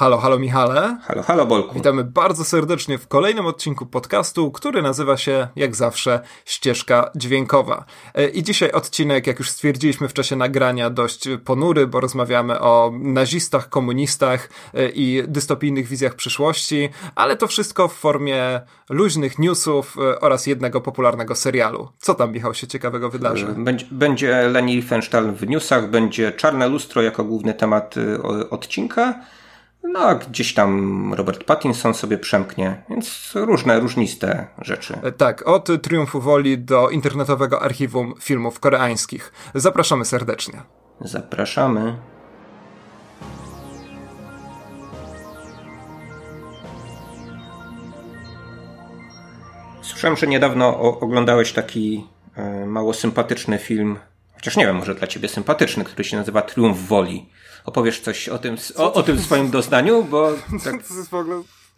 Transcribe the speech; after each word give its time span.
Halo, 0.00 0.18
halo 0.18 0.38
Michale. 0.38 0.98
Halo, 1.02 1.22
halo 1.22 1.46
Bolku. 1.46 1.74
Witamy 1.74 2.04
bardzo 2.04 2.44
serdecznie 2.44 2.98
w 2.98 3.08
kolejnym 3.08 3.46
odcinku 3.46 3.86
podcastu, 3.86 4.50
który 4.50 4.82
nazywa 4.82 5.16
się, 5.16 5.48
jak 5.56 5.76
zawsze, 5.76 6.20
Ścieżka 6.44 7.10
Dźwiękowa. 7.16 7.84
E, 8.14 8.28
I 8.28 8.42
dzisiaj 8.42 8.72
odcinek, 8.72 9.26
jak 9.26 9.38
już 9.38 9.50
stwierdziliśmy 9.50 10.08
w 10.08 10.12
czasie 10.12 10.36
nagrania, 10.36 10.90
dość 10.90 11.28
ponury, 11.44 11.86
bo 11.86 12.00
rozmawiamy 12.00 12.60
o 12.60 12.92
nazistach, 13.00 13.68
komunistach 13.68 14.48
e, 14.74 14.88
i 14.88 15.22
dystopijnych 15.28 15.86
wizjach 15.86 16.14
przyszłości, 16.14 16.88
ale 17.14 17.36
to 17.36 17.46
wszystko 17.46 17.88
w 17.88 17.94
formie 17.94 18.60
luźnych 18.90 19.38
newsów 19.38 19.96
e, 19.98 20.20
oraz 20.20 20.46
jednego 20.46 20.80
popularnego 20.80 21.34
serialu. 21.34 21.88
Co 21.98 22.14
tam, 22.14 22.32
Michał, 22.32 22.54
się 22.54 22.66
ciekawego 22.66 23.10
wydarzy? 23.10 23.46
Będzie, 23.46 23.86
będzie 23.90 24.48
Leni 24.48 24.76
Riefenstahl 24.76 25.32
w 25.32 25.48
newsach, 25.48 25.90
będzie 25.90 26.32
Czarne 26.32 26.68
Lustro 26.68 27.02
jako 27.02 27.24
główny 27.24 27.54
temat 27.54 27.94
odcinka, 28.50 29.14
no, 29.82 30.00
a 30.00 30.14
gdzieś 30.14 30.54
tam 30.54 31.14
Robert 31.14 31.44
Pattinson 31.44 31.94
sobie 31.94 32.18
przemknie, 32.18 32.82
więc 32.90 33.32
różne, 33.34 33.80
różniste 33.80 34.46
rzeczy. 34.62 34.98
E, 35.02 35.12
tak, 35.12 35.48
od 35.48 35.68
Triumfu 35.82 36.20
Woli 36.20 36.58
do 36.58 36.90
internetowego 36.90 37.62
archiwum 37.62 38.14
filmów 38.20 38.60
koreańskich. 38.60 39.32
Zapraszamy 39.54 40.04
serdecznie. 40.04 40.62
Zapraszamy. 41.00 41.96
Słyszałem, 49.82 50.16
że 50.16 50.26
niedawno 50.26 50.80
oglądałeś 51.00 51.52
taki 51.52 52.06
e, 52.36 52.66
mało 52.66 52.94
sympatyczny 52.94 53.58
film, 53.58 53.98
chociaż 54.34 54.56
nie 54.56 54.66
wiem, 54.66 54.76
może 54.76 54.94
dla 54.94 55.06
ciebie 55.06 55.28
sympatyczny, 55.28 55.84
który 55.84 56.04
się 56.04 56.16
nazywa 56.16 56.42
Triumf 56.42 56.88
Woli 56.88 57.28
opowiesz 57.70 58.00
coś 58.00 58.28
o 58.28 58.38
tym, 58.38 58.56
o, 58.76 58.92
o 58.92 59.02
tym 59.02 59.18
swoim 59.22 59.50
doznaniu, 59.50 60.04
bo 60.04 60.32
tak, 60.64 60.74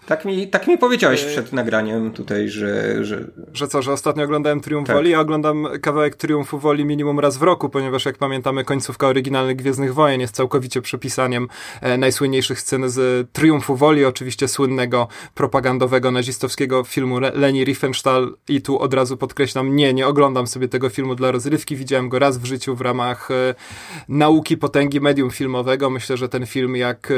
tak 0.07 0.25
mi, 0.25 0.49
tak 0.49 0.67
mi 0.67 0.79
powiedziałeś 0.79 1.25
przed 1.25 1.53
nagraniem 1.53 2.11
tutaj, 2.11 2.49
że, 2.49 3.05
że... 3.05 3.25
Że 3.53 3.69
co, 3.69 3.83
że 3.83 3.93
ostatnio 3.93 4.25
oglądałem 4.25 4.61
Triumf 4.61 4.87
tak. 4.87 4.97
Woli, 4.97 5.11
ja 5.11 5.21
oglądam 5.21 5.69
kawałek 5.83 6.17
Triumfu 6.17 6.59
Woli 6.59 6.85
minimum 6.85 7.21
raz 7.21 7.37
w 7.37 7.43
roku, 7.43 7.69
ponieważ 7.69 8.05
jak 8.05 8.19
pamiętamy 8.19 8.65
końcówka 8.65 9.07
oryginalnych 9.07 9.57
Gwiezdnych 9.57 9.95
Wojen 9.95 10.21
jest 10.21 10.35
całkowicie 10.35 10.83
przepisaniem 10.83 11.49
e, 11.81 11.99
najsłynniejszych 11.99 12.61
scen 12.61 12.89
z 12.89 13.31
Triumfu 13.33 13.77
Woli, 13.77 14.05
oczywiście 14.05 14.49
słynnego 14.49 15.09
propagandowego 15.35 16.11
nazistowskiego 16.11 16.85
filmu 16.85 17.19
Leni 17.21 17.65
Riefenstahl 17.65 18.37
i 18.49 18.63
tu 18.63 18.79
od 18.79 18.95
razu 18.95 19.17
podkreślam, 19.17 19.77
nie, 19.77 19.95
nie 19.95 20.07
oglądam 20.07 20.47
sobie 20.47 20.69
tego 20.69 20.89
filmu 20.89 21.15
dla 21.15 21.31
rozrywki, 21.31 21.77
widziałem 21.77 22.09
go 22.09 22.19
raz 22.19 22.39
w 22.39 22.45
życiu 22.45 22.77
w 22.77 22.81
ramach 22.81 23.31
e, 23.31 23.55
nauki 24.09 24.57
potęgi 24.57 25.01
medium 25.01 25.31
filmowego. 25.31 25.91
Myślę, 25.91 26.17
że 26.17 26.29
ten 26.29 26.47
film 26.47 26.77
jak 26.77 27.11
e, 27.11 27.15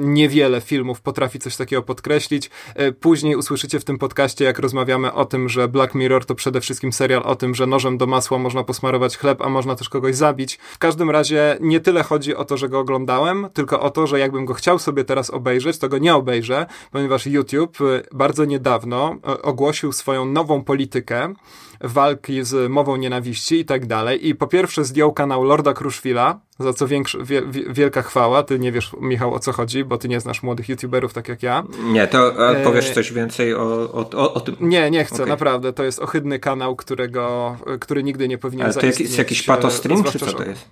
niewiele 0.00 0.60
filmów 0.60 1.00
potrafi 1.00 1.38
coś 1.38 1.56
takiego 1.56 1.82
podkreślić 1.82 2.09
podkreślić. 2.10 2.50
E, 2.74 2.92
później 2.92 3.36
usłyszycie 3.36 3.80
w 3.80 3.84
tym 3.84 3.98
podcaście, 3.98 4.44
jak 4.44 4.58
rozmawiamy 4.58 5.12
o 5.12 5.24
tym, 5.24 5.48
że 5.48 5.68
Black 5.68 5.94
Mirror 5.94 6.24
to 6.24 6.34
przede 6.34 6.60
wszystkim 6.60 6.92
serial 6.92 7.22
o 7.24 7.36
tym, 7.36 7.54
że 7.54 7.66
nożem 7.66 7.98
do 7.98 8.06
masła 8.06 8.38
można 8.38 8.64
posmarować 8.64 9.16
chleb, 9.16 9.42
a 9.42 9.48
można 9.48 9.74
też 9.76 9.88
kogoś 9.88 10.16
zabić. 10.16 10.56
W 10.56 10.78
każdym 10.78 11.10
razie 11.10 11.56
nie 11.60 11.80
tyle 11.80 12.02
chodzi 12.02 12.34
o 12.36 12.44
to, 12.44 12.56
że 12.56 12.68
go 12.68 12.78
oglądałem, 12.78 13.48
tylko 13.54 13.80
o 13.80 13.90
to, 13.90 14.06
że 14.06 14.18
jakbym 14.18 14.44
go 14.44 14.54
chciał 14.54 14.78
sobie 14.78 15.04
teraz 15.04 15.30
obejrzeć, 15.30 15.78
to 15.78 15.88
go 15.88 15.98
nie 15.98 16.14
obejrzę, 16.14 16.66
ponieważ 16.90 17.26
YouTube 17.26 17.80
e, 17.80 18.02
bardzo 18.12 18.44
niedawno 18.44 19.16
e, 19.28 19.42
ogłosił 19.42 19.92
swoją 19.92 20.24
nową 20.24 20.64
politykę, 20.64 21.34
walki 21.80 22.44
z 22.44 22.70
mową 22.70 22.96
nienawiści 22.96 23.60
i 23.60 23.64
tak 23.64 23.86
dalej. 23.86 24.28
I 24.28 24.34
po 24.34 24.46
pierwsze 24.46 24.84
zdjął 24.84 25.12
kanał 25.12 25.44
Lorda 25.44 25.72
Kruszwila, 25.72 26.40
za 26.58 26.72
co 26.72 26.86
większy, 26.86 27.24
wie, 27.24 27.42
wielka 27.70 28.02
chwała. 28.02 28.42
Ty 28.42 28.58
nie 28.58 28.72
wiesz, 28.72 28.92
Michał, 29.00 29.34
o 29.34 29.38
co 29.38 29.52
chodzi, 29.52 29.84
bo 29.84 29.98
ty 29.98 30.08
nie 30.08 30.20
znasz 30.20 30.42
młodych 30.42 30.68
youtuberów 30.68 31.12
tak 31.12 31.28
jak 31.28 31.42
ja. 31.42 31.64
Nie, 31.84 32.06
to 32.06 32.32
powiesz 32.64 32.90
e... 32.90 32.94
coś 32.94 33.12
więcej 33.12 33.54
o, 33.54 33.92
o, 33.92 34.10
o, 34.14 34.34
o, 34.34 34.40
tym? 34.40 34.56
Nie, 34.60 34.90
nie 34.90 35.04
chcę, 35.04 35.14
okay. 35.14 35.26
naprawdę. 35.26 35.72
To 35.72 35.84
jest 35.84 35.98
ohydny 35.98 36.38
kanał, 36.38 36.76
którego, 36.76 37.56
który 37.80 38.02
nigdy 38.02 38.28
nie 38.28 38.38
powinien 38.38 38.66
Ale 38.66 38.74
to 38.74 38.86
jest 38.86 39.18
jakiś 39.18 39.42
patostream, 39.42 40.04
czy 40.04 40.18
co 40.18 40.32
to 40.32 40.44
jest? 40.44 40.68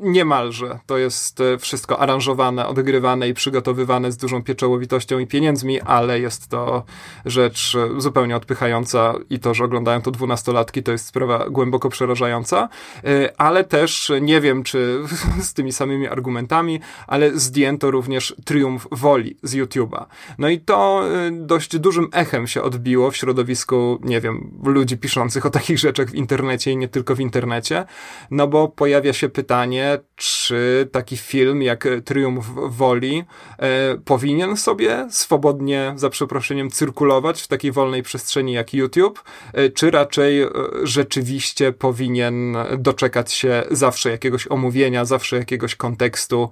Niemalże. 0.00 0.78
To 0.86 0.98
jest 0.98 1.40
e, 1.40 1.58
wszystko 1.58 1.98
aranżowane, 1.98 2.66
odgrywane 2.66 3.28
i 3.28 3.34
przygotowywane 3.34 4.12
z 4.12 4.16
dużą 4.16 4.42
pieczołowitością 4.42 5.18
i 5.18 5.26
pieniędzmi, 5.26 5.80
ale 5.80 6.20
jest 6.20 6.48
to 6.48 6.84
rzecz 7.26 7.76
e, 7.96 8.00
zupełnie 8.00 8.36
odpychająca 8.36 9.14
i 9.30 9.38
to, 9.38 9.54
że 9.54 9.64
oglądają 9.64 10.02
to 10.02 10.10
dwunastolatki, 10.10 10.82
to 10.82 10.92
jest 10.92 11.06
sprawa 11.06 11.50
głęboko 11.50 11.88
przerażająca, 11.88 12.68
e, 13.04 13.40
ale 13.40 13.64
też 13.64 14.12
nie 14.20 14.40
wiem, 14.40 14.62
czy 14.62 14.98
z 15.48 15.54
tymi 15.54 15.72
samymi 15.72 16.08
argumentami, 16.08 16.80
ale 17.06 17.38
zdjęto 17.38 17.90
również 17.90 18.34
triumf 18.44 18.86
woli 18.92 19.36
z 19.42 19.54
YouTube'a. 19.54 20.04
No 20.38 20.48
i 20.48 20.60
to 20.60 21.04
dość 21.30 21.78
dużym 21.78 22.08
echem 22.12 22.46
się 22.46 22.62
odbiło 22.62 23.10
w 23.10 23.16
środowisku, 23.16 23.98
nie 24.02 24.20
wiem, 24.20 24.50
ludzi 24.64 24.96
piszących 24.96 25.46
o 25.46 25.50
takich 25.50 25.78
rzeczach 25.78 26.10
w 26.10 26.14
internecie 26.14 26.72
i 26.72 26.76
nie 26.76 26.88
tylko 26.88 27.14
w 27.14 27.20
internecie, 27.20 27.84
no 28.30 28.46
bo 28.48 28.68
pojawia 28.68 29.12
się 29.12 29.28
pytanie, 29.28 29.89
czy 30.16 30.88
taki 30.92 31.16
film 31.16 31.62
jak 31.62 31.88
Triumf 32.04 32.46
Woli 32.54 33.24
e, 33.58 33.96
powinien 34.04 34.56
sobie 34.56 35.06
swobodnie, 35.10 35.92
za 35.96 36.10
przeproszeniem, 36.10 36.70
cyrkulować 36.70 37.42
w 37.42 37.48
takiej 37.48 37.72
wolnej 37.72 38.02
przestrzeni 38.02 38.52
jak 38.52 38.74
YouTube, 38.74 39.24
e, 39.52 39.70
czy 39.70 39.90
raczej 39.90 40.42
e, 40.42 40.48
rzeczywiście 40.82 41.72
powinien 41.72 42.56
doczekać 42.78 43.32
się 43.32 43.62
zawsze 43.70 44.10
jakiegoś 44.10 44.46
omówienia, 44.46 45.04
zawsze 45.04 45.36
jakiegoś 45.36 45.74
kontekstu 45.74 46.50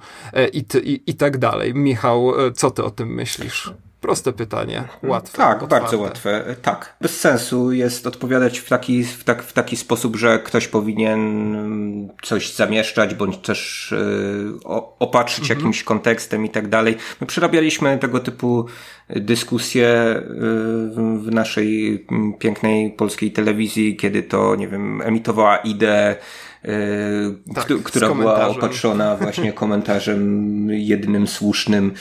i, 0.52 0.64
i, 0.82 1.02
i 1.06 1.14
tak 1.14 1.38
dalej. 1.38 1.74
Michał, 1.74 2.32
co 2.54 2.70
ty 2.70 2.84
o 2.84 2.90
tym 2.90 3.14
myślisz? 3.14 3.72
Proste 4.00 4.32
pytanie, 4.32 4.84
łatwe. 5.02 5.38
Tak, 5.38 5.62
otwarte. 5.62 5.80
bardzo 5.80 5.98
łatwe. 5.98 6.56
Tak. 6.62 6.96
Bez 7.00 7.20
sensu 7.20 7.72
jest 7.72 8.06
odpowiadać 8.06 8.58
w 8.58 8.68
taki, 8.68 9.04
w, 9.04 9.24
tak, 9.24 9.42
w 9.42 9.52
taki 9.52 9.76
sposób, 9.76 10.16
że 10.16 10.38
ktoś 10.38 10.68
powinien 10.68 12.08
coś 12.22 12.54
zamieszczać, 12.54 13.14
bądź 13.14 13.36
też 13.38 13.94
yy, 13.96 14.60
opatrzyć 14.98 15.40
mhm. 15.40 15.58
jakimś 15.58 15.82
kontekstem 15.82 16.44
i 16.44 16.50
tak 16.50 16.68
dalej. 16.68 16.96
My 17.20 17.26
przerabialiśmy 17.26 17.98
tego 17.98 18.20
typu 18.20 18.66
dyskusje 19.10 19.86
yy, 20.14 21.18
w 21.18 21.28
naszej 21.30 22.06
pięknej 22.38 22.90
polskiej 22.90 23.32
telewizji, 23.32 23.96
kiedy 23.96 24.22
to, 24.22 24.56
nie 24.56 24.68
wiem, 24.68 25.02
emitowała 25.02 25.56
ideę 25.56 26.16
Yy, 26.64 27.54
tak, 27.54 27.66
która 27.84 28.14
była 28.14 28.48
opatrzona 28.48 29.16
właśnie 29.16 29.52
komentarzem 29.62 30.70
jednym 30.70 31.26
słusznym. 31.26 31.92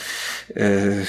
Yy, 0.56 1.06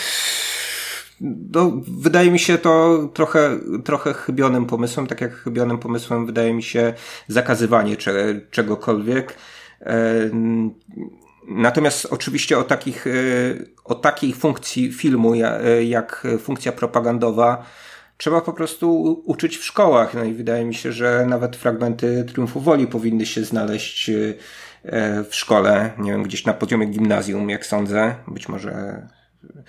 no, 1.20 1.72
wydaje 1.88 2.30
mi 2.30 2.38
się 2.38 2.58
to 2.58 2.98
trochę, 3.14 3.58
trochę 3.84 4.14
chybionym 4.14 4.66
pomysłem, 4.66 5.06
tak 5.06 5.20
jak 5.20 5.34
chybionym 5.34 5.78
pomysłem 5.78 6.26
wydaje 6.26 6.54
mi 6.54 6.62
się 6.62 6.92
zakazywanie 7.28 7.96
cze, 7.96 8.40
czegokolwiek. 8.50 9.34
E, 9.80 10.30
natomiast 11.48 12.06
oczywiście 12.10 12.58
o 12.58 12.64
takich, 12.64 13.06
e, 13.06 13.10
o 13.84 13.94
takiej 13.94 14.32
funkcji 14.32 14.92
filmu 14.92 15.34
e, 15.34 15.84
jak 15.84 16.26
funkcja 16.40 16.72
propagandowa 16.72 17.64
trzeba 18.16 18.40
po 18.40 18.52
prostu 18.52 19.02
uczyć 19.24 19.56
w 19.56 19.64
szkołach. 19.64 20.14
No 20.14 20.24
i 20.24 20.34
wydaje 20.34 20.64
mi 20.64 20.74
się, 20.74 20.92
że 20.92 21.26
nawet 21.28 21.56
fragmenty 21.56 22.24
Triumfu 22.24 22.60
Woli 22.60 22.86
powinny 22.86 23.26
się 23.26 23.44
znaleźć 23.44 24.10
w 25.28 25.34
szkole, 25.34 25.90
nie 25.98 26.12
wiem, 26.12 26.22
gdzieś 26.22 26.44
na 26.44 26.54
poziomie 26.54 26.86
gimnazjum, 26.86 27.50
jak 27.50 27.66
sądzę. 27.66 28.14
Być 28.28 28.48
może 28.48 29.02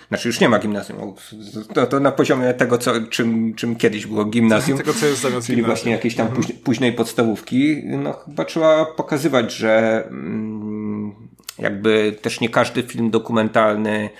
znaczy 0.08 0.28
już 0.28 0.40
nie 0.40 0.48
ma 0.48 0.58
gimnazjum. 0.58 1.14
To, 1.74 1.86
to 1.86 2.00
na 2.00 2.12
poziomie 2.12 2.54
tego, 2.54 2.78
co, 2.78 2.92
czym, 3.00 3.54
czym 3.54 3.76
kiedyś 3.76 4.06
było 4.06 4.24
gimnazjum. 4.24 4.78
Tego, 4.78 4.94
co 4.94 5.06
jest 5.06 5.20
zamiast 5.20 5.46
Czyli 5.46 5.62
właśnie 5.62 5.92
jakiejś 5.92 6.14
tam 6.14 6.26
mhm. 6.26 6.58
późnej 6.64 6.92
podstawówki. 6.92 7.82
No 7.84 8.12
chyba 8.12 8.44
trzeba 8.44 8.84
pokazywać, 8.84 9.52
że 9.52 10.04
mm, 10.06 11.12
jakby 11.58 12.16
też 12.22 12.40
nie 12.40 12.48
każdy 12.48 12.82
film 12.82 13.10
dokumentalny 13.10 14.10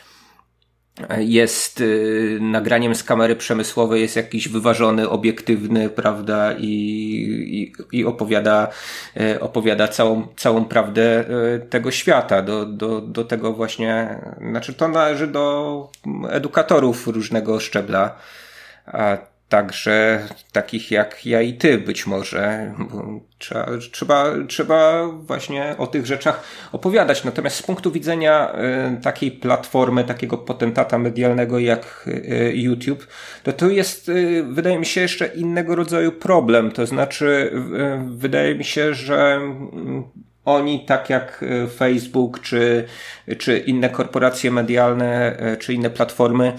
jest 1.18 1.80
y, 1.80 2.38
nagraniem 2.40 2.94
z 2.94 3.04
kamery 3.04 3.36
przemysłowej, 3.36 4.02
jest 4.02 4.16
jakiś 4.16 4.48
wyważony, 4.48 5.08
obiektywny, 5.08 5.88
prawda, 5.88 6.52
i, 6.58 7.72
i, 7.92 7.98
i 7.98 8.04
opowiada, 8.04 8.68
y, 9.20 9.40
opowiada 9.40 9.88
całą, 9.88 10.26
całą 10.36 10.64
prawdę 10.64 11.24
y, 11.56 11.60
tego 11.60 11.90
świata. 11.90 12.42
Do, 12.42 12.66
do, 12.66 13.00
do 13.00 13.24
tego 13.24 13.52
właśnie, 13.52 14.20
znaczy 14.50 14.74
to 14.74 14.88
należy 14.88 15.26
do 15.26 15.88
edukatorów 16.30 17.08
różnego 17.08 17.60
szczebla. 17.60 18.16
A 18.86 19.29
także 19.50 20.26
takich 20.52 20.90
jak 20.90 21.26
ja 21.26 21.42
i 21.42 21.54
ty 21.54 21.78
być 21.78 22.06
może. 22.06 22.74
Trzeba, 23.38 23.66
trzeba, 23.92 24.24
trzeba 24.48 25.08
właśnie 25.08 25.74
o 25.78 25.86
tych 25.86 26.06
rzeczach 26.06 26.42
opowiadać. 26.72 27.24
Natomiast 27.24 27.56
z 27.56 27.62
punktu 27.62 27.90
widzenia 27.92 28.52
y, 28.98 29.00
takiej 29.02 29.32
platformy, 29.32 30.04
takiego 30.04 30.38
potentata 30.38 30.98
medialnego 30.98 31.58
jak 31.58 32.04
y, 32.06 32.52
YouTube, 32.54 33.06
to 33.42 33.52
to 33.52 33.68
jest, 33.68 34.08
y, 34.08 34.44
wydaje 34.50 34.78
mi 34.78 34.86
się, 34.86 35.00
jeszcze 35.00 35.26
innego 35.26 35.74
rodzaju 35.74 36.12
problem. 36.12 36.70
To 36.70 36.86
znaczy, 36.86 37.52
wydaje 38.06 38.54
mi 38.54 38.64
się, 38.64 38.94
że 38.94 39.32
mm, 39.34 40.04
oni, 40.44 40.86
tak 40.86 41.10
jak 41.10 41.44
Facebook, 41.76 42.40
czy, 42.40 42.84
czy 43.38 43.58
inne 43.58 43.88
korporacje 43.88 44.50
medialne, 44.50 45.36
czy 45.60 45.74
inne 45.74 45.90
platformy, 45.90 46.52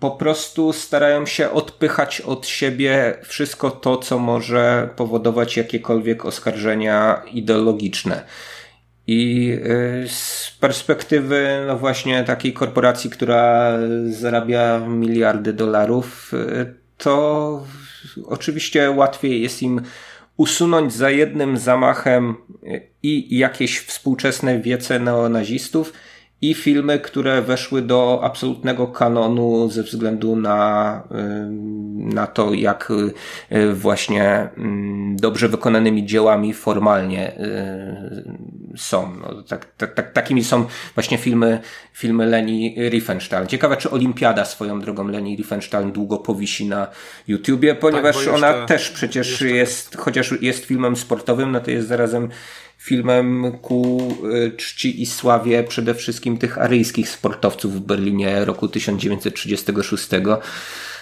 po 0.00 0.10
prostu 0.10 0.72
starają 0.72 1.26
się 1.26 1.50
odpychać 1.50 2.20
od 2.20 2.46
siebie 2.46 3.14
wszystko 3.22 3.70
to, 3.70 3.96
co 3.96 4.18
może 4.18 4.88
powodować 4.96 5.56
jakiekolwiek 5.56 6.24
oskarżenia 6.24 7.22
ideologiczne. 7.32 8.24
I 9.06 9.52
y, 10.04 10.08
z 10.08 10.50
perspektywy, 10.60 11.64
no 11.66 11.78
właśnie 11.78 12.24
takiej 12.24 12.52
korporacji, 12.52 13.10
która 13.10 13.72
zarabia 14.10 14.78
miliardy 14.78 15.52
dolarów, 15.52 16.34
y, 16.34 16.74
to 16.98 17.66
oczywiście 18.26 18.90
łatwiej 18.90 19.42
jest 19.42 19.62
im 19.62 19.80
usunąć 20.36 20.92
za 20.92 21.10
jednym 21.10 21.58
zamachem 21.58 22.34
i 23.02 23.38
jakieś 23.38 23.80
współczesne 23.80 24.58
wiece 24.58 24.98
neonazistów, 24.98 25.92
i 26.50 26.54
filmy, 26.54 26.98
które 26.98 27.42
weszły 27.42 27.82
do 27.82 28.20
absolutnego 28.22 28.86
kanonu 28.86 29.68
ze 29.70 29.82
względu 29.82 30.36
na, 30.36 31.02
na 31.96 32.26
to, 32.26 32.54
jak 32.54 32.92
y, 33.50 33.74
właśnie 33.74 34.48
dobrze 35.14 35.48
wykonanymi 35.48 36.06
dziełami 36.06 36.54
formalnie 36.54 37.38
y, 37.38 38.76
są. 38.76 39.16
No, 39.16 39.42
tak, 39.42 39.66
tak, 39.76 39.94
tak, 39.94 40.12
takimi 40.12 40.44
są 40.44 40.66
właśnie 40.94 41.18
filmy, 41.18 41.60
filmy 41.92 42.26
Leni 42.26 42.76
Riefenstahl. 42.90 43.46
Ciekawe, 43.46 43.76
czy 43.76 43.90
Olimpiada 43.90 44.44
swoją 44.44 44.80
drogą 44.80 45.08
Leni 45.08 45.36
Riefenstahl 45.36 45.92
długo 45.92 46.18
powisi 46.18 46.68
na 46.68 46.86
YouTubie, 47.28 47.74
ponieważ 47.74 48.16
tak, 48.16 48.24
jeszcze, 48.26 48.34
ona 48.34 48.66
też 48.66 48.90
przecież 48.90 49.40
jest, 49.40 49.96
chociaż 49.96 50.42
jest 50.42 50.64
filmem 50.64 50.96
sportowym, 50.96 51.52
no 51.52 51.60
to 51.60 51.70
jest 51.70 51.88
zarazem 51.88 52.28
filmem 52.84 53.52
ku 53.62 53.98
y, 54.46 54.56
czci 54.56 55.02
i 55.02 55.06
sławie 55.06 55.64
przede 55.64 55.94
wszystkim 55.94 56.38
tych 56.38 56.58
aryjskich 56.58 57.08
sportowców 57.08 57.74
w 57.74 57.80
Berlinie 57.80 58.44
roku 58.44 58.68
1936. 58.68 60.08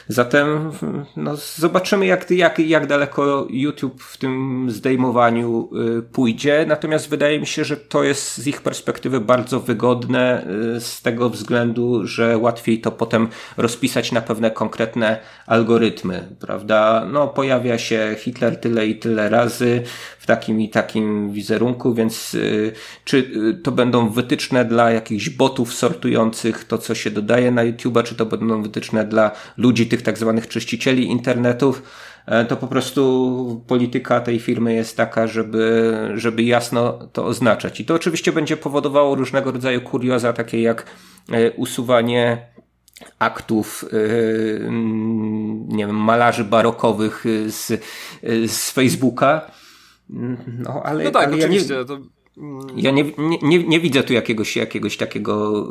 Zatem 0.09 0.73
no, 1.17 1.37
zobaczymy, 1.57 2.07
jak, 2.07 2.31
jak, 2.31 2.59
jak 2.59 2.87
daleko 2.87 3.47
YouTube 3.51 4.03
w 4.03 4.17
tym 4.17 4.67
zdejmowaniu 4.71 5.69
y, 5.99 6.03
pójdzie. 6.03 6.65
Natomiast 6.69 7.09
wydaje 7.09 7.41
mi 7.41 7.47
się, 7.47 7.65
że 7.65 7.77
to 7.77 8.03
jest 8.03 8.39
z 8.39 8.47
ich 8.47 8.63
perspektywy 8.63 9.21
bardzo 9.21 9.61
wygodne 9.61 10.47
y, 10.77 10.81
z 10.81 11.03
tego 11.03 11.31
względu, 11.31 12.07
że 12.07 12.39
łatwiej 12.39 12.81
to 12.81 12.93
potem 12.93 13.29
rozpisać 13.57 14.13
na 14.13 14.21
pewne 14.21 14.51
konkretne 14.51 15.19
algorytmy, 15.47 16.29
prawda? 16.41 17.07
No, 17.13 17.29
pojawia 17.29 17.79
się 17.79 18.17
Hitler 18.19 18.61
tyle 18.61 18.87
i 18.87 18.99
tyle 18.99 19.29
razy 19.29 19.83
w 20.23 20.27
takim 20.27 20.61
i 20.61 20.69
takim 20.69 21.33
wizerunku, 21.33 21.95
więc 21.95 22.35
y, 22.35 22.73
czy 23.05 23.31
to 23.63 23.73
będą 23.73 24.09
wytyczne 24.09 24.65
dla 24.65 24.91
jakichś 24.91 25.29
botów 25.29 25.75
sortujących 25.75 26.65
to, 26.65 26.79
co 26.79 26.95
się 26.95 27.11
dodaje 27.11 27.51
na 27.51 27.65
YouTube'a, 27.65 28.03
czy 28.03 28.15
to 28.15 28.27
będą 28.27 28.63
wytyczne 28.63 29.05
dla 29.05 29.31
ludzi, 29.57 29.87
tych 29.87 30.03
tak 30.03 30.19
zwanych 30.19 30.49
czyścicieli 30.49 31.07
internetów, 31.07 31.83
e, 32.27 32.45
to 32.45 32.57
po 32.57 32.67
prostu 32.67 33.65
polityka 33.67 34.21
tej 34.21 34.39
firmy 34.39 34.75
jest 34.75 34.97
taka, 34.97 35.27
żeby, 35.27 35.93
żeby 36.15 36.43
jasno 36.43 37.09
to 37.13 37.27
oznaczać. 37.27 37.81
I 37.81 37.85
to 37.85 37.95
oczywiście 37.95 38.33
będzie 38.33 38.57
powodowało 38.57 39.15
różnego 39.15 39.53
rodzaju 39.53 39.81
kurioza, 39.81 40.33
takie 40.33 40.63
jak 40.63 40.87
e, 41.33 41.51
usuwanie 41.51 42.47
aktów, 43.19 43.85
e, 43.93 44.71
nie 45.69 45.87
wiem, 45.87 45.97
malarzy 45.97 46.45
barokowych 46.45 47.25
z, 47.47 47.83
z 48.47 48.71
Facebooka. 48.71 49.62
No, 50.59 50.83
ale, 50.85 51.05
no 51.05 51.11
tak, 51.11 51.27
ale 51.27 51.37
oczywiście. 51.37 51.75
Ja 51.75 51.81
nie... 51.81 51.87
to 51.87 51.99
ja 52.77 52.91
nie, 52.91 53.05
nie, 53.43 53.59
nie 53.65 53.81
widzę 53.81 54.03
tu 54.03 54.13
jakiegoś, 54.13 54.57
jakiegoś 54.57 54.97
takiego 54.97 55.67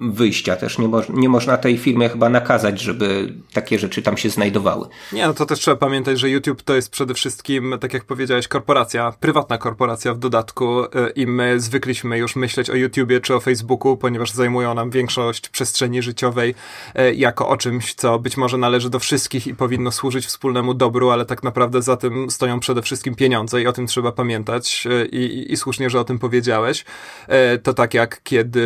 y, 0.00 0.10
wyjścia 0.12 0.56
też. 0.56 0.78
Nie, 0.78 0.88
mo 0.88 1.02
nie 1.08 1.28
można 1.28 1.56
tej 1.56 1.78
firmie 1.78 2.08
chyba 2.08 2.28
nakazać, 2.28 2.80
żeby 2.80 3.34
takie 3.52 3.78
rzeczy 3.78 4.02
tam 4.02 4.16
się 4.16 4.30
znajdowały. 4.30 4.86
Nie, 5.12 5.26
no 5.26 5.34
to 5.34 5.46
też 5.46 5.58
trzeba 5.58 5.76
pamiętać, 5.76 6.18
że 6.18 6.30
YouTube 6.30 6.62
to 6.62 6.74
jest 6.74 6.90
przede 6.90 7.14
wszystkim, 7.14 7.74
tak 7.80 7.94
jak 7.94 8.04
powiedziałeś, 8.04 8.48
korporacja, 8.48 9.12
prywatna 9.20 9.58
korporacja 9.58 10.14
w 10.14 10.18
dodatku 10.18 10.84
y, 10.84 10.88
i 11.16 11.26
my 11.26 11.60
zwykliśmy 11.60 12.18
już 12.18 12.36
myśleć 12.36 12.70
o 12.70 12.74
YouTubie 12.74 13.20
czy 13.20 13.34
o 13.34 13.40
Facebooku, 13.40 13.96
ponieważ 13.96 14.30
zajmują 14.30 14.74
nam 14.74 14.90
większość 14.90 15.48
przestrzeni 15.48 16.02
życiowej 16.02 16.54
y, 16.98 17.14
jako 17.14 17.48
o 17.48 17.56
czymś, 17.56 17.94
co 17.94 18.18
być 18.18 18.36
może 18.36 18.58
należy 18.58 18.90
do 18.90 18.98
wszystkich 18.98 19.46
i 19.46 19.54
powinno 19.54 19.92
służyć 19.92 20.26
wspólnemu 20.26 20.74
dobru, 20.74 21.10
ale 21.10 21.24
tak 21.24 21.42
naprawdę 21.42 21.82
za 21.82 21.96
tym 21.96 22.30
stoją 22.30 22.60
przede 22.60 22.82
wszystkim 22.82 23.14
pieniądze 23.14 23.62
i 23.62 23.66
o 23.66 23.72
tym 23.72 23.86
trzeba 23.86 24.12
pamiętać 24.12 24.88
i, 25.14 25.52
i 25.52 25.56
słusznie, 25.56 25.90
że 25.90 26.00
o 26.00 26.04
tym 26.04 26.18
powiedziałeś. 26.18 26.84
E, 27.28 27.58
to 27.58 27.74
tak 27.74 27.94
jak 27.94 28.20
kiedy 28.22 28.60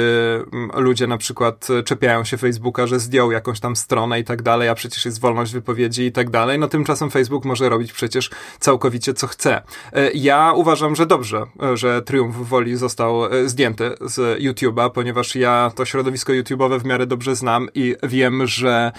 mm, 0.53 0.71
ludzie 0.75 1.07
na 1.07 1.19
przykład 1.19 1.69
czepiają 1.85 2.25
się 2.25 2.37
Facebooka, 2.37 2.87
że 2.87 3.01
zdjął 3.01 3.33
jakąś 3.33 3.61
tam 3.61 3.77
stronę 3.77 4.21
i 4.21 4.25
tak 4.25 4.43
dalej, 4.43 4.69
a 4.69 4.75
przecież 4.75 5.05
jest 5.05 5.21
wolność 5.21 5.53
wypowiedzi 5.53 6.03
i 6.03 6.13
tak 6.13 6.31
dalej, 6.31 6.59
no 6.59 6.69
tymczasem 6.69 7.11
Facebook 7.11 7.45
może 7.45 7.69
robić 7.69 7.93
przecież 7.93 8.31
całkowicie 8.61 9.15
co 9.15 9.27
chce. 9.27 9.63
E, 9.93 10.11
ja 10.15 10.53
uważam, 10.53 10.97
że 10.97 11.07
dobrze, 11.07 11.47
że 11.75 12.03
Triumf 12.03 12.37
Woli 12.37 12.77
został 12.77 13.27
e, 13.27 13.49
zdjęty 13.49 13.91
z 14.01 14.41
YouTube'a, 14.43 14.91
ponieważ 14.91 15.35
ja 15.35 15.73
to 15.75 15.85
środowisko 15.85 16.33
YouTube'owe 16.33 16.81
w 16.81 16.85
miarę 16.85 17.07
dobrze 17.07 17.37
znam 17.37 17.69
i 17.75 17.97
wiem, 18.03 18.47
że 18.47 18.93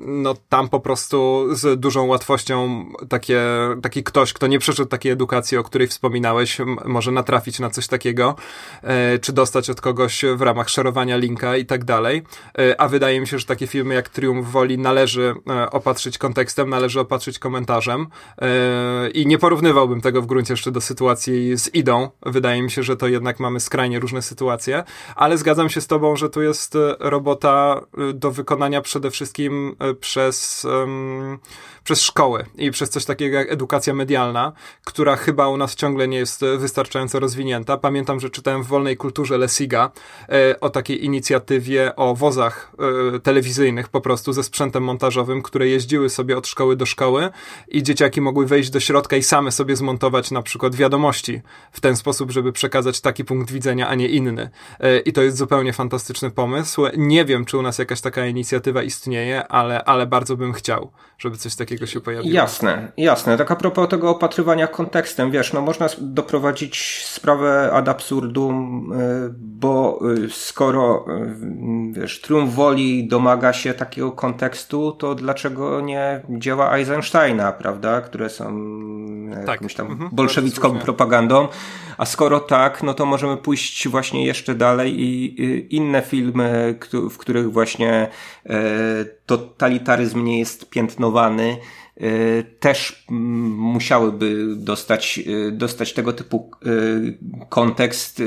no 0.00 0.34
tam 0.48 0.68
po 0.68 0.80
prostu 0.80 1.46
z 1.50 1.80
dużą 1.80 2.06
łatwością 2.06 2.86
takie, 3.08 3.40
taki 3.82 4.04
ktoś, 4.04 4.32
kto 4.32 4.46
nie 4.46 4.58
przeszedł 4.58 4.88
takiej 4.88 5.12
edukacji, 5.12 5.58
o 5.58 5.62
której 5.62 5.88
wspominałeś, 5.88 6.45
może 6.84 7.12
natrafić 7.12 7.60
na 7.60 7.70
coś 7.70 7.86
takiego, 7.86 8.34
e, 8.82 9.18
czy 9.18 9.32
dostać 9.32 9.70
od 9.70 9.80
kogoś 9.80 10.24
w 10.36 10.40
ramach 10.40 10.68
szerowania 10.68 11.16
linka 11.16 11.56
i 11.56 11.66
tak 11.66 11.84
dalej. 11.84 12.22
E, 12.58 12.80
a 12.80 12.88
wydaje 12.88 13.20
mi 13.20 13.26
się, 13.26 13.38
że 13.38 13.46
takie 13.46 13.66
filmy 13.66 13.94
jak 13.94 14.08
Triumf 14.08 14.46
Woli 14.46 14.78
należy 14.78 15.34
e, 15.50 15.70
opatrzyć 15.70 16.18
kontekstem, 16.18 16.70
należy 16.70 17.00
opatrzyć 17.00 17.38
komentarzem 17.38 18.06
i 19.14 19.26
nie 19.26 19.38
porównywałbym 19.38 20.00
tego 20.00 20.22
w 20.22 20.26
gruncie 20.26 20.52
jeszcze 20.52 20.70
do 20.70 20.80
sytuacji 20.80 21.58
z 21.58 21.74
Idą. 21.74 22.10
Wydaje 22.26 22.62
mi 22.62 22.70
się, 22.70 22.82
że 22.82 22.96
to 22.96 23.08
jednak 23.08 23.40
mamy 23.40 23.60
skrajnie 23.60 24.00
różne 24.00 24.22
sytuacje, 24.22 24.84
ale 25.16 25.38
zgadzam 25.38 25.70
się 25.70 25.80
z 25.80 25.86
tobą, 25.86 26.16
że 26.16 26.30
tu 26.30 26.42
jest 26.42 26.78
robota 26.98 27.80
do 28.14 28.30
wykonania 28.30 28.80
przede 28.82 29.10
wszystkim 29.10 29.76
przez 30.00 30.64
um, 30.64 31.38
przez 31.86 32.02
szkoły 32.02 32.44
i 32.58 32.70
przez 32.70 32.90
coś 32.90 33.04
takiego 33.04 33.36
jak 33.36 33.52
edukacja 33.52 33.94
medialna, 33.94 34.52
która 34.84 35.16
chyba 35.16 35.48
u 35.48 35.56
nas 35.56 35.74
ciągle 35.74 36.08
nie 36.08 36.18
jest 36.18 36.44
wystarczająco 36.58 37.20
rozwinięta. 37.20 37.76
Pamiętam, 37.76 38.20
że 38.20 38.30
czytałem 38.30 38.62
w 38.62 38.66
Wolnej 38.66 38.96
Kulturze 38.96 39.38
Lesiga 39.38 39.90
e, 40.28 40.60
o 40.60 40.70
takiej 40.70 41.04
inicjatywie 41.04 41.96
o 41.96 42.14
wozach 42.14 42.72
e, 43.14 43.20
telewizyjnych 43.20 43.88
po 43.88 44.00
prostu 44.00 44.32
ze 44.32 44.42
sprzętem 44.42 44.82
montażowym, 44.82 45.42
które 45.42 45.68
jeździły 45.68 46.10
sobie 46.10 46.36
od 46.38 46.46
szkoły 46.46 46.76
do 46.76 46.86
szkoły 46.86 47.30
i 47.68 47.82
dzieciaki 47.82 48.20
mogły 48.20 48.46
wejść 48.46 48.70
do 48.70 48.80
środka 48.80 49.16
i 49.16 49.22
same 49.22 49.52
sobie 49.52 49.76
zmontować 49.76 50.30
na 50.30 50.42
przykład 50.42 50.74
wiadomości 50.74 51.40
w 51.72 51.80
ten 51.80 51.96
sposób, 51.96 52.30
żeby 52.30 52.52
przekazać 52.52 53.00
taki 53.00 53.24
punkt 53.24 53.50
widzenia, 53.50 53.88
a 53.88 53.94
nie 53.94 54.08
inny. 54.08 54.50
E, 54.80 54.98
I 54.98 55.12
to 55.12 55.22
jest 55.22 55.36
zupełnie 55.36 55.72
fantastyczny 55.72 56.30
pomysł. 56.30 56.82
Nie 56.96 57.24
wiem, 57.24 57.44
czy 57.44 57.58
u 57.58 57.62
nas 57.62 57.78
jakaś 57.78 58.00
taka 58.00 58.26
inicjatywa 58.26 58.82
istnieje, 58.82 59.48
ale, 59.48 59.84
ale 59.84 60.06
bardzo 60.06 60.36
bym 60.36 60.52
chciał, 60.52 60.90
żeby 61.18 61.36
coś 61.36 61.56
takiego 61.56 61.75
takiego 61.76 61.86
się 61.86 62.00
pojawiło. 62.00 62.34
Jasne, 62.34 62.92
jasne. 62.96 63.36
Tak 63.38 63.50
a 63.50 63.56
propos 63.56 63.88
tego 63.88 64.10
opatrywania 64.10 64.66
kontekstem, 64.66 65.30
wiesz, 65.30 65.52
no 65.52 65.60
można 65.60 65.86
doprowadzić 65.98 67.04
sprawę 67.04 67.70
ad 67.72 67.88
absurdum, 67.88 68.92
y, 68.92 69.34
bo 69.38 70.00
y, 70.24 70.30
skoro, 70.30 71.04
y, 71.08 71.92
wiesz, 71.92 72.20
triumf 72.20 72.54
woli 72.54 73.08
domaga 73.08 73.52
się 73.52 73.74
takiego 73.74 74.12
kontekstu, 74.12 74.92
to 74.92 75.14
dlaczego 75.14 75.80
nie 75.80 76.22
dzieła 76.28 76.76
Eisensteina, 76.76 77.52
prawda, 77.52 78.00
które 78.00 78.28
są 78.28 78.44
tak. 79.46 79.60
tam 79.76 79.86
mhm. 79.86 80.10
bolszewicką 80.12 80.78
propagandą, 80.78 81.48
a 81.98 82.06
skoro 82.06 82.40
tak, 82.40 82.82
no 82.82 82.94
to 82.94 83.06
możemy 83.06 83.36
pójść 83.36 83.88
właśnie 83.88 84.26
jeszcze 84.26 84.54
dalej 84.54 85.00
i 85.00 85.76
inne 85.76 86.02
filmy, 86.02 86.78
w 87.10 87.18
których 87.18 87.52
właśnie 87.52 88.08
totalitaryzm 89.26 90.24
nie 90.24 90.38
jest 90.38 90.70
piętnowany, 90.70 91.56
Y, 92.02 92.44
też 92.60 93.04
musiałyby 93.08 94.46
dostać, 94.56 95.20
y, 95.48 95.52
dostać 95.52 95.92
tego 95.92 96.12
typu 96.12 96.50
y, 96.66 97.18
kontekst. 97.48 98.22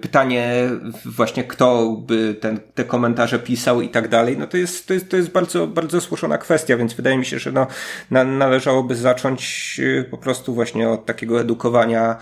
Pytanie 0.00 0.70
właśnie, 1.04 1.44
kto 1.44 1.96
by 2.06 2.34
ten, 2.40 2.60
te 2.74 2.84
komentarze 2.84 3.38
pisał 3.38 3.80
i 3.80 3.88
tak 3.88 4.08
dalej, 4.08 4.38
no 4.38 4.46
to 4.46 4.56
jest, 4.56 4.86
to 4.86 4.94
jest, 4.94 5.08
to 5.08 5.16
jest 5.16 5.30
bardzo, 5.30 5.66
bardzo 5.66 6.00
złożona 6.00 6.38
kwestia, 6.38 6.76
więc 6.76 6.94
wydaje 6.94 7.18
mi 7.18 7.26
się, 7.26 7.38
że 7.38 7.52
no, 7.52 7.66
na, 8.10 8.24
należałoby 8.24 8.94
zacząć 8.94 9.80
po 10.10 10.18
prostu 10.18 10.54
właśnie 10.54 10.88
od 10.88 11.06
takiego 11.06 11.40
edukowania 11.40 12.16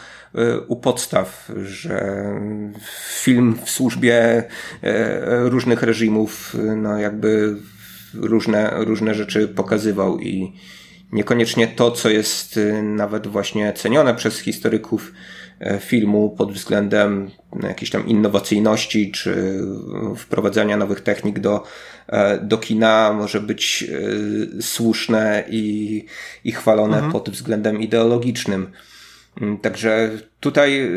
u 0.69 0.77
podstaw, 0.77 1.51
że 1.63 2.25
film 3.23 3.59
w 3.65 3.71
służbie 3.71 4.45
różnych 5.29 5.83
reżimów, 5.83 6.57
no 6.77 6.99
jakby 6.99 7.57
różne, 8.15 8.85
różne 8.85 9.15
rzeczy 9.15 9.49
pokazywał 9.49 10.19
i, 10.19 10.53
niekoniecznie 11.13 11.69
to, 11.69 11.91
co 11.91 12.11
jest 12.11 12.57
y, 12.57 12.83
nawet 12.83 13.27
właśnie 13.27 13.73
cenione 13.73 14.15
przez 14.15 14.39
historyków 14.39 15.13
e, 15.61 15.79
filmu 15.79 16.31
pod 16.39 16.53
względem 16.53 17.31
jakiejś 17.63 17.91
tam 17.91 18.07
innowacyjności 18.07 19.11
czy 19.13 19.61
wprowadzania 20.17 20.77
nowych 20.77 21.01
technik 21.01 21.39
do, 21.39 21.63
e, 22.07 22.39
do 22.39 22.59
kina 22.59 23.13
może 23.13 23.41
być 23.41 23.85
e, 24.59 24.63
słuszne 24.63 25.45
i, 25.49 26.05
i 26.45 26.53
chwalone 26.53 26.95
mhm. 26.95 27.13
pod 27.13 27.31
względem 27.31 27.81
ideologicznym. 27.81 28.71
Mm, 29.41 29.59
także 29.59 30.11
tutaj 30.41 30.91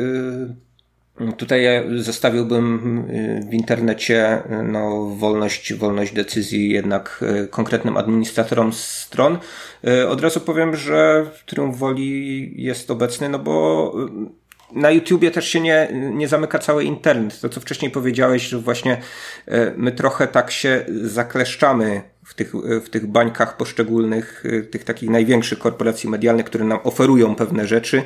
Tutaj 1.38 1.66
zostawiłbym 1.96 2.98
y, 3.10 3.48
w 3.50 3.54
internecie 3.54 4.44
y, 4.60 4.64
no, 4.64 5.06
wolność, 5.06 5.74
wolność 5.74 6.14
decyzji 6.14 6.70
jednak 6.70 7.24
y, 7.44 7.48
konkretnym 7.48 7.98
administratorom 7.98 8.74
stron. 8.74 9.38
Od 10.10 10.22
razu 10.22 10.40
powiem, 10.40 10.76
że 10.76 11.26
Triumf 11.46 11.78
Woli 11.78 12.54
jest 12.64 12.92
obecny, 12.92 13.30
no 13.30 13.40
bo 13.40 13.94
na 14.72 14.92
YouTubie 14.92 15.32
też 15.32 15.48
się 15.48 15.62
nie, 15.62 15.88
nie 16.14 16.28
zamyka 16.28 16.60
cały 16.60 16.84
internet. 16.84 17.42
To, 17.42 17.50
co 17.50 17.60
wcześniej 17.60 17.92
powiedziałeś, 17.92 18.44
że 18.44 18.60
właśnie 18.60 18.98
my 19.78 19.92
trochę 19.92 20.28
tak 20.28 20.52
się 20.52 20.86
zakleszczamy 21.04 22.02
w 22.26 22.34
tych, 22.34 22.54
w 22.86 22.90
tych 22.90 23.08
bańkach 23.08 23.58
poszczególnych, 23.58 24.44
tych 24.72 24.84
takich 24.84 25.10
największych 25.10 25.60
korporacji 25.60 26.10
medialnych, 26.10 26.46
które 26.46 26.66
nam 26.66 26.80
oferują 26.84 27.36
pewne 27.36 27.68
rzeczy 27.68 28.04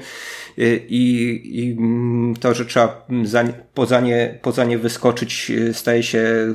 i, 0.87 1.41
i 1.43 1.71
mm, 1.71 2.35
to, 2.35 2.53
że 2.53 2.65
trzeba 2.65 3.05
za, 3.23 3.43
poza, 3.73 3.99
nie, 3.99 4.39
poza 4.41 4.63
nie 4.63 4.77
wyskoczyć 4.77 5.51
staje 5.73 6.03
się 6.03 6.53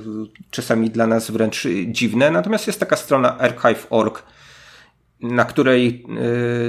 czasami 0.51 0.91
dla 0.91 1.07
nas 1.07 1.31
wręcz 1.31 1.69
dziwne. 1.87 2.31
Natomiast 2.31 2.67
jest 2.67 2.81
taka 2.81 2.97
strona 2.97 3.39
archive.org, 3.39 4.23
na 5.21 5.45
której 5.45 6.05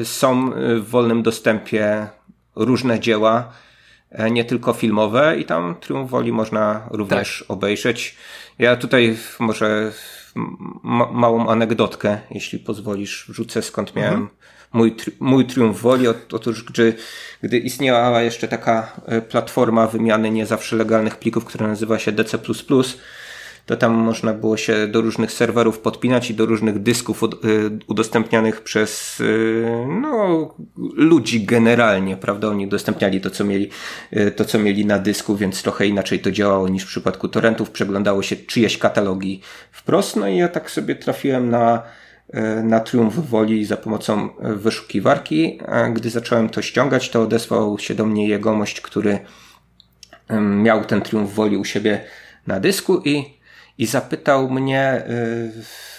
y, 0.02 0.06
są 0.06 0.52
w 0.82 0.90
wolnym 0.90 1.24
dostępie 1.24 2.08
różne 2.56 3.00
dzieła, 3.00 3.54
e, 4.12 4.32
nie 4.32 4.46
tylko 4.46 4.74
filmowe 4.74 5.38
i 5.38 5.46
tam 5.46 5.76
Triumf 5.80 6.10
Woli 6.10 6.32
można 6.32 6.88
również 6.92 7.40
tak. 7.40 7.52
obejrzeć. 7.52 8.16
Ja 8.60 8.76
tutaj 8.76 9.18
może 9.40 9.92
ma 10.84 11.12
małą 11.12 11.50
anegdotkę, 11.50 12.18
jeśli 12.32 12.60
pozwolisz, 12.60 13.26
wrzucę 13.30 13.62
skąd 13.62 13.96
miałem 13.96 14.14
mhm 14.14 14.30
mój, 14.74 14.96
mój 15.20 15.46
triumf 15.46 15.82
woli. 15.82 16.08
Otóż, 16.32 16.64
gdy, 16.64 16.94
gdy 17.44 17.60
istniała 17.60 18.22
jeszcze 18.22 18.48
taka 18.48 19.02
e, 19.06 19.22
platforma 19.22 19.88
wymiany 19.88 20.32
nie 20.32 20.46
zawsze 20.46 20.76
legalnych 20.76 21.16
plików, 21.16 21.46
która 21.46 21.68
nazywa 21.68 22.00
się 22.00 22.12
DC, 22.12 22.40
to 23.66 23.78
tam 23.78 23.94
można 23.94 24.34
było 24.34 24.58
się 24.58 24.88
do 24.88 25.02
różnych 25.02 25.32
serwerów 25.32 25.80
podpinać 25.80 26.30
i 26.30 26.34
do 26.34 26.46
różnych 26.46 26.80
dysków 26.80 27.24
e, 27.24 27.28
udostępnianych 27.88 28.62
przez 28.62 29.22
e, 29.22 29.88
no, 30.02 30.56
ludzi 30.96 31.46
generalnie, 31.46 32.18
prawda? 32.18 32.48
Oni 32.48 32.68
udostępniali 32.68 33.22
to, 33.22 33.30
co 33.30 33.44
mieli, 33.44 33.70
to, 34.36 34.46
co 34.46 34.60
mieli 34.60 34.86
na 34.86 35.00
dysku, 35.00 35.36
więc 35.36 35.64
trochę 35.64 35.88
inaczej 35.88 36.20
to 36.20 36.32
działało 36.32 36.68
niż 36.68 36.84
w 36.84 36.88
przypadku 36.88 37.28
torrentów. 37.28 37.72
Przeglądało 37.72 38.24
się 38.24 38.36
czyjeś 38.36 38.78
katalogi 38.78 39.42
wprost. 39.72 40.16
No 40.16 40.28
i 40.28 40.38
ja 40.38 40.48
tak 40.48 40.72
sobie 40.72 40.96
trafiłem 40.96 41.50
na 41.50 41.84
na 42.64 42.80
triumf 42.80 43.16
woli 43.16 43.66
za 43.66 43.78
pomocą 43.78 44.30
wyszukiwarki. 44.40 45.60
Gdy 45.94 46.10
zacząłem 46.10 46.50
to 46.50 46.62
ściągać, 46.62 47.10
to 47.10 47.22
odesłał 47.22 47.80
się 47.80 47.96
do 47.96 48.06
mnie 48.06 48.28
jegomość, 48.28 48.82
który 48.82 49.20
miał 50.40 50.86
ten 50.86 51.02
triumf 51.02 51.34
woli 51.34 51.58
u 51.58 51.66
siebie 51.66 52.06
na 52.48 52.60
dysku 52.60 53.02
i 53.06 53.43
i 53.78 53.86
zapytał 53.86 54.50
mnie 54.50 55.04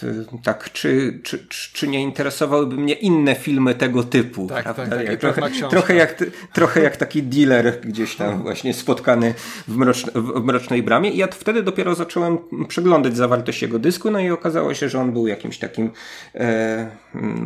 yy, 0.02 0.24
tak, 0.42 0.72
czy, 0.72 1.20
czy, 1.22 1.38
czy, 1.48 1.72
czy, 1.72 1.88
nie 1.88 2.02
interesowałyby 2.02 2.76
mnie 2.76 2.94
inne 2.94 3.34
filmy 3.34 3.74
tego 3.74 4.02
typu. 4.02 4.46
Tak, 4.46 4.64
tak, 4.64 4.76
tak 4.76 5.16
trochę, 5.20 5.42
trochę, 5.70 5.94
jak, 5.94 6.24
trochę 6.52 6.80
jak 6.82 6.96
taki 6.96 7.22
dealer 7.22 7.80
gdzieś 7.80 8.16
tam 8.16 8.42
właśnie 8.42 8.74
spotkany 8.74 9.34
w, 9.68 9.76
mroczne, 9.76 10.12
w 10.14 10.44
mrocznej 10.44 10.82
bramie. 10.82 11.10
I 11.10 11.16
ja 11.16 11.26
wtedy 11.26 11.62
dopiero 11.62 11.94
zacząłem 11.94 12.38
przeglądać 12.68 13.16
zawartość 13.16 13.62
jego 13.62 13.78
dysku, 13.78 14.10
no 14.10 14.20
i 14.20 14.30
okazało 14.30 14.74
się, 14.74 14.88
że 14.88 15.00
on 15.00 15.12
był 15.12 15.26
jakimś 15.26 15.58
takim 15.58 15.90
e, 16.34 16.90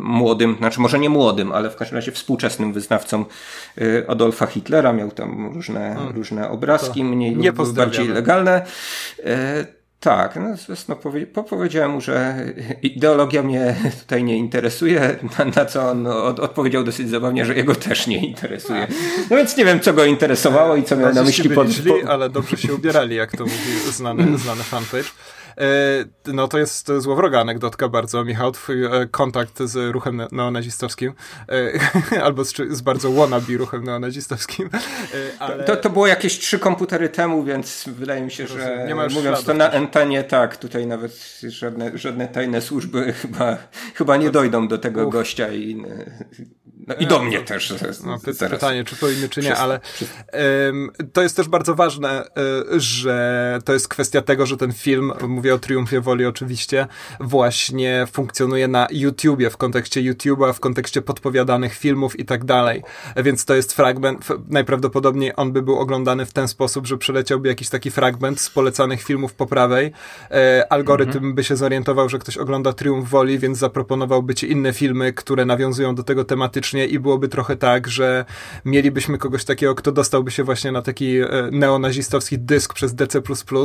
młodym, 0.01 0.55
znaczy 0.57 0.81
może 0.81 0.99
nie 0.99 1.09
młodym, 1.09 1.51
ale 1.51 1.69
w 1.69 1.75
każdym 1.75 1.95
razie 1.95 2.11
współczesnym 2.11 2.73
wyznawcą 2.73 3.25
e, 3.77 4.09
Adolfa 4.09 4.45
Hitlera. 4.45 4.93
Miał 4.93 5.11
tam 5.11 5.53
różne, 5.53 5.93
hmm. 5.95 6.15
różne 6.15 6.49
obrazki, 6.49 7.03
mniej 7.03 7.35
lub 7.35 7.73
bardziej 7.73 8.07
legalne. 8.07 8.65
E, 9.25 9.78
tak, 9.99 10.35
no, 10.35 10.75
no 10.89 10.95
powie, 10.95 11.27
powiedziałem 11.27 11.91
mu, 11.91 12.01
że 12.01 12.35
ideologia 12.81 13.43
mnie 13.43 13.75
tutaj 14.01 14.23
nie 14.23 14.37
interesuje, 14.37 15.15
na, 15.39 15.45
na 15.45 15.65
co 15.65 15.89
on 15.89 16.07
od, 16.07 16.39
odpowiedział 16.39 16.83
dosyć 16.83 17.09
zabawnie, 17.09 17.45
że 17.45 17.55
jego 17.55 17.75
też 17.75 18.07
nie 18.07 18.25
interesuje. 18.25 18.87
No 19.29 19.37
więc 19.37 19.57
nie 19.57 19.65
wiem, 19.65 19.79
co 19.79 19.93
go 19.93 20.05
interesowało 20.05 20.75
i 20.75 20.83
co 20.83 20.95
miał 20.95 21.13
na 21.13 21.23
myśli. 21.23 21.49
Pod, 21.49 21.67
po... 21.67 22.11
ale 22.11 22.29
dobrze 22.29 22.57
się 22.57 22.73
ubierali, 22.73 23.15
jak 23.15 23.31
to 23.31 23.43
mówi 23.43 23.91
znany, 23.91 24.37
znany 24.37 24.63
fanpage. 24.63 25.09
E, 25.57 26.33
no 26.33 26.47
to 26.47 26.59
jest 26.59 26.91
złowroga 26.97 27.41
anegdotka 27.41 27.89
bardzo, 27.89 28.25
Michał, 28.25 28.51
twój 28.51 28.85
e, 28.85 28.89
kontakt 29.11 29.63
z 29.63 29.91
ruchem 29.91 30.21
neonazistowskim, 30.31 31.13
e, 32.13 32.21
albo 32.25 32.45
z, 32.45 32.53
z 32.69 32.81
bardzo 32.81 33.11
wannabe 33.11 33.57
ruchem 33.57 33.83
neonazistowskim. 33.83 34.69
Ale... 35.39 35.63
To, 35.63 35.75
to 35.75 35.89
było 35.89 36.07
jakieś 36.07 36.39
trzy 36.39 36.59
komputery 36.59 37.09
temu, 37.09 37.43
więc 37.43 37.85
wydaje 37.87 38.21
mi 38.21 38.31
się, 38.31 38.47
że 38.47 38.85
nie 38.87 38.95
mówiąc 38.95 39.43
to 39.43 39.53
na 39.53 39.71
antenie, 39.71 40.23
tak, 40.23 40.57
tutaj 40.57 40.87
nawet 40.87 41.41
żadne, 41.47 41.97
żadne 41.97 42.27
tajne 42.27 42.61
służby 42.61 43.13
chyba, 43.21 43.57
chyba 43.95 44.17
nie 44.17 44.29
dojdą 44.29 44.67
do 44.67 44.77
tego 44.77 45.07
Uf. 45.07 45.13
gościa 45.13 45.53
i 45.53 45.83
no 46.89 46.95
i 46.95 47.07
do 47.07 47.19
mnie 47.19 47.39
też. 47.39 47.73
No, 48.05 48.19
py 48.19 48.33
pytanie, 48.33 48.83
czy 48.83 48.95
powinny, 48.95 49.29
czy 49.29 49.41
nie, 49.41 49.55
ale 49.55 49.79
um, 50.65 50.91
to 51.13 51.21
jest 51.21 51.35
też 51.35 51.47
bardzo 51.47 51.75
ważne, 51.75 52.25
y, 52.25 52.79
że 52.79 53.59
to 53.65 53.73
jest 53.73 53.87
kwestia 53.87 54.21
tego, 54.21 54.45
że 54.45 54.57
ten 54.57 54.73
film, 54.73 55.13
mówię 55.27 55.53
o 55.53 55.59
Triumfie 55.59 56.01
Woli 56.01 56.25
oczywiście, 56.25 56.87
właśnie 57.19 58.07
funkcjonuje 58.11 58.67
na 58.67 58.87
YouTubie, 58.91 59.49
w 59.49 59.57
kontekście 59.57 60.01
YouTube'a, 60.01 60.53
w 60.53 60.59
kontekście 60.59 61.01
podpowiadanych 61.01 61.73
filmów 61.73 62.19
i 62.19 62.25
tak 62.25 62.45
dalej. 62.45 62.83
Więc 63.15 63.45
to 63.45 63.55
jest 63.55 63.73
fragment, 63.73 64.27
najprawdopodobniej 64.47 65.31
on 65.35 65.51
by 65.53 65.61
był 65.61 65.79
oglądany 65.79 66.25
w 66.25 66.33
ten 66.33 66.47
sposób, 66.47 66.87
że 66.87 66.97
przeleciałby 66.97 67.47
jakiś 67.47 67.69
taki 67.69 67.91
fragment 67.91 68.41
z 68.41 68.49
polecanych 68.49 69.03
filmów 69.03 69.33
po 69.33 69.45
prawej. 69.45 69.91
E, 70.31 70.65
algorytm 70.69 71.17
mhm. 71.17 71.35
by 71.35 71.43
się 71.43 71.55
zorientował, 71.55 72.09
że 72.09 72.19
ktoś 72.19 72.37
ogląda 72.37 72.73
Triumf 72.73 73.09
Woli, 73.09 73.39
więc 73.39 73.57
zaproponowałby 73.57 74.35
ci 74.35 74.51
inne 74.51 74.73
filmy, 74.73 75.13
które 75.13 75.45
nawiązują 75.45 75.95
do 75.95 76.03
tego 76.03 76.25
tematycznie 76.25 76.78
i 76.85 76.99
byłoby 76.99 77.27
trochę 77.27 77.55
tak, 77.55 77.87
że 77.87 78.25
mielibyśmy 78.65 79.17
kogoś 79.17 79.45
takiego, 79.45 79.75
kto 79.75 79.91
dostałby 79.91 80.31
się 80.31 80.43
właśnie 80.43 80.71
na 80.71 80.81
taki 80.81 81.17
e, 81.17 81.27
neonazistowski 81.51 82.39
dysk 82.39 82.73
przez 82.73 82.95
DC++ 82.95 83.21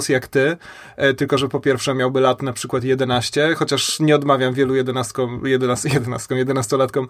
jak 0.08 0.28
ty, 0.28 0.56
e, 0.96 1.14
tylko 1.14 1.38
że 1.38 1.48
po 1.48 1.60
pierwsze 1.60 1.94
miałby 1.94 2.20
lat 2.20 2.42
na 2.42 2.52
przykład 2.52 2.84
11, 2.84 3.54
chociaż 3.54 4.00
nie 4.00 4.16
odmawiam 4.16 4.54
wielu 4.54 4.74
jedenastkom, 4.74 5.40
11, 5.44 5.88
11, 5.88 6.34
11-latkom 6.34 7.06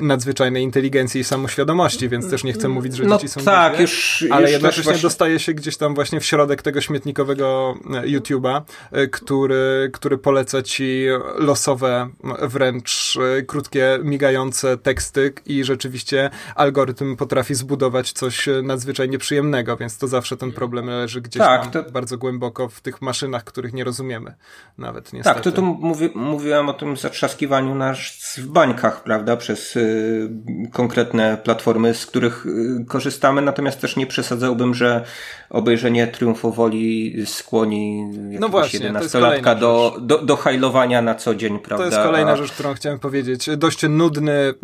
nadzwyczajnej 0.00 0.62
inteligencji 0.62 1.20
i 1.20 1.24
samoświadomości, 1.24 2.08
więc 2.08 2.30
też 2.30 2.44
nie 2.44 2.52
chcę 2.52 2.68
mówić, 2.68 2.96
że 2.96 3.04
no 3.04 3.16
dzieci 3.16 3.28
są 3.28 3.40
tak, 3.40 3.80
już, 3.80 4.24
ale 4.30 4.42
już 4.42 4.52
jednocześnie 4.52 4.82
właśnie... 4.82 5.02
dostaje 5.02 5.38
się 5.38 5.54
gdzieś 5.54 5.76
tam 5.76 5.94
właśnie 5.94 6.20
w 6.20 6.24
środek 6.24 6.62
tego 6.62 6.80
śmietnikowego 6.80 7.74
e, 7.86 8.02
YouTube'a, 8.02 8.62
który, 9.10 9.90
który 9.92 10.18
poleca 10.18 10.62
ci 10.62 11.06
losowe, 11.38 12.08
wręcz 12.42 13.18
krótkie, 13.46 13.98
migające 14.02 14.76
teksty, 14.76 15.32
i 15.46 15.64
rzeczywiście 15.64 16.30
algorytm 16.54 17.16
potrafi 17.16 17.54
zbudować 17.54 18.12
coś 18.12 18.48
nadzwyczajnie 18.62 19.18
przyjemnego, 19.18 19.76
więc 19.76 19.98
to 19.98 20.08
zawsze 20.08 20.36
ten 20.36 20.52
problem 20.52 20.86
leży 20.86 21.20
gdzieś 21.20 21.42
tak, 21.42 21.62
tam 21.62 21.84
to... 21.84 21.90
bardzo 21.90 22.18
głęboko 22.18 22.68
w 22.68 22.80
tych 22.80 23.02
maszynach, 23.02 23.44
których 23.44 23.72
nie 23.72 23.84
rozumiemy 23.84 24.34
nawet 24.78 25.12
niestety. 25.12 25.34
Tak, 25.34 25.44
to 25.44 25.52
tu 25.52 25.62
mówi, 25.62 26.10
mówiłem 26.14 26.68
o 26.68 26.72
tym 26.72 26.96
zatrzaskiwaniu 26.96 27.74
nas 27.74 27.98
w 28.38 28.46
bańkach, 28.46 29.02
prawda, 29.02 29.36
przez 29.36 29.76
y, 29.76 30.30
konkretne 30.72 31.38
platformy, 31.44 31.94
z 31.94 32.06
których 32.06 32.46
y, 32.46 32.84
korzystamy, 32.88 33.42
natomiast 33.42 33.80
też 33.80 33.96
nie 33.96 34.06
przesadzałbym, 34.06 34.74
że 34.74 35.04
obejrzenie 35.50 36.06
Triumfu 36.06 36.52
Woli 36.52 37.14
skłoni 37.26 38.04
no 38.40 38.48
właśnie, 38.48 38.92
11-latka 38.92 39.58
do, 39.58 39.96
do, 40.00 40.18
do 40.18 40.36
hajlowania 40.36 41.02
na 41.02 41.14
co 41.14 41.34
dzień, 41.34 41.58
prawda? 41.58 41.84
To 41.84 41.90
jest 41.90 42.06
kolejna 42.06 42.36
rzecz, 42.36 42.52
którą 42.52 42.74
chciałem 42.74 42.98
powiedzieć. 42.98 43.50
Dość 43.56 43.82
nudny, 43.88 44.32
y, 44.32 44.54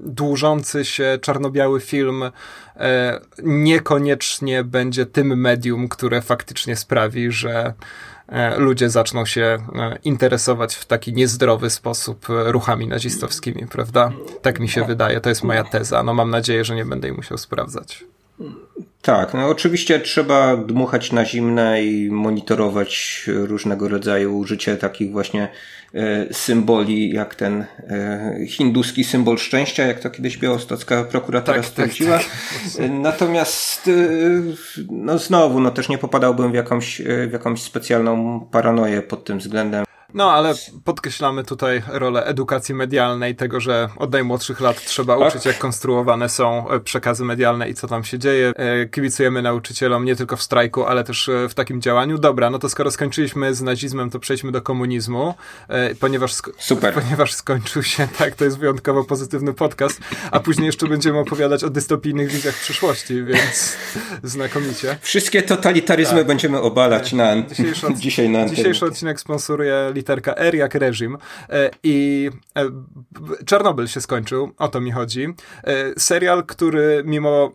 dłużący 0.00 0.84
się 0.84 1.18
czarno-biały 1.22 1.80
film 1.80 2.22
e, 2.76 3.20
niekoniecznie 3.42 4.64
będzie 4.64 5.06
tym 5.06 5.40
medium, 5.40 5.88
które 5.88 6.22
faktycznie 6.22 6.76
sprawi, 6.76 7.32
że 7.32 7.74
e, 8.28 8.58
ludzie 8.58 8.90
zaczną 8.90 9.26
się 9.26 9.58
e, 9.74 9.98
interesować 10.04 10.74
w 10.74 10.84
taki 10.84 11.12
niezdrowy 11.12 11.70
sposób 11.70 12.26
ruchami 12.28 12.88
nazistowskimi, 12.88 13.66
prawda? 13.70 14.12
Tak 14.42 14.60
mi 14.60 14.68
się 14.68 14.84
wydaje, 14.84 15.20
to 15.20 15.28
jest 15.28 15.44
moja 15.44 15.64
teza. 15.64 16.02
No 16.02 16.14
mam 16.14 16.30
nadzieję, 16.30 16.64
że 16.64 16.74
nie 16.74 16.84
będę 16.84 17.08
jej 17.08 17.16
musiał 17.16 17.38
sprawdzać. 17.38 18.04
Tak, 19.02 19.34
no 19.34 19.48
oczywiście 19.48 20.00
trzeba 20.00 20.56
dmuchać 20.56 21.12
na 21.12 21.24
zimne 21.24 21.84
i 21.84 22.10
monitorować 22.10 23.24
różnego 23.26 23.88
rodzaju 23.88 24.38
użycie 24.38 24.76
takich 24.76 25.12
właśnie 25.12 25.48
e, 25.94 26.34
symboli, 26.34 27.10
jak 27.10 27.34
ten 27.34 27.64
e, 27.90 28.46
hinduski 28.48 29.04
symbol 29.04 29.38
szczęścia, 29.38 29.86
jak 29.86 30.00
to 30.00 30.10
kiedyś 30.10 30.38
białostocka 30.38 31.04
prokuratura 31.04 31.56
tak, 31.56 31.64
tak 31.64 31.70
stwierdziła. 31.70 32.18
Tak, 32.18 32.26
tak. 32.76 32.90
Natomiast 32.90 33.90
no 34.90 35.18
znowu, 35.18 35.60
no 35.60 35.70
też 35.70 35.88
nie 35.88 35.98
popadałbym 35.98 36.52
w 36.52 36.54
jakąś, 36.54 37.02
w 37.28 37.32
jakąś 37.32 37.62
specjalną 37.62 38.40
paranoję 38.50 39.02
pod 39.02 39.24
tym 39.24 39.38
względem. 39.38 39.87
No, 40.14 40.32
ale 40.32 40.54
podkreślamy 40.84 41.44
tutaj 41.44 41.82
rolę 41.88 42.24
edukacji 42.24 42.74
medialnej, 42.74 43.36
tego, 43.36 43.60
że 43.60 43.88
od 43.96 44.12
najmłodszych 44.12 44.60
lat 44.60 44.84
trzeba 44.84 45.18
tak. 45.18 45.28
uczyć, 45.28 45.46
jak 45.46 45.58
konstruowane 45.58 46.28
są 46.28 46.70
e, 46.70 46.80
przekazy 46.80 47.24
medialne 47.24 47.68
i 47.68 47.74
co 47.74 47.88
tam 47.88 48.04
się 48.04 48.18
dzieje. 48.18 48.52
E, 48.56 48.86
kibicujemy 48.86 49.42
nauczycielom 49.42 50.04
nie 50.04 50.16
tylko 50.16 50.36
w 50.36 50.42
strajku, 50.42 50.84
ale 50.84 51.04
też 51.04 51.28
e, 51.28 51.48
w 51.48 51.54
takim 51.54 51.80
działaniu. 51.80 52.18
Dobra, 52.18 52.50
no 52.50 52.58
to 52.58 52.68
skoro 52.68 52.90
skończyliśmy 52.90 53.54
z 53.54 53.62
nazizmem, 53.62 54.10
to 54.10 54.18
przejdźmy 54.18 54.52
do 54.52 54.62
komunizmu, 54.62 55.34
ponieważ, 56.00 56.34
sko 56.34 56.50
Super. 56.58 56.94
ponieważ 57.02 57.34
skończył 57.34 57.82
się, 57.82 58.08
tak, 58.18 58.34
to 58.34 58.44
jest 58.44 58.58
wyjątkowo 58.58 59.04
pozytywny 59.04 59.54
podcast, 59.54 60.00
a 60.30 60.40
później 60.40 60.66
jeszcze 60.66 60.86
będziemy 60.86 61.18
opowiadać 61.18 61.64
o 61.64 61.70
dystopijnych 61.70 62.30
wizjach 62.30 62.54
przyszłości, 62.54 63.24
więc 63.24 63.76
znakomicie. 64.22 64.98
Wszystkie 65.00 65.42
totalitaryzmy 65.42 66.18
tak. 66.18 66.26
będziemy 66.26 66.60
obalać 66.60 67.12
na, 67.12 67.42
dzisiejszy, 67.42 67.86
dzisiaj 67.96 68.28
na 68.28 68.48
Dzisiejszy 68.48 68.86
odcinek 68.86 69.20
sponsoruje 69.20 69.97
literka 69.98 70.34
R 70.34 70.54
jak 70.54 70.74
reżim 70.74 71.18
e, 71.50 71.70
i 71.82 72.30
e, 72.56 72.64
Czarnobyl 73.46 73.86
się 73.86 74.00
skończył, 74.00 74.52
o 74.58 74.68
to 74.68 74.80
mi 74.80 74.90
chodzi. 74.92 75.26
E, 75.64 76.00
serial, 76.00 76.44
który 76.46 77.02
mimo 77.04 77.52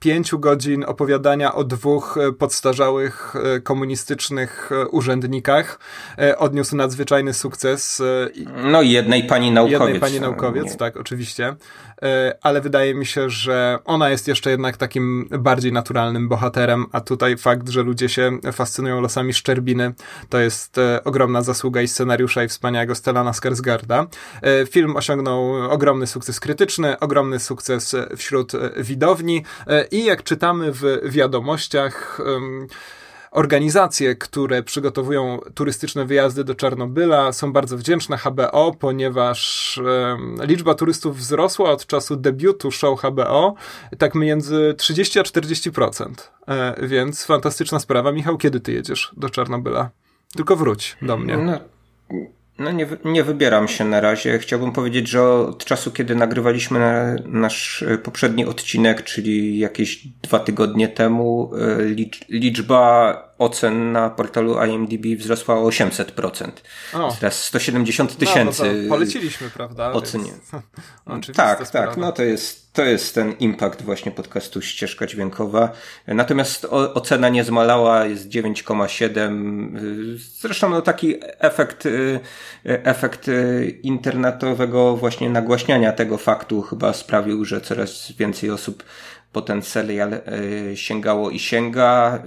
pięciu 0.00 0.38
godzin 0.38 0.84
opowiadania 0.84 1.54
o 1.54 1.64
dwóch 1.64 2.18
podstarzałych 2.38 3.34
komunistycznych 3.64 4.70
urzędnikach 4.90 5.78
odniósł 6.38 6.76
nadzwyczajny 6.76 7.34
sukces. 7.34 8.02
No 8.64 8.82
i 8.82 8.90
jednej 8.90 9.24
pani 9.24 9.50
naukowiec. 9.50 9.80
Jednej 9.80 10.00
pani 10.00 10.20
naukowiec, 10.20 10.76
tak, 10.76 10.96
oczywiście. 10.96 11.56
Ale 12.42 12.60
wydaje 12.60 12.94
mi 12.94 13.06
się, 13.06 13.30
że 13.30 13.78
ona 13.84 14.10
jest 14.10 14.28
jeszcze 14.28 14.50
jednak 14.50 14.76
takim 14.76 15.28
bardziej 15.38 15.72
naturalnym 15.72 16.28
bohaterem, 16.28 16.86
a 16.92 17.00
tutaj 17.00 17.36
fakt, 17.36 17.68
że 17.68 17.82
ludzie 17.82 18.08
się 18.08 18.38
fascynują 18.52 19.00
losami 19.00 19.34
Szczerbiny, 19.34 19.94
to 20.28 20.38
jest 20.38 20.76
ogromna 21.04 21.42
zasługa 21.42 21.82
i 21.82 21.88
scenariusza 21.88 22.44
i 22.44 22.48
wspaniałego 22.48 22.94
Stellana 22.94 23.32
Skarsgarda. 23.32 24.06
E, 24.42 24.66
film 24.66 24.96
osiągnął 24.96 25.70
ogromny 25.72 26.06
sukces 26.06 26.40
krytyczny, 26.40 26.98
ogromny 26.98 27.38
sukces 27.38 27.96
wśród 28.16 28.52
widowni 28.76 29.44
e, 29.66 29.84
i 29.84 30.04
jak 30.04 30.22
czytamy 30.22 30.72
w 30.72 31.00
wiadomościach, 31.04 32.20
Organizacje, 33.36 34.14
które 34.14 34.62
przygotowują 34.62 35.38
turystyczne 35.54 36.04
wyjazdy 36.04 36.44
do 36.44 36.54
Czarnobyla, 36.54 37.32
są 37.32 37.52
bardzo 37.52 37.76
wdzięczne 37.78 38.16
HBO, 38.16 38.74
ponieważ 38.78 39.80
liczba 40.40 40.74
turystów 40.74 41.16
wzrosła 41.16 41.70
od 41.70 41.86
czasu 41.86 42.16
debiutu 42.16 42.70
show 42.70 43.00
HBO 43.00 43.54
tak 43.98 44.14
między 44.14 44.74
30 44.78 45.18
a 45.18 45.22
40%. 45.22 46.12
E, 46.48 46.86
więc 46.86 47.24
fantastyczna 47.24 47.78
sprawa. 47.78 48.12
Michał, 48.12 48.38
kiedy 48.38 48.60
ty 48.60 48.72
jedziesz 48.72 49.12
do 49.16 49.30
Czarnobyla? 49.30 49.90
Tylko 50.36 50.56
wróć 50.56 50.96
do 51.02 51.16
mnie. 51.16 51.36
No, 51.36 51.58
no 52.58 52.72
nie, 52.72 52.86
nie 53.04 53.24
wybieram 53.24 53.68
się 53.68 53.84
na 53.84 54.00
razie. 54.00 54.38
Chciałbym 54.38 54.72
powiedzieć, 54.72 55.08
że 55.08 55.22
od 55.22 55.64
czasu, 55.64 55.90
kiedy 55.90 56.14
nagrywaliśmy 56.14 56.78
na, 56.78 57.16
nasz 57.26 57.84
poprzedni 58.02 58.44
odcinek, 58.44 59.02
czyli 59.02 59.58
jakieś 59.58 60.08
dwa 60.22 60.38
tygodnie 60.38 60.88
temu, 60.88 61.50
e, 61.54 61.84
liczba 62.28 63.22
ocen 63.38 63.92
na 63.92 64.10
portalu 64.10 64.64
IMDb 64.64 65.18
wzrosła 65.18 65.54
o 65.54 65.68
800%. 65.68 66.50
O. 66.94 67.16
Teraz 67.20 67.44
170 67.44 68.10
no, 68.10 68.16
tysięcy. 68.16 68.82
No, 68.82 68.88
poleciliśmy, 68.88 69.50
prawda? 69.50 69.92
Ocenie. 69.92 70.32
tak, 71.34 71.70
tak. 71.70 71.96
No 71.96 72.12
to 72.12 72.22
jest, 72.22 72.72
to 72.72 72.84
jest 72.84 73.14
ten 73.14 73.32
impact 73.32 73.82
właśnie 73.82 74.12
podcastu 74.12 74.62
Ścieżka 74.62 75.06
Dźwiękowa. 75.06 75.72
Natomiast 76.06 76.64
o, 76.64 76.94
ocena 76.94 77.28
nie 77.28 77.44
zmalała, 77.44 78.04
jest 78.04 78.28
9,7. 78.28 80.18
Zresztą 80.40 80.70
no 80.70 80.82
taki 80.82 81.14
efekt, 81.38 81.86
y, 81.86 82.20
efekt 82.64 83.28
y, 83.28 83.78
internetowego 83.82 84.96
właśnie 84.96 85.30
nagłaśniania 85.30 85.92
tego 85.92 86.18
faktu 86.18 86.62
chyba 86.62 86.92
sprawił, 86.92 87.44
że 87.44 87.60
coraz 87.60 88.12
więcej 88.12 88.50
osób 88.50 88.82
po 89.32 89.42
ten 89.42 89.62
serial 89.62 90.12
e, 90.12 90.20
sięgało 90.76 91.30
i 91.30 91.38
sięga. 91.38 92.18
E, 92.18 92.20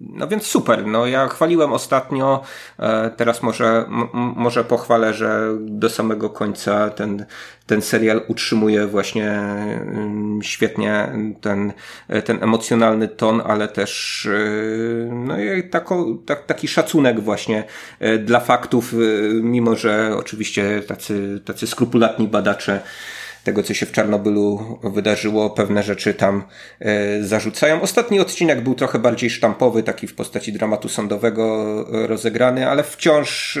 no 0.00 0.28
więc 0.28 0.46
super. 0.46 0.86
No 0.86 1.06
ja 1.06 1.28
chwaliłem 1.28 1.72
ostatnio, 1.72 2.42
e, 2.78 3.10
teraz 3.10 3.42
może, 3.42 3.84
może 4.36 4.64
pochwalę, 4.64 5.14
że 5.14 5.56
do 5.60 5.90
samego 5.90 6.30
końca 6.30 6.90
ten, 6.90 7.26
ten 7.66 7.82
serial 7.82 8.20
utrzymuje 8.28 8.86
właśnie 8.86 9.30
mm, 9.30 10.42
świetnie 10.42 11.08
ten, 11.40 11.72
ten 12.24 12.42
emocjonalny 12.42 13.08
ton, 13.08 13.42
ale 13.46 13.68
też 13.68 14.28
no 15.10 15.40
i 15.40 15.68
tako, 15.68 16.06
tak, 16.26 16.46
taki 16.46 16.68
szacunek 16.68 17.20
właśnie 17.20 17.64
dla 18.18 18.40
faktów, 18.40 18.94
mimo 19.42 19.76
że 19.76 20.16
oczywiście 20.16 20.82
tacy, 20.82 21.40
tacy 21.44 21.66
skrupulatni 21.66 22.28
badacze 22.28 22.80
tego, 23.44 23.62
co 23.62 23.74
się 23.74 23.86
w 23.86 23.92
Czarnobylu 23.92 24.78
wydarzyło, 24.82 25.50
pewne 25.50 25.82
rzeczy 25.82 26.14
tam 26.14 26.42
e, 26.80 27.22
zarzucają. 27.22 27.80
Ostatni 27.80 28.20
odcinek 28.20 28.60
był 28.60 28.74
trochę 28.74 28.98
bardziej 28.98 29.30
sztampowy, 29.30 29.82
taki 29.82 30.06
w 30.06 30.14
postaci 30.14 30.52
dramatu 30.52 30.88
sądowego 30.88 31.74
e, 31.92 32.06
rozegrany, 32.06 32.68
ale 32.68 32.82
wciąż 32.82 33.56
e, 33.56 33.60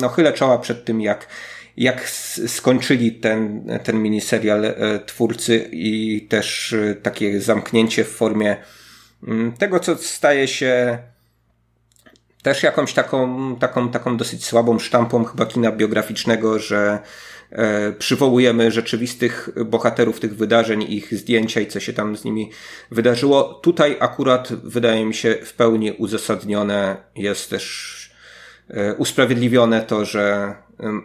no, 0.00 0.08
chylę 0.08 0.32
czoła 0.32 0.58
przed 0.58 0.84
tym, 0.84 1.00
jak 1.00 1.26
jak 1.76 2.10
skończyli 2.46 3.12
ten, 3.12 3.68
ten 3.84 4.02
miniserial 4.02 4.74
twórcy 5.06 5.68
i 5.72 6.26
też 6.28 6.74
takie 7.02 7.40
zamknięcie 7.40 8.04
w 8.04 8.08
formie 8.08 8.56
tego, 9.58 9.80
co 9.80 9.96
staje 9.96 10.48
się 10.48 10.98
też 12.42 12.62
jakąś 12.62 12.94
taką, 12.94 13.56
taką, 13.56 13.88
taką 13.88 14.16
dosyć 14.16 14.44
słabą 14.44 14.78
sztampą 14.78 15.24
chyba 15.24 15.46
kina 15.46 15.72
biograficznego, 15.72 16.58
że 16.58 16.98
przywołujemy 17.98 18.70
rzeczywistych 18.70 19.48
bohaterów 19.64 20.20
tych 20.20 20.36
wydarzeń, 20.36 20.82
ich 20.88 21.14
zdjęcia 21.14 21.60
i 21.60 21.66
co 21.66 21.80
się 21.80 21.92
tam 21.92 22.16
z 22.16 22.24
nimi 22.24 22.50
wydarzyło. 22.90 23.44
Tutaj 23.44 23.96
akurat 24.00 24.52
wydaje 24.52 25.04
mi 25.04 25.14
się 25.14 25.38
w 25.44 25.54
pełni 25.54 25.92
uzasadnione 25.92 26.96
jest 27.16 27.50
też 27.50 27.96
e, 28.68 28.94
usprawiedliwione 28.94 29.82
to, 29.82 30.04
że 30.04 30.54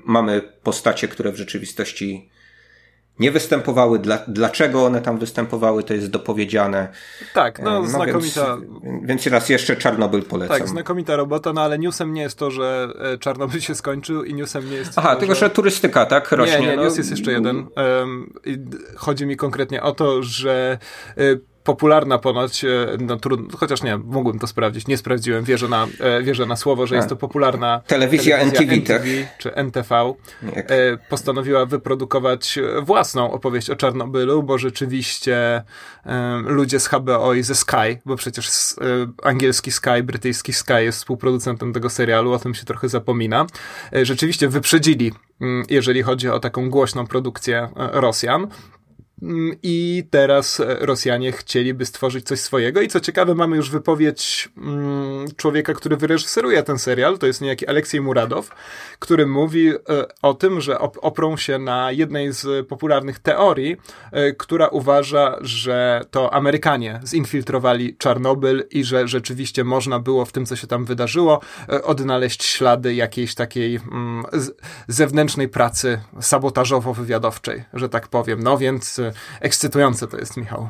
mamy 0.06 0.41
postacie, 0.63 1.08
które 1.08 1.32
w 1.32 1.38
rzeczywistości 1.38 2.30
nie 3.19 3.32
występowały, 3.32 4.00
dla, 4.00 4.19
dlaczego 4.28 4.86
one 4.86 5.02
tam 5.02 5.17
występowały, 5.17 5.84
to 5.84 5.93
jest 5.93 6.10
dopowiedziane. 6.10 6.88
Tak, 7.34 7.60
no, 7.60 7.82
no 7.82 7.88
znakomita. 7.88 8.58
Więc, 8.84 9.08
więc 9.08 9.28
raz 9.28 9.50
jeszcze 9.50 9.76
Czarnobyl 9.76 10.24
polecam. 10.24 10.58
Tak, 10.58 10.67
znakomita 10.67 11.15
robota, 11.15 11.54
no 11.54 11.62
ale 11.62 11.80
newsem 11.80 12.13
nie 12.13 12.21
jest 12.21 12.38
to, 12.38 12.52
że 12.52 12.88
e, 13.00 13.17
Czarnobyl 13.17 13.60
się 13.60 13.76
skończył 13.76 14.24
i 14.24 14.34
newsem 14.34 14.69
nie 14.69 14.76
jest 14.76 14.93
Aha, 14.95 15.13
to, 15.13 15.19
tylko 15.19 15.36
że... 15.36 15.39
że 15.39 15.50
turystyka, 15.50 16.06
tak? 16.06 16.32
Rośnie. 16.32 16.60
Nie, 16.60 16.67
nie, 16.67 16.76
no. 16.76 16.84
news 16.84 16.97
jest 16.97 17.12
jeszcze 17.12 17.32
jeden. 17.32 17.67
Um, 17.76 18.34
chodzi 18.95 19.26
mi 19.26 19.38
konkretnie 19.38 19.84
o 19.84 19.91
to, 19.91 20.24
że 20.24 20.78
e, 21.17 21.21
popularna 21.63 22.17
ponoć, 22.17 22.65
e, 22.65 22.67
no, 23.00 23.17
trudno, 23.17 23.58
chociaż 23.58 23.84
nie, 23.84 23.97
mógłbym 23.97 24.39
to 24.39 24.47
sprawdzić, 24.47 24.88
nie 24.88 24.97
sprawdziłem, 24.97 25.43
wierzę 25.43 25.67
na, 25.67 25.88
e, 26.00 26.24
wierzę 26.24 26.45
na 26.45 26.56
słowo, 26.56 26.88
że 26.88 26.95
jest 26.95 27.10
to 27.10 27.15
popularna 27.15 27.82
telewizja, 27.88 28.38
telewizja 28.38 28.62
NTV, 28.62 29.00
tak? 29.00 29.38
czy 29.38 29.56
NTV, 29.56 30.13
Jak? 30.56 30.71
E, 30.71 30.97
postanowiła 31.10 31.65
wyprodukować 31.65 32.60
własną 32.82 33.32
opowieść 33.32 33.69
o 33.69 33.76
Czarnobylu, 33.76 34.43
bo 34.43 34.58
rzeczywiście 34.58 35.63
ludzie 36.45 36.80
z 36.80 36.88
HBO 36.88 37.34
i 37.34 37.43
ze 37.43 37.56
Sky, 37.56 38.00
bo 38.06 38.15
przecież 38.15 38.50
angielski 39.24 39.71
Sky, 39.71 40.04
brytyjski 40.04 40.54
Sky 40.54 40.84
jest 40.84 40.97
współproducentem 40.97 41.74
tego 41.74 41.89
serialu, 41.89 42.34
o 42.34 42.39
tym 42.39 42.54
się 42.54 42.65
trochę 42.65 42.89
zapomina, 42.89 43.45
rzeczywiście 44.04 44.47
wyprzedzili, 44.47 45.12
mm, 45.41 45.65
jeżeli 45.69 46.02
chodzi 46.02 46.30
o 46.30 46.39
taką 46.39 46.69
głośną 46.69 47.08
produkcję 47.08 47.69
Rosjan. 47.76 48.47
Mm, 49.21 49.55
I 49.63 50.03
teraz 50.10 50.60
e, 50.60 50.77
Rosjanie 50.79 51.31
chcieliby 51.31 51.86
stworzyć 51.86 52.25
coś 52.25 52.39
swojego. 52.39 52.81
I 52.81 52.88
co 52.88 52.99
ciekawe, 52.99 53.36
mamy 53.36 53.55
już 53.55 53.69
wypowiedź 53.69 54.49
mm, 54.57 55.27
człowieka, 55.38 55.73
który 55.73 55.97
wyreżyseruje 55.97 56.63
ten 56.63 56.79
serial. 56.79 57.17
To 57.17 57.27
jest 57.27 57.41
niejaki 57.41 57.67
Aleksiej 57.67 58.01
Muradow, 58.01 58.51
który 58.99 59.27
mówi 59.27 59.69
e, 59.69 59.75
o 60.21 60.34
tym, 60.34 60.62
że 60.62 60.79
oprą 60.79 61.38
się 61.38 61.60
na 61.60 61.91
jednej 61.91 62.31
z 62.34 62.67
popularnych 62.67 63.19
teorii, 63.19 63.77
e, 64.12 64.31
która 64.34 64.67
uważa, 64.67 65.38
że 65.41 66.01
to 66.12 66.34
Amerykanie 66.34 66.99
zinfiltrowali 67.05 67.95
Czarnobyl 67.97 68.67
i 68.71 68.84
że 68.84 69.07
rzeczywiście 69.07 69.63
można 69.63 69.99
było 69.99 70.25
w 70.25 70.31
tym, 70.31 70.45
co 70.45 70.55
się 70.55 70.67
tam 70.67 70.86
wydarzyło, 70.86 71.41
odnaleźć 71.84 72.43
ślady 72.43 72.95
jakiejś 72.95 73.36
takiej 73.36 73.75
mm, 73.75 74.23
zewnętrznej 74.88 75.49
pracy 75.49 76.01
sabotażowo-wywiadowczej, 76.19 77.63
że 77.73 77.89
tak 77.89 78.07
powiem. 78.07 78.43
No 78.43 78.57
więc 78.57 79.01
ekscytujące 79.41 80.08
to 80.08 80.17
jest, 80.17 80.38
Michał. 80.38 80.69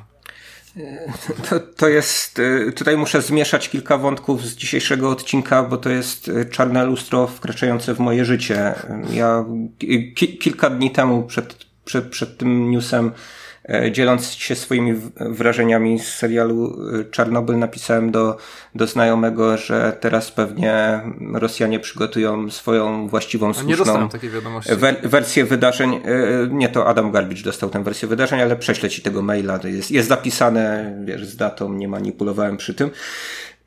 To, 1.49 1.59
to 1.59 1.87
jest, 1.87 2.39
y, 2.39 2.73
tutaj 2.75 2.97
muszę 2.97 3.21
zmieszać 3.21 3.69
kilka 3.69 3.97
wątków 3.97 4.45
z 4.45 4.55
dzisiejszego 4.55 5.09
odcinka, 5.09 5.63
bo 5.63 5.77
to 5.77 5.89
jest 5.89 6.27
y, 6.27 6.45
czarne 6.45 6.85
lustro 6.85 7.27
wkraczające 7.27 7.93
w 7.93 7.99
moje 7.99 8.25
życie. 8.25 8.73
Ja 9.13 9.45
ki 10.15 10.37
kilka 10.37 10.69
dni 10.69 10.91
temu 10.91 11.23
przed, 11.23 11.65
przed, 11.85 12.09
przed 12.09 12.37
tym 12.37 12.71
newsem 12.71 13.11
E, 13.11 13.13
dzieląc 13.91 14.31
się 14.31 14.55
swoimi 14.55 14.93
wrażeniami 15.15 15.99
z 15.99 16.15
serialu 16.15 16.77
e, 16.99 17.03
Czarnobyl, 17.03 17.57
napisałem 17.57 18.11
do, 18.11 18.37
do 18.75 18.87
znajomego, 18.87 19.57
że 19.57 19.97
teraz 19.99 20.31
pewnie 20.31 21.01
Rosjanie 21.33 21.79
przygotują 21.79 22.49
swoją 22.49 23.07
właściwą, 23.07 23.53
słuszną 23.53 24.09
wer 24.77 25.09
wersję 25.09 25.45
wydarzeń. 25.45 25.93
E, 25.93 26.01
nie, 26.49 26.69
to 26.69 26.87
Adam 26.87 27.11
Garbicz 27.11 27.43
dostał 27.43 27.69
tę 27.69 27.83
wersję 27.83 28.07
wydarzeń, 28.07 28.41
ale 28.41 28.55
prześlę 28.55 28.89
ci 28.89 29.01
tego 29.01 29.21
maila. 29.21 29.59
Jest, 29.63 29.91
jest 29.91 30.09
zapisane, 30.09 30.95
wiesz, 31.05 31.25
z 31.25 31.35
datą, 31.35 31.73
nie 31.73 31.87
manipulowałem 31.87 32.57
przy 32.57 32.73
tym. 32.73 32.91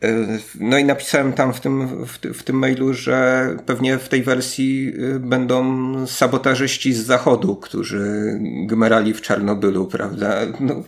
E, 0.05 0.39
no 0.61 0.79
i 0.79 0.85
napisałem 0.85 1.33
tam 1.33 1.53
w 1.53 1.61
tym, 1.61 2.05
w, 2.07 2.19
w, 2.39 2.43
tym 2.43 2.59
mailu, 2.59 2.95
że 2.95 3.49
pewnie 3.67 3.99
w 3.99 4.09
tej 4.09 4.23
wersji 4.23 4.93
e, 5.15 5.19
będą 5.19 6.07
sabotażyści 6.07 6.93
z 6.93 7.05
zachodu, 7.05 7.57
którzy 7.57 8.39
gmerali 8.67 9.15
w 9.15 9.21
Czarnobylu, 9.21 9.87
prawda? 9.87 10.41
No, 10.61 10.83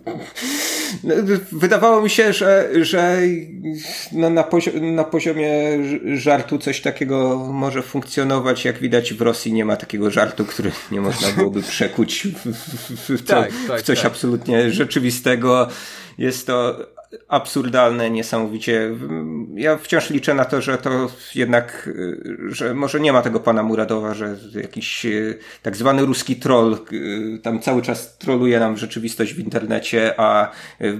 no, 1.04 1.14
wydawało 1.52 2.02
mi 2.02 2.10
się, 2.10 2.32
że, 2.32 2.70
że 2.82 3.18
no 4.12 4.30
na, 4.30 4.44
na 4.80 5.04
poziomie 5.04 5.52
żartu 6.14 6.58
coś 6.58 6.80
takiego 6.80 7.48
może 7.52 7.82
funkcjonować. 7.82 8.64
Jak 8.64 8.78
widać 8.78 9.14
w 9.14 9.20
Rosji 9.20 9.52
nie 9.52 9.64
ma 9.64 9.76
takiego 9.76 10.10
żartu, 10.10 10.44
który 10.44 10.72
nie 10.92 11.00
można 11.00 11.32
byłoby 11.32 11.62
przekuć 11.62 12.28
w, 12.28 12.52
w, 12.52 13.10
w, 13.10 13.24
co, 13.24 13.34
tak, 13.34 13.52
tak, 13.68 13.80
w 13.80 13.82
coś 13.82 13.98
tak. 13.98 14.06
absolutnie 14.06 14.70
rzeczywistego. 14.70 15.68
Jest 16.18 16.46
to 16.46 16.76
absurdalne 17.28 18.10
niesamowicie. 18.10 18.96
Ja 19.54 19.76
wciąż 19.76 20.10
liczę 20.10 20.34
na 20.34 20.44
to, 20.44 20.60
że 20.60 20.78
to 20.78 21.10
jednak, 21.34 21.90
że 22.48 22.74
może 22.74 23.00
nie 23.00 23.12
ma 23.12 23.22
tego 23.22 23.40
pana 23.40 23.62
Muradowa, 23.62 24.14
że 24.14 24.36
jakiś 24.54 25.06
e, 25.06 25.10
tak 25.62 25.76
zwany 25.76 26.06
ruski 26.06 26.36
troll 26.36 26.74
e, 26.74 27.38
tam 27.38 27.60
cały 27.60 27.82
czas 27.82 28.18
troluje 28.18 28.60
nam 28.60 28.76
rzeczywistość 28.76 29.34
w 29.34 29.38
internecie, 29.38 30.20
a 30.20 30.50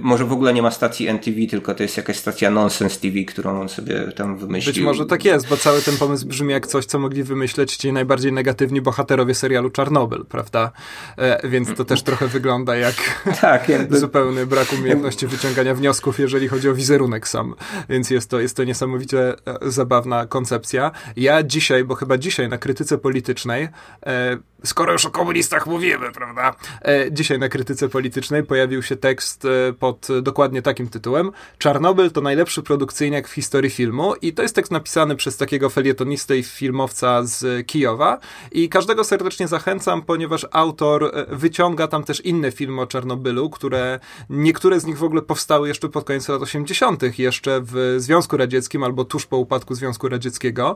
może 0.01 0.25
w 0.25 0.31
ogóle 0.31 0.53
nie 0.53 0.61
ma 0.61 0.71
stacji 0.71 1.07
NTV, 1.07 1.37
tylko 1.49 1.75
to 1.75 1.83
jest 1.83 1.97
jakaś 1.97 2.17
stacja 2.17 2.51
Nonsense 2.51 2.99
TV, 2.99 3.23
którą 3.23 3.61
on 3.61 3.69
sobie 3.69 4.11
tam 4.11 4.37
wymyślił. 4.37 4.73
Być 4.73 4.83
może 4.83 5.05
tak 5.05 5.25
jest, 5.25 5.49
bo 5.49 5.57
cały 5.57 5.81
ten 5.81 5.97
pomysł 5.97 6.27
brzmi 6.27 6.51
jak 6.51 6.67
coś, 6.67 6.85
co 6.85 6.99
mogli 6.99 7.23
wymyśleć 7.23 7.75
ci 7.75 7.93
najbardziej 7.93 8.33
negatywni 8.33 8.81
bohaterowie 8.81 9.35
serialu 9.35 9.69
Czarnobyl, 9.69 10.25
prawda? 10.25 10.71
E, 11.17 11.47
więc 11.49 11.75
to 11.75 11.85
też 11.85 12.03
trochę 12.07 12.27
wygląda 12.27 12.75
jak 12.75 12.95
tak, 13.41 13.69
jakby... 13.69 13.99
zupełny 13.99 14.45
brak 14.45 14.73
umiejętności 14.73 15.27
wyciągania 15.27 15.75
wniosków 15.75 15.96
wniosków, 15.97 16.19
jeżeli 16.19 16.47
chodzi 16.47 16.69
o 16.69 16.73
wizerunek 16.73 17.27
sam. 17.27 17.55
Więc 17.89 18.09
jest 18.09 18.29
to, 18.29 18.39
jest 18.39 18.57
to 18.57 18.63
niesamowicie 18.63 19.19
e, 19.19 19.35
zabawna 19.71 20.25
koncepcja. 20.25 20.91
Ja 21.15 21.43
dzisiaj, 21.43 21.83
bo 21.83 21.95
chyba 21.95 22.17
dzisiaj 22.17 22.49
na 22.49 22.57
krytyce 22.57 22.97
politycznej, 22.97 23.69
e, 24.05 24.37
skoro 24.63 24.93
już 24.93 25.05
o 25.05 25.09
komunistach 25.09 25.67
mówimy, 25.67 26.11
prawda? 26.11 26.55
E, 26.81 27.11
dzisiaj 27.11 27.39
na 27.39 27.49
krytyce 27.49 27.89
politycznej 27.89 28.43
pojawił 28.43 28.83
się 28.83 28.95
tekst 28.95 29.45
e, 29.45 29.73
pod 29.73 30.07
dokładnie 30.21 30.61
takim 30.61 30.89
tytułem 30.89 31.31
Czarnobyl 31.57 32.11
to 32.11 32.21
najlepszy 32.21 32.63
produkcyjniak 32.63 33.27
w 33.27 33.31
historii 33.31 33.69
filmu 33.69 34.15
i 34.21 34.33
to 34.33 34.41
jest 34.41 34.55
tekst 34.55 34.71
napisany 34.71 35.15
przez 35.15 35.37
takiego 35.37 35.69
felietonistę 35.69 36.37
i 36.37 36.43
filmowca 36.43 37.23
z 37.23 37.67
Kijowa 37.67 38.19
i 38.51 38.69
każdego 38.69 39.03
serdecznie 39.03 39.47
zachęcam, 39.47 40.01
ponieważ 40.01 40.45
autor 40.51 41.11
e, 41.13 41.35
wyciąga 41.35 41.87
tam 41.87 42.03
też 42.03 42.21
inne 42.21 42.51
filmy 42.51 42.81
o 42.81 42.87
Czarnobylu, 42.87 43.49
które 43.49 43.99
niektóre 44.29 44.79
z 44.79 44.85
nich 44.85 44.97
w 44.97 45.03
ogóle 45.03 45.21
powstały 45.21 45.67
jeszcze 45.67 45.89
pod 45.89 46.03
koniec 46.03 46.27
lat 46.27 46.41
80., 46.41 47.19
jeszcze 47.19 47.61
w 47.63 47.95
Związku 47.97 48.37
Radzieckim 48.37 48.83
albo 48.83 49.05
tuż 49.05 49.25
po 49.25 49.37
upadku 49.37 49.75
Związku 49.75 50.09
Radzieckiego 50.09 50.75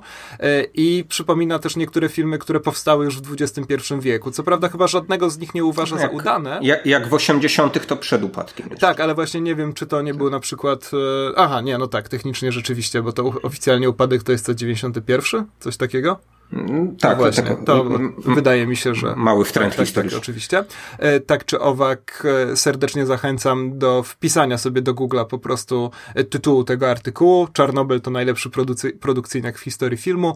i 0.74 1.06
przypomina 1.10 1.60
też 1.60 1.76
niektóre 1.76 2.10
filmy, 2.10 2.38
które 2.38 2.60
powstały 2.60 3.06
już 3.06 3.22
w 3.22 3.34
XXI 3.34 3.71
wieku. 4.00 4.32
Co 4.32 4.44
prawda 4.44 4.70
chyba 4.70 4.88
żadnego 4.88 5.30
z 5.30 5.40
nich 5.40 5.54
nie 5.54 5.66
uważa 5.66 6.00
jak, 6.00 6.12
za 6.12 6.18
udane. 6.18 6.60
Jak, 6.62 6.86
jak 6.86 7.08
w 7.08 7.14
80 7.14 7.88
to 7.88 7.98
przed 7.98 8.24
upadkiem. 8.24 8.68
Jeszcze. 8.70 8.88
Tak, 8.88 9.00
ale 9.00 9.16
właśnie 9.16 9.42
nie 9.42 9.56
wiem, 9.56 9.74
czy 9.74 9.88
to 9.88 10.02
nie 10.02 10.14
był 10.14 10.30
na 10.30 10.40
przykład... 10.40 10.92
E, 10.94 11.38
aha, 11.38 11.62
nie, 11.62 11.78
no 11.78 11.88
tak, 11.88 12.10
technicznie 12.10 12.52
rzeczywiście, 12.52 13.02
bo 13.02 13.14
to 13.14 13.24
oficjalnie 13.44 13.90
upadek 13.90 14.24
to 14.24 14.32
jest 14.32 14.46
co 14.46 14.54
91? 14.54 15.46
Coś 15.60 15.78
takiego? 15.78 16.20
Tak, 17.00 17.18
no 17.18 17.24
właśnie, 17.24 17.56
to 17.66 17.86
wydaje 18.18 18.68
mi 18.68 18.76
się, 18.76 18.96
że... 18.96 19.16
Mały 19.16 19.46
wtręt 19.46 19.76
tak, 19.76 19.90
tak, 19.90 20.06
tak, 20.06 20.18
oczywiście. 20.18 20.64
E, 20.98 21.20
tak 21.20 21.46
czy 21.46 21.60
owak, 21.60 22.28
e, 22.52 22.56
serdecznie 22.56 23.06
zachęcam 23.06 23.80
do 23.80 24.04
wpisania 24.04 24.58
sobie 24.58 24.82
do 24.82 24.94
Google'a 24.94 25.26
po 25.26 25.40
prostu 25.40 25.92
e, 26.16 26.24
tytułu 26.24 26.64
tego 26.64 26.90
artykułu. 26.90 27.48
Czarnobyl 27.54 28.02
to 28.02 28.12
najlepszy 28.12 28.50
producy- 28.50 29.00
produkcyjnik 29.00 29.58
w 29.58 29.62
historii 29.62 29.98
filmu 29.98 30.36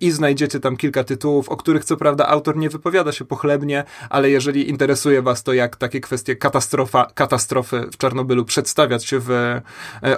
i 0.00 0.10
znajdziecie 0.10 0.60
tam 0.60 0.76
kilka 0.76 1.04
tytułów, 1.04 1.48
o 1.48 1.56
których 1.56 1.84
co 1.84 1.96
prawda 1.96 2.28
autor 2.28 2.56
nie 2.56 2.68
wypowiada 2.68 3.12
się 3.12 3.24
pochlebnie, 3.24 3.84
ale 4.10 4.30
jeżeli 4.30 4.70
interesuje 4.70 5.22
was 5.22 5.42
to, 5.42 5.52
jak 5.52 5.76
takie 5.76 6.00
kwestie 6.00 6.36
katastrofa, 6.36 7.06
katastrofy 7.14 7.86
w 7.92 7.96
Czarnobylu 7.96 8.44
przedstawiać 8.44 9.04
się 9.04 9.18
w 9.20 9.60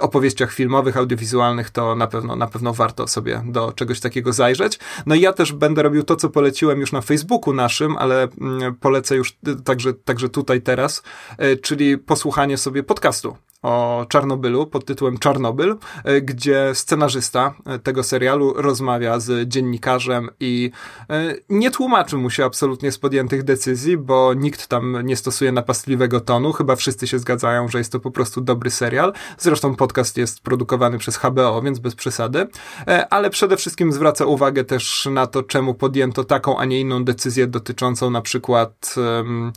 opowieściach 0.01 0.53
filmowych, 0.53 0.97
audiowizualnych, 0.97 1.69
to 1.69 1.95
na 1.95 2.07
pewno, 2.07 2.35
na 2.35 2.47
pewno 2.47 2.73
warto 2.73 3.07
sobie 3.07 3.41
do 3.45 3.71
czegoś 3.71 3.99
takiego 3.99 4.33
zajrzeć. 4.33 4.79
No 5.05 5.15
i 5.15 5.21
ja 5.21 5.33
też 5.37 5.53
będę 5.53 5.83
robił 5.83 6.03
to, 6.03 6.15
co 6.15 6.29
poleciłem 6.29 6.79
już 6.79 6.91
na 6.91 7.01
Facebooku 7.01 7.53
naszym, 7.53 7.97
ale 7.97 8.27
mm, 8.41 8.75
polecę 8.75 9.15
już 9.15 9.37
y, 9.47 9.63
także, 9.63 9.93
także 9.93 10.29
tutaj 10.29 10.61
teraz, 10.61 11.03
y, 11.43 11.57
czyli 11.57 11.97
posłuchanie 11.97 12.57
sobie 12.57 12.83
podcastu 12.83 13.37
o 13.61 14.05
Czarnobylu 14.09 14.67
pod 14.67 14.85
tytułem 14.85 15.17
Czarnobyl, 15.17 15.77
e, 16.03 16.21
gdzie 16.21 16.71
scenarzysta 16.73 17.53
e, 17.65 17.79
tego 17.79 18.03
serialu 18.03 18.53
rozmawia 18.53 19.19
z 19.19 19.49
dziennikarzem 19.49 20.29
i 20.39 20.71
e, 21.09 21.35
nie 21.49 21.71
tłumaczy 21.71 22.17
mu 22.17 22.29
się 22.29 22.45
absolutnie 22.45 22.91
z 22.91 22.97
podjętych 22.97 23.43
decyzji, 23.43 23.97
bo 23.97 24.33
nikt 24.33 24.67
tam 24.67 25.05
nie 25.05 25.15
stosuje 25.15 25.51
napastliwego 25.51 26.19
tonu. 26.19 26.53
Chyba 26.53 26.75
wszyscy 26.75 27.07
się 27.07 27.19
zgadzają, 27.19 27.67
że 27.67 27.77
jest 27.77 27.91
to 27.91 27.99
po 27.99 28.11
prostu 28.11 28.41
dobry 28.41 28.71
serial. 28.71 29.13
Zresztą 29.37 29.75
podcast 29.75 30.17
jest 30.17 30.41
produkowany 30.41 30.97
przez 30.97 31.17
HBO, 31.17 31.61
więc 31.61 31.79
bez 31.79 31.95
przesady. 31.95 32.47
Ale 33.09 33.29
przede 33.29 33.57
wszystkim 33.57 33.91
zwraca 33.91 34.25
uwagę 34.25 34.63
też 34.63 35.07
na 35.11 35.27
to, 35.27 35.43
czemu 35.43 35.73
podjęto 35.73 36.23
taką, 36.23 36.57
a 36.57 36.65
nie 36.65 36.79
inną 36.79 37.03
decyzję 37.03 37.47
dotyczącą 37.47 38.09
na 38.09 38.21
przykład 38.21 38.95
um, 38.97 39.51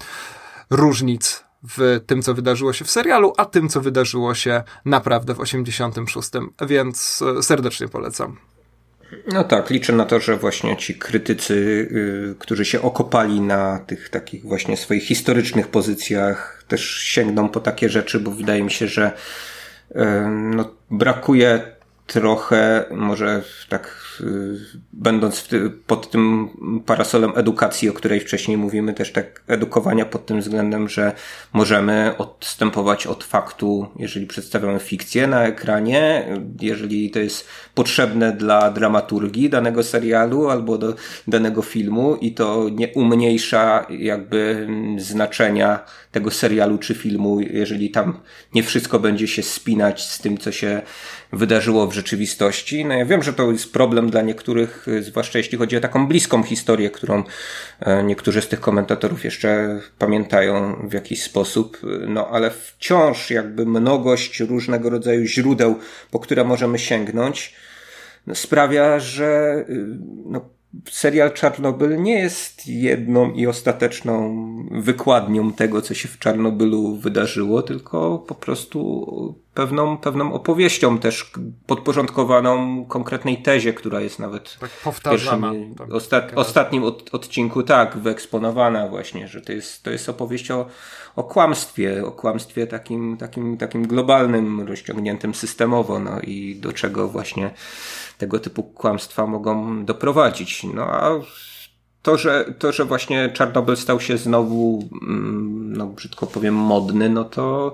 różnic 0.71 1.50
w 1.63 2.01
tym, 2.07 2.23
co 2.23 2.35
wydarzyło 2.35 2.73
się 2.73 2.85
w 2.85 2.91
serialu, 2.91 3.33
a 3.37 3.45
tym, 3.45 3.69
co 3.69 3.81
wydarzyło 3.81 4.35
się 4.35 4.63
naprawdę 4.85 5.35
w 5.35 5.41
86. 5.41 6.29
Więc 6.67 7.23
e, 7.39 7.43
serdecznie 7.43 7.89
polecam. 7.89 8.37
No 9.33 9.45
tak, 9.45 9.71
liczę 9.71 9.93
na 9.93 10.05
to, 10.05 10.21
że 10.21 10.37
właśnie 10.37 10.77
ci 10.77 10.95
krytycy, 10.95 11.89
yy, 11.91 12.35
którzy 12.39 12.65
się 12.65 12.83
okopali 12.83 13.41
na 13.41 13.79
tych 13.79 14.09
takich 14.09 14.45
właśnie 14.45 14.77
swoich 14.77 15.05
historycznych 15.05 15.69
pozycjach, 15.69 16.65
też 16.69 16.99
sięgną 16.99 17.49
po 17.49 17.61
takie 17.61 17.89
rzeczy, 17.89 18.21
bo 18.21 18.31
wydaje 18.31 18.63
mi 18.63 18.71
się, 18.71 18.87
że 18.87 19.13
yy, 19.95 20.05
no, 20.31 20.75
brakuje 20.91 21.80
trochę, 22.13 22.85
może 22.91 23.43
tak 23.69 23.97
y, 24.21 24.57
będąc 24.93 25.49
pod 25.87 26.11
tym 26.11 26.49
parasolem 26.87 27.33
edukacji, 27.37 27.89
o 27.89 27.93
której 27.93 28.21
wcześniej 28.21 28.57
mówimy, 28.57 28.95
też 28.95 29.13
tak 29.13 29.43
edukowania 29.47 30.05
pod 30.05 30.27
tym 30.27 30.41
względem, 30.41 30.89
że 30.89 31.13
możemy 31.53 32.15
odstępować 32.19 33.07
od 33.07 33.25
faktu, 33.25 33.87
jeżeli 33.97 34.27
przedstawiamy 34.27 34.79
fikcję 34.79 35.27
na 35.27 35.45
ekranie, 35.45 36.29
jeżeli 36.61 37.11
to 37.11 37.19
jest 37.19 37.49
potrzebne 37.75 38.33
dla 38.33 38.71
dramaturgii 38.71 39.51
danego 39.51 39.83
serialu 39.83 40.49
albo 40.49 40.79
do 40.79 40.95
danego 41.29 41.63
filmu 41.63 42.17
i 42.17 42.35
to 42.35 42.69
nie 42.73 42.89
umniejsza 42.89 43.87
jakby 43.91 44.69
znaczenia 44.99 45.85
tego 46.13 46.31
serialu 46.31 46.79
czy 46.79 46.95
filmu, 46.95 47.41
jeżeli 47.41 47.91
tam 47.91 48.21
nie 48.55 48.63
wszystko 48.63 48.99
będzie 48.99 49.29
się 49.29 49.43
spinać 49.43 50.07
z 50.07 50.19
tym, 50.19 50.39
co 50.39 50.53
się 50.53 50.83
wydarzyło 51.33 51.87
w 51.87 51.93
rzeczywistości. 51.93 52.85
No 52.85 52.95
ja 52.95 53.05
wiem, 53.05 53.23
że 53.23 53.33
to 53.33 53.53
jest 53.53 53.73
problem 53.73 54.11
dla 54.11 54.23
niektórych, 54.23 54.87
zwłaszcza 55.01 55.39
jeśli 55.39 55.59
chodzi 55.59 55.77
o 55.77 55.81
taką 55.81 56.07
bliską 56.07 56.43
historię, 56.43 56.91
którą 56.91 57.25
e, 57.81 58.03
niektórzy 58.05 58.43
z 58.43 58.49
tych 58.49 58.61
komentatorów 58.61 59.25
jeszcze 59.25 59.81
pamiętają 59.99 60.77
w 60.89 60.93
jakiś 60.93 61.23
sposób, 61.23 61.81
no 62.09 62.29
ale 62.29 62.51
wciąż 62.51 63.31
jakby 63.31 63.67
mnogość 63.67 64.41
różnego 64.41 64.91
rodzaju 64.91 65.25
źródeł, 65.25 65.79
po 66.11 66.19
które 66.19 66.45
możemy 66.45 66.79
sięgnąć, 66.79 67.55
no, 68.27 68.35
sprawia, 68.35 68.99
że 68.99 69.65
y, 69.69 69.87
no, 70.27 70.49
serial 70.91 71.33
Czarnobyl 71.33 72.03
nie 72.03 72.19
jest 72.19 72.67
jedną 72.67 73.33
i 73.33 73.47
ostateczną 73.47 74.37
wykładnią 74.71 75.53
tego, 75.53 75.83
co 75.83 75.95
się 75.95 76.09
w 76.09 76.19
Czarnobylu 76.19 76.97
wydarzyło, 76.97 77.63
tylko 77.63 78.19
po 78.19 78.35
prostu 78.35 79.35
pewną, 79.55 79.97
pewną 79.97 80.33
opowieścią 80.33 80.99
też 80.99 81.33
podporządkowaną 81.67 82.85
konkretnej 82.85 83.43
tezie, 83.43 83.73
która 83.73 84.01
jest 84.01 84.19
nawet 84.19 84.59
tak 84.61 84.71
w 84.71 85.03
pierwszym, 85.03 85.75
tak, 85.79 85.93
osta 85.93 86.23
ostatnim 86.35 86.85
od, 86.85 87.15
odcinku 87.15 87.63
tak 87.63 87.99
wyeksponowana 87.99 88.89
właśnie, 88.89 89.29
że 89.29 89.41
to 89.41 89.53
jest, 89.53 89.83
to 89.83 89.91
jest 89.91 90.09
opowieść 90.09 90.51
o, 90.51 90.67
o 91.17 91.25
kłamstwie, 91.25 92.07
o 92.07 92.13
kłamstwie 92.13 92.67
takim, 92.67 93.17
takim, 93.17 93.57
takim 93.57 93.87
globalnym, 93.87 94.61
rozciągniętym 94.61 95.35
systemowo, 95.35 95.99
no 95.99 96.21
i 96.21 96.57
do 96.57 96.73
czego 96.73 97.09
właśnie 97.09 97.51
tego 98.21 98.39
typu 98.39 98.63
kłamstwa 98.63 99.27
mogą 99.27 99.85
doprowadzić. 99.85 100.65
No 100.75 100.83
a 100.83 101.11
to, 102.03 102.19
że, 102.19 102.55
to, 102.59 102.73
że 102.73 102.85
właśnie 102.85 103.31
Czarnobyl 103.31 103.77
stał 103.77 104.01
się 104.01 104.19
znowu, 104.19 104.89
mm, 105.03 105.77
no 105.77 105.87
brzydko 105.87 106.27
powiem, 106.27 106.55
modny, 106.55 107.09
no 107.09 107.25
to, 107.25 107.73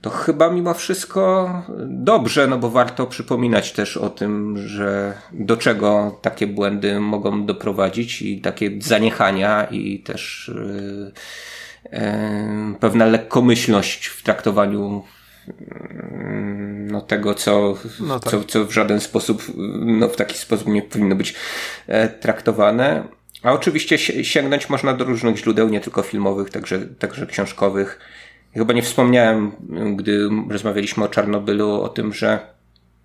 to 0.00 0.10
chyba 0.10 0.50
mimo 0.50 0.74
wszystko 0.74 1.52
dobrze, 1.86 2.46
no 2.46 2.58
bo 2.58 2.70
warto 2.70 3.06
przypominać 3.06 3.72
też 3.72 3.96
o 3.96 4.08
tym, 4.08 4.58
że 4.58 5.14
do 5.32 5.56
czego 5.56 6.18
takie 6.22 6.46
błędy 6.46 7.00
mogą 7.00 7.46
doprowadzić 7.46 8.22
i 8.22 8.40
takie 8.40 8.70
zaniechania 8.80 9.64
i 9.64 9.98
też 9.98 10.50
yy, 11.92 12.74
pewna 12.80 13.06
lekkomyślność 13.06 14.06
w 14.06 14.22
traktowaniu 14.22 15.02
no, 16.90 17.00
tego, 17.00 17.34
co, 17.34 17.76
no 18.00 18.20
tak. 18.20 18.32
co, 18.32 18.44
co 18.44 18.64
w 18.64 18.72
żaden 18.72 19.00
sposób, 19.00 19.42
no, 19.80 20.08
w 20.08 20.16
taki 20.16 20.38
sposób 20.38 20.68
nie 20.68 20.82
powinno 20.82 21.16
być 21.16 21.34
e, 21.86 22.08
traktowane. 22.08 23.08
A 23.42 23.52
oczywiście 23.52 24.24
sięgnąć 24.24 24.70
można 24.70 24.92
do 24.92 25.04
różnych 25.04 25.36
źródeł, 25.36 25.68
nie 25.68 25.80
tylko 25.80 26.02
filmowych, 26.02 26.50
także, 26.50 26.78
także 26.80 27.26
książkowych. 27.26 27.98
Chyba 28.54 28.72
nie 28.72 28.82
wspomniałem, 28.82 29.52
gdy 29.96 30.28
rozmawialiśmy 30.50 31.04
o 31.04 31.08
Czarnobylu, 31.08 31.82
o 31.82 31.88
tym, 31.88 32.12
że 32.12 32.38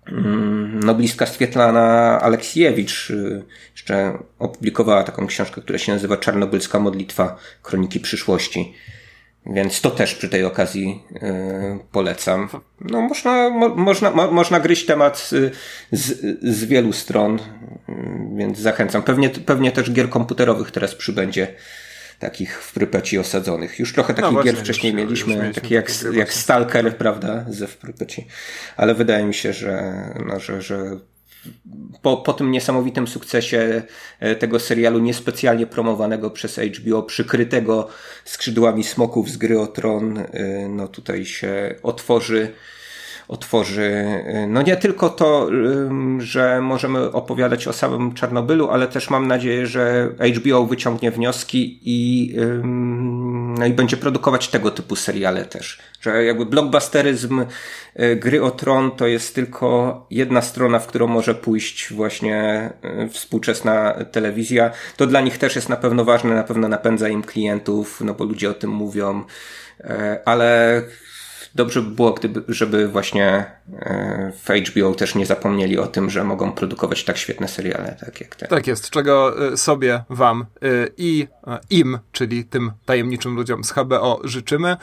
mm, 0.06 0.80
noblistka 0.80 1.26
Swietlana 1.26 2.20
Aleksiejewicz 2.20 3.10
y, 3.10 3.42
jeszcze 3.72 4.18
opublikowała 4.38 5.04
taką 5.04 5.26
książkę, 5.26 5.60
która 5.60 5.78
się 5.78 5.92
nazywa 5.92 6.16
Czarnobylska 6.16 6.80
modlitwa 6.80 7.36
Kroniki 7.62 8.00
przyszłości. 8.00 8.74
Więc 9.50 9.80
to 9.80 9.90
też 9.90 10.14
przy 10.14 10.28
tej 10.28 10.44
okazji 10.44 11.02
yy, 11.12 11.20
polecam. 11.92 12.48
No, 12.80 13.00
można, 13.00 13.50
mo, 13.50 13.68
można, 13.68 14.10
mo, 14.10 14.30
można 14.30 14.60
gryźć 14.60 14.86
temat 14.86 15.18
z, 15.18 15.54
z, 15.92 16.20
z 16.42 16.64
wielu 16.64 16.92
stron, 16.92 17.38
yy, 17.88 17.94
więc 18.36 18.58
zachęcam. 18.58 19.02
Pewnie, 19.02 19.30
pewnie 19.30 19.72
też 19.72 19.92
gier 19.92 20.08
komputerowych 20.08 20.70
teraz 20.70 20.94
przybędzie 20.94 21.54
takich 22.18 22.62
w 22.62 22.72
Prypeci 22.72 23.18
osadzonych. 23.18 23.78
Już 23.78 23.92
trochę 23.92 24.14
takich 24.14 24.32
no 24.32 24.42
gier 24.42 24.56
wcześniej 24.56 24.92
już, 24.92 25.02
mieliśmy, 25.02 25.54
takie 25.54 25.74
jak, 25.74 25.90
jak 26.12 26.32
Stalker, 26.32 26.96
prawda, 26.96 27.44
ze 27.48 27.66
w 27.66 27.76
Prypeci. 27.76 28.26
Ale 28.76 28.94
wydaje 28.94 29.24
mi 29.24 29.34
się, 29.34 29.52
że, 29.52 29.94
no, 30.26 30.40
że, 30.40 30.62
że 30.62 30.98
po, 32.02 32.16
po 32.16 32.32
tym 32.32 32.50
niesamowitym 32.50 33.06
sukcesie 33.06 33.82
e, 34.20 34.36
tego 34.36 34.60
serialu 34.60 34.98
niespecjalnie 34.98 35.66
promowanego 35.66 36.30
przez 36.30 36.58
HBO, 36.58 37.02
przykrytego 37.02 37.88
skrzydłami 38.24 38.84
smoków 38.84 39.30
z 39.30 39.36
gry 39.36 39.60
o 39.60 39.66
tron, 39.66 40.18
e, 40.18 40.24
no 40.68 40.88
tutaj 40.88 41.24
się 41.24 41.74
otworzy 41.82 42.52
otworzy, 43.28 43.82
e, 43.82 44.46
no 44.46 44.62
nie 44.62 44.76
tylko 44.76 45.08
to, 45.08 45.48
że 46.18 46.60
możemy 46.60 47.12
opowiadać 47.12 47.68
o 47.68 47.72
samym 47.72 48.14
Czarnobylu, 48.14 48.70
ale 48.70 48.88
też 48.88 49.10
mam 49.10 49.26
nadzieję, 49.26 49.66
że 49.66 50.08
HBO 50.36 50.66
wyciągnie 50.66 51.10
wnioski 51.10 51.80
i, 51.82 52.34
no 53.58 53.66
i 53.66 53.72
będzie 53.72 53.96
produkować 53.96 54.48
tego 54.48 54.70
typu 54.70 54.96
seriale 54.96 55.44
też. 55.44 55.78
Że 56.00 56.24
jakby 56.24 56.46
blockbusteryzm 56.46 57.44
e, 57.94 58.16
gry 58.16 58.42
o 58.42 58.50
tron 58.50 58.90
to 58.90 59.06
jest 59.06 59.34
tylko 59.34 60.06
jedna 60.10 60.42
strona, 60.42 60.78
w 60.78 60.86
którą 60.86 61.06
może 61.06 61.34
pójść 61.34 61.92
właśnie 61.92 62.70
e, 62.82 63.08
współczesna 63.08 64.04
telewizja. 64.12 64.70
To 64.96 65.06
dla 65.06 65.20
nich 65.20 65.38
też 65.38 65.56
jest 65.56 65.68
na 65.68 65.76
pewno 65.76 66.04
ważne, 66.04 66.34
na 66.34 66.44
pewno 66.44 66.68
napędza 66.68 67.08
im 67.08 67.22
klientów, 67.22 68.00
no 68.00 68.14
bo 68.14 68.24
ludzie 68.24 68.50
o 68.50 68.54
tym 68.54 68.70
mówią, 68.70 69.24
ale 70.24 70.82
dobrze 71.56 71.82
by 71.82 71.90
było, 71.90 72.12
gdyby, 72.12 72.42
żeby 72.48 72.88
właśnie 72.88 73.44
e, 73.72 74.32
w 74.44 74.68
HBO 74.68 74.94
też 74.94 75.14
nie 75.14 75.26
zapomnieli 75.26 75.78
o 75.78 75.86
tym, 75.86 76.10
że 76.10 76.24
mogą 76.24 76.52
produkować 76.52 77.04
tak 77.04 77.18
świetne 77.18 77.48
seriale, 77.48 77.96
tak 78.00 78.20
jak 78.20 78.36
te. 78.36 78.46
Tak 78.46 78.66
jest, 78.66 78.90
czego 78.90 79.46
e, 79.52 79.56
sobie, 79.56 80.04
wam 80.10 80.40
e, 80.40 80.66
i 80.96 81.28
im, 81.70 81.98
czyli 82.12 82.44
tym 82.44 82.72
tajemniczym 82.84 83.34
ludziom 83.34 83.64
z 83.64 83.72
HBO 83.72 84.20
życzymy. 84.24 84.76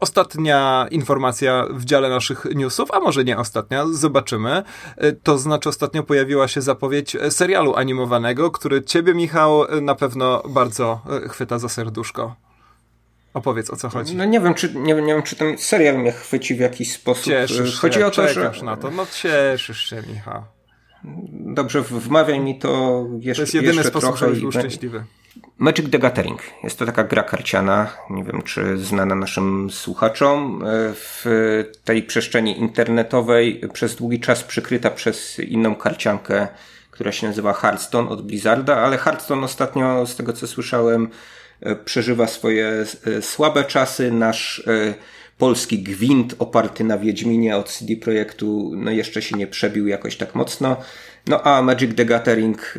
Ostatnia 0.00 0.86
informacja 0.90 1.66
w 1.70 1.84
dziale 1.84 2.08
naszych 2.08 2.44
newsów, 2.54 2.90
a 2.92 3.00
może 3.00 3.24
nie 3.24 3.38
ostatnia, 3.38 3.84
zobaczymy. 3.92 4.62
To 5.22 5.38
znaczy 5.38 5.68
ostatnio 5.68 6.02
pojawiła 6.02 6.48
się 6.48 6.60
zapowiedź 6.60 7.16
serialu 7.30 7.74
animowanego, 7.74 8.50
który 8.50 8.82
ciebie, 8.82 9.14
Michał, 9.14 9.80
na 9.80 9.94
pewno 9.94 10.42
bardzo 10.48 11.00
chwyta 11.28 11.58
za 11.58 11.68
serduszko. 11.68 12.43
Opowiedz 13.34 13.70
o 13.70 13.76
co 13.76 13.88
chodzi. 13.88 14.16
No 14.16 14.24
nie 14.24 14.40
wiem, 14.40 14.54
czy, 14.54 14.74
nie, 14.74 14.94
nie 14.94 15.14
wiem, 15.14 15.22
czy 15.22 15.36
ten 15.36 15.58
serial 15.58 15.98
mnie 15.98 16.12
chwyci 16.12 16.54
w 16.54 16.58
jakiś 16.60 16.92
sposób. 16.92 17.24
Cieszysz 17.24 17.78
chodzi 17.78 17.98
się, 17.98 18.06
o 18.06 18.10
to, 18.10 18.28
że. 18.28 18.52
na 18.62 18.76
to. 18.76 18.90
No 18.90 19.06
cieszysz 19.06 19.90
się, 19.90 20.02
Michał. 20.12 20.42
Dobrze, 21.32 21.82
wmawiaj 21.82 22.40
mi 22.40 22.58
to 22.58 23.04
jeszcze. 23.20 23.40
To 23.40 23.42
jest 23.42 23.54
jedyny 23.54 23.74
jeszcze 23.74 23.88
sposób, 23.88 24.16
żebyś 24.16 24.40
był 24.40 24.52
szczęśliwy. 24.52 25.04
Magic 25.58 25.90
the 25.90 25.98
Gathering. 25.98 26.42
Jest 26.64 26.78
to 26.78 26.86
taka 26.86 27.04
gra 27.04 27.22
karciana, 27.22 27.92
nie 28.10 28.24
wiem 28.24 28.42
czy 28.42 28.78
znana 28.78 29.14
naszym 29.14 29.70
słuchaczom, 29.70 30.62
w 30.94 31.24
tej 31.84 32.02
przestrzeni 32.02 32.58
internetowej 32.58 33.60
przez 33.72 33.96
długi 33.96 34.20
czas 34.20 34.44
przykryta 34.44 34.90
przez 34.90 35.38
inną 35.38 35.74
karciankę, 35.74 36.48
która 36.90 37.12
się 37.12 37.26
nazywa 37.26 37.52
Hearthstone 37.52 38.08
od 38.08 38.26
Blizzarda, 38.26 38.76
ale 38.76 38.98
Hearthstone 38.98 39.44
ostatnio, 39.44 40.06
z 40.06 40.16
tego 40.16 40.32
co 40.32 40.46
słyszałem, 40.46 41.08
E, 41.08 41.10
przeżywa 41.84 42.26
swoje 42.26 42.84
e, 43.06 43.22
słabe 43.22 43.64
czasy. 43.64 44.12
Nasz 44.12 44.62
e, 44.66 44.94
polski 45.38 45.78
gwint 45.82 46.34
oparty 46.38 46.84
na 46.84 46.98
Wiedźminie 46.98 47.56
od 47.56 47.68
CD 47.70 47.96
Projektu 47.96 48.72
no 48.76 48.90
jeszcze 48.90 49.22
się 49.22 49.36
nie 49.36 49.46
przebił 49.46 49.86
jakoś 49.86 50.16
tak 50.16 50.34
mocno. 50.34 50.76
No 51.26 51.42
a 51.42 51.62
Magic 51.62 51.96
the 51.96 52.04
Gathering, 52.04 52.74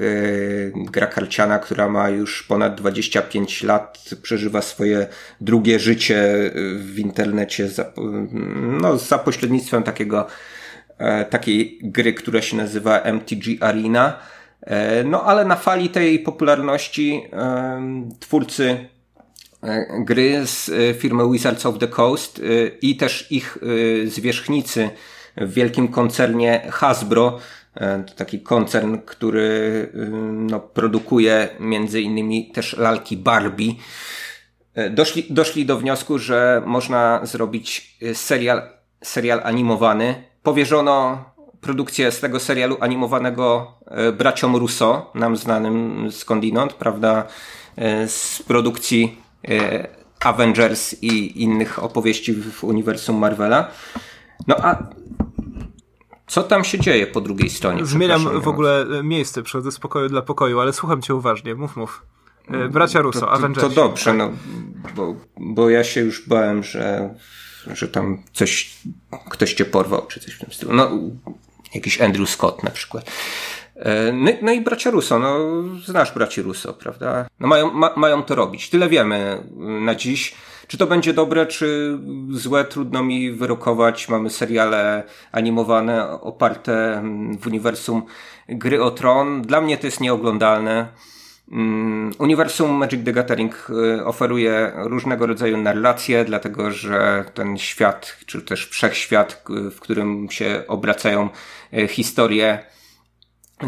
gra 0.76 1.08
karciana, 1.08 1.60
która 1.60 1.89
ma 1.89 2.10
już 2.10 2.43
ponad 2.43 2.76
25 2.76 3.63
lat, 3.63 4.10
przeżywa 4.21 4.62
swoje 4.62 5.08
drugie 5.41 5.80
życie 5.80 6.52
w 6.76 7.00
internecie 7.00 7.69
za, 7.69 7.91
no, 8.82 8.98
za 8.98 9.17
pośrednictwem 9.17 9.84
takiego, 9.84 10.28
takiej 11.30 11.80
gry, 11.84 12.13
która 12.13 12.41
się 12.41 12.58
nazywa 12.58 13.02
MTG 13.02 13.58
Arena. 13.60 14.19
E, 14.65 15.04
no 15.04 15.23
ale 15.23 15.45
na 15.45 15.56
fali 15.56 15.89
tej 15.89 16.19
popularności 16.19 17.28
twórcy 18.19 18.88
e, 19.63 19.86
gry 20.04 20.47
z 20.47 20.69
e, 20.69 20.93
firmy 20.93 21.32
Wizards 21.32 21.65
of 21.65 21.80
the 21.80 21.88
Coast 21.88 22.41
i 22.82 22.97
też 22.97 23.32
ich 23.32 23.58
zwierzchnicy 24.06 24.89
w 25.38 25.54
wielkim 25.54 25.88
koncernie 25.88 26.67
Hasbro, 26.71 27.39
to 28.08 28.13
taki 28.15 28.39
koncern, 28.39 28.97
który 29.06 29.89
no, 30.32 30.60
produkuje 30.60 31.47
między 31.60 32.01
innymi 32.01 32.51
też 32.51 32.78
lalki 32.78 33.17
Barbie, 33.17 33.73
doszli, 34.91 35.25
doszli 35.30 35.65
do 35.65 35.78
wniosku, 35.78 36.19
że 36.19 36.62
można 36.65 37.19
zrobić 37.23 37.97
serial, 38.13 38.62
serial 39.04 39.41
animowany. 39.43 40.23
Powierzono 40.43 41.25
produkcję 41.65 42.12
z 42.12 42.19
tego 42.19 42.39
serialu 42.39 42.78
animowanego 42.80 43.73
e, 43.86 44.12
braciom 44.12 44.56
Russo, 44.56 45.12
nam 45.15 45.38
znanym 45.38 46.08
skądinąd, 46.12 46.73
prawda, 46.73 47.28
e, 47.78 48.08
z 48.08 48.43
produkcji 48.47 49.17
e, 49.47 49.88
Avengers 50.19 50.95
i 51.01 51.43
innych 51.43 51.84
opowieści 51.84 52.34
w 52.34 52.63
uniwersum 52.63 53.17
Marvela. 53.17 53.67
No 54.47 54.56
a 54.58 54.84
co 56.28 56.43
tam 56.43 56.63
się 56.63 56.80
dzieje 56.80 57.08
po 57.08 57.21
drugiej 57.21 57.49
stronie? 57.49 57.86
Zmieniam 57.86 58.41
w 58.41 58.47
ogóle 58.47 58.86
miejsce, 59.04 59.43
przechodzę 59.43 59.71
z 59.71 59.80
pokoju 59.80 60.10
dla 60.10 60.21
pokoju, 60.21 60.60
ale 60.60 60.73
słucham 60.73 61.01
cię 61.01 61.15
uważnie, 61.15 61.56
mów, 61.56 61.75
mów. 61.75 62.06
Bracia 62.69 63.01
Russo, 63.01 63.19
to, 63.19 63.25
to, 63.25 63.32
Avengers. 63.32 63.67
To 63.67 63.73
dobrze, 63.73 64.06
tak. 64.06 64.17
no, 64.17 64.32
bo, 64.95 65.15
bo 65.38 65.69
ja 65.69 65.84
się 65.84 66.01
już 66.01 66.28
bałem, 66.28 66.63
że, 66.63 67.15
że 67.73 67.88
tam 67.88 68.23
coś, 68.34 68.78
ktoś 69.30 69.54
cię 69.54 69.65
porwał, 69.65 70.08
czy 70.08 70.19
coś 70.19 70.34
w 70.34 70.39
tym 70.39 70.51
stylu. 70.51 70.73
No, 70.73 70.91
jakiś 71.75 72.01
Andrew 72.01 72.29
Scott 72.29 72.63
na 72.63 72.71
przykład. 72.71 73.11
E, 73.75 74.11
no, 74.11 74.31
no, 74.41 74.51
i 74.51 74.61
bracia 74.61 74.91
Russo, 74.91 75.19
no 75.19 75.39
znasz 75.85 76.11
braci 76.11 76.41
Russo, 76.41 76.73
prawda? 76.73 77.27
No 77.39 77.47
mają, 77.47 77.71
ma, 77.71 77.93
mają 77.95 78.23
to 78.23 78.35
robić. 78.35 78.69
Tyle 78.69 78.89
wiemy 78.89 79.43
na 79.57 79.95
dziś. 79.95 80.35
Czy 80.67 80.77
to 80.77 80.88
będzie 80.88 81.13
dobre, 81.13 81.45
czy 81.45 81.99
złe, 82.31 82.65
trudno 82.65 83.03
mi 83.03 83.31
wyrokować. 83.31 84.09
Mamy 84.09 84.29
seriale 84.29 85.03
animowane 85.31 86.21
oparte 86.21 87.03
w 87.39 87.47
uniwersum 87.47 88.03
Gry 88.49 88.83
o 88.83 88.91
Tron. 88.91 89.41
Dla 89.41 89.61
mnie 89.61 89.77
to 89.77 89.88
jest 89.88 90.01
nieoglądalne. 90.01 90.88
Mm, 91.51 92.12
uniwersum 92.19 92.71
Magic 92.71 93.03
the 93.03 93.13
Gathering 93.13 93.69
y, 93.69 94.05
oferuje 94.05 94.71
różnego 94.75 95.25
rodzaju 95.25 95.58
narracje, 95.58 96.25
dlatego 96.25 96.71
że 96.71 97.25
ten 97.34 97.58
świat, 97.58 98.17
czy 98.25 98.41
też 98.41 98.67
wszechświat, 98.67 99.43
w 99.71 99.79
którym 99.79 100.27
się 100.31 100.63
obracają 100.67 101.29
y, 101.73 101.88
historie, 101.88 102.60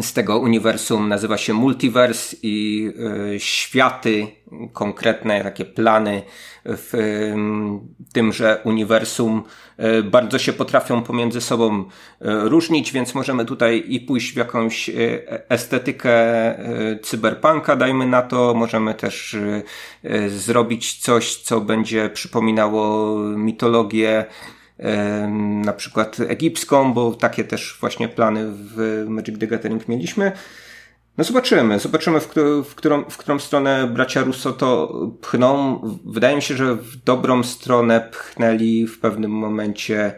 z 0.02 0.12
tego 0.12 0.38
uniwersum 0.38 1.08
nazywa 1.08 1.38
się 1.38 1.54
Multiverse 1.54 2.36
i 2.42 2.88
y, 3.34 3.40
światy, 3.40 4.26
konkretne 4.72 5.42
takie 5.42 5.64
plany 5.64 6.22
w 6.64 6.94
y, 6.94 7.34
tymże 8.12 8.60
uniwersum 8.64 9.42
y, 9.80 10.02
bardzo 10.02 10.38
się 10.38 10.52
potrafią 10.52 11.02
pomiędzy 11.02 11.40
sobą 11.40 11.80
y, 11.80 11.84
różnić, 12.22 12.92
więc 12.92 13.14
możemy 13.14 13.44
tutaj 13.44 13.84
i 13.88 14.00
pójść 14.00 14.32
w 14.32 14.36
jakąś 14.36 14.88
y, 14.88 15.22
estetykę 15.48 16.10
y, 16.92 16.98
cyberpunka, 17.02 17.76
dajmy 17.76 18.06
na 18.06 18.22
to, 18.22 18.54
możemy 18.54 18.94
też 18.94 19.36
zrobić 20.28 20.98
coś, 20.98 21.36
co 21.36 21.60
będzie 21.60 22.10
przypominało 22.10 23.14
mitologię 23.18 24.26
na 25.64 25.72
przykład 25.72 26.16
egipską, 26.20 26.92
bo 26.92 27.14
takie 27.14 27.44
też 27.44 27.76
właśnie 27.80 28.08
plany 28.08 28.52
w 28.52 29.04
Magic 29.08 29.38
the 29.38 29.46
Gathering 29.46 29.88
mieliśmy. 29.88 30.32
No 31.18 31.24
zobaczymy, 31.24 31.78
zobaczymy 31.78 32.20
w, 32.20 32.34
w, 32.64 32.74
którą, 32.74 33.04
w 33.04 33.16
którą 33.16 33.38
stronę 33.38 33.86
bracia 33.86 34.22
Russo 34.22 34.52
to 34.52 34.92
pchną. 35.20 35.80
Wydaje 36.04 36.36
mi 36.36 36.42
się, 36.42 36.56
że 36.56 36.74
w 36.74 36.96
dobrą 36.96 37.42
stronę 37.42 38.08
pchnęli 38.12 38.86
w 38.86 39.00
pewnym 39.00 39.30
momencie 39.30 40.14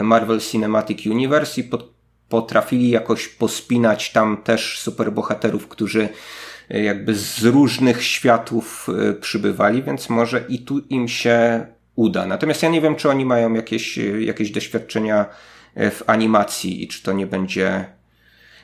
Marvel 0.00 0.40
Cinematic 0.40 1.06
Universe 1.06 1.60
i 1.60 1.64
pod, 1.64 1.92
potrafili 2.28 2.90
jakoś 2.90 3.28
pospinać 3.28 4.12
tam 4.12 4.36
też 4.42 4.78
superbohaterów, 4.78 5.68
którzy 5.68 6.08
jakby 6.70 7.14
z 7.14 7.44
różnych 7.44 8.04
światów 8.04 8.88
e, 8.88 9.12
przybywali, 9.12 9.82
więc 9.82 10.10
może 10.10 10.44
i 10.48 10.58
tu 10.58 10.78
im 10.78 11.08
się 11.08 11.66
uda. 12.00 12.26
Natomiast 12.26 12.62
ja 12.62 12.68
nie 12.68 12.80
wiem, 12.80 12.96
czy 12.96 13.08
oni 13.08 13.24
mają 13.24 13.54
jakieś, 13.54 13.98
jakieś 14.20 14.50
doświadczenia 14.50 15.26
e, 15.74 15.90
w 15.90 16.02
animacji 16.06 16.84
i 16.84 16.88
czy 16.88 17.02
to 17.02 17.12
nie 17.12 17.26
będzie 17.26 17.84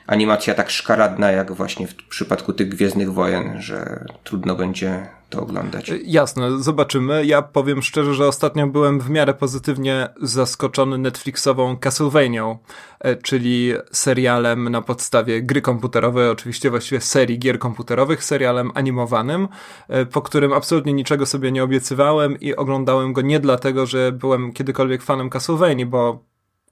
animacja 0.07 0.53
tak 0.53 0.69
szkaradna, 0.69 1.31
jak 1.31 1.51
właśnie 1.51 1.87
w 1.87 1.95
przypadku 1.95 2.53
tych 2.53 2.69
Gwiezdnych 2.69 3.13
Wojen, 3.13 3.61
że 3.61 4.05
trudno 4.23 4.55
będzie 4.55 5.07
to 5.29 5.41
oglądać. 5.41 5.89
E, 5.89 5.97
jasne, 6.03 6.59
zobaczymy. 6.59 7.25
Ja 7.25 7.41
powiem 7.41 7.81
szczerze, 7.81 8.13
że 8.13 8.27
ostatnio 8.27 8.67
byłem 8.67 8.99
w 8.99 9.09
miarę 9.09 9.33
pozytywnie 9.33 10.09
zaskoczony 10.21 10.97
Netflixową 10.97 11.77
Castlevanią, 11.77 12.57
e, 12.99 13.15
czyli 13.15 13.73
serialem 13.91 14.69
na 14.69 14.81
podstawie 14.81 15.41
gry 15.41 15.61
komputerowej, 15.61 16.29
oczywiście 16.29 16.69
właściwie 16.69 17.01
serii 17.01 17.39
gier 17.39 17.59
komputerowych, 17.59 18.23
serialem 18.23 18.71
animowanym, 18.73 19.47
e, 19.87 20.05
po 20.05 20.21
którym 20.21 20.53
absolutnie 20.53 20.93
niczego 20.93 21.25
sobie 21.25 21.51
nie 21.51 21.63
obiecywałem 21.63 22.39
i 22.39 22.55
oglądałem 22.55 23.13
go 23.13 23.21
nie 23.21 23.39
dlatego, 23.39 23.85
że 23.85 24.11
byłem 24.11 24.53
kiedykolwiek 24.53 25.03
fanem 25.03 25.29
Castlevanii, 25.29 25.85
bo 25.85 26.23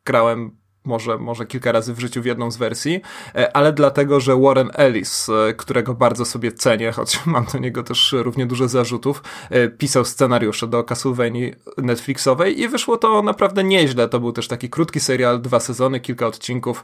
grałem 0.05 0.64
może, 0.85 1.17
może 1.17 1.45
kilka 1.45 1.71
razy 1.71 1.93
w 1.93 1.99
życiu 1.99 2.21
w 2.21 2.25
jedną 2.25 2.51
z 2.51 2.57
wersji, 2.57 3.01
e, 3.35 3.57
ale 3.57 3.73
dlatego, 3.73 4.19
że 4.19 4.35
Warren 4.41 4.69
Ellis, 4.73 5.29
e, 5.29 5.53
którego 5.53 5.93
bardzo 5.93 6.25
sobie 6.25 6.51
cenię, 6.51 6.91
choć 6.91 7.19
mam 7.25 7.45
do 7.53 7.59
niego 7.59 7.83
też 7.83 8.15
równie 8.17 8.45
dużo 8.45 8.67
zarzutów, 8.67 9.23
e, 9.49 9.67
pisał 9.67 10.05
scenariusze 10.05 10.67
do 10.67 10.83
Castlevania 10.83 11.15
Netflixowej 11.77 12.61
i 12.61 12.67
wyszło 12.67 12.97
to 12.97 13.21
naprawdę 13.21 13.63
nieźle. 13.63 14.09
To 14.09 14.19
był 14.19 14.31
też 14.31 14.47
taki 14.47 14.69
krótki 14.69 14.99
serial, 14.99 15.41
dwa 15.41 15.59
sezony, 15.59 15.99
kilka 15.99 16.27
odcinków 16.27 16.83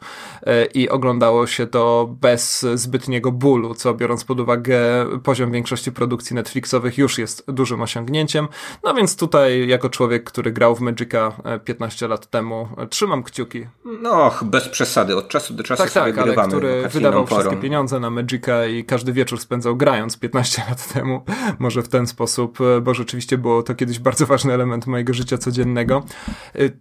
i 0.74 0.90
oglądało 0.90 1.48
się 1.48 1.68
to 1.68 2.16
bez 2.22 2.66
zbytniego 2.74 3.32
bólu, 3.32 3.76
co 3.76 3.94
biorąc 3.94 4.24
pod 4.24 4.40
uwagę 4.40 4.80
poziom 5.24 5.52
większości 5.52 5.92
produkcji 5.92 6.36
Netflixowych 6.36 6.98
już 6.98 7.18
jest 7.18 7.44
dużym 7.48 7.82
osiągnięciem. 7.82 8.48
No 8.84 8.94
więc 8.94 9.16
tutaj 9.16 9.68
jako 9.68 9.90
człowiek, 9.90 10.24
który 10.24 10.52
grał 10.52 10.76
w 10.76 10.82
Magica 10.82 11.32
15 11.66 12.08
lat 12.08 12.30
temu, 12.30 12.68
trzymam 12.90 13.24
kciuki 13.24 13.66
no, 14.02 14.32
bez 14.42 14.70
przesady. 14.70 15.16
Od 15.16 15.28
czasu 15.28 15.54
do 15.54 15.64
czasu 15.64 15.84
tak, 15.84 15.92
sobie 15.92 16.14
tak, 16.14 16.26
grywamy. 16.26 16.48
który 16.48 16.90
wydawał 16.90 17.26
porą. 17.26 17.42
wszystkie 17.42 17.62
pieniądze 17.62 18.00
na 18.00 18.10
Magica 18.10 18.66
i 18.66 18.84
każdy 18.84 19.14
wieczór 19.14 19.40
spędzał 19.40 19.76
grając 19.76 20.18
15 20.18 20.64
lat 20.70 20.94
temu. 20.94 21.22
Może 21.60 21.82
w 21.82 21.88
ten 21.88 22.08
sposób, 22.08 22.60
bo 22.82 22.94
rzeczywiście 22.94 23.38
było 23.38 23.64
to 23.64 23.76
kiedyś 23.76 24.00
bardzo 24.00 24.26
ważny 24.26 24.54
element 24.54 24.88
mojego 24.88 25.14
życia 25.14 25.38
codziennego. 25.38 26.04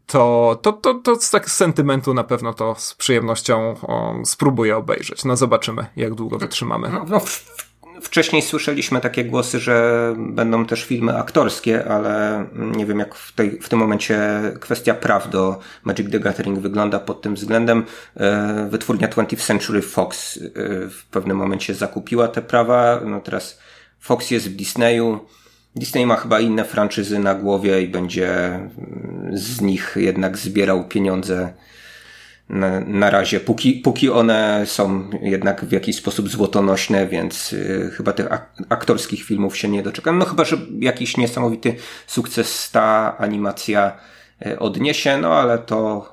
To, 0.07 0.59
to, 0.63 0.73
to, 0.73 0.95
to 0.95 1.17
z 1.17 1.31
tak 1.31 1.51
sentymentu 1.51 2.15
na 2.15 2.25
pewno 2.25 2.55
to 2.55 2.75
z 2.79 2.95
przyjemnością 2.95 3.77
o, 3.83 4.15
spróbuję 4.25 4.77
obejrzeć. 4.77 5.25
No 5.25 5.37
zobaczymy, 5.37 5.87
jak 5.97 6.15
długo 6.15 6.39
wytrzymamy. 6.39 6.89
No, 6.89 7.05
no 7.09 7.21
Wcześniej 8.03 8.43
słyszeliśmy 8.43 9.01
takie 9.01 9.25
głosy, 9.25 9.61
że 9.61 10.15
będą 10.19 10.67
też 10.67 10.85
filmy 10.85 11.19
aktorskie, 11.19 11.89
ale 11.89 12.45
nie 12.77 12.87
wiem 12.87 12.99
jak 12.99 13.15
w, 13.15 13.33
tej, 13.33 13.51
w 13.61 13.69
tym 13.69 13.79
momencie 13.79 14.21
kwestia 14.61 14.95
praw 14.95 15.31
do 15.31 15.59
Magic 15.85 16.11
the 16.11 16.21
Gathering 16.21 16.59
wygląda 16.59 16.99
pod 16.99 17.23
tym 17.23 17.35
względem. 17.35 17.85
E, 18.17 18.69
wytwórnia 18.71 19.09
20th 19.09 19.47
Century 19.47 19.83
Fox 19.83 20.37
e, 20.37 20.41
w 20.89 21.07
pewnym 21.11 21.37
momencie 21.37 21.75
zakupiła 21.75 22.29
te 22.29 22.43
prawa. 22.43 23.01
No 23.05 23.21
teraz 23.21 23.59
Fox 24.01 24.31
jest 24.31 24.51
w 24.51 24.57
Disneyu. 24.57 25.21
Disney 25.77 26.07
ma 26.07 26.17
chyba 26.17 26.41
inne 26.41 26.65
franczyzy 26.65 27.19
na 27.19 27.35
głowie 27.35 27.83
i 27.83 27.89
będzie 27.89 28.61
z 29.33 29.61
nich 29.61 29.97
jednak 30.01 30.39
zbierał 30.39 30.85
pieniądze 30.85 31.53
na, 32.51 32.81
na 32.81 33.11
razie, 33.11 33.41
póki, 33.41 33.73
póki 33.73 34.11
one 34.11 34.63
są 34.67 35.11
jednak 35.23 35.65
w 35.65 35.73
jakiś 35.73 35.97
sposób 35.97 36.29
złotonośne, 36.29 37.07
więc 37.07 37.53
y, 37.53 37.91
chyba 37.97 38.13
tych 38.13 38.33
ak 38.33 38.53
aktorskich 38.69 39.25
filmów 39.25 39.57
się 39.57 39.69
nie 39.69 39.83
doczekam. 39.83 40.19
No 40.19 40.25
chyba, 40.25 40.45
że 40.45 40.57
jakiś 40.79 41.17
niesamowity 41.17 41.75
sukces 42.07 42.71
ta 42.71 43.19
animacja 43.19 43.97
y, 44.47 44.59
odniesie, 44.59 45.19
no 45.19 45.35
ale 45.35 45.59
to 45.59 46.09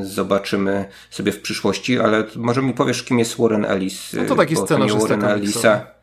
y, 0.00 0.04
zobaczymy 0.04 0.88
sobie 1.10 1.32
w 1.32 1.40
przyszłości, 1.40 2.00
ale 2.00 2.24
może 2.36 2.62
mi 2.62 2.72
powiesz, 2.74 3.02
kim 3.02 3.18
jest 3.18 3.36
Warren 3.38 3.64
Ellis? 3.64 4.12
No 4.12 4.24
to 4.24 4.34
taki 4.34 4.56
scenarzysta 4.56 5.00
Warren 5.00 5.24
Ellisa. 5.24 5.97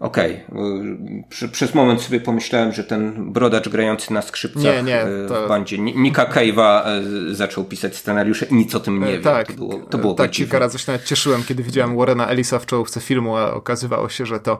Okej. 0.00 0.44
Okay. 0.52 1.48
Przez 1.52 1.74
moment 1.74 2.02
sobie 2.02 2.20
pomyślałem, 2.20 2.72
że 2.72 2.84
ten 2.84 3.32
brodacz 3.32 3.68
grający 3.68 4.12
na 4.12 4.22
skrzypcach 4.22 4.62
nie, 4.62 4.82
nie, 4.82 5.02
e, 5.02 5.28
to... 5.28 5.44
w 5.44 5.48
bandzie 5.48 5.78
Nika 5.78 6.24
Cave'a 6.24 6.82
e, 7.30 7.34
zaczął 7.34 7.64
pisać 7.64 7.96
scenariusze 7.96 8.46
i 8.46 8.54
nic 8.54 8.74
o 8.74 8.80
tym 8.80 9.00
nie 9.00 9.06
e, 9.06 9.12
wie. 9.12 9.24
Tak, 9.24 9.46
to 9.46 9.52
było, 9.52 9.78
to 9.78 9.98
było 9.98 10.14
tak 10.14 10.30
kilka 10.30 10.58
razy 10.58 10.78
się 10.78 10.84
nawet 10.92 11.06
cieszyłem, 11.06 11.42
kiedy 11.42 11.62
widziałem 11.62 11.96
Warrena 11.96 12.26
Ellisa 12.26 12.58
w 12.58 12.66
czołówce 12.66 13.00
filmu, 13.00 13.36
a 13.36 13.54
okazywało 13.54 14.08
się, 14.08 14.26
że 14.26 14.40
to 14.40 14.58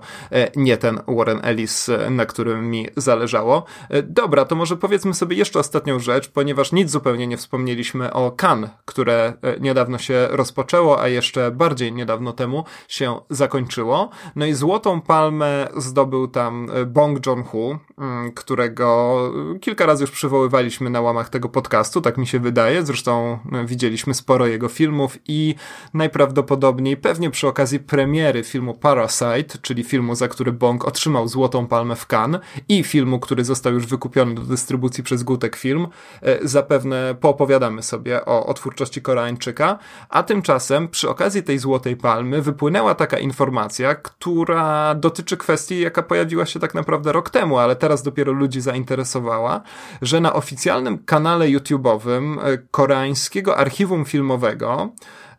nie 0.56 0.76
ten 0.76 1.00
Warren 1.08 1.40
Ellis, 1.42 1.90
na 2.10 2.26
którym 2.26 2.70
mi 2.70 2.86
zależało. 2.96 3.64
Dobra, 4.04 4.44
to 4.44 4.54
może 4.54 4.76
powiedzmy 4.76 5.14
sobie 5.14 5.36
jeszcze 5.36 5.58
ostatnią 5.58 5.98
rzecz, 5.98 6.28
ponieważ 6.28 6.72
nic 6.72 6.90
zupełnie 6.90 7.26
nie 7.26 7.36
wspomnieliśmy 7.36 8.12
o 8.12 8.30
Cannes, 8.42 8.70
które 8.84 9.32
niedawno 9.60 9.98
się 9.98 10.28
rozpoczęło, 10.30 11.02
a 11.02 11.08
jeszcze 11.08 11.50
bardziej 11.50 11.92
niedawno 11.92 12.32
temu 12.32 12.64
się 12.88 13.20
zakończyło. 13.30 14.10
No 14.36 14.46
i 14.46 14.54
złotą 14.54 15.00
palmę 15.00 15.25
palmę 15.26 15.68
zdobył 15.76 16.28
tam 16.28 16.68
e, 16.74 16.86
Bong 16.86 17.26
Joon-ho, 17.26 17.78
mm, 17.98 18.32
którego 18.32 19.16
kilka 19.60 19.86
razy 19.86 20.02
już 20.02 20.10
przywoływaliśmy 20.10 20.90
na 20.90 21.00
łamach 21.00 21.28
tego 21.28 21.48
podcastu, 21.48 22.00
tak 22.00 22.18
mi 22.18 22.26
się 22.26 22.40
wydaje. 22.40 22.86
Zresztą 22.86 23.38
e, 23.52 23.66
widzieliśmy 23.66 24.14
sporo 24.14 24.46
jego 24.46 24.68
filmów 24.68 25.18
i 25.28 25.54
najprawdopodobniej 25.94 26.96
pewnie 26.96 27.30
przy 27.30 27.48
okazji 27.48 27.80
premiery 27.80 28.44
filmu 28.44 28.74
Parasite, 28.74 29.58
czyli 29.62 29.84
filmu, 29.84 30.14
za 30.14 30.28
który 30.28 30.52
Bong 30.52 30.84
otrzymał 30.84 31.28
Złotą 31.28 31.66
Palmę 31.66 31.96
w 31.96 32.06
Cannes 32.12 32.40
i 32.68 32.84
filmu, 32.84 33.20
który 33.20 33.44
został 33.44 33.72
już 33.72 33.86
wykupiony 33.86 34.34
do 34.34 34.42
dystrybucji 34.42 35.04
przez 35.04 35.22
Gutek 35.22 35.56
Film, 35.56 35.86
e, 36.22 36.48
zapewne 36.48 37.14
poopowiadamy 37.20 37.82
sobie 37.82 38.24
o, 38.24 38.46
o 38.46 38.54
twórczości 38.54 39.02
Koreańczyka, 39.02 39.78
a 40.08 40.22
tymczasem 40.22 40.88
przy 40.88 41.08
okazji 41.08 41.42
tej 41.42 41.58
Złotej 41.58 41.96
Palmy 41.96 42.42
wypłynęła 42.42 42.94
taka 42.94 43.18
informacja, 43.18 43.94
która 43.94 44.94
dotyczy 44.94 45.15
dotyczy 45.16 45.36
kwestii, 45.36 45.80
jaka 45.80 46.02
pojawiła 46.02 46.46
się 46.46 46.60
tak 46.60 46.74
naprawdę 46.74 47.12
rok 47.12 47.30
temu, 47.30 47.58
ale 47.58 47.76
teraz 47.76 48.02
dopiero 48.02 48.32
ludzi 48.32 48.60
zainteresowała, 48.60 49.60
że 50.02 50.20
na 50.20 50.32
oficjalnym 50.32 50.98
kanale 50.98 51.46
YouTube'owym 51.46 52.38
e, 52.44 52.58
koreańskiego 52.70 53.56
archiwum 53.56 54.04
filmowego 54.04 54.92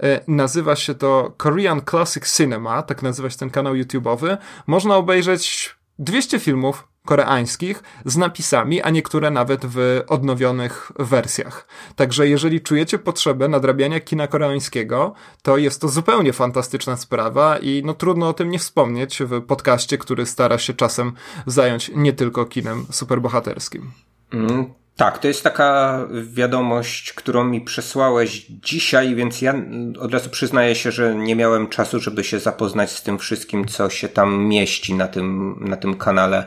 e, 0.03 0.21
nazywa 0.27 0.75
się 0.75 0.95
to 0.95 1.33
Korean 1.37 1.81
Classic 1.89 2.37
Cinema, 2.37 2.81
tak 2.81 3.01
nazywa 3.03 3.29
się 3.29 3.37
ten 3.37 3.49
kanał 3.49 3.73
YouTube'owy, 3.73 4.37
można 4.67 4.95
obejrzeć 4.95 5.75
200 5.99 6.39
filmów 6.39 6.87
koreańskich 7.07 7.83
z 8.05 8.17
napisami, 8.17 8.81
a 8.81 8.89
niektóre 8.89 9.31
nawet 9.31 9.65
w 9.65 10.03
odnowionych 10.07 10.91
wersjach. 10.99 11.67
Także 11.95 12.27
jeżeli 12.27 12.61
czujecie 12.61 12.99
potrzebę 12.99 13.47
nadrabiania 13.47 13.99
kina 13.99 14.27
koreańskiego, 14.27 15.13
to 15.41 15.57
jest 15.57 15.81
to 15.81 15.87
zupełnie 15.87 16.33
fantastyczna 16.33 16.97
sprawa 16.97 17.57
i 17.57 17.81
no 17.85 17.93
trudno 17.93 18.29
o 18.29 18.33
tym 18.33 18.49
nie 18.49 18.59
wspomnieć 18.59 19.19
w 19.19 19.41
podcaście, 19.41 19.97
który 19.97 20.25
stara 20.25 20.57
się 20.57 20.73
czasem 20.73 21.11
zająć 21.45 21.91
nie 21.95 22.13
tylko 22.13 22.45
kinem 22.45 22.85
superbohaterskim. 22.91 23.91
Mm, 24.33 24.73
Tak, 24.97 25.17
to 25.17 25.27
jest 25.27 25.43
taka 25.43 25.99
wiadomość, 26.23 27.13
którą 27.13 27.43
mi 27.43 27.61
przesłałeś 27.61 28.45
dzisiaj, 28.49 29.15
więc 29.15 29.41
ja 29.41 29.53
od 29.99 30.13
razu 30.13 30.29
przyznaję 30.29 30.75
się, 30.75 30.91
że 30.91 31.15
nie 31.15 31.35
miałem 31.35 31.67
czasu, 31.67 31.99
żeby 31.99 32.23
się 32.23 32.39
zapoznać 32.39 32.91
z 32.91 33.03
tym 33.03 33.17
wszystkim, 33.17 33.65
co 33.65 33.89
się 33.89 34.09
tam 34.09 34.45
mieści 34.45 34.93
na 34.93 35.07
tym, 35.07 35.55
na 35.59 35.77
tym 35.77 35.95
kanale 35.95 36.45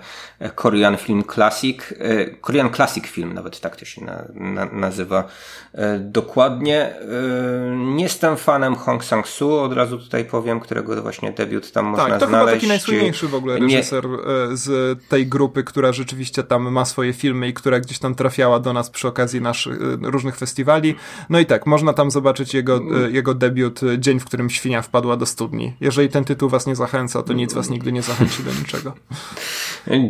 Korean 0.55 0.97
Film 0.97 1.25
Classic. 1.35 1.95
E, 1.99 2.27
Korean 2.27 2.71
Classic 2.71 3.07
Film, 3.07 3.33
nawet 3.33 3.61
tak 3.61 3.77
to 3.77 3.85
się 3.85 4.05
na, 4.05 4.25
na, 4.35 4.65
nazywa 4.65 5.29
e, 5.75 5.99
dokładnie. 5.99 6.95
E, 6.95 7.77
nie 7.77 8.03
jestem 8.03 8.37
fanem 8.37 8.77
Hong 8.77 9.05
Sang-soo, 9.05 9.63
od 9.63 9.73
razu 9.73 9.99
tutaj 9.99 10.25
powiem, 10.25 10.61
którego 10.61 11.03
właśnie 11.03 11.33
debiut 11.33 11.73
tam 11.73 11.87
można 11.87 12.09
tak, 12.09 12.21
to 12.21 12.27
znaleźć. 12.27 12.47
chyba 12.47 12.57
taki 12.57 12.69
najsłynniejszy 12.69 13.29
w 13.29 13.35
ogóle 13.35 13.59
reżyser 13.59 14.05
nie... 14.09 14.57
z 14.57 14.99
tej 15.09 15.27
grupy, 15.27 15.65
która 15.65 15.93
rzeczywiście 15.93 16.43
tam 16.43 16.73
ma 16.73 16.85
swoje 16.85 17.13
filmy 17.13 17.49
i 17.49 17.55
która 17.55 17.81
gdzieś 17.81 17.99
tam 17.99 18.15
trafiała 18.41 18.61
do 18.61 18.73
nas 18.73 18.91
przy 18.91 19.09
okazji 19.09 19.41
naszych 19.41 19.79
różnych 20.03 20.37
festiwali. 20.37 20.95
No 21.31 21.39
i 21.39 21.47
tak, 21.47 21.67
można 21.67 21.93
tam 21.93 22.11
zobaczyć 22.11 22.55
jego, 22.55 22.81
jego 23.11 23.35
debiut 23.35 23.81
Dzień, 23.99 24.21
w 24.21 24.25
którym 24.25 24.51
świnia 24.51 24.83
wpadła 24.83 25.17
do 25.17 25.27
studni. 25.27 25.77
Jeżeli 25.81 26.09
ten 26.09 26.25
tytuł 26.25 26.49
was 26.49 26.67
nie 26.67 26.77
zachęca, 26.77 27.23
to 27.23 27.33
nic 27.33 27.53
was 27.55 27.71
nigdy 27.71 27.93
nie 27.93 28.03
zachęci 28.03 28.43
do 28.43 28.51
niczego. 28.53 28.93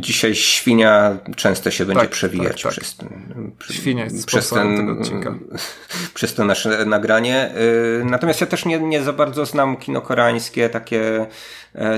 Dzisiaj 0.00 0.34
świnia 0.34 1.18
często 1.36 1.70
się 1.70 1.84
będzie 1.84 2.00
tak, 2.00 2.10
przewijać 2.10 2.62
tak, 2.62 2.74
tak. 2.74 2.80
przez 2.80 2.96
ten, 2.96 3.08
świnia 3.70 4.04
jest 4.04 4.26
przez 4.26 4.48
ten, 4.48 4.76
tego 4.76 5.00
odcinka. 5.00 5.34
przez 6.14 6.34
to 6.34 6.44
nasze 6.44 6.84
nagranie. 6.84 7.50
Y, 8.00 8.04
natomiast 8.04 8.40
ja 8.40 8.46
też 8.46 8.64
nie, 8.64 8.78
nie 8.78 9.02
za 9.02 9.12
bardzo 9.12 9.46
znam 9.46 9.76
kino 9.76 10.00
koreańskie, 10.00 10.68
takie 10.68 11.26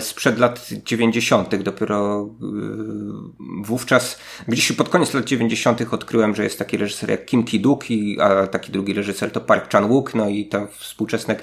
sprzed 0.01 0.39
lat 0.39 0.69
90. 0.85 1.57
Dopiero 1.57 2.31
y, 2.43 3.65
wówczas, 3.65 4.19
gdzieś 4.49 4.73
pod 4.73 4.89
koniec 4.89 5.15
lat 5.15 5.25
90. 5.25 5.81
odkryłem, 5.91 6.35
że 6.35 6.45
jest 6.45 6.59
taki 6.59 6.77
reżyser 6.77 7.11
jak 7.11 7.27
Kim 7.27 7.45
Ki-duk, 7.45 7.85
a 8.21 8.47
taki 8.47 8.73
drugi 8.73 8.93
reżyser 8.93 9.31
to 9.31 9.41
Park 9.41 9.73
Chan-wook, 9.73 10.15
no 10.15 10.29
i 10.29 10.47
to 10.47 10.67
współczesne 10.67 11.37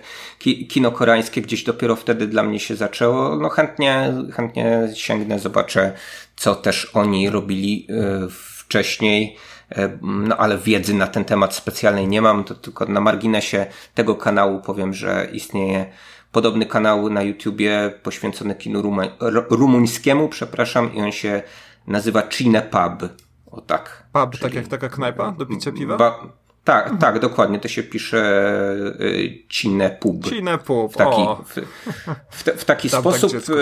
kino 0.69 0.91
koreańskie 0.91 1.41
gdzieś 1.41 1.63
dopiero 1.63 1.95
wtedy 1.95 2.27
dla 2.27 2.43
mnie 2.43 2.59
się 2.59 2.75
zaczęło. 2.75 3.35
No 3.35 3.49
chętnie, 3.49 4.13
chętnie 4.33 4.89
sięgnę, 4.93 5.39
zobaczę 5.39 5.93
co 6.35 6.55
też 6.55 6.91
oni 6.93 7.29
robili 7.29 7.87
e, 7.89 8.27
wcześniej. 8.29 9.35
E, 9.71 9.97
no 10.01 10.37
ale 10.37 10.57
wiedzy 10.57 10.93
na 10.93 11.07
ten 11.07 11.25
temat 11.25 11.55
specjalnej 11.55 12.07
nie 12.07 12.21
mam, 12.21 12.43
to 12.43 12.55
tylko 12.55 12.85
na 12.85 13.01
marginesie 13.01 13.65
tego 13.93 14.15
kanału 14.15 14.59
powiem, 14.59 14.93
że 14.93 15.27
istnieje 15.33 15.85
podobny 16.31 16.65
kanał 16.65 17.09
na 17.09 17.21
YouTubie 17.21 17.93
poświęcony 18.03 18.55
kinu 18.55 18.81
rumuńskiemu, 19.49 20.29
przepraszam, 20.29 20.93
i 20.93 21.01
on 21.01 21.11
się 21.11 21.43
nazywa 21.87 22.27
Cine 22.27 22.61
Pub. 22.61 23.09
O 23.51 23.61
tak. 23.61 24.03
Pub, 24.13 24.31
Czyli... 24.31 24.43
tak 24.43 24.53
jak 24.53 24.67
taka 24.67 24.89
knajpa 24.89 25.31
do 25.31 25.45
picia 25.45 25.71
piwa? 25.71 25.97
Ba 25.97 26.39
tak, 26.63 26.83
mhm. 26.83 26.97
tak, 26.97 27.19
dokładnie. 27.19 27.59
To 27.59 27.67
się 27.67 27.83
pisze 27.83 28.43
y, 29.01 29.43
Cine 29.49 29.89
Pub. 29.89 30.29
Cine 30.29 30.57
Pub, 30.57 30.93
w 30.93 30.97
taki, 30.97 31.21
w, 31.45 31.55
w, 32.31 32.43
w, 32.61 32.65
taki 32.65 32.89
sposób. 32.89 33.31
Tak 33.31 33.55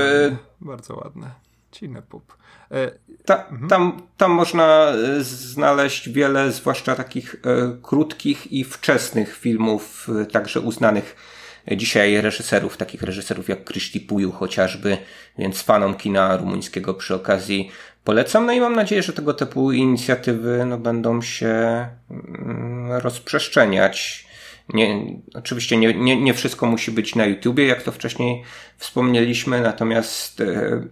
Bardzo 0.62 0.96
ładne. 0.96 1.30
Cine 1.72 2.02
Pub. 2.02 2.38
E, 2.72 2.92
ta, 3.26 3.48
mhm. 3.48 3.70
tam, 3.70 4.02
tam 4.18 4.32
można 4.32 4.88
e, 4.90 5.24
znaleźć 5.24 6.10
wiele, 6.10 6.52
zwłaszcza 6.52 6.96
takich 6.96 7.36
e, 7.36 7.38
krótkich 7.82 8.52
i 8.52 8.64
wczesnych 8.64 9.38
filmów, 9.38 10.08
także 10.32 10.60
uznanych 10.62 11.16
dzisiaj 11.76 12.22
reżyserów, 12.22 12.78
takich 12.78 13.04
reżyserów 13.04 13.50
jak 13.50 13.64
Kryszti 13.64 14.00
Puju 14.00 14.32
chociażby, 14.32 14.98
więc 15.38 15.62
fanom 15.62 15.96
kina 15.96 16.38
rumuńskiego 16.38 16.94
przy 16.94 17.16
okazji 17.16 17.72
polecam. 18.04 18.46
No 18.46 18.54
i 18.54 18.60
mam 18.60 18.76
nadzieję, 18.76 19.04
że 19.04 19.14
tego 19.14 19.34
typu 19.34 19.72
inicjatywy 19.72 20.66
no, 20.66 20.78
będą 20.78 21.22
się 21.22 21.88
mm, 22.12 22.92
rozprzestrzeniać 22.92 24.27
nie, 24.74 25.06
oczywiście 25.34 25.78
nie, 25.78 25.94
nie, 25.94 26.22
nie 26.22 26.34
wszystko 26.34 26.66
musi 26.66 26.92
być 26.92 27.16
na 27.16 27.26
YouTubie, 27.26 27.66
jak 27.66 27.84
to 27.84 27.92
wcześniej 27.92 28.44
wspomnieliśmy, 28.78 29.62
natomiast 29.62 30.44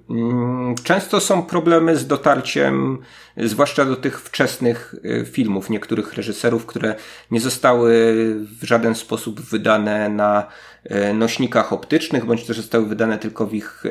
mm, 0.10 0.76
często 0.84 1.20
są 1.20 1.44
problemy 1.44 1.98
z 1.98 2.08
dotarciem, 2.08 2.98
zwłaszcza 3.38 3.86
do 3.86 3.96
tych 3.96 4.22
wczesnych 4.22 4.96
e, 5.22 5.26
filmów 5.26 5.70
niektórych 5.70 6.14
reżyserów, 6.14 6.66
które 6.66 6.96
nie 7.32 7.40
zostały 7.40 8.16
w 8.62 8.64
żaden 8.64 8.96
sposób 8.96 9.42
wydane 9.42 10.10
na 10.10 10.48
e, 10.84 11.14
nośnikach 11.14 11.74
optycznych, 11.74 12.26
bądź 12.26 12.46
też 12.46 12.58
zostały 12.58 12.86
wydane 12.86 13.18
tylko 13.18 13.48
w 13.48 13.54
ich 13.54 13.84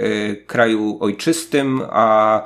kraju 0.46 0.98
ojczystym, 1.00 1.82
a 1.90 2.42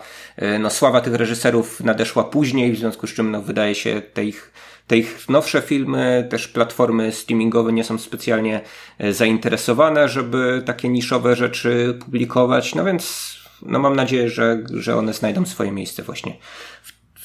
no, 0.60 0.70
sława 0.70 1.00
tych 1.00 1.14
reżyserów 1.14 1.80
nadeszła 1.80 2.24
później, 2.24 2.72
w 2.72 2.78
związku 2.78 3.06
z 3.06 3.14
czym 3.14 3.30
no, 3.30 3.42
wydaje 3.42 3.74
się 3.74 4.02
te 4.14 4.24
ich 4.24 4.52
te 4.88 4.96
ich 4.96 5.28
nowsze 5.28 5.62
filmy, 5.62 6.28
też 6.30 6.48
platformy 6.48 7.12
streamingowe 7.12 7.72
nie 7.72 7.84
są 7.84 7.98
specjalnie 7.98 8.60
e, 8.98 9.12
zainteresowane, 9.12 10.08
żeby 10.08 10.62
takie 10.66 10.88
niszowe 10.88 11.36
rzeczy 11.36 11.98
publikować. 12.00 12.74
No 12.74 12.84
więc 12.84 13.34
no 13.62 13.78
mam 13.78 13.96
nadzieję, 13.96 14.30
że, 14.30 14.64
że 14.74 14.96
one 14.96 15.12
znajdą 15.12 15.46
swoje 15.46 15.72
miejsce 15.72 16.02
właśnie 16.02 16.36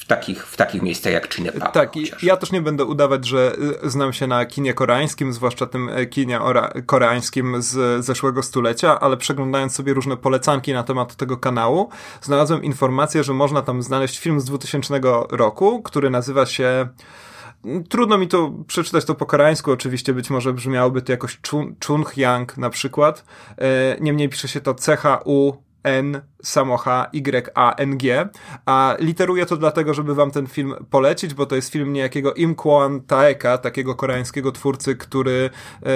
w 0.04 0.06
takich, 0.06 0.46
w 0.46 0.56
takich 0.56 0.82
miejscach 0.82 1.12
jak 1.12 1.34
Cinepub. 1.34 1.72
Tak, 1.72 1.96
i 1.96 2.10
ja 2.22 2.36
też 2.36 2.52
nie 2.52 2.62
będę 2.62 2.84
udawać, 2.84 3.26
że 3.26 3.56
e, 3.84 3.90
znam 3.90 4.12
się 4.12 4.26
na 4.26 4.46
kinie 4.46 4.74
koreańskim, 4.74 5.32
zwłaszcza 5.32 5.66
tym 5.66 5.88
e, 5.88 6.06
kinie 6.06 6.40
koreańskim 6.86 7.62
z 7.62 8.04
zeszłego 8.04 8.42
stulecia, 8.42 9.00
ale 9.00 9.16
przeglądając 9.16 9.74
sobie 9.74 9.94
różne 9.94 10.16
polecanki 10.16 10.72
na 10.72 10.82
temat 10.82 11.16
tego 11.16 11.36
kanału, 11.36 11.88
znalazłem 12.22 12.64
informację, 12.64 13.24
że 13.24 13.32
można 13.32 13.62
tam 13.62 13.82
znaleźć 13.82 14.18
film 14.18 14.40
z 14.40 14.44
2000 14.44 15.00
roku, 15.30 15.82
który 15.82 16.10
nazywa 16.10 16.46
się 16.46 16.88
Trudno 17.88 18.18
mi 18.18 18.28
to 18.28 18.52
przeczytać 18.66 19.04
to 19.04 19.14
po 19.14 19.26
koreańsku, 19.26 19.72
oczywiście 19.72 20.14
być 20.14 20.30
może 20.30 20.52
brzmiałoby 20.52 21.02
to 21.02 21.12
jakoś 21.12 21.38
Chun, 21.50 21.74
Chunhyang 21.86 22.56
na 22.56 22.70
przykład. 22.70 23.24
E, 23.58 23.96
niemniej 24.00 24.28
pisze 24.28 24.48
się 24.48 24.60
to 24.60 24.74
C-H-U 24.74 25.52
N 25.84 26.20
samocha 26.44 27.06
Y-A-N-G, 27.12 28.28
a 28.66 28.96
literuję 28.98 29.46
to 29.46 29.56
dlatego, 29.56 29.94
żeby 29.94 30.14
wam 30.14 30.30
ten 30.30 30.46
film 30.46 30.74
polecić, 30.90 31.34
bo 31.34 31.46
to 31.46 31.56
jest 31.56 31.72
film 31.72 31.92
niejakiego 31.92 32.34
Im 32.34 32.54
Kwon 32.54 33.00
Taeka, 33.00 33.58
takiego 33.58 33.94
koreańskiego 33.94 34.52
twórcy, 34.52 34.96
który 34.96 35.50
e, 35.82 35.88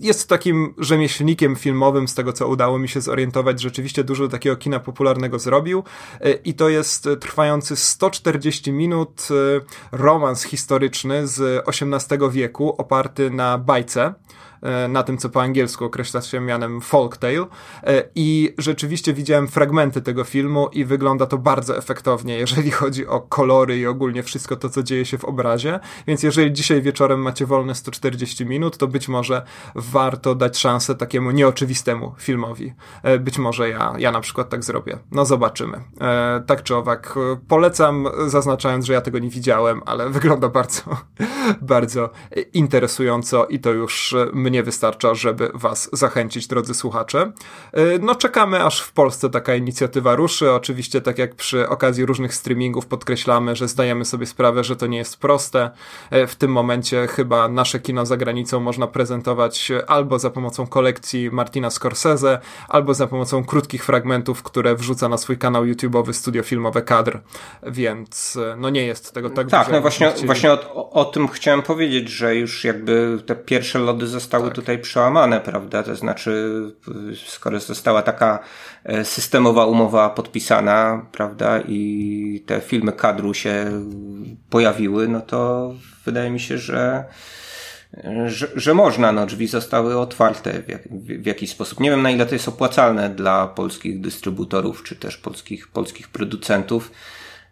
jest 0.00 0.28
takim 0.28 0.74
rzemieślnikiem 0.78 1.56
filmowym, 1.56 2.08
z 2.08 2.14
tego 2.14 2.32
co 2.32 2.48
udało 2.48 2.78
mi 2.78 2.88
się 2.88 3.00
zorientować, 3.00 3.60
rzeczywiście 3.60 4.04
dużo 4.04 4.28
takiego 4.28 4.56
kina 4.56 4.80
popularnego 4.80 5.38
zrobił 5.38 5.84
e, 6.20 6.32
i 6.32 6.54
to 6.54 6.68
jest 6.68 7.08
trwający 7.20 7.76
140 7.76 8.72
minut 8.72 9.28
e, 9.30 9.96
romans 9.96 10.42
historyczny 10.42 11.26
z 11.26 11.64
XVIII 11.68 12.30
wieku, 12.30 12.74
oparty 12.78 13.30
na 13.30 13.58
bajce, 13.58 14.14
na 14.88 15.02
tym, 15.02 15.18
co 15.18 15.28
po 15.28 15.42
angielsku 15.42 15.84
określa 15.84 16.22
się 16.22 16.40
mianem 16.40 16.80
folktale 16.80 17.46
i 18.14 18.54
rzeczywiście 18.58 19.14
widziałem 19.14 19.45
fragmenty 19.48 20.02
tego 20.02 20.24
filmu 20.24 20.68
i 20.72 20.84
wygląda 20.84 21.26
to 21.26 21.38
bardzo 21.38 21.76
efektownie, 21.76 22.38
jeżeli 22.38 22.70
chodzi 22.70 23.06
o 23.06 23.20
kolory 23.20 23.78
i 23.78 23.86
ogólnie 23.86 24.22
wszystko 24.22 24.56
to, 24.56 24.68
co 24.68 24.82
dzieje 24.82 25.04
się 25.04 25.18
w 25.18 25.24
obrazie, 25.24 25.80
więc 26.06 26.22
jeżeli 26.22 26.52
dzisiaj 26.52 26.82
wieczorem 26.82 27.20
macie 27.20 27.46
wolne 27.46 27.74
140 27.74 28.46
minut, 28.46 28.76
to 28.76 28.88
być 28.88 29.08
może 29.08 29.42
warto 29.74 30.34
dać 30.34 30.58
szansę 30.58 30.94
takiemu 30.94 31.30
nieoczywistemu 31.30 32.14
filmowi. 32.18 32.74
E, 33.02 33.18
być 33.18 33.38
może 33.38 33.68
ja, 33.68 33.94
ja 33.98 34.12
na 34.12 34.20
przykład 34.20 34.48
tak 34.48 34.64
zrobię. 34.64 34.98
No 35.10 35.24
zobaczymy. 35.26 35.80
Tak 36.46 36.62
czy 36.62 36.76
owak, 36.76 37.14
polecam, 37.48 38.08
zaznaczając, 38.26 38.84
że 38.84 38.92
ja 38.92 39.00
tego 39.00 39.18
nie 39.18 39.30
widziałem, 39.30 39.82
ale 39.86 40.10
wygląda 40.16 40.48
bardzo, 40.48 40.82
bardzo 41.60 42.10
interesująco 42.52 43.46
i 43.46 43.58
to 43.58 43.70
już 43.72 44.14
mnie 44.32 44.62
wystarcza, 44.62 45.14
żeby 45.14 45.50
was 45.54 45.90
zachęcić, 45.92 46.46
drodzy 46.46 46.74
słuchacze. 46.74 47.32
No 48.00 48.14
czekamy, 48.14 48.64
aż 48.64 48.80
w 48.80 48.92
Polsce 48.92 49.30
taka 49.36 49.54
inicjatywa 49.54 50.14
ruszy. 50.14 50.52
Oczywiście, 50.52 51.00
tak 51.00 51.18
jak 51.18 51.34
przy 51.34 51.68
okazji 51.68 52.06
różnych 52.06 52.34
streamingów 52.34 52.86
podkreślamy, 52.86 53.56
że 53.56 53.68
zdajemy 53.68 54.04
sobie 54.04 54.26
sprawę, 54.26 54.64
że 54.64 54.76
to 54.76 54.86
nie 54.86 54.98
jest 54.98 55.16
proste. 55.16 55.70
Y, 56.12 56.26
w 56.26 56.34
tym 56.34 56.52
momencie 56.52 57.06
chyba 57.06 57.48
nasze 57.48 57.80
kino 57.80 58.06
za 58.06 58.16
granicą 58.16 58.60
można 58.60 58.86
prezentować 58.86 59.72
albo 59.86 60.18
za 60.18 60.30
pomocą 60.30 60.66
kolekcji 60.66 61.30
Martina 61.30 61.70
Scorsese, 61.70 62.38
albo 62.68 62.94
za 62.94 63.06
pomocą 63.06 63.44
krótkich 63.44 63.84
fragmentów, 63.84 64.42
które 64.42 64.74
wrzuca 64.74 65.08
na 65.08 65.18
swój 65.18 65.38
kanał 65.38 65.64
YouTube'owy 65.64 66.12
Studio 66.12 66.42
Filmowe 66.42 66.82
Kadr. 66.82 67.20
Więc 67.62 68.36
y, 68.36 68.54
no 68.58 68.70
nie 68.70 68.86
jest 68.86 69.14
tego 69.14 69.30
tak 69.30 69.50
Tak, 69.50 69.68
no 69.72 69.80
właśnie, 69.80 70.12
właśnie 70.24 70.52
o, 70.52 70.90
o 70.90 71.04
tym 71.04 71.28
chciałem 71.28 71.62
powiedzieć, 71.62 72.08
że 72.08 72.36
już 72.36 72.64
jakby 72.64 73.18
te 73.26 73.36
pierwsze 73.36 73.78
lody 73.78 74.06
zostały 74.06 74.44
tak. 74.44 74.54
tutaj 74.54 74.78
przełamane, 74.78 75.40
prawda? 75.40 75.82
To 75.82 75.96
znaczy, 75.96 76.62
skoro 77.26 77.60
została 77.60 78.02
taka 78.02 78.38
e, 78.84 79.04
systemowa 79.26 79.66
umowa 79.66 80.10
podpisana, 80.10 81.06
prawda, 81.12 81.60
i 81.68 82.42
te 82.46 82.60
filmy 82.60 82.92
kadru 82.92 83.34
się 83.34 83.82
pojawiły, 84.50 85.08
no 85.08 85.20
to 85.20 85.72
wydaje 86.04 86.30
mi 86.30 86.40
się, 86.40 86.58
że 86.58 87.04
że, 88.26 88.48
że 88.56 88.74
można, 88.74 89.12
no 89.12 89.26
drzwi 89.26 89.46
zostały 89.46 89.98
otwarte 89.98 90.62
w, 90.62 90.68
jak, 90.68 90.82
w, 90.88 91.22
w, 91.22 91.26
jakiś 91.26 91.50
sposób. 91.50 91.80
Nie 91.80 91.90
wiem 91.90 92.02
na 92.02 92.10
ile 92.10 92.26
to 92.26 92.34
jest 92.34 92.48
opłacalne 92.48 93.10
dla 93.10 93.46
polskich 93.46 94.00
dystrybutorów, 94.00 94.82
czy 94.82 94.96
też 94.96 95.16
polskich, 95.16 95.68
polskich 95.68 96.08
producentów, 96.08 96.90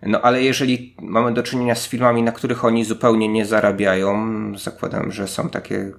No 0.03 0.21
ale 0.21 0.43
jeżeli 0.43 0.95
mamy 1.03 1.35
do 1.35 1.43
czynienia 1.43 1.75
z 1.75 1.89
filmami, 1.89 2.23
na 2.23 2.33
których 2.33 2.65
oni 2.65 2.85
zupełnie 2.85 3.29
nie 3.29 3.47
zarabiają, 3.47 4.13
zakładam, 4.59 5.13
że 5.13 5.29
są 5.29 5.49
takie, 5.49 5.93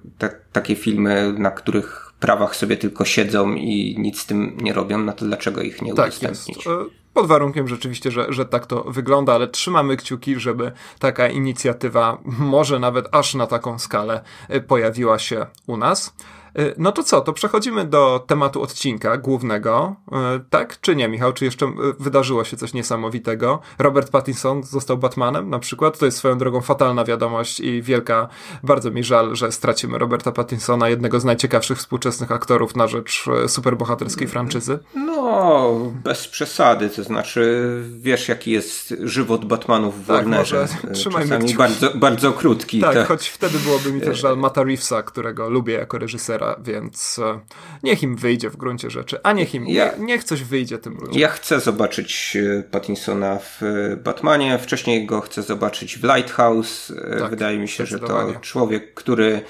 takie 0.52 0.74
filmy, 0.74 1.34
na 1.38 1.50
których 1.50 2.05
prawach 2.20 2.56
sobie 2.56 2.76
tylko 2.76 3.04
siedzą 3.04 3.54
i 3.54 3.96
nic 3.98 4.20
z 4.20 4.26
tym 4.26 4.56
nie 4.60 4.72
robią, 4.72 4.98
no 4.98 5.12
to 5.12 5.24
dlaczego 5.24 5.62
ich 5.62 5.82
nie 5.82 5.94
tak 5.94 6.06
udostępnić? 6.06 6.56
Jest. 6.56 6.68
Pod 7.14 7.26
warunkiem 7.26 7.68
rzeczywiście, 7.68 8.10
że, 8.10 8.26
że 8.28 8.44
tak 8.44 8.66
to 8.66 8.84
wygląda, 8.84 9.34
ale 9.34 9.48
trzymamy 9.48 9.96
kciuki, 9.96 10.40
żeby 10.40 10.72
taka 10.98 11.28
inicjatywa, 11.28 12.18
może 12.24 12.78
nawet 12.78 13.08
aż 13.12 13.34
na 13.34 13.46
taką 13.46 13.78
skalę, 13.78 14.20
e, 14.48 14.60
pojawiła 14.60 15.18
się 15.18 15.46
u 15.66 15.76
nas. 15.76 16.14
E, 16.56 16.74
no 16.78 16.92
to 16.92 17.02
co, 17.02 17.20
to 17.20 17.32
przechodzimy 17.32 17.84
do 17.84 18.24
tematu 18.26 18.62
odcinka 18.62 19.16
głównego, 19.16 19.96
e, 20.12 20.40
tak 20.50 20.80
czy 20.80 20.96
nie, 20.96 21.08
Michał? 21.08 21.32
Czy 21.32 21.44
jeszcze 21.44 21.66
e, 21.66 21.72
wydarzyło 22.00 22.44
się 22.44 22.56
coś 22.56 22.74
niesamowitego? 22.74 23.60
Robert 23.78 24.10
Pattinson 24.10 24.62
został 24.62 24.98
Batmanem 24.98 25.50
na 25.50 25.58
przykład? 25.58 25.98
To 25.98 26.06
jest 26.06 26.18
swoją 26.18 26.38
drogą 26.38 26.60
fatalna 26.60 27.04
wiadomość 27.04 27.60
i 27.60 27.82
wielka, 27.82 28.28
bardzo 28.62 28.90
mi 28.90 29.04
żal, 29.04 29.36
że 29.36 29.52
stracimy 29.52 29.98
Roberta 29.98 30.32
Pattinsona, 30.32 30.88
jednego 30.88 31.20
z 31.20 31.24
najciekawszych 31.24 31.78
współczesnych 31.78 32.32
aktorów 32.32 32.76
na 32.76 32.86
rzecz 32.86 33.24
superbohaterskiej 33.46 34.28
franczyzy. 34.28 34.78
No, 34.94 35.72
bez 36.04 36.28
przesady, 36.28 36.90
to 36.90 37.04
znaczy 37.04 37.66
wiesz 37.98 38.28
jaki 38.28 38.50
jest 38.50 38.94
żywot 39.02 39.44
Batmanów 39.44 40.04
w 40.04 40.06
tak, 40.06 40.16
Warnerze. 40.16 40.68
Czasami 41.04 41.54
bardzo, 41.54 41.90
bardzo 41.94 42.32
krótki. 42.32 42.80
Tak, 42.80 42.94
tak, 42.94 43.08
choć 43.08 43.28
wtedy 43.28 43.58
byłoby 43.58 43.92
mi 43.92 44.00
też 44.00 44.18
żal 44.18 44.36
Mata 44.36 44.62
Reevesa, 44.62 45.02
którego 45.02 45.50
lubię 45.50 45.74
jako 45.74 45.98
reżysera 45.98 46.45
więc 46.62 47.18
e, 47.18 47.40
niech 47.82 48.02
im 48.02 48.16
wyjdzie 48.16 48.50
w 48.50 48.56
gruncie 48.56 48.90
rzeczy, 48.90 49.18
a 49.22 49.32
niech 49.32 49.54
im, 49.54 49.68
ja, 49.68 49.90
niech 49.98 50.24
coś 50.24 50.42
wyjdzie 50.42 50.78
tym 50.78 50.94
ludziom. 50.94 51.18
Ja 51.18 51.28
chcę 51.28 51.60
zobaczyć 51.60 52.36
e, 52.36 52.62
Pattinsona 52.62 53.38
w 53.38 53.62
e, 53.62 53.96
Batmanie, 53.96 54.58
wcześniej 54.58 55.06
go 55.06 55.20
chcę 55.20 55.42
zobaczyć 55.42 55.98
w 55.98 56.04
Lighthouse. 56.04 56.92
Tak, 57.18 57.30
Wydaje 57.30 57.58
mi 57.58 57.68
się, 57.68 57.86
że 57.86 57.98
to 57.98 58.32
człowiek, 58.40 58.94
który 58.94 59.40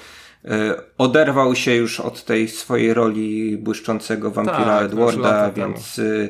oderwał 0.97 1.55
się 1.55 1.75
już 1.75 1.99
od 1.99 2.23
tej 2.23 2.47
swojej 2.47 2.93
roli 2.93 3.57
błyszczącego 3.57 4.31
wampira 4.31 4.65
tak, 4.65 4.85
Edwarda, 4.85 5.51
więc 5.51 5.95
temu 5.95 6.29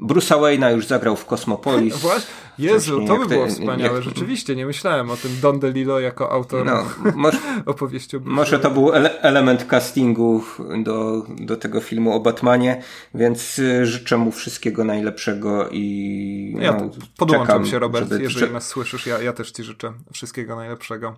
Bruce'a 0.00 0.40
Wayne'a 0.40 0.74
już 0.74 0.86
zagrał 0.86 1.16
w 1.16 1.26
Kosmopolis. 1.26 1.96
Właśnie. 2.02 2.34
Jezu, 2.58 3.06
to 3.06 3.16
by 3.18 3.26
było 3.26 3.46
wspaniałe. 3.46 3.94
Jak... 3.94 4.02
Rzeczywiście, 4.02 4.56
nie 4.56 4.66
myślałem 4.66 5.10
o 5.10 5.16
tym 5.16 5.30
Don 5.42 5.60
DeLillo 5.60 6.00
jako 6.00 6.32
autor 6.32 6.66
no, 6.66 6.84
może, 7.14 7.38
opowieści 7.66 8.16
Może 8.24 8.58
to 8.58 8.70
był 8.70 8.92
ele 8.92 9.22
element 9.22 9.66
castingu 9.66 10.44
do, 10.82 11.26
do 11.28 11.56
tego 11.56 11.80
filmu 11.80 12.12
o 12.12 12.20
Batmanie, 12.20 12.82
więc 13.14 13.58
y, 13.58 13.86
życzę 13.86 14.16
mu 14.16 14.30
wszystkiego 14.30 14.84
najlepszego 14.84 15.68
i 15.72 16.56
ja 16.58 16.72
no, 16.72 16.90
podłączam 17.16 17.66
się, 17.66 17.78
Robert, 17.78 18.08
żeby, 18.08 18.22
jeżeli 18.22 18.52
nas 18.52 18.66
słyszysz. 18.66 19.06
Ja, 19.06 19.22
ja 19.22 19.32
też 19.32 19.50
ci 19.50 19.64
życzę 19.64 19.92
wszystkiego 20.12 20.56
najlepszego. 20.56 21.16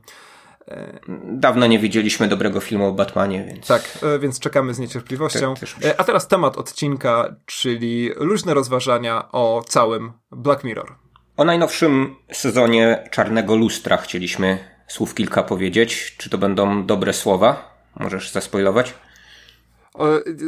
Dawno 1.25 1.67
nie 1.67 1.79
widzieliśmy 1.79 2.29
dobrego 2.29 2.61
filmu 2.61 2.87
o 2.87 2.93
Batmanie, 2.93 3.45
więc. 3.45 3.67
Tak, 3.67 3.99
e, 4.03 4.19
więc 4.19 4.41
czekamy 4.41 4.75
z 4.75 4.79
niecierpliwością. 4.79 5.55
E, 5.85 6.01
a 6.01 6.05
teraz 6.05 6.29
temat 6.29 6.57
odcinka, 6.57 7.37
czyli 7.47 8.11
luźne 8.17 8.55
rozważania 8.55 9.33
o 9.33 9.65
całym 9.69 10.13
Black 10.31 10.65
Mirror. 10.65 10.95
O 11.37 11.45
najnowszym 11.45 12.17
sezonie 12.33 13.09
Czarnego 13.11 13.57
Lustra 13.57 13.97
chcieliśmy 13.97 14.59
słów 14.87 15.15
kilka 15.15 15.43
powiedzieć. 15.43 16.15
Czy 16.19 16.31
to 16.31 16.39
będą 16.39 16.87
dobre 16.87 17.13
słowa? 17.13 17.77
Możesz 18.01 18.31
zaspoilować? 18.31 18.95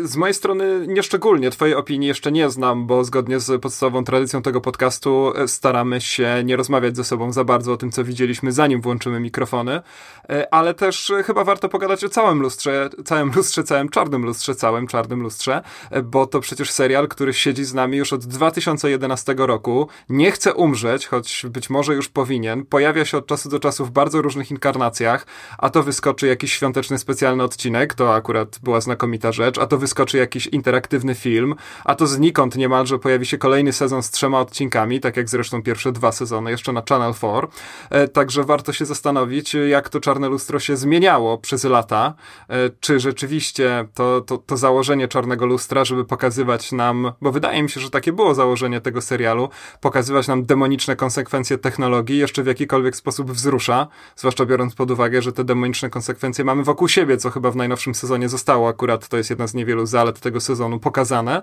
Z 0.05 0.17
mojej 0.17 0.35
strony 0.35 0.87
nieszczególnie. 0.89 1.51
Twojej 1.51 1.75
opinii 1.75 2.09
jeszcze 2.09 2.33
nie 2.33 2.51
znam, 2.51 2.87
bo 2.87 3.05
zgodnie 3.05 3.41
z 3.41 3.63
podstawową 3.63 4.05
tradycją 4.05 4.43
tego 4.43 4.61
podcastu 4.61 5.33
e, 5.37 5.49
staramy 5.49 6.01
się 6.01 6.43
nie 6.45 6.57
rozmawiać 6.57 6.97
ze 6.97 7.05
sobą 7.05 7.33
za 7.33 7.45
bardzo 7.45 7.73
o 7.73 7.77
tym, 7.77 7.91
co 7.91 8.05
widzieliśmy, 8.05 8.53
zanim 8.53 8.81
włączymy 8.81 9.21
mikrofony, 9.21 9.81
e, 10.29 10.55
ale 10.55 10.75
też 10.75 11.11
e, 11.11 11.23
chyba 11.23 11.45
warto 11.45 11.69
pogadać 11.69 12.05
o 12.05 12.09
całym 12.09 12.43
lustrze, 12.43 12.91
całym 13.05 13.33
lustrze, 13.37 13.65
całym 13.65 13.89
czarnym 13.89 14.25
lustrze, 14.25 14.55
całym 14.55 14.87
czarnym 14.87 15.23
lustrze, 15.23 15.63
bo 16.05 16.27
to 16.27 16.41
przecież 16.41 16.71
serial, 16.71 17.09
który 17.09 17.35
siedzi 17.35 17.65
z 17.65 17.75
nami 17.75 17.99
już 17.99 18.13
od 18.13 18.27
2011 18.27 19.35
roku. 19.39 19.89
Nie 20.09 20.31
chce 20.31 20.55
umrzeć, 20.55 21.07
choć 21.07 21.47
być 21.51 21.71
może 21.71 21.95
już 21.95 22.09
powinien. 22.09 22.67
Pojawia 22.67 23.05
się 23.05 23.19
od 23.19 23.27
czasu 23.27 23.49
do 23.49 23.61
czasu 23.61 23.85
w 23.85 23.91
bardzo 23.91 24.23
różnych 24.23 24.51
inkarnacjach, 24.51 25.27
a 25.59 25.71
to 25.71 25.83
wyskoczy 25.83 26.27
jakiś 26.27 26.53
świąteczny 26.53 26.99
specjalny 26.99 27.43
odcinek, 27.43 27.95
to 27.95 28.15
akurat 28.15 28.59
była 28.63 28.81
znakomita 28.81 29.33
rzecz, 29.39 29.59
a 29.59 29.66
to 29.66 29.78
wyskoczy 29.78 30.18
jakiś 30.18 30.47
interaktywny 30.47 31.14
film, 31.14 31.55
a 31.84 31.95
to 31.95 32.07
znikąd 32.07 32.57
niemalże 32.57 32.99
pojawi 32.99 33.26
się 33.26 33.39
kolejny 33.39 33.72
sezon 33.72 34.03
z 34.03 34.11
trzema 34.11 34.41
odcinkami, 34.41 35.01
tak 35.01 35.16
jak 35.16 35.28
zresztą 35.28 35.62
pierwsze 35.62 35.93
dwa 35.93 36.12
sezony, 36.12 36.51
jeszcze 36.51 36.72
na 36.72 36.82
Channel 36.89 37.14
4. 37.14 37.47
E, 37.91 38.09
także 38.09 38.45
warto 38.45 38.72
się 38.72 38.86
zastanowić, 38.86 39.55
jak 39.68 39.89
to 39.89 40.01
czarne 40.01 40.28
lustro 40.28 40.59
się 40.61 40.76
zmieniało 40.76 41.39
przez 41.39 41.64
lata. 41.64 42.14
E, 42.49 42.70
czy 42.80 43.01
rzeczywiście 43.01 43.89
to, 43.95 44.20
to, 44.20 44.39
to 44.39 44.57
założenie 44.57 45.09
czarnego 45.09 45.47
lustra, 45.47 45.84
żeby 45.84 46.05
pokazywać 46.05 46.72
nam, 46.72 47.12
bo 47.20 47.32
wydaje 47.32 47.62
mi 47.62 47.70
się, 47.70 47.80
że 47.80 47.91
takie 47.91 48.12
było 48.12 48.34
założenie 48.34 48.80
tego 48.80 49.01
serialu, 49.01 49.49
pokazywać 49.80 50.28
nam 50.28 50.45
demoniczne 50.45 50.97
konsekwencje 50.97 51.59
technologii, 51.59 52.18
jeszcze 52.18 52.43
w 52.43 52.47
jakikolwiek 52.47 52.97
sposób 52.97 53.30
wzrusza, 53.32 53.86
zwłaszcza 54.16 54.47
biorąc 54.47 54.74
pod 54.74 54.91
uwagę, 54.91 55.22
że 55.22 55.32
te 55.32 55.45
demoniczne 55.45 55.91
konsekwencje 55.91 56.45
mamy 56.45 56.64
wokół 56.64 56.89
siebie, 56.89 57.16
co 57.16 57.30
chyba 57.30 57.51
w 57.51 57.57
najnowszym 57.57 57.95
sezonie 57.95 58.28
zostało 58.28 58.68
akurat, 58.68 59.09
to 59.09 59.16
jest 59.16 59.28
jest 59.29 59.31
jedna 59.31 59.47
z 59.47 59.55
niewielu 59.55 59.87
zalet 59.87 60.20
tego 60.20 60.41
sezonu 60.41 60.81
pokazane. 60.81 61.43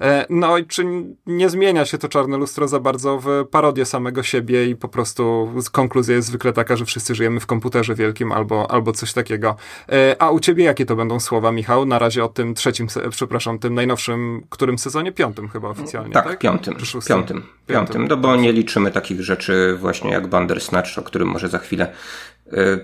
E, 0.00 0.26
no 0.30 0.58
i 0.58 0.66
czy 0.66 0.84
nie 1.26 1.50
zmienia 1.50 1.84
się 1.84 1.98
to 1.98 2.08
czarne 2.08 2.36
lustro 2.36 2.68
za 2.68 2.80
bardzo 2.80 3.18
w 3.18 3.26
parodię 3.50 3.84
samego 3.84 4.22
siebie 4.22 4.66
i 4.66 4.76
po 4.76 4.88
prostu 4.88 5.52
konkluzja 5.72 6.16
jest 6.16 6.28
zwykle 6.28 6.52
taka, 6.52 6.76
że 6.76 6.84
wszyscy 6.84 7.14
żyjemy 7.14 7.40
w 7.40 7.46
komputerze 7.46 7.94
wielkim 7.94 8.32
albo, 8.32 8.70
albo 8.70 8.92
coś 8.92 9.12
takiego. 9.12 9.56
E, 9.88 10.16
a 10.22 10.30
u 10.30 10.40
ciebie 10.40 10.64
jakie 10.64 10.86
to 10.86 10.96
będą 10.96 11.20
słowa, 11.20 11.52
Michał? 11.52 11.86
Na 11.86 11.98
razie 11.98 12.24
o 12.24 12.28
tym 12.28 12.54
trzecim, 12.54 12.86
przepraszam, 13.10 13.58
tym 13.58 13.74
najnowszym, 13.74 14.46
którym 14.50 14.78
sezonie? 14.78 15.12
Piątym 15.12 15.48
chyba 15.48 15.68
oficjalnie, 15.68 16.12
tak? 16.12 16.24
Tak, 16.24 16.38
piątym. 16.38 16.74
Piątym. 16.74 17.02
piątym. 17.08 17.42
Piątym, 17.66 18.08
no 18.08 18.16
bo 18.16 18.36
nie 18.36 18.52
liczymy 18.52 18.90
takich 18.90 19.20
rzeczy 19.20 19.76
właśnie 19.80 20.10
jak 20.10 20.26
Bandersnatch, 20.26 20.98
o 20.98 21.02
którym 21.02 21.28
może 21.28 21.48
za 21.48 21.58
chwilę 21.58 21.92
e, 22.52 22.78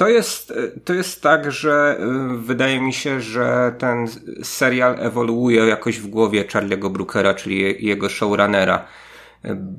to 0.00 0.08
jest, 0.08 0.52
to 0.84 0.94
jest 0.94 1.22
tak, 1.22 1.52
że 1.52 1.98
y, 2.34 2.38
wydaje 2.38 2.80
mi 2.80 2.92
się, 2.92 3.20
że 3.20 3.74
ten 3.78 4.06
serial 4.42 4.96
ewoluuje 4.98 5.66
jakoś 5.66 6.00
w 6.00 6.06
głowie 6.06 6.44
Charlie'ego 6.44 6.90
Brookera, 6.90 7.34
czyli 7.34 7.86
jego 7.86 8.08
showrunnera. 8.08 8.86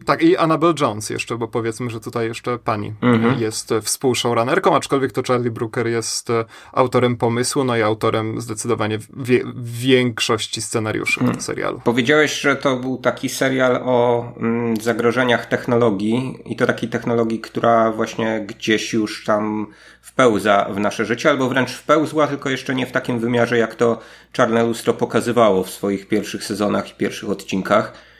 Tak, 0.05 0.22
i 0.22 0.38
Annabelle 0.38 0.74
Jones 0.82 1.09
jeszcze, 1.09 1.38
bo 1.38 1.47
powiedzmy, 1.47 1.89
że 1.89 1.99
tutaj 1.99 2.28
jeszcze 2.28 2.59
pani 2.59 2.93
mhm. 3.01 3.39
jest 3.39 3.74
współshowrunnerką, 3.82 4.76
aczkolwiek 4.76 5.12
to 5.12 5.22
Charlie 5.28 5.51
Brooker 5.51 5.88
jest 5.88 6.30
autorem 6.74 7.18
pomysłu, 7.18 7.64
no 7.64 7.78
i 7.78 7.82
autorem 7.82 8.41
zdecydowanie 8.41 8.99
wie, 9.18 9.43
większości 9.64 10.62
scenariuszy 10.62 11.20
mhm. 11.20 11.32
tego 11.32 11.43
serialu. 11.43 11.82
Powiedziałeś, 11.84 12.39
że 12.39 12.55
to 12.55 12.78
był 12.78 12.97
taki 12.97 13.30
serial 13.30 13.76
o 13.84 14.26
mm, 14.38 14.78
zagrożeniach 14.78 15.45
technologii 15.45 16.39
i 16.45 16.55
to 16.55 16.68
takiej 16.68 16.89
technologii, 16.89 17.39
która 17.39 17.91
właśnie 17.91 18.45
gdzieś 18.47 18.93
już 18.93 19.26
tam 19.26 19.68
wpełza 20.01 20.68
w 20.74 20.80
nasze 20.80 21.05
życie, 21.05 21.30
albo 21.30 21.49
wręcz 21.49 21.72
wpełzła, 21.72 22.28
tylko 22.28 22.49
jeszcze 22.49 22.76
nie 22.76 22.86
w 22.86 22.91
takim 22.91 23.20
wymiarze, 23.20 23.57
jak 23.57 23.76
to 23.76 23.99
Czarne 24.32 24.64
Lustro 24.64 24.93
pokazywało 24.93 25.64
w 25.64 25.70
swoich 25.70 26.07
pierwszych 26.07 26.43
sezonach 26.43 26.91
i 26.91 26.95
pierwszych 26.95 27.30
odcinkach. 27.30 28.11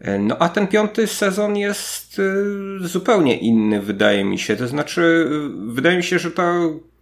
E, 0.00 0.18
no 0.18 0.36
a 0.38 0.48
ten 0.48 0.66
piąty 0.66 1.06
sezon 1.06 1.56
jest 1.56 2.18
e, 2.18 2.88
zupełnie 2.88 3.38
inny, 3.38 3.80
wydaje 3.80 4.24
mi 4.24 4.38
się. 4.38 4.56
To 4.56 4.68
znaczy, 4.68 5.30
e, 5.30 5.72
wydaje 5.72 5.96
mi 5.96 6.02
się, 6.02 6.18
że 6.18 6.30
ta 6.30 6.54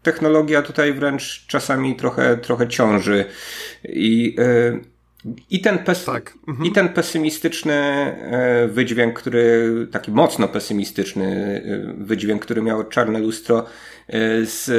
technologia 0.03 0.62
tutaj 0.62 0.92
wręcz 0.92 1.46
czasami 1.46 1.96
trochę, 1.96 2.36
trochę 2.36 2.68
ciąży. 2.68 3.24
I, 3.84 4.36
i, 5.50 5.60
ten, 5.60 5.78
pes 5.78 6.04
tak. 6.04 6.34
mhm. 6.48 6.68
i 6.68 6.72
ten 6.72 6.88
pesymistyczny 6.88 8.16
wydźwięk, 8.68 9.18
który, 9.18 9.72
taki 9.92 10.10
mocno 10.10 10.48
pesymistyczny 10.48 11.62
wydźwięk, 11.98 12.42
który 12.42 12.62
miało 12.62 12.84
Czarne 12.84 13.18
Lustro, 13.18 13.64
z 14.42 14.70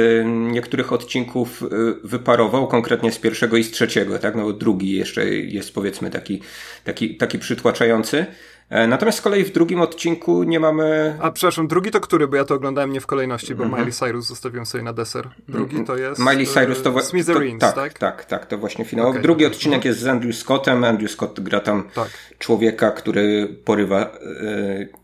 niektórych 0.52 0.92
odcinków 0.92 1.64
wyparował, 2.04 2.68
konkretnie 2.68 3.12
z 3.12 3.18
pierwszego 3.18 3.56
i 3.56 3.64
z 3.64 3.70
trzeciego, 3.70 4.18
tak? 4.18 4.36
No 4.36 4.52
drugi 4.52 4.92
jeszcze 4.92 5.28
jest 5.28 5.74
powiedzmy 5.74 6.10
taki, 6.10 6.42
taki, 6.84 7.16
taki 7.16 7.38
przytłaczający. 7.38 8.26
E, 8.70 8.86
natomiast 8.86 9.18
z 9.18 9.20
kolei 9.20 9.44
w 9.44 9.52
drugim 9.52 9.80
odcinku 9.80 10.42
nie 10.42 10.60
mamy. 10.60 11.16
A 11.20 11.30
przepraszam, 11.30 11.68
drugi 11.68 11.90
to 11.90 12.00
który? 12.00 12.28
Bo 12.28 12.36
ja 12.36 12.44
to 12.44 12.54
oglądałem 12.54 12.92
nie 12.92 13.00
w 13.00 13.06
kolejności, 13.06 13.54
bo 13.54 13.64
-hmm. 13.64 13.78
Miley 13.78 13.92
Cyrus 13.92 14.26
zostawiłem 14.26 14.66
sobie 14.66 14.84
na 14.84 14.92
deser. 14.92 15.28
Drugi 15.48 15.84
to 15.84 15.96
jest. 15.96 16.20
Miley 16.20 16.46
Cyrus 16.46 16.82
to, 16.82 16.92
właśnie. 16.92 17.24
tak, 17.58 17.74
tak? 17.74 17.98
Tak, 17.98 18.24
tak, 18.24 18.46
to 18.46 18.58
właśnie 18.58 18.84
finał. 18.84 19.08
Okay, 19.08 19.22
drugi 19.22 19.44
okay. 19.44 19.56
odcinek 19.56 19.84
jest 19.84 20.00
z 20.00 20.06
Andrew 20.06 20.36
Scottem. 20.36 20.84
Andrew 20.84 21.10
Scott 21.10 21.40
gra 21.40 21.60
tam 21.60 21.88
tak. 21.94 22.08
człowieka, 22.38 22.90
który 22.90 23.56
porywa 23.64 24.00
e, 24.00 24.10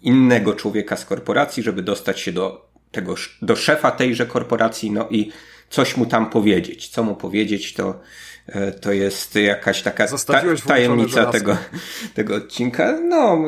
innego 0.03 0.55
człowieka 0.55 0.97
z 0.97 1.05
korporacji, 1.05 1.63
żeby 1.63 1.83
dostać 1.83 2.21
się 2.21 2.33
do 2.33 2.67
tego, 2.91 3.15
do 3.43 3.57
szefa 3.57 3.91
tejże 3.91 4.27
korporacji, 4.27 4.91
no 4.91 5.09
i 5.11 5.33
coś 5.71 5.97
mu 5.97 6.07
tam 6.07 6.31
powiedzieć. 6.31 6.89
Co 6.89 7.03
mu 7.03 7.17
powiedzieć, 7.17 7.75
to, 7.75 7.89
e, 7.91 7.95
to 8.81 8.93
jest 8.93 9.35
jakaś 9.35 9.83
taka 9.83 10.07
ta, 10.27 10.43
tajemnica 10.67 11.27
tego, 11.27 11.57
tego 12.15 12.35
odcinka. 12.35 13.01
No, 13.01 13.39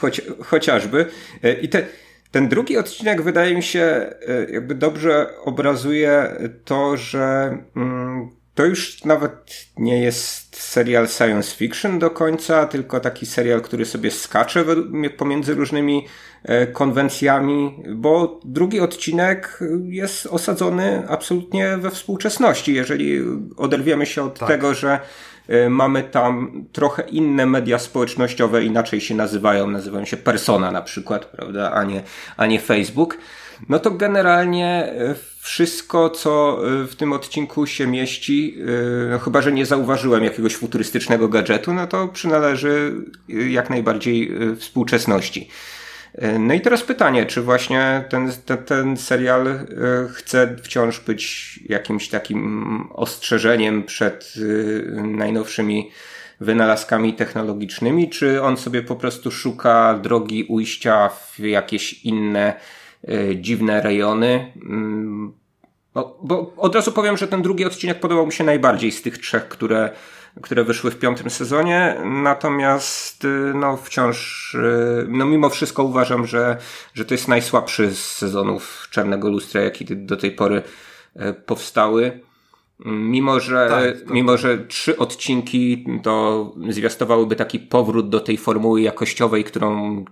choć, 0.00 0.20
chociażby. 0.44 1.06
E, 1.42 1.52
I 1.52 1.68
te, 1.68 1.86
ten 2.30 2.48
drugi 2.48 2.76
odcinek 2.76 3.22
wydaje 3.22 3.54
mi 3.54 3.62
się 3.62 3.80
e, 3.80 4.50
jakby 4.52 4.74
dobrze 4.74 5.26
obrazuje 5.44 6.36
to, 6.64 6.96
że 6.96 7.58
mm, 7.76 8.30
to 8.54 8.64
już 8.64 9.04
nawet 9.04 9.66
nie 9.76 10.02
jest 10.02 10.56
serial 10.56 11.08
science 11.08 11.56
fiction 11.56 11.98
do 11.98 12.10
końca, 12.10 12.66
tylko 12.66 13.00
taki 13.00 13.26
serial, 13.26 13.60
który 13.60 13.84
sobie 13.84 14.10
skacze 14.10 14.64
pomiędzy 15.16 15.54
różnymi 15.54 16.06
e, 16.44 16.66
konwencjami, 16.66 17.82
bo 17.88 18.40
drugi 18.44 18.80
odcinek 18.80 19.60
jest 19.88 20.26
osadzony 20.26 21.02
absolutnie 21.08 21.76
we 21.76 21.90
współczesności. 21.90 22.74
Jeżeli 22.74 23.20
oderwiemy 23.56 24.06
się 24.06 24.22
od 24.22 24.38
tak. 24.38 24.48
tego, 24.48 24.74
że 24.74 25.00
e, 25.48 25.70
mamy 25.70 26.02
tam 26.02 26.64
trochę 26.72 27.02
inne 27.02 27.46
media 27.46 27.78
społecznościowe, 27.78 28.64
inaczej 28.64 29.00
się 29.00 29.14
nazywają, 29.14 29.66
nazywają 29.66 30.04
się 30.04 30.16
Persona 30.16 30.72
na 30.72 30.82
przykład, 30.82 31.24
prawda, 31.24 31.72
a 31.72 31.84
nie, 31.84 32.02
a 32.36 32.46
nie 32.46 32.60
Facebook 32.60 33.18
no 33.68 33.78
to 33.78 33.90
generalnie 33.90 34.66
e, 34.66 35.14
wszystko, 35.40 36.10
co 36.10 36.60
e, 36.82 36.86
w 36.86 36.96
tym 36.96 37.12
odcinku 37.12 37.66
się 37.66 37.86
mieści, 37.86 38.56
e, 39.06 39.10
no 39.10 39.18
chyba, 39.18 39.42
że 39.42 39.52
nie 39.52 39.66
zauważyłem 39.66 40.24
jakiegoś 40.24 40.56
futurystycznego 40.56 41.28
gadżetu, 41.28 41.74
no 41.74 41.86
to 41.86 42.08
przynależy 42.08 42.94
jak 43.28 43.70
najbardziej 43.70 44.32
współczesności. 44.56 45.48
No 46.38 46.54
i 46.54 46.60
teraz 46.60 46.82
pytanie, 46.82 47.26
czy 47.26 47.42
właśnie 47.42 48.04
ten, 48.08 48.32
ten, 48.46 48.58
ten 48.58 48.96
serial 48.96 49.66
chce 50.14 50.56
wciąż 50.62 51.00
być 51.00 51.60
jakimś 51.68 52.08
takim 52.08 52.88
ostrzeżeniem 52.92 53.82
przed 53.82 54.34
najnowszymi 55.02 55.90
wynalazkami 56.40 57.14
technologicznymi, 57.14 58.10
czy 58.10 58.42
on 58.42 58.56
sobie 58.56 58.82
po 58.82 58.96
prostu 58.96 59.30
szuka 59.30 59.98
drogi 60.02 60.44
ujścia 60.44 61.08
w 61.08 61.38
jakieś 61.38 62.04
inne 62.04 62.54
dziwne 63.36 63.82
rejony. 63.82 64.52
Mm, 64.62 65.32
bo, 65.94 66.18
bo 66.22 66.52
od 66.56 66.74
razu 66.74 66.92
powiem, 66.92 67.16
że 67.16 67.28
ten 67.28 67.42
drugi 67.42 67.64
odcinek 67.64 68.00
podobał 68.00 68.26
mi 68.26 68.32
się 68.32 68.44
najbardziej 68.44 68.92
z 68.92 69.02
tych 69.02 69.18
trzech, 69.18 69.48
które, 69.48 69.90
które 70.42 70.64
wyszły 70.64 70.90
w 70.90 70.98
piątym 70.98 71.30
sezonie. 71.30 71.96
Natomiast 72.04 73.24
y, 73.24 73.52
no 73.54 73.76
wciąż, 73.76 74.54
y, 74.54 75.06
no 75.08 75.26
mimo 75.26 75.48
wszystko 75.48 75.84
uważam, 75.84 76.26
że, 76.26 76.56
że 76.94 77.04
to 77.04 77.14
jest 77.14 77.28
najsłabszy 77.28 77.94
z 77.94 78.16
sezonów 78.16 78.88
Czarnego 78.90 79.28
Lustra, 79.28 79.60
jaki 79.60 79.84
do 79.96 80.16
tej 80.16 80.32
pory 80.32 80.62
e, 81.16 81.32
powstały. 81.32 82.20
Mimo 82.84 83.40
że, 83.40 83.66
tak, 83.68 84.10
mimo, 84.10 84.36
że 84.36 84.58
trzy 84.58 84.96
odcinki 84.96 85.86
to 86.02 86.52
zwiastowałyby 86.68 87.36
taki 87.36 87.58
powrót 87.58 88.08
do 88.08 88.20
tej 88.20 88.36
formuły 88.36 88.80
jakościowej, 88.80 89.44
którą 89.44 90.04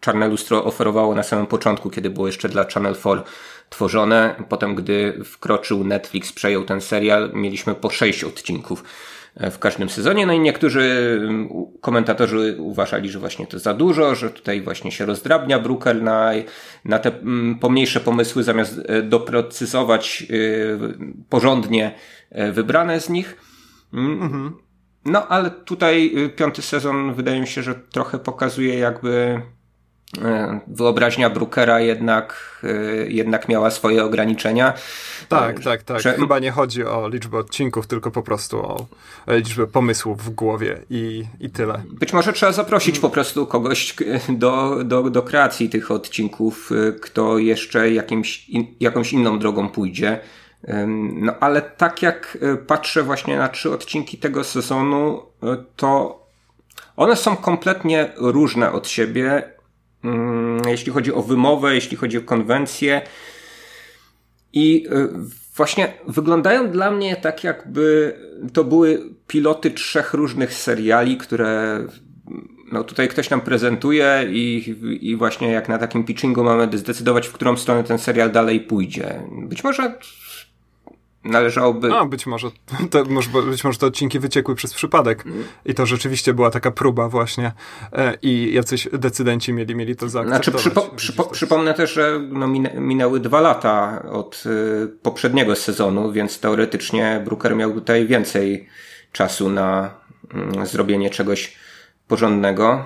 Czarne 0.00 0.28
Lustro 0.28 0.64
oferowało 0.64 1.14
na 1.14 1.22
samym 1.22 1.46
początku, 1.46 1.90
kiedy 1.90 2.10
było 2.10 2.26
jeszcze 2.26 2.48
dla 2.48 2.64
Channel 2.64 2.94
4 2.94 3.22
tworzone. 3.70 4.34
Potem, 4.48 4.74
gdy 4.74 5.24
wkroczył 5.24 5.84
Netflix, 5.84 6.32
przejął 6.32 6.64
ten 6.64 6.80
serial, 6.80 7.30
mieliśmy 7.34 7.74
po 7.74 7.90
sześć 7.90 8.24
odcinków 8.24 8.84
w 9.36 9.58
każdym 9.58 9.88
sezonie. 9.88 10.26
No 10.26 10.32
i 10.32 10.40
niektórzy 10.40 10.80
mm, 11.22 11.48
komentatorzy 11.80 12.56
uważali, 12.58 13.10
że 13.10 13.18
właśnie 13.18 13.46
to 13.46 13.58
za 13.58 13.74
dużo, 13.74 14.14
że 14.14 14.30
tutaj 14.30 14.60
właśnie 14.60 14.92
się 14.92 15.06
rozdrabnia 15.06 15.58
Brooker 15.58 16.02
na, 16.02 16.30
na 16.84 16.98
te 16.98 17.12
mm, 17.12 17.58
pomniejsze 17.58 18.00
pomysły, 18.00 18.42
zamiast 18.42 18.80
e, 18.86 19.02
doprecyzować 19.02 20.26
e, 20.30 20.34
porządnie 21.28 21.94
wybrane 22.52 23.00
z 23.00 23.08
nich. 23.08 23.36
Mhm. 23.92 24.56
No 25.04 25.28
ale 25.28 25.50
tutaj 25.50 26.14
piąty 26.36 26.62
sezon 26.62 27.14
wydaje 27.14 27.40
mi 27.40 27.46
się, 27.46 27.62
że 27.62 27.74
trochę 27.74 28.18
pokazuje 28.18 28.78
jakby 28.78 29.40
E, 29.40 29.63
wyobraźnia 30.66 31.30
Brookera 31.30 31.80
jednak, 31.80 32.60
e, 32.64 33.06
jednak 33.06 33.48
miała 33.48 33.70
swoje 33.70 34.04
ograniczenia. 34.04 34.72
Tak, 35.28 35.60
tak, 35.60 35.82
tak. 35.82 36.00
Że... 36.00 36.12
Chyba 36.12 36.38
nie 36.38 36.50
chodzi 36.50 36.84
o 36.84 37.08
liczbę 37.08 37.38
odcinków, 37.38 37.86
tylko 37.86 38.10
po 38.10 38.22
prostu 38.22 38.58
o 38.58 38.86
liczbę 39.28 39.66
pomysłów 39.66 40.24
w 40.24 40.30
głowie 40.30 40.80
i, 40.90 41.24
i 41.40 41.50
tyle. 41.50 41.82
Być 41.90 42.12
może 42.12 42.32
trzeba 42.32 42.52
zaprosić 42.52 42.98
po 42.98 43.10
prostu 43.10 43.46
kogoś 43.46 43.94
do, 44.28 44.84
do, 44.84 45.10
do 45.10 45.22
kreacji 45.22 45.68
tych 45.68 45.90
odcinków, 45.90 46.70
e, 46.72 46.92
kto 46.92 47.38
jeszcze 47.38 47.90
jakimś, 47.90 48.48
in, 48.48 48.66
jakąś 48.80 49.12
inną 49.12 49.38
drogą 49.38 49.68
pójdzie. 49.68 50.20
No 51.12 51.34
ale 51.40 51.62
tak 51.62 52.02
jak 52.02 52.38
patrzę 52.66 53.02
właśnie 53.02 53.36
na 53.38 53.48
trzy 53.48 53.72
odcinki 53.72 54.18
tego 54.18 54.44
sezonu, 54.44 55.22
to 55.76 56.20
one 56.96 57.16
są 57.16 57.36
kompletnie 57.36 58.12
różne 58.16 58.72
od 58.72 58.88
siebie 58.88 59.53
jeśli 60.66 60.92
chodzi 60.92 61.12
o 61.12 61.22
wymowę, 61.22 61.74
jeśli 61.74 61.96
chodzi 61.96 62.18
o 62.18 62.22
konwencję. 62.22 63.02
I 64.52 64.86
y, 64.86 65.08
właśnie 65.56 65.92
wyglądają 66.08 66.70
dla 66.70 66.90
mnie 66.90 67.16
tak, 67.16 67.44
jakby 67.44 68.16
to 68.52 68.64
były 68.64 69.02
piloty 69.26 69.70
trzech 69.70 70.14
różnych 70.14 70.54
seriali, 70.54 71.16
które 71.16 71.80
no 72.72 72.84
tutaj 72.84 73.08
ktoś 73.08 73.30
nam 73.30 73.40
prezentuje 73.40 74.26
i, 74.28 74.74
i 75.00 75.16
właśnie 75.16 75.50
jak 75.50 75.68
na 75.68 75.78
takim 75.78 76.04
pitchingu 76.04 76.44
mamy 76.44 76.78
zdecydować, 76.78 77.26
w 77.26 77.32
którą 77.32 77.56
stronę 77.56 77.84
ten 77.84 77.98
serial 77.98 78.30
dalej 78.32 78.60
pójdzie. 78.60 79.22
Być 79.42 79.64
może 79.64 79.98
należałoby... 81.24 81.92
A, 81.92 82.04
być 82.04 82.26
może, 82.26 82.50
to, 82.90 83.04
być 83.50 83.64
może 83.64 83.78
te 83.78 83.86
odcinki 83.86 84.18
wyciekły 84.18 84.54
przez 84.54 84.74
przypadek 84.74 85.26
mm. 85.26 85.44
i 85.64 85.74
to 85.74 85.86
rzeczywiście 85.86 86.34
była 86.34 86.50
taka 86.50 86.70
próba 86.70 87.08
właśnie 87.08 87.52
e, 87.92 88.18
i 88.22 88.52
jacyś 88.52 88.88
decydenci 88.92 89.52
mieli, 89.52 89.74
mieli 89.74 89.96
to 89.96 90.08
zaakceptować. 90.08 90.44
Znaczy, 90.44 90.58
przypo, 90.58 90.96
przypo, 90.96 91.24
przypomnę 91.24 91.74
też, 91.74 91.92
że 91.92 92.20
no, 92.30 92.48
minęły 92.74 93.20
dwa 93.20 93.40
lata 93.40 94.02
od 94.12 94.44
y, 94.46 94.88
poprzedniego 95.02 95.56
sezonu, 95.56 96.12
więc 96.12 96.40
teoretycznie 96.40 97.22
Brooker 97.24 97.56
miał 97.56 97.72
tutaj 97.72 98.06
więcej 98.06 98.68
czasu 99.12 99.50
na 99.50 99.94
y, 100.62 100.66
zrobienie 100.66 101.10
czegoś 101.10 101.56
porządnego. 102.08 102.84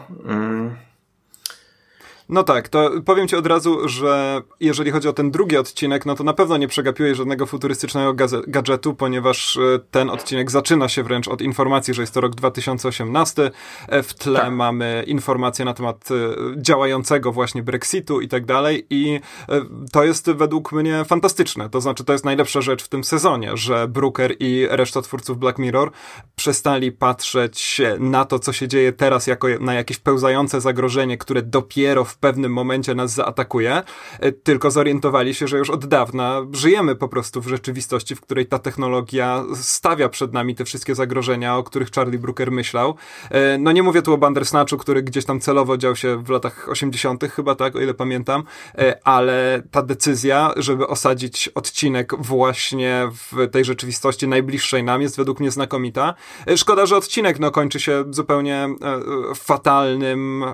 No 2.29 2.43
tak, 2.43 2.69
to 2.69 2.91
powiem 3.05 3.29
ci 3.29 3.37
od 3.37 3.47
razu, 3.47 3.89
że 3.89 4.43
jeżeli 4.61 4.91
chodzi 4.91 5.09
o 5.09 5.13
ten 5.13 5.31
drugi 5.31 5.57
odcinek, 5.57 6.07
no 6.07 6.15
to 6.15 6.25
na 6.25 6.33
pewno 6.33 6.57
nie 6.57 6.69
przegapiłeś 6.69 7.17
żadnego 7.17 7.47
futurystycznego 7.47 8.15
gadżetu, 8.47 8.95
ponieważ 8.95 9.57
e, 9.57 9.61
ten 9.91 10.11
odcinek 10.11 10.51
zaczyna 10.51 10.89
się 10.89 11.03
wręcz 11.03 11.29
od 11.29 11.41
informacji, 11.41 11.95
że 11.95 12.03
jest 12.03 12.15
to 12.15 12.21
rok 12.21 12.35
2018. 12.35 13.51
E, 13.89 14.03
w 14.03 14.15
tle 14.15 14.41
tak. 14.41 14.53
mamy 14.53 15.05
informacje 15.07 15.65
na 15.65 15.75
temat 15.75 16.09
e, 16.11 16.15
działającego 16.63 17.33
właśnie 17.33 17.63
Brexitu 17.63 18.21
i 18.21 18.29
tak 18.29 18.47
dalej 18.47 18.87
i 18.91 19.21
to 19.93 20.05
jest 20.05 20.31
według 20.31 20.73
mnie 20.73 21.05
fantastyczne. 21.05 21.71
To 21.71 21.81
znaczy, 21.81 22.05
to 22.05 22.13
jest 22.13 22.25
najlepsza 22.25 22.61
rzecz 22.61 22.83
w 22.85 22.89
tym 22.89 23.05
sezonie, 23.05 23.57
że 23.57 23.89
Brooker 23.89 24.35
i 24.41 24.67
reszta 24.71 25.03
twórców 25.03 25.39
Black 25.39 25.59
Mirror 25.59 25.91
przestali 26.37 26.93
patrzeć 26.93 27.81
na 27.99 28.25
to, 28.25 28.39
co 28.39 28.53
się 28.53 28.69
dzieje 28.69 28.93
teraz 28.93 29.27
jako 29.27 29.49
na 29.61 29.75
jakieś 29.75 29.99
pełzające 29.99 30.61
zagrożenie, 30.61 31.19
które 31.19 31.43
dopiero 31.43 32.05
w 32.05 32.18
pewnym 32.21 32.53
momencie 32.53 32.95
nas 32.95 33.15
zaatakuje, 33.15 33.83
e, 34.21 34.33
tylko 34.33 34.71
zorientowali 34.71 35.35
się, 35.35 35.49
że 35.49 35.59
już 35.59 35.71
od 35.71 35.87
dawna 35.87 36.47
żyjemy 36.53 36.97
po 36.97 37.09
prostu 37.09 37.41
w 37.41 37.49
rzeczywistości, 37.49 38.15
w 38.15 38.21
której 38.21 38.47
ta 38.47 38.59
technologia 38.59 39.45
stawia 39.55 40.09
przed 40.09 40.33
nami 40.33 40.55
te 40.55 40.65
wszystkie 40.65 40.95
zagrożenia, 40.95 41.57
o 41.57 41.63
których 41.63 41.91
Charlie 41.91 42.19
Brooker 42.19 42.53
myślał. 42.53 42.95
E, 43.31 43.59
no 43.59 43.73
nie 43.73 43.83
mówię 43.83 44.03
tu 44.03 44.15
o 44.15 44.19
Bandersnatchu, 44.19 44.77
który 44.77 45.03
gdzieś 45.03 45.25
tam 45.25 45.41
celowo 45.41 45.77
dział 45.77 45.97
się 45.97 46.23
w 46.23 46.31
latach 46.31 46.69
80., 46.69 47.25
chyba 47.33 47.55
tak, 47.55 47.77
o 47.77 47.81
ile 47.81 47.95
pamiętam, 47.95 48.43
e, 48.79 48.99
ale 49.05 49.63
ta 49.71 49.83
decyzja, 49.83 50.53
żeby 50.57 50.87
osadzić 50.87 51.49
odcinek 51.49 52.13
właśnie 52.19 53.09
w 53.13 53.51
tej 53.51 53.65
rzeczywistości 53.65 54.29
najbliższej 54.29 54.85
nam 54.85 55.03
jest 55.03 55.17
według 55.17 55.41
mnie 55.41 55.51
znakomita. 55.51 56.15
Szkoda, 56.57 56.87
że 56.87 56.97
odcinek 56.97 57.39
no, 57.39 57.51
kończy 57.51 57.81
się 57.81 58.05
zupełnie 58.11 58.69
fatalnym, 59.35 60.45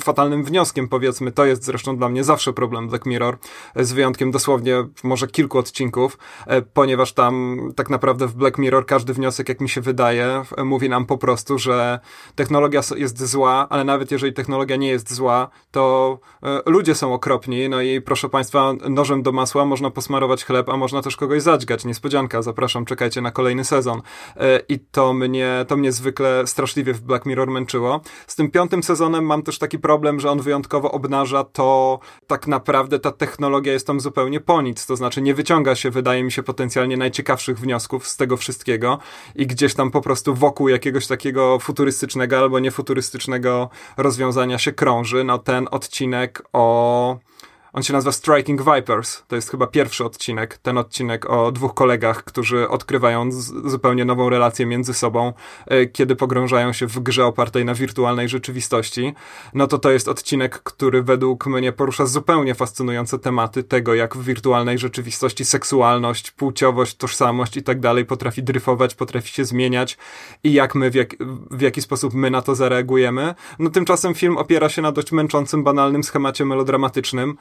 fatalnym 0.00 0.44
wnioskiem 0.44 0.75
powiedzmy, 0.84 1.32
to 1.32 1.44
jest 1.44 1.64
zresztą 1.64 1.96
dla 1.96 2.08
mnie 2.08 2.24
zawsze 2.24 2.52
problem 2.52 2.88
Black 2.88 3.06
Mirror, 3.06 3.38
z 3.76 3.92
wyjątkiem 3.92 4.30
dosłownie 4.30 4.84
może 5.02 5.26
kilku 5.26 5.58
odcinków, 5.58 6.18
e, 6.46 6.62
ponieważ 6.62 7.12
tam 7.12 7.58
tak 7.76 7.90
naprawdę 7.90 8.26
w 8.26 8.34
Black 8.34 8.58
Mirror 8.58 8.86
każdy 8.86 9.12
wniosek, 9.12 9.48
jak 9.48 9.60
mi 9.60 9.68
się 9.68 9.80
wydaje, 9.80 10.42
mówi 10.64 10.88
nam 10.88 11.06
po 11.06 11.18
prostu, 11.18 11.58
że 11.58 12.00
technologia 12.34 12.80
jest 12.96 13.26
zła, 13.26 13.66
ale 13.70 13.84
nawet 13.84 14.10
jeżeli 14.10 14.32
technologia 14.32 14.76
nie 14.76 14.88
jest 14.88 15.14
zła, 15.14 15.48
to 15.70 16.18
e, 16.42 16.62
ludzie 16.66 16.94
są 16.94 17.14
okropni, 17.14 17.68
no 17.68 17.82
i 17.82 18.00
proszę 18.00 18.28
Państwa, 18.28 18.72
nożem 18.88 19.22
do 19.22 19.32
masła 19.32 19.64
można 19.64 19.90
posmarować 19.90 20.44
chleb, 20.44 20.68
a 20.68 20.76
można 20.76 21.02
też 21.02 21.16
kogoś 21.16 21.42
zadźgać. 21.42 21.84
Niespodzianka, 21.84 22.42
zapraszam, 22.42 22.84
czekajcie 22.84 23.20
na 23.20 23.30
kolejny 23.30 23.64
sezon. 23.64 24.02
E, 24.36 24.60
I 24.68 24.78
to 24.78 25.12
mnie, 25.12 25.64
to 25.68 25.76
mnie 25.76 25.92
zwykle 25.92 26.46
straszliwie 26.46 26.92
w 26.92 27.00
Black 27.00 27.26
Mirror 27.26 27.50
męczyło. 27.50 28.00
Z 28.26 28.36
tym 28.36 28.50
piątym 28.50 28.82
sezonem 28.82 29.26
mam 29.26 29.42
też 29.42 29.58
taki 29.58 29.78
problem, 29.78 30.20
że 30.20 30.30
on 30.30 30.40
wyjątkowo 30.40 30.65
początkowo 30.66 30.92
obnaża, 30.92 31.44
to 31.44 31.98
tak 32.26 32.46
naprawdę 32.46 32.98
ta 32.98 33.12
technologia 33.12 33.72
jest 33.72 33.86
tam 33.86 34.00
zupełnie 34.00 34.40
po 34.40 34.62
nic. 34.62 34.86
To 34.86 34.96
znaczy 34.96 35.22
nie 35.22 35.34
wyciąga 35.34 35.74
się, 35.74 35.90
wydaje 35.90 36.24
mi 36.24 36.32
się, 36.32 36.42
potencjalnie 36.42 36.96
najciekawszych 36.96 37.58
wniosków 37.58 38.08
z 38.08 38.16
tego 38.16 38.36
wszystkiego 38.36 38.98
i 39.34 39.46
gdzieś 39.46 39.74
tam 39.74 39.90
po 39.90 40.00
prostu 40.00 40.34
wokół 40.34 40.68
jakiegoś 40.68 41.06
takiego 41.06 41.58
futurystycznego 41.58 42.38
albo 42.38 42.58
niefuturystycznego 42.58 43.70
rozwiązania 43.96 44.58
się 44.58 44.72
krąży. 44.72 45.24
No 45.24 45.38
ten 45.38 45.68
odcinek 45.70 46.42
o 46.52 47.18
on 47.76 47.82
się 47.82 47.92
nazywa 47.92 48.12
Striking 48.12 48.62
Vipers. 48.62 49.22
To 49.28 49.36
jest 49.36 49.50
chyba 49.50 49.66
pierwszy 49.66 50.04
odcinek. 50.04 50.58
Ten 50.58 50.78
odcinek 50.78 51.30
o 51.30 51.52
dwóch 51.52 51.74
kolegach, 51.74 52.24
którzy 52.24 52.68
odkrywają 52.68 53.32
zupełnie 53.64 54.04
nową 54.04 54.28
relację 54.28 54.66
między 54.66 54.94
sobą, 54.94 55.32
e, 55.66 55.86
kiedy 55.86 56.16
pogrążają 56.16 56.72
się 56.72 56.86
w 56.86 57.00
grze 57.00 57.24
opartej 57.24 57.64
na 57.64 57.74
wirtualnej 57.74 58.28
rzeczywistości. 58.28 59.14
No 59.54 59.66
to 59.66 59.78
to 59.78 59.90
jest 59.90 60.08
odcinek, 60.08 60.62
który 60.62 61.02
według 61.02 61.46
mnie 61.46 61.72
porusza 61.72 62.06
zupełnie 62.06 62.54
fascynujące 62.54 63.18
tematy 63.18 63.62
tego, 63.62 63.94
jak 63.94 64.16
w 64.16 64.24
wirtualnej 64.24 64.78
rzeczywistości 64.78 65.44
seksualność, 65.44 66.30
płciowość, 66.30 66.96
tożsamość 66.96 67.56
i 67.56 67.62
tak 67.62 67.80
dalej 67.80 68.04
potrafi 68.04 68.42
dryfować, 68.42 68.94
potrafi 68.94 69.32
się 69.32 69.44
zmieniać 69.44 69.98
i 70.44 70.52
jak 70.52 70.74
my, 70.74 70.90
w, 70.90 70.94
jak, 70.94 71.14
w 71.50 71.60
jaki 71.60 71.82
sposób 71.82 72.14
my 72.14 72.30
na 72.30 72.42
to 72.42 72.54
zareagujemy. 72.54 73.34
No 73.58 73.70
tymczasem 73.70 74.14
film 74.14 74.38
opiera 74.38 74.68
się 74.68 74.82
na 74.82 74.92
dość 74.92 75.12
męczącym, 75.12 75.64
banalnym 75.64 76.04
schemacie 76.04 76.44
melodramatycznym, 76.44 77.36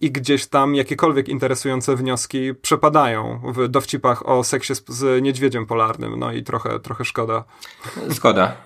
i 0.00 0.10
gdzieś 0.10 0.46
tam 0.46 0.74
jakiekolwiek 0.74 1.28
interesujące 1.28 1.96
wnioski 1.96 2.54
przepadają 2.54 3.40
w 3.44 3.68
dowcipach 3.68 4.28
o 4.28 4.44
seksie 4.44 4.74
z, 4.88 5.22
niedźwiedziem 5.22 5.66
polarnym, 5.66 6.18
no 6.18 6.32
i 6.32 6.42
trochę, 6.42 6.80
trochę 6.80 7.04
szkoda. 7.04 7.44
Zgoda. 8.08 8.56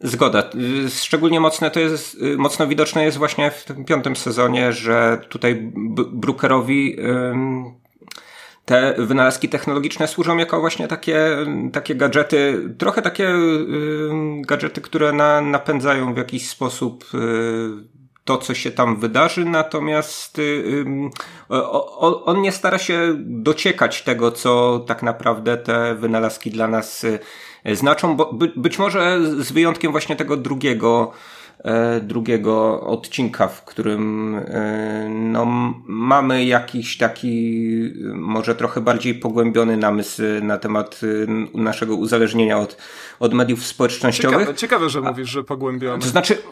Zgoda. 0.00 0.42
Szczególnie 0.88 1.40
mocne 1.40 1.70
to 1.70 1.80
jest, 1.80 2.16
mocno 2.36 2.66
widoczne 2.66 3.04
jest 3.04 3.18
właśnie 3.18 3.50
w 3.50 3.64
tym 3.64 3.84
piątym 3.84 4.16
sezonie, 4.16 4.72
że 4.72 5.20
tutaj 5.28 5.72
Brookerowi 6.12 6.96
te 8.64 8.94
wynalazki 8.98 9.48
technologiczne 9.48 10.08
służą 10.08 10.36
jako 10.36 10.60
właśnie 10.60 10.88
takie, 10.88 11.36
takie 11.72 11.94
gadżety, 11.94 12.74
trochę 12.78 13.02
takie 13.02 13.34
gadżety, 14.40 14.80
które 14.80 15.12
na, 15.12 15.40
napędzają 15.40 16.14
w 16.14 16.16
jakiś 16.16 16.48
sposób 16.48 17.04
to, 18.28 18.38
co 18.38 18.54
się 18.54 18.70
tam 18.70 18.96
wydarzy, 18.96 19.44
natomiast 19.44 20.38
y, 20.38 20.84
on 22.24 22.42
nie 22.42 22.52
stara 22.52 22.78
się 22.78 23.14
dociekać 23.18 24.02
tego, 24.02 24.32
co 24.32 24.78
tak 24.86 25.02
naprawdę 25.02 25.56
te 25.56 25.94
wynalazki 25.94 26.50
dla 26.50 26.68
nas 26.68 27.04
y, 27.04 27.18
znaczą, 27.72 28.16
bo 28.16 28.32
być 28.56 28.78
może 28.78 29.20
z 29.38 29.52
wyjątkiem 29.52 29.92
właśnie 29.92 30.16
tego 30.16 30.36
drugiego, 30.36 31.12
e, 31.58 32.00
drugiego 32.00 32.80
odcinka, 32.80 33.48
w 33.48 33.64
którym 33.64 34.34
e, 34.34 35.08
no, 35.08 35.46
mamy 35.86 36.44
jakiś 36.44 36.96
taki 36.96 37.68
może 38.14 38.54
trochę 38.54 38.80
bardziej 38.80 39.14
pogłębiony 39.14 39.76
namysł 39.76 40.22
na 40.42 40.58
temat 40.58 41.00
y, 41.02 41.26
naszego 41.54 41.96
uzależnienia 41.96 42.58
od, 42.58 42.76
od 43.20 43.34
mediów 43.34 43.66
społecznościowych. 43.66 44.38
Ciekawe, 44.38 44.58
ciekawe 44.58 44.88
że 44.88 45.00
mówisz, 45.00 45.30
że 45.30 45.44
pogłębiony. 45.44 46.02
To 46.02 46.08
znaczy... 46.08 46.38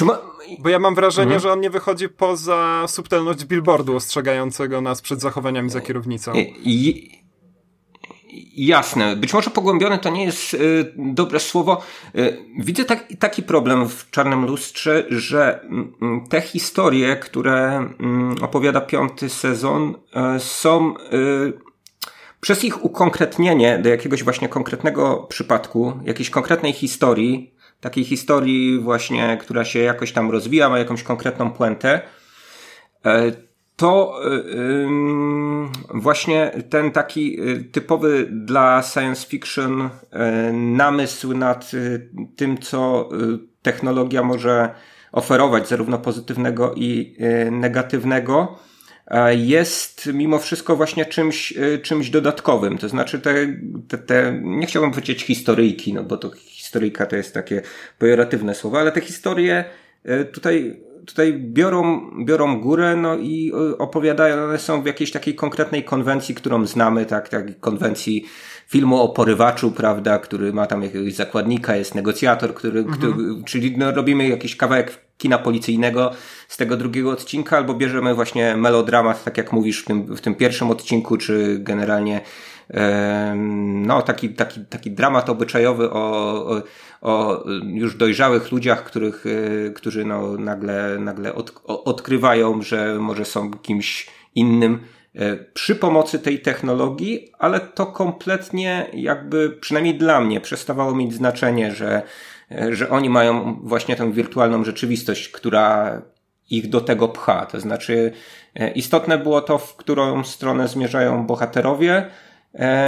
Ma... 0.00 0.18
Bo 0.58 0.68
ja 0.68 0.78
mam 0.78 0.94
wrażenie, 0.94 1.34
mhm. 1.34 1.40
że 1.40 1.52
on 1.52 1.60
nie 1.60 1.70
wychodzi 1.70 2.08
poza 2.08 2.84
subtelność 2.88 3.44
billboardu 3.44 3.96
ostrzegającego 3.96 4.80
nas 4.80 5.02
przed 5.02 5.20
zachowaniami 5.20 5.70
za 5.70 5.80
kierownicą. 5.80 6.32
I, 6.34 7.10
jasne. 8.56 9.16
Być 9.16 9.34
może 9.34 9.50
pogłębiony 9.50 9.98
to 9.98 10.10
nie 10.10 10.24
jest 10.24 10.54
y, 10.54 10.92
dobre 10.96 11.40
słowo. 11.40 11.82
Y, 12.16 12.38
widzę 12.58 12.84
tak, 12.84 13.04
taki 13.18 13.42
problem 13.42 13.88
w 13.88 14.10
Czarnym 14.10 14.46
Lustrze, 14.46 15.04
że 15.08 15.64
y, 15.64 16.28
te 16.28 16.40
historie, 16.40 17.16
które 17.16 17.76
mm, 17.76 18.36
opowiada 18.42 18.80
piąty 18.80 19.28
sezon, 19.28 19.94
y, 20.36 20.40
są 20.40 20.94
przez 22.40 22.64
ich 22.64 22.84
ukonkretnienie 22.84 23.78
do 23.78 23.88
jakiegoś 23.88 24.24
właśnie 24.24 24.48
konkretnego 24.48 25.26
przypadku, 25.28 25.92
jakiejś 26.04 26.30
konkretnej 26.30 26.72
historii, 26.72 27.55
takiej 27.86 28.04
historii 28.04 28.78
właśnie, 28.78 29.38
która 29.40 29.64
się 29.64 29.78
jakoś 29.78 30.12
tam 30.12 30.30
rozwija, 30.30 30.68
ma 30.68 30.78
jakąś 30.78 31.02
konkretną 31.02 31.50
puentę, 31.50 32.00
e, 33.04 33.32
to 33.76 34.20
e, 34.24 34.30
właśnie 35.94 36.50
ten 36.70 36.90
taki 36.90 37.40
e, 37.40 37.56
typowy 37.56 38.28
dla 38.30 38.82
science 38.82 39.26
fiction 39.28 39.90
namysł 40.52 41.34
nad 41.34 41.70
tym, 42.36 42.58
co 42.58 43.08
technologia 43.62 44.22
może 44.22 44.70
oferować, 45.12 45.68
zarówno 45.68 45.98
pozytywnego 45.98 46.74
i 46.76 47.16
negatywnego, 47.50 48.58
jest 49.30 50.06
mimo 50.14 50.38
wszystko 50.38 50.76
właśnie 50.76 51.06
czymś, 51.06 51.54
czymś 51.82 52.10
dodatkowym. 52.10 52.78
To 52.78 52.88
znaczy 52.88 53.20
te, 53.20 53.34
te, 53.88 53.98
te 53.98 54.40
nie 54.42 54.66
chciałbym 54.66 54.90
powiedzieć 54.90 55.22
historyjki, 55.22 55.94
no 55.94 56.04
bo 56.04 56.16
to 56.16 56.30
historyjka 56.76 57.06
to 57.06 57.16
jest 57.16 57.34
takie 57.34 57.62
pejoratywne 57.98 58.54
słowo, 58.54 58.80
ale 58.80 58.92
te 58.92 59.00
historie 59.00 59.64
e, 60.04 60.24
tutaj, 60.24 60.80
tutaj 61.06 61.32
biorą, 61.32 62.10
biorą 62.24 62.60
górę, 62.60 62.96
no 62.96 63.16
i 63.16 63.52
e, 63.72 63.78
opowiadają, 63.78 64.44
one 64.44 64.58
są 64.58 64.82
w 64.82 64.86
jakiejś 64.86 65.12
takiej 65.12 65.34
konkretnej 65.34 65.84
konwencji, 65.84 66.34
którą 66.34 66.66
znamy, 66.66 67.06
tak, 67.06 67.28
tak, 67.28 67.60
konwencji 67.60 68.24
filmu 68.68 69.00
o 69.00 69.08
porywaczu, 69.08 69.70
prawda, 69.70 70.18
który 70.18 70.52
ma 70.52 70.66
tam 70.66 70.82
jakiegoś 70.82 71.14
zakładnika, 71.14 71.76
jest 71.76 71.94
negocjator, 71.94 72.54
który, 72.54 72.80
mhm. 72.80 72.98
który 72.98 73.14
czyli 73.44 73.78
no, 73.78 73.92
robimy 73.92 74.28
jakiś 74.28 74.56
kawałek 74.56 75.06
kina 75.18 75.38
policyjnego 75.38 76.10
z 76.48 76.56
tego 76.56 76.76
drugiego 76.76 77.10
odcinka, 77.10 77.56
albo 77.56 77.74
bierzemy 77.74 78.14
właśnie 78.14 78.56
melodramat, 78.56 79.24
tak 79.24 79.38
jak 79.38 79.52
mówisz 79.52 79.82
w 79.82 79.84
tym, 79.84 80.16
w 80.16 80.20
tym 80.20 80.34
pierwszym 80.34 80.70
odcinku, 80.70 81.16
czy 81.16 81.58
generalnie 81.58 82.20
no, 83.86 84.02
taki, 84.02 84.28
taki, 84.28 84.64
taki 84.64 84.90
dramat 84.90 85.30
obyczajowy 85.30 85.90
o, 85.90 86.00
o, 86.50 86.62
o 87.00 87.44
już 87.66 87.96
dojrzałych 87.96 88.52
ludziach, 88.52 88.84
których, 88.84 89.24
e, 89.26 89.70
którzy 89.70 90.04
no, 90.04 90.32
nagle, 90.32 90.96
nagle 90.98 91.34
od, 91.34 91.52
odkrywają, 91.64 92.62
że 92.62 92.98
może 92.98 93.24
są 93.24 93.50
kimś 93.50 94.06
innym 94.34 94.80
e, 95.14 95.36
przy 95.36 95.76
pomocy 95.76 96.18
tej 96.18 96.40
technologii, 96.40 97.32
ale 97.38 97.60
to 97.60 97.86
kompletnie 97.86 98.86
jakby, 98.92 99.50
przynajmniej 99.50 99.94
dla 99.94 100.20
mnie, 100.20 100.40
przestawało 100.40 100.94
mieć 100.94 101.14
znaczenie, 101.14 101.74
że, 101.74 102.02
e, 102.50 102.74
że 102.74 102.90
oni 102.90 103.10
mają 103.10 103.60
właśnie 103.62 103.96
tę 103.96 104.12
wirtualną 104.12 104.64
rzeczywistość, 104.64 105.28
która 105.28 106.02
ich 106.50 106.68
do 106.68 106.80
tego 106.80 107.08
pcha. 107.08 107.46
To 107.46 107.60
znaczy, 107.60 108.12
istotne 108.74 109.18
było 109.18 109.40
to, 109.40 109.58
w 109.58 109.76
którą 109.76 110.24
stronę 110.24 110.68
zmierzają 110.68 111.26
bohaterowie, 111.26 112.10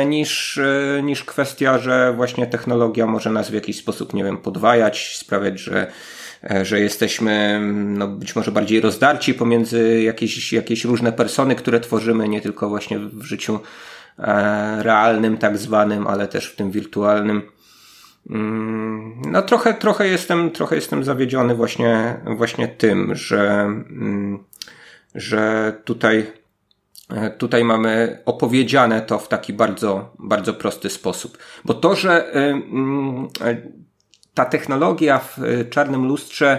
niż, 0.07 0.59
e, 0.59 1.03
niż 1.03 1.25
kwestia, 1.25 1.79
że 1.79 2.13
właśnie 2.17 2.47
technologia 2.47 3.07
może 3.07 3.31
nas 3.31 3.51
w 3.51 3.55
jakiś 3.55 3.79
sposób, 3.79 4.15
nie 4.15 4.25
wiem, 4.25 4.39
podwajać, 4.39 5.17
sprawiać, 5.17 5.61
że, 5.61 5.93
e, 6.51 6.65
że 6.65 6.81
jesteśmy 6.81 7.61
no, 7.75 8.09
być 8.09 8.37
może 8.37 8.53
bardziej 8.53 8.81
rozdarci 8.81 9.35
pomiędzy 9.35 10.03
jakieś, 10.03 10.53
jakieś 10.53 10.85
różne 10.85 11.13
persony, 11.13 11.55
które 11.55 11.81
tworzymy, 11.81 12.29
nie 12.29 12.41
tylko 12.41 12.69
właśnie 12.69 12.99
w 12.99 13.23
życiu 13.23 13.61
realnym, 14.79 15.39
tak 15.39 15.59
zwanym, 15.59 16.07
ale 16.07 16.29
też 16.29 16.47
w 16.47 16.57
tym 16.57 16.71
wirtualnym. 16.71 17.43
Mm, 18.31 19.23
no 19.27 19.43
trochę, 19.43 19.75
trochę 19.75 20.09
jestem, 20.09 20.51
trochę 20.51 20.77
jestem 20.77 21.05
zawiedziony 21.05 21.55
właśnie, 21.55 22.21
właśnie 22.37 22.69
tym, 22.69 23.15
że, 23.15 23.61
mm, 23.61 24.39
że 25.15 25.73
tutaj 25.85 26.27
E, 26.27 26.38
tutaj 27.39 27.65
mamy 27.65 28.23
opowiedziane 28.27 29.01
to 29.01 29.19
w 29.19 29.29
taki 29.29 29.53
bardzo, 29.53 30.13
bardzo 30.19 30.55
prosty 30.55 30.91
sposób. 30.91 31.39
Bo 31.65 31.75
to, 31.75 31.97
że 31.97 32.35
e, 32.35 32.35
mm, 32.35 33.29
e, 33.41 33.57
ta 34.35 34.45
technologia 34.45 35.19
w 35.19 35.39
czarnym 35.71 36.07
lustrze 36.07 36.59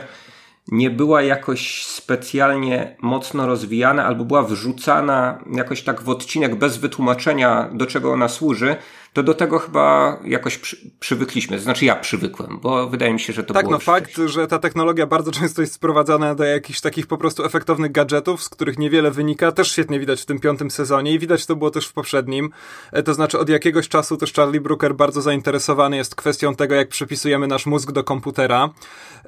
nie 0.72 0.90
była 0.90 1.22
jakoś 1.22 1.86
specjalnie 1.86 2.96
mocno 3.02 3.48
rozwijana 3.48 4.06
albo 4.06 4.26
była 4.26 4.44
wrzucana 4.44 5.44
jakoś 5.52 5.84
tak 5.84 6.02
w 6.02 6.10
odcinek 6.10 6.56
bez 6.56 6.78
wytłumaczenia, 6.78 7.70
do 7.74 7.86
czego 7.86 8.14
ona 8.14 8.28
służy, 8.28 8.76
to 9.14 9.24
do 9.24 9.34
tego 9.34 9.60
chyba 9.60 10.20
jakoś 10.26 10.58
przy, 10.58 10.78
przywykliśmy. 11.00 11.60
Znaczy 11.60 11.86
ja 11.86 11.96
przywykłem, 11.96 12.60
bo 12.62 12.90
wydaje 12.90 13.14
mi 13.14 13.20
się, 13.20 13.34
że 13.34 13.44
to 13.44 13.54
tak, 13.54 13.66
było... 13.66 13.78
Tak, 13.78 13.88
no 13.88 13.94
fakt, 13.94 14.18
że 14.26 14.48
ta 14.48 14.60
technologia 14.60 15.08
bardzo 15.08 15.32
często 15.32 15.62
jest 15.62 15.74
sprowadzana 15.74 16.36
do 16.36 16.44
jakichś 16.44 16.82
takich 16.82 17.08
po 17.08 17.18
prostu 17.18 17.46
efektownych 17.46 17.92
gadżetów, 17.92 18.44
z 18.44 18.50
których 18.50 18.80
niewiele 18.80 19.12
wynika, 19.12 19.52
też 19.52 19.72
świetnie 19.72 20.00
widać 20.00 20.22
w 20.22 20.26
tym 20.26 20.40
piątym 20.40 20.72
sezonie 20.72 21.14
i 21.14 21.20
widać 21.20 21.46
to 21.46 21.56
było 21.56 21.72
też 21.72 21.88
w 21.88 21.94
poprzednim. 21.94 22.50
E, 22.92 23.04
to 23.04 23.14
znaczy 23.14 23.40
od 23.40 23.50
jakiegoś 23.50 23.90
czasu 23.90 24.18
też 24.18 24.34
Charlie 24.34 24.62
Brooker 24.62 24.96
bardzo 24.96 25.22
zainteresowany 25.22 25.98
jest 25.98 26.16
kwestią 26.16 26.56
tego, 26.56 26.76
jak 26.76 26.90
przypisujemy 26.90 27.48
nasz 27.48 27.66
mózg 27.66 27.92
do 27.92 28.04
komputera. 28.04 28.70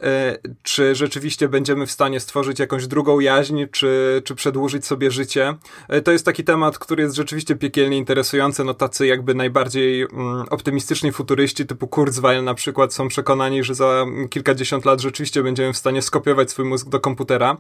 E, 0.02 0.38
czy 0.64 0.96
rzeczywiście 0.96 1.50
będziemy 1.50 1.86
w 1.86 1.92
stanie 1.92 2.20
stworzyć 2.20 2.60
jakąś 2.60 2.88
drugą 2.88 3.20
jaźń, 3.20 3.64
czy, 3.72 4.22
czy 4.26 4.36
przedłużyć 4.36 4.86
sobie 4.86 5.12
życie. 5.12 5.56
E, 5.88 6.02
to 6.02 6.12
jest 6.12 6.26
taki 6.26 6.44
temat, 6.44 6.80
który 6.80 7.04
jest 7.04 7.16
rzeczywiście 7.16 7.56
piekielnie 7.56 7.98
interesujący, 7.98 8.64
no 8.64 8.74
tacy 8.74 9.08
jakby 9.08 9.36
najbardziej 9.36 9.62
bardziej 9.62 10.02
mm, 10.02 10.46
optymistyczni 10.50 11.12
futuryści 11.12 11.66
typu 11.66 11.88
Kurzweil 11.88 12.44
na 12.44 12.54
przykład 12.54 12.94
są 12.94 13.08
przekonani, 13.08 13.64
że 13.64 13.76
za 13.76 14.06
kilkadziesiąt 14.30 14.86
lat 14.86 15.02
rzeczywiście 15.02 15.44
będziemy 15.44 15.74
w 15.74 15.78
stanie 15.78 16.02
skopiować 16.02 16.52
swój 16.52 16.66
mózg 16.66 16.90
do 16.90 17.00
komputera, 17.00 17.58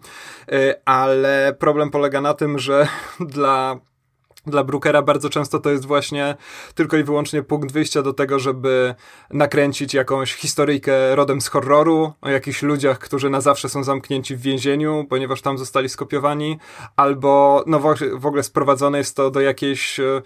y, 0.51 0.73
ale 0.85 1.55
problem 1.59 1.91
polega 1.91 2.21
na 2.21 2.33
tym, 2.33 2.59
że 2.59 2.87
dla 3.19 3.79
dla 4.47 4.63
Brookera 4.63 5.01
bardzo 5.01 5.29
często 5.29 5.59
to 5.59 5.69
jest 5.69 5.85
właśnie 5.85 6.35
tylko 6.75 6.97
i 6.97 7.03
wyłącznie 7.03 7.43
punkt 7.43 7.71
wyjścia 7.71 8.01
do 8.01 8.13
tego, 8.13 8.39
żeby 8.39 8.95
nakręcić 9.29 9.93
jakąś 9.93 10.33
historyjkę 10.33 11.15
rodem 11.15 11.41
z 11.41 11.47
horroru, 11.47 12.13
o 12.21 12.29
jakichś 12.29 12.61
ludziach, 12.61 12.99
którzy 12.99 13.29
na 13.29 13.41
zawsze 13.41 13.69
są 13.69 13.83
zamknięci 13.83 14.35
w 14.35 14.41
więzieniu, 14.41 15.05
ponieważ 15.09 15.41
tam 15.41 15.57
zostali 15.57 15.89
skopiowani, 15.89 16.59
albo 16.95 17.63
no 17.67 17.79
w 18.13 18.25
ogóle 18.25 18.43
sprowadzone 18.43 18.97
jest 18.97 19.15
to 19.15 19.31
do 19.31 19.41
jakiejś 19.41 19.99
e, 19.99 20.21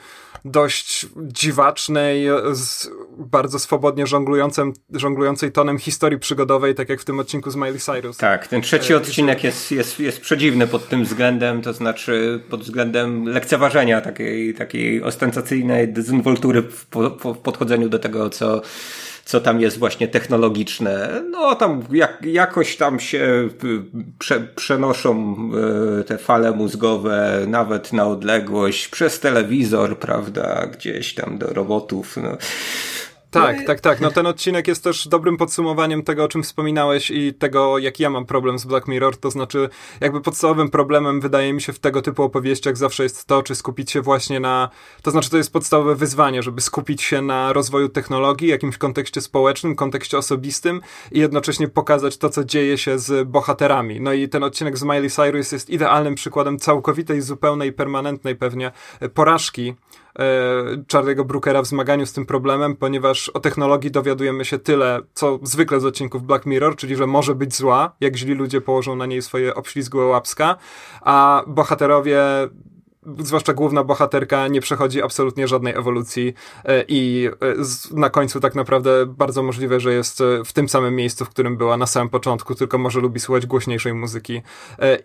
dość 0.45 1.07
dziwacznej, 1.17 2.27
z, 2.53 2.89
bardzo 3.17 3.59
swobodnie 3.59 4.07
żonglującym, 4.07 4.73
żonglującej 4.93 5.51
tonem 5.51 5.77
historii 5.77 6.19
przygodowej, 6.19 6.75
tak 6.75 6.89
jak 6.89 7.01
w 7.01 7.05
tym 7.05 7.19
odcinku 7.19 7.51
z 7.51 7.55
Miley 7.55 7.79
Cyrus. 7.79 8.17
Tak, 8.17 8.47
ten 8.47 8.61
trzeci 8.61 8.93
e, 8.93 8.97
odcinek 8.97 9.43
jest, 9.43 9.71
jest, 9.71 9.99
jest 9.99 10.21
przedziwny 10.21 10.67
pod 10.67 10.89
tym 10.89 11.03
względem, 11.03 11.61
to 11.61 11.73
znaczy 11.73 12.43
pod 12.49 12.61
względem 12.61 13.25
lekceważenia 13.25 14.01
takiej, 14.01 14.53
takiej 14.53 15.03
ostentacyjnej 15.03 15.93
dezynwoltury 15.93 16.61
w, 16.61 16.85
po, 16.85 17.33
w 17.33 17.37
podchodzeniu 17.37 17.89
do 17.89 17.99
tego, 17.99 18.29
co, 18.29 18.61
co 19.25 19.41
tam 19.41 19.61
jest 19.61 19.79
właśnie 19.79 20.07
technologiczne. 20.07 21.21
No 21.31 21.55
tam 21.55 21.83
jak, 21.91 22.25
jakoś 22.25 22.77
tam 22.77 22.99
się 22.99 23.49
prze, 24.19 24.39
przenoszą 24.39 25.35
e, 25.99 26.03
te 26.03 26.17
fale 26.17 26.51
mózgowe 26.51 27.45
nawet 27.47 27.93
na 27.93 28.07
odległość 28.07 28.87
przez 28.87 29.19
telewizor, 29.19 29.99
prawda, 29.99 30.67
gdzieś 30.67 31.13
tam 31.13 31.37
do 31.37 31.47
robotów. 31.47 32.17
No. 32.17 32.37
Tak, 33.41 33.65
tak, 33.67 33.79
tak. 33.79 34.01
No 34.01 34.11
ten 34.11 34.27
odcinek 34.27 34.67
jest 34.67 34.83
też 34.83 35.07
dobrym 35.07 35.37
podsumowaniem 35.37 36.03
tego, 36.03 36.23
o 36.23 36.27
czym 36.27 36.43
wspominałeś 36.43 37.11
i 37.11 37.33
tego, 37.33 37.77
jak 37.77 37.99
ja 37.99 38.09
mam 38.09 38.25
problem 38.25 38.59
z 38.59 38.65
Black 38.65 38.87
Mirror. 38.87 39.17
To 39.17 39.31
znaczy, 39.31 39.69
jakby 40.01 40.21
podstawowym 40.21 40.69
problemem 40.69 41.21
wydaje 41.21 41.53
mi 41.53 41.61
się 41.61 41.73
w 41.73 41.79
tego 41.79 42.01
typu 42.01 42.23
opowieściach 42.23 42.77
zawsze 42.77 43.03
jest 43.03 43.25
to, 43.25 43.43
czy 43.43 43.55
skupić 43.55 43.91
się 43.91 44.01
właśnie 44.01 44.39
na. 44.39 44.69
To 45.01 45.11
znaczy, 45.11 45.29
to 45.29 45.37
jest 45.37 45.53
podstawowe 45.53 45.95
wyzwanie, 45.95 46.43
żeby 46.43 46.61
skupić 46.61 47.01
się 47.01 47.21
na 47.21 47.53
rozwoju 47.53 47.89
technologii, 47.89 48.47
jakimś 48.47 48.77
kontekście 48.77 49.21
społecznym, 49.21 49.75
kontekście 49.75 50.17
osobistym 50.17 50.81
i 51.11 51.19
jednocześnie 51.19 51.67
pokazać 51.67 52.17
to, 52.17 52.29
co 52.29 52.43
dzieje 52.43 52.77
się 52.77 52.99
z 52.99 53.27
bohaterami. 53.27 54.01
No 54.01 54.13
i 54.13 54.29
ten 54.29 54.43
odcinek 54.43 54.77
z 54.77 54.83
Miley 54.83 55.09
Cyrus 55.09 55.51
jest 55.51 55.69
idealnym 55.69 56.15
przykładem 56.15 56.59
całkowitej, 56.59 57.21
zupełnej, 57.21 57.73
permanentnej 57.73 58.35
pewnie 58.35 58.71
porażki 59.13 59.75
E, 60.19 60.83
Charlie'ego 60.93 61.25
Brookera 61.25 61.61
w 61.61 61.65
zmaganiu 61.65 62.05
z 62.05 62.13
tym 62.13 62.25
problemem, 62.25 62.75
ponieważ 62.75 63.29
o 63.29 63.39
technologii 63.39 63.91
dowiadujemy 63.91 64.45
się 64.45 64.59
tyle, 64.59 64.99
co 65.13 65.39
zwykle 65.43 65.79
z 65.79 65.85
odcinków 65.85 66.23
Black 66.23 66.45
Mirror, 66.45 66.75
czyli 66.75 66.95
że 66.95 67.07
może 67.07 67.35
być 67.35 67.55
zła, 67.55 67.95
jak 68.01 68.17
źli 68.17 68.33
ludzie 68.33 68.61
położą 68.61 68.95
na 68.95 69.05
niej 69.05 69.21
swoje 69.21 69.55
obślizgłe 69.55 70.05
łapska, 70.05 70.55
a 71.01 71.43
bohaterowie 71.47 72.19
zwłaszcza 73.19 73.53
główna 73.53 73.83
bohaterka 73.83 74.47
nie 74.47 74.61
przechodzi 74.61 75.03
absolutnie 75.03 75.47
żadnej 75.47 75.73
ewolucji 75.73 76.33
e, 76.65 76.83
i 76.87 77.29
e, 77.93 77.97
na 77.97 78.09
końcu 78.09 78.39
tak 78.39 78.55
naprawdę 78.55 79.05
bardzo 79.05 79.43
możliwe, 79.43 79.79
że 79.79 79.93
jest 79.93 80.21
e, 80.21 80.43
w 80.45 80.53
tym 80.53 80.69
samym 80.69 80.95
miejscu, 80.95 81.25
w 81.25 81.29
którym 81.29 81.57
była 81.57 81.77
na 81.77 81.85
samym 81.85 82.09
początku, 82.09 82.55
tylko 82.55 82.77
może 82.77 82.99
lubi 82.99 83.19
słuchać 83.19 83.45
głośniejszej 83.45 83.93
muzyki. 83.93 84.41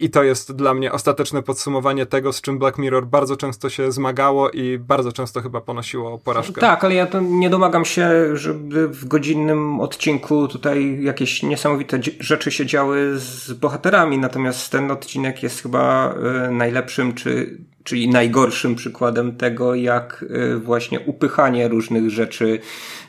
I 0.00 0.10
to 0.10 0.22
jest 0.22 0.56
dla 0.56 0.74
mnie 0.74 0.92
ostateczne 0.92 1.42
podsumowanie 1.42 2.06
tego, 2.06 2.32
z 2.32 2.40
czym 2.40 2.58
Black 2.58 2.78
Mirror 2.78 3.06
bardzo 3.06 3.36
często 3.36 3.70
się 3.70 3.92
zmagało 3.92 4.50
i 4.50 4.78
bardzo 4.78 5.12
często 5.12 5.40
chyba 5.40 5.60
ponosiło 5.60 6.18
porażkę. 6.18 6.60
Tak, 6.60 6.84
ale 6.84 6.94
ja 6.94 7.06
nie 7.22 7.50
domagam 7.50 7.84
się, 7.84 8.36
żeby 8.36 8.88
w 8.88 9.04
godzinnym 9.04 9.80
odcinku 9.80 10.48
tutaj 10.48 10.98
jakieś 11.02 11.42
niesamowite 11.42 12.00
rzeczy 12.20 12.50
się 12.50 12.66
działy 12.66 13.18
z 13.18 13.52
bohaterami, 13.52 14.18
natomiast 14.18 14.70
ten 14.70 14.90
odcinek 14.90 15.42
jest 15.42 15.62
chyba 15.62 16.14
najlepszym, 16.50 17.14
czy 17.14 17.58
czyli 17.84 18.08
najgorszym 18.08 18.74
przykładem 18.74 19.36
tego, 19.36 19.74
jak 19.74 20.24
y, 20.54 20.58
właśnie 20.58 21.00
upychanie 21.00 21.68
różnych 21.68 22.10
rzeczy 22.10 22.58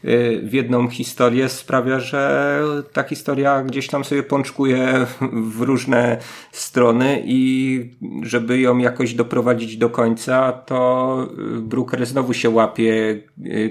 y, 0.06 0.42
w 0.44 0.54
jedną 0.54 0.90
historię 0.90 1.50
sprawia, 1.50 2.00
że 2.00 2.62
ta 2.94 3.04
historia 3.04 3.64
gdzieś 3.64 3.88
tam 3.88 4.04
sobie 4.04 4.24
pączkuje 4.24 5.06
w 5.32 5.62
różne 5.62 6.18
strony 6.52 7.24
i 7.26 7.90
żeby 8.24 8.60
ją 8.60 8.78
jakoś 8.78 9.14
doprowadzić 9.14 9.78
do 9.78 9.90
końca, 9.90 10.52
to 10.52 11.28
y, 11.58 11.62
Brooker 11.62 12.06
znowu 12.06 12.34
się 12.34 12.50
łapie 12.50 13.22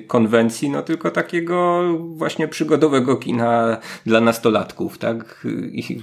konwencji, 0.07 0.71
no 0.71 0.83
tylko 0.83 1.11
takiego 1.11 1.83
właśnie 1.99 2.49
przygodowego 2.49 3.17
kina 3.17 3.77
dla 4.07 4.21
nastolatków, 4.21 4.99
tak? 4.99 5.47
I, 5.73 6.03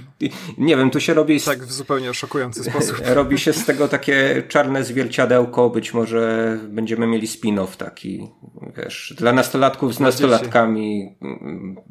nie 0.58 0.76
wiem, 0.76 0.90
tu 0.90 1.00
się 1.00 1.14
robi... 1.14 1.40
Tak, 1.40 1.64
w 1.64 1.72
zupełnie 1.72 2.14
szokujący 2.14 2.64
sposób. 2.64 2.96
Robi 3.18 3.38
się 3.38 3.52
z 3.52 3.64
tego 3.64 3.88
takie 3.88 4.42
czarne 4.48 4.84
zwierciadełko, 4.88 5.70
być 5.70 5.94
może 5.94 6.58
będziemy 6.68 7.06
mieli 7.06 7.26
spin-off 7.26 7.76
taki, 7.76 8.28
wiesz, 8.76 9.14
dla 9.16 9.32
nastolatków 9.32 9.94
z 9.94 10.00
nastolatkami, 10.00 11.16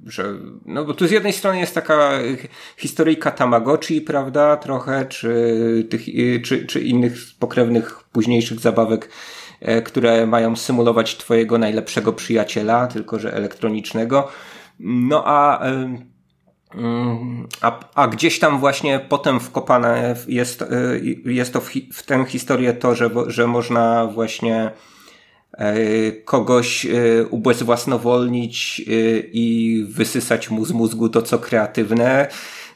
że, 0.05 0.33
no 0.65 0.85
bo 0.85 0.93
tu 0.93 1.07
z 1.07 1.11
jednej 1.11 1.33
strony 1.33 1.59
jest 1.59 1.75
taka 1.75 2.11
historyjka 2.77 3.31
Tamagotchi, 3.31 4.01
prawda, 4.01 4.57
trochę, 4.57 5.05
czy 5.05 5.87
tych, 5.89 6.01
czy, 6.43 6.65
czy 6.65 6.79
innych 6.79 7.15
pokrewnych 7.39 8.03
późniejszych 8.11 8.59
zabawek, 8.59 9.09
e, 9.61 9.81
które 9.81 10.27
mają 10.27 10.55
symulować 10.55 11.17
twojego 11.17 11.57
najlepszego 11.57 12.13
przyjaciela, 12.13 12.87
tylko 12.87 13.19
że 13.19 13.33
elektronicznego. 13.33 14.27
No 14.79 15.23
a 15.25 15.65
a, 17.61 17.79
a 17.95 18.07
gdzieś 18.07 18.39
tam 18.39 18.59
właśnie 18.59 18.99
potem 19.09 19.39
wkopane 19.39 20.15
jest, 20.27 20.61
y, 20.61 21.15
jest 21.25 21.53
to 21.53 21.61
w, 21.61 21.71
w 21.93 22.03
tę 22.03 22.25
historię 22.27 22.73
to, 22.73 22.95
że, 22.95 23.09
że 23.27 23.47
można 23.47 24.05
właśnie 24.05 24.71
y, 25.59 26.21
kogoś 26.25 26.85
y, 26.85 27.27
ubezwłasnowolnić 27.29 28.81
i 29.31 29.85
wysysać 29.89 30.49
mu 30.49 30.65
z 30.65 30.71
mózgu 30.71 31.09
to, 31.09 31.21
co 31.21 31.39
kreatywne 31.39 32.27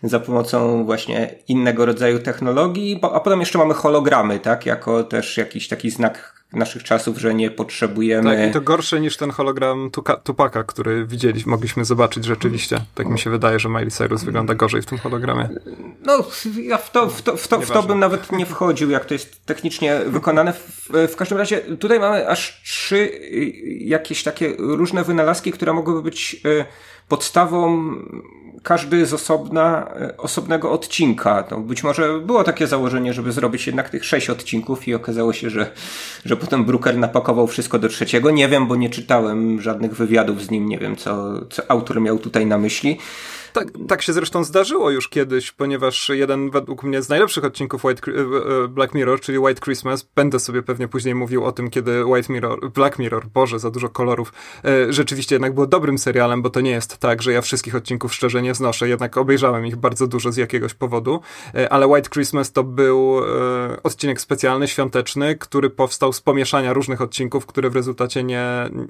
za 0.03 0.19
pomocą 0.19 0.85
właśnie 0.85 1.35
innego 1.47 1.85
rodzaju 1.85 2.19
technologii, 2.19 2.99
a 3.01 3.19
potem 3.19 3.39
jeszcze 3.39 3.57
mamy 3.57 3.73
hologramy, 3.73 4.39
tak, 4.39 4.65
jako 4.65 5.03
też 5.03 5.37
jakiś 5.37 5.67
taki 5.67 5.91
znak 5.91 6.41
naszych 6.53 6.83
czasów, 6.83 7.17
że 7.17 7.33
nie 7.33 7.51
potrzebujemy. 7.51 8.37
Tak, 8.37 8.49
i 8.49 8.53
to 8.53 8.61
gorsze 8.61 8.99
niż 8.99 9.17
ten 9.17 9.31
hologram 9.31 9.89
Tuka, 9.91 10.15
Tupaka, 10.15 10.63
który 10.63 11.05
widzieliśmy, 11.05 11.49
mogliśmy 11.49 11.85
zobaczyć 11.85 12.25
rzeczywiście. 12.25 12.77
Tak 12.95 13.07
mi 13.07 13.19
się 13.19 13.29
wydaje, 13.29 13.59
że 13.59 13.69
Miley 13.69 13.91
Cyrus 13.91 14.23
wygląda 14.23 14.55
gorzej 14.55 14.81
w 14.81 14.85
tym 14.85 14.97
hologramie. 14.97 15.49
No, 16.05 16.25
ja 16.63 16.77
w 16.77 16.91
to, 16.91 17.09
w 17.09 17.21
to, 17.21 17.37
w 17.37 17.47
to, 17.47 17.61
w 17.61 17.71
to 17.71 17.83
bym 17.83 17.99
nawet 17.99 18.31
nie 18.31 18.45
wchodził, 18.45 18.89
jak 18.89 19.05
to 19.05 19.13
jest 19.13 19.45
technicznie 19.45 19.99
wykonane. 20.05 20.53
W, 20.53 20.89
w 21.11 21.15
każdym 21.15 21.37
razie 21.37 21.57
tutaj 21.57 21.99
mamy 21.99 22.29
aż 22.29 22.61
trzy 22.63 22.95
y, 22.95 23.53
jakieś 23.79 24.23
takie 24.23 24.55
różne 24.57 25.03
wynalazki, 25.03 25.51
które 25.51 25.73
mogłyby 25.73 26.01
być 26.01 26.41
y, 26.45 26.65
podstawą 27.07 27.95
każdy 28.63 29.05
z 29.05 29.13
osobna, 29.13 29.91
e, 30.01 30.17
osobnego 30.17 30.71
odcinka. 30.71 31.43
To 31.43 31.57
być 31.57 31.83
może 31.83 32.19
było 32.19 32.43
takie 32.43 32.67
założenie, 32.67 33.13
żeby 33.13 33.31
zrobić 33.31 33.67
jednak 33.67 33.89
tych 33.89 34.05
sześć 34.05 34.29
odcinków 34.29 34.87
i 34.87 34.93
okazało 34.93 35.33
się, 35.33 35.49
że, 35.49 35.71
że 36.25 36.37
potem 36.37 36.65
Brooker 36.65 36.97
napakował 36.97 37.47
wszystko 37.47 37.79
do 37.79 37.89
trzeciego. 37.89 38.31
Nie 38.31 38.47
wiem, 38.47 38.67
bo 38.67 38.75
nie 38.75 38.89
czytałem 38.89 39.61
żadnych 39.61 39.95
wywiadów 39.95 40.43
z 40.43 40.51
nim, 40.51 40.69
nie 40.69 40.77
wiem, 40.77 40.95
co, 40.95 41.41
co 41.49 41.71
autor 41.71 42.01
miał 42.01 42.19
tutaj 42.19 42.45
na 42.45 42.57
myśli. 42.57 42.97
Tak, 43.53 43.67
tak 43.87 44.01
się 44.01 44.13
zresztą 44.13 44.43
zdarzyło 44.43 44.91
już 44.91 45.09
kiedyś, 45.09 45.51
ponieważ 45.51 46.09
jeden 46.09 46.49
według 46.49 46.83
mnie 46.83 47.01
z 47.01 47.09
najlepszych 47.09 47.45
odcinków 47.45 47.85
White, 47.85 48.11
e, 48.11 48.15
e, 48.63 48.67
Black 48.67 48.93
Mirror, 48.93 49.19
czyli 49.19 49.39
White 49.39 49.61
Christmas, 49.61 50.07
będę 50.15 50.39
sobie 50.39 50.63
pewnie 50.63 50.87
później 50.87 51.15
mówił 51.15 51.45
o 51.45 51.51
tym, 51.51 51.69
kiedy 51.69 52.05
White 52.05 52.33
Mirror, 52.33 52.71
Black 52.71 52.99
Mirror, 52.99 53.27
Boże, 53.27 53.59
za 53.59 53.71
dużo 53.71 53.89
kolorów, 53.89 54.33
e, 54.65 54.93
rzeczywiście 54.93 55.35
jednak 55.35 55.53
było 55.53 55.67
dobrym 55.67 55.97
serialem, 55.97 56.41
bo 56.41 56.49
to 56.49 56.61
nie 56.61 56.71
jest 56.71 56.97
tak, 56.97 57.21
że 57.21 57.31
ja 57.31 57.41
wszystkich 57.41 57.75
odcinków 57.75 58.13
szczerze 58.13 58.41
nie 58.41 58.55
znoszę, 58.55 58.89
jednak 58.89 59.17
obejrzałem 59.17 59.65
ich 59.65 59.75
bardzo 59.75 60.07
dużo 60.07 60.31
z 60.31 60.37
jakiegoś 60.37 60.73
powodu, 60.73 61.21
ale 61.69 61.87
White 61.87 62.09
Christmas 62.09 62.51
to 62.51 62.63
był 62.63 63.21
odcinek 63.83 64.21
specjalny, 64.21 64.67
świąteczny, 64.67 65.35
który 65.35 65.69
powstał 65.69 66.13
z 66.13 66.21
pomieszania 66.21 66.73
różnych 66.73 67.01
odcinków, 67.01 67.45
które 67.45 67.69
w 67.69 67.75
rezultacie 67.75 68.23
nie, 68.23 68.45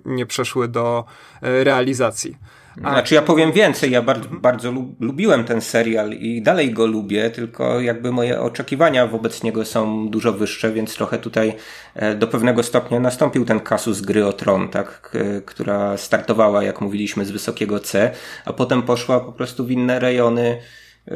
nie 0.05 0.25
przeszły 0.25 0.67
do 0.67 1.05
realizacji. 1.41 2.37
Znaczy 2.77 3.15
ja 3.15 3.21
powiem 3.21 3.51
więcej, 3.51 3.91
ja 3.91 4.01
bardzo, 4.01 4.29
bardzo 4.29 4.73
lubiłem 4.99 5.43
ten 5.43 5.61
serial 5.61 6.11
i 6.11 6.41
dalej 6.41 6.73
go 6.73 6.85
lubię, 6.85 7.29
tylko 7.29 7.79
jakby 7.79 8.11
moje 8.11 8.41
oczekiwania 8.41 9.07
wobec 9.07 9.43
niego 9.43 9.65
są 9.65 10.09
dużo 10.09 10.33
wyższe, 10.33 10.71
więc 10.71 10.95
trochę 10.95 11.17
tutaj 11.17 11.53
e, 11.95 12.15
do 12.15 12.27
pewnego 12.27 12.63
stopnia 12.63 12.99
nastąpił 12.99 13.45
ten 13.45 13.59
kasus 13.59 14.01
gry 14.01 14.25
o 14.25 14.33
tron, 14.33 14.69
tak, 14.69 15.17
która 15.45 15.97
startowała, 15.97 16.63
jak 16.63 16.81
mówiliśmy, 16.81 17.25
z 17.25 17.31
wysokiego 17.31 17.79
C, 17.79 18.11
a 18.45 18.53
potem 18.53 18.81
poszła 18.81 19.19
po 19.19 19.31
prostu 19.31 19.65
w 19.65 19.71
inne 19.71 19.99
rejony, 19.99 20.57
e, 21.07 21.13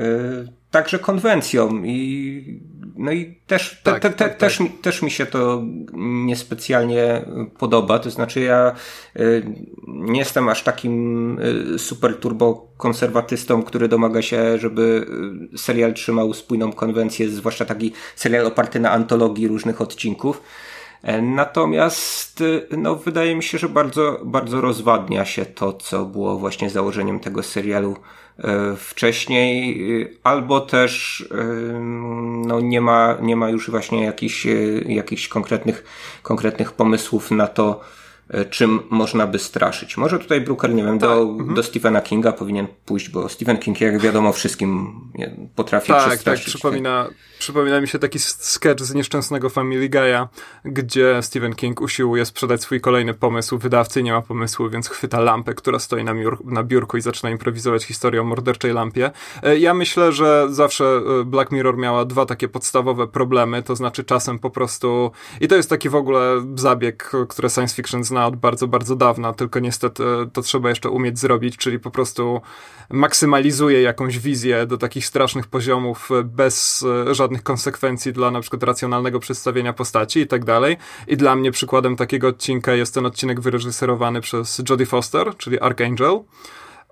także 0.72 1.00
konwencją 1.00 1.84
i 1.84 2.62
no 2.98 3.12
i 3.12 3.36
też, 3.48 3.82
tak, 3.84 4.00
te, 4.00 4.10
te, 4.10 4.16
tak, 4.16 4.38
też, 4.38 4.58
tak. 4.58 4.68
też 4.82 5.02
mi 5.02 5.12
się 5.12 5.26
to 5.26 5.64
niespecjalnie 5.94 7.26
podoba. 7.58 8.00
To 8.00 8.10
znaczy, 8.10 8.40
ja 8.40 8.76
y, 9.20 9.44
nie 9.88 10.20
jestem 10.20 10.50
aż 10.50 10.64
takim 10.64 11.40
y, 11.76 11.80
super 11.80 12.20
turbo 12.20 12.68
konserwatystą, 12.78 13.64
który 13.64 13.88
domaga 13.88 14.22
się, 14.22 14.58
żeby 14.58 15.06
y, 15.54 15.58
serial 15.58 15.94
trzymał 15.94 16.34
spójną 16.34 16.74
konwencję, 16.74 17.30
zwłaszcza 17.30 17.66
taki 17.66 17.94
serial 18.16 18.46
oparty 18.46 18.80
na 18.80 18.92
antologii 18.92 19.48
różnych 19.48 19.82
odcinków. 19.82 20.42
E, 21.04 21.22
natomiast 21.22 22.44
no, 22.78 22.96
wydaje 22.96 23.36
mi 23.36 23.44
się, 23.44 23.58
że 23.58 23.70
bardzo, 23.70 24.20
bardzo 24.24 24.62
rozwadnia 24.62 25.26
się 25.26 25.46
to, 25.46 25.74
co 25.74 26.06
było 26.06 26.38
właśnie 26.38 26.70
założeniem 26.70 27.20
tego 27.20 27.44
serialu 27.44 27.96
wcześniej, 28.78 29.82
e, 30.02 30.08
albo 30.24 30.62
też 30.62 31.22
e, 31.32 31.44
no, 32.48 32.60
nie, 32.60 32.82
ma, 32.82 33.18
nie 33.22 33.36
ma 33.36 33.50
już 33.50 33.70
właśnie 33.70 34.04
jakichś, 34.04 34.48
jakichś 34.88 35.28
konkretnych, 35.28 35.84
konkretnych 36.24 36.72
pomysłów 36.72 37.32
na 37.32 37.48
to, 37.48 37.82
E, 38.30 38.46
czym 38.46 38.80
można 38.90 39.28
by 39.28 39.40
straszyć. 39.40 39.98
Może 39.98 40.20
tutaj 40.20 40.42
Brooker, 40.42 40.74
nie 40.74 40.84
wiem, 40.84 41.00
tak. 41.00 41.10
do, 41.10 41.22
mhm. 41.22 41.54
do 41.56 41.64
Stephena 41.64 42.02
Kinga 42.02 42.32
powinien 42.32 42.68
pójść, 42.86 43.10
bo 43.10 43.30
Stephen 43.30 43.58
King, 43.58 43.82
jak 43.82 44.00
wiadomo, 44.00 44.34
wszystkim 44.34 45.00
potrafi 45.56 45.88
tak, 45.88 46.08
przestraszyć. 46.08 46.46
Tak, 46.46 46.50
przypomina, 46.50 47.10
przypomina 47.40 47.82
mi 47.82 47.88
się 47.88 48.00
taki 48.00 48.20
sketch 48.20 48.84
z 48.84 48.94
nieszczęsnego 48.94 49.50
Family 49.50 49.90
Guy'a, 49.90 50.28
gdzie 50.66 51.22
Stephen 51.22 51.56
King 51.56 51.82
usiłuje 51.82 52.26
sprzedać 52.26 52.62
swój 52.62 52.82
kolejny 52.82 53.14
pomysł, 53.14 53.58
wydawcy 53.58 54.04
nie 54.04 54.12
ma 54.12 54.22
pomysłu, 54.22 54.70
więc 54.70 54.90
chwyta 54.90 55.20
lampę, 55.20 55.54
która 55.54 55.80
stoi 55.80 56.04
na, 56.04 56.14
miur, 56.14 56.46
na 56.46 56.64
biurku 56.64 56.98
i 56.98 57.02
zaczyna 57.02 57.30
improwizować 57.30 57.84
historię 57.84 58.22
o 58.22 58.24
morderczej 58.24 58.74
lampie. 58.74 59.12
E, 59.44 59.58
ja 59.58 59.74
myślę, 59.74 60.12
że 60.12 60.48
zawsze 60.50 60.86
e, 60.86 61.24
Black 61.24 61.52
Mirror 61.52 61.78
miała 61.78 62.06
dwa 62.06 62.26
takie 62.26 62.48
podstawowe 62.48 63.08
problemy, 63.08 63.64
to 63.64 63.76
znaczy 63.76 64.04
czasem 64.04 64.40
po 64.40 64.50
prostu, 64.50 65.12
i 65.42 65.48
to 65.48 65.56
jest 65.56 65.70
taki 65.70 65.90
w 65.90 65.96
ogóle 65.96 66.46
zabieg, 66.56 67.12
który 67.30 67.50
science 67.50 67.76
fiction 67.76 68.04
zna 68.04 68.28
od 68.28 68.36
bardzo, 68.36 68.68
bardzo 68.68 68.96
dawna, 68.96 69.34
tylko 69.34 69.60
niestety 69.60 70.04
to 70.34 70.42
trzeba 70.42 70.70
jeszcze 70.70 70.90
umieć 70.90 71.20
zrobić, 71.20 71.58
czyli 71.58 71.80
po 71.80 71.92
prostu 71.92 72.42
maksymalizuje 72.90 73.82
jakąś 73.82 74.20
wizję 74.20 74.66
do 74.66 74.78
takich 74.78 75.06
strasznych 75.06 75.48
poziomów 75.48 76.10
bez 76.24 76.86
e, 77.10 77.16
żadnych 77.26 77.44
konsekwencji 77.44 78.14
dla 78.14 78.32
na 78.32 78.42
przykład 78.42 78.64
racjonalnego 78.64 79.20
przedstawienia 79.20 79.74
postaci 79.74 80.20
i 80.20 80.28
tak 80.28 80.46
dalej. 80.46 80.78
I 81.08 81.18
dla 81.18 81.36
mnie 81.36 81.52
przykładem 81.52 81.96
takiego 81.96 82.28
odcinka 82.28 82.74
jest 82.74 82.94
ten 82.94 83.06
odcinek 83.06 83.42
wyreżyserowany 83.42 84.22
przez 84.22 84.62
Jodie 84.70 84.86
Foster, 84.86 85.38
czyli 85.38 85.60
Archangel. 85.60 86.20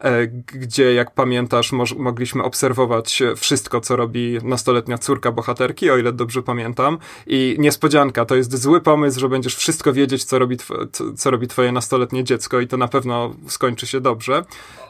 E, 0.04 0.28
gdzie, 0.28 0.94
jak 0.94 1.12
pamiętasz, 1.12 1.72
mogliśmy 1.98 2.44
obserwować 2.44 3.24
wszystko, 3.36 3.82
co 3.82 3.96
robi 3.96 4.38
nastoletnia 4.44 4.98
córka 4.98 5.32
bohaterki, 5.32 5.90
o 5.90 5.98
ile 5.98 6.14
dobrze 6.14 6.44
pamiętam. 6.44 6.98
I 7.28 7.56
niespodzianka, 7.60 8.26
to 8.26 8.36
jest 8.36 8.58
zły 8.58 8.82
pomysł, 8.82 9.20
że 9.20 9.30
będziesz 9.30 9.56
wszystko 9.56 9.94
wiedzieć, 9.94 10.24
co 10.24 10.40
robi, 10.40 10.58
co 11.16 11.32
robi 11.32 11.48
twoje 11.48 11.72
nastoletnie 11.72 12.24
dziecko 12.24 12.60
i 12.60 12.68
to 12.68 12.78
na 12.78 12.88
pewno 12.88 13.36
skończy 13.48 13.88
się 13.88 14.02
dobrze. 14.02 14.44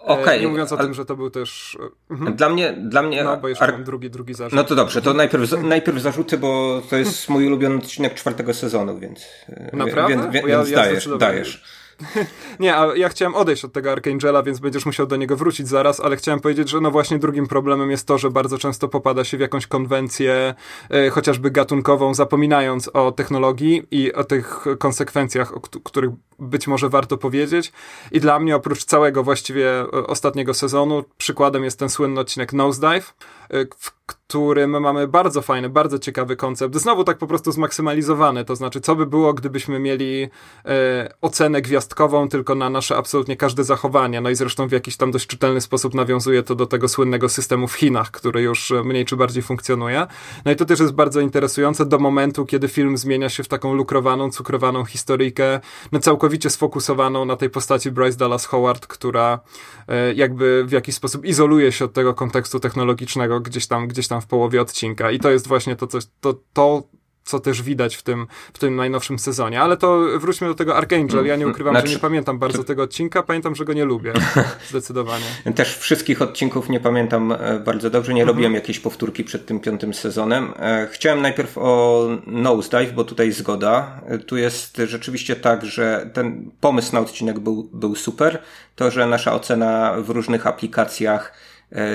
E, 0.04 0.06
okay, 0.06 0.40
nie 0.40 0.48
mówiąc 0.48 0.72
o 0.72 0.78
tym, 0.78 0.94
że 0.94 1.06
to 1.06 1.16
był 1.16 1.30
też... 1.30 1.78
E, 2.10 2.14
mhm. 2.14 2.36
Dla 2.36 2.50
mnie... 2.50 2.74
Dla 2.74 3.02
mnie 3.02 3.24
no, 3.24 3.38
bo 3.38 3.48
jeszcze 3.48 3.64
ar... 3.64 3.72
mam 3.72 3.84
drugi, 3.84 4.10
drugi 4.10 4.34
zarzut. 4.34 4.58
No 4.58 4.64
to 4.64 4.76
dobrze, 4.76 5.02
to 5.02 5.14
najpierw, 5.14 5.64
najpierw 5.64 6.02
zarzuty, 6.02 6.38
bo 6.38 6.82
to 6.90 6.96
jest 6.96 7.30
mój 7.30 7.48
ulubiony 7.48 7.76
odcinek 7.76 8.14
czwartego 8.14 8.54
sezonu, 8.54 9.00
więc... 9.00 9.26
Naprawdę? 9.74 10.14
Więc, 10.14 10.34
więc, 10.34 10.48
więc 10.48 10.70
ja 10.70 10.78
dajesz, 10.78 11.10
dajesz. 11.20 11.83
Nie, 12.60 12.76
a 12.76 12.96
ja 12.96 13.10
chciałem 13.10 13.36
odejść 13.36 13.66
od 13.66 13.74
tego 13.74 13.92
Archangela, 13.92 14.44
więc 14.44 14.60
będziesz 14.60 14.86
musiał 14.86 15.08
do 15.08 15.16
niego 15.16 15.38
wrócić 15.38 15.68
zaraz, 15.68 16.00
ale 16.00 16.16
chciałem 16.16 16.40
powiedzieć, 16.40 16.70
że 16.70 16.82
no 16.82 16.92
właśnie 16.92 17.20
drugim 17.20 17.48
problemem 17.48 17.92
jest 17.92 18.08
to, 18.08 18.18
że 18.18 18.32
bardzo 18.32 18.58
często 18.58 18.88
popada 18.88 19.24
się 19.24 19.38
w 19.38 19.40
jakąś 19.40 19.68
konwencję, 19.68 20.56
e, 20.90 21.10
chociażby 21.10 21.52
gatunkową, 21.52 22.14
zapominając 22.14 22.88
o 22.94 23.12
technologii 23.12 23.88
i 23.92 24.14
o 24.14 24.24
tych 24.24 24.66
konsekwencjach, 24.80 25.58
o 25.58 25.60
których 25.60 26.12
być 26.40 26.68
może 26.68 26.90
warto 26.90 27.18
powiedzieć. 27.18 27.72
I 28.12 28.20
dla 28.20 28.40
mnie, 28.40 28.56
oprócz 28.56 28.86
całego 28.86 29.24
właściwie 29.24 29.82
e, 29.82 29.92
ostatniego 29.92 30.54
sezonu, 30.54 31.04
przykładem 31.18 31.64
jest 31.64 31.80
ten 31.80 31.90
słynny 31.90 32.20
odcinek 32.20 32.54
Nosedive, 32.54 33.14
e, 33.50 33.66
w 33.78 34.04
którym 34.06 34.82
mamy 34.82 35.08
bardzo 35.08 35.42
fajny, 35.42 35.70
bardzo 35.70 36.00
ciekawy 36.00 36.36
koncept. 36.36 36.76
Znowu 36.76 37.04
tak 37.04 37.18
po 37.18 37.28
prostu 37.28 37.52
zmaksymalizowany, 37.52 38.46
to 38.46 38.56
znaczy, 38.56 38.82
co 38.82 38.96
by 38.96 39.06
było, 39.06 39.34
gdybyśmy 39.34 39.80
mieli 39.80 40.30
e, 40.66 41.14
ocenę 41.22 41.62
gwiazdkową 41.62 42.30
tylko 42.30 42.56
na 42.56 42.70
nasze 42.70 42.98
absolutnie 42.98 43.38
każde 43.38 43.64
zachowanie. 43.64 44.22
No 44.22 44.30
i 44.30 44.36
zresztą 44.36 44.68
w 44.68 44.72
jakiś 44.72 44.98
tam 44.98 45.12
dość 45.12 45.28
czytelny 45.28 45.62
sposób 45.62 45.94
nawiązuje 45.94 46.44
to 46.44 46.56
do 46.56 46.66
tego 46.66 46.88
słynnego 46.88 47.30
systemu 47.30 47.68
w 47.68 47.74
Chinach, 47.74 48.12
który 48.12 48.42
już 48.42 48.74
mniej 48.84 49.06
czy 49.06 49.16
bardziej 49.16 49.44
funkcjonuje. 49.44 50.08
No 50.46 50.52
i 50.52 50.56
to 50.56 50.66
też 50.66 50.80
jest 50.80 50.94
bardzo 50.94 51.20
interesujące 51.20 51.86
do 51.86 52.00
momentu, 52.00 52.46
kiedy 52.46 52.68
film 52.68 52.98
zmienia 52.98 53.30
się 53.30 53.44
w 53.44 53.48
taką 53.48 53.74
lukrowaną, 53.74 54.32
cukrowaną 54.32 54.86
historyjkę, 54.86 55.60
no 55.92 56.00
całkowicie 56.00 56.23
sfokusowaną 56.50 57.26
na 57.26 57.36
tej 57.36 57.50
postaci 57.50 57.92
Bryce 57.92 58.18
Dallas 58.18 58.46
Howard, 58.46 58.88
która 58.88 59.40
e, 59.88 60.14
jakby 60.14 60.64
w 60.66 60.72
jakiś 60.72 60.96
sposób 60.96 61.26
izoluje 61.26 61.72
się 61.72 61.86
od 61.86 61.94
tego 61.94 62.14
kontekstu 62.14 62.60
technologicznego 62.60 63.40
gdzieś 63.40 63.68
tam, 63.68 63.88
gdzieś 63.88 64.08
tam 64.08 64.22
w 64.22 64.28
połowie 64.28 64.62
odcinka. 64.62 65.12
I 65.12 65.20
to 65.20 65.32
jest 65.32 65.48
właśnie 65.48 65.76
to, 65.76 65.88
coś, 65.88 66.04
to, 66.22 66.34
to 66.54 66.84
co 67.24 67.40
też 67.40 67.62
widać 67.62 67.96
w 67.96 68.02
tym, 68.02 68.28
w 68.54 68.60
tym 68.60 68.76
najnowszym 68.76 69.20
sezonie. 69.20 69.62
Ale 69.62 69.78
to 69.78 70.00
wróćmy 70.20 70.48
do 70.48 70.56
tego 70.56 70.78
Archangel. 70.78 71.26
Ja 71.26 71.36
nie 71.36 71.48
ukrywam, 71.48 71.74
znaczy, 71.74 71.88
że 71.88 71.94
nie 71.94 72.00
pamiętam 72.00 72.40
bardzo 72.40 72.64
tego 72.64 72.84
odcinka. 72.84 73.24
Pamiętam, 73.24 73.56
że 73.56 73.66
go 73.66 73.74
nie 73.74 73.86
lubię. 73.86 74.14
Zdecydowanie. 74.70 75.26
Też 75.56 75.78
wszystkich 75.78 76.22
odcinków 76.22 76.70
nie 76.70 76.80
pamiętam 76.80 77.32
e, 77.32 77.60
bardzo 77.60 77.90
dobrze. 77.90 78.14
Nie 78.14 78.22
mhm. 78.22 78.36
robiłem 78.36 78.54
jakiejś 78.54 78.80
powtórki 78.80 79.24
przed 79.24 79.46
tym 79.46 79.60
piątym 79.60 79.94
sezonem. 79.94 80.54
E, 80.60 80.88
chciałem 80.92 81.22
najpierw 81.22 81.58
o 81.58 82.08
Nosedive, 82.28 82.94
bo 82.94 83.04
tutaj 83.04 83.32
zgoda. 83.32 84.02
E, 84.08 84.18
tu 84.18 84.38
jest 84.38 84.78
rzeczywiście 84.78 85.36
tak, 85.36 85.66
że 85.66 86.10
ten 86.14 86.52
pomysł 86.62 86.94
na 86.94 87.00
odcinek 87.00 87.40
był, 87.40 87.70
był 87.74 87.96
super. 87.96 88.42
To, 88.76 88.92
że 88.92 89.08
nasza 89.08 89.34
ocena 89.34 89.96
w 89.98 90.10
różnych 90.10 90.48
aplikacjach 90.48 91.34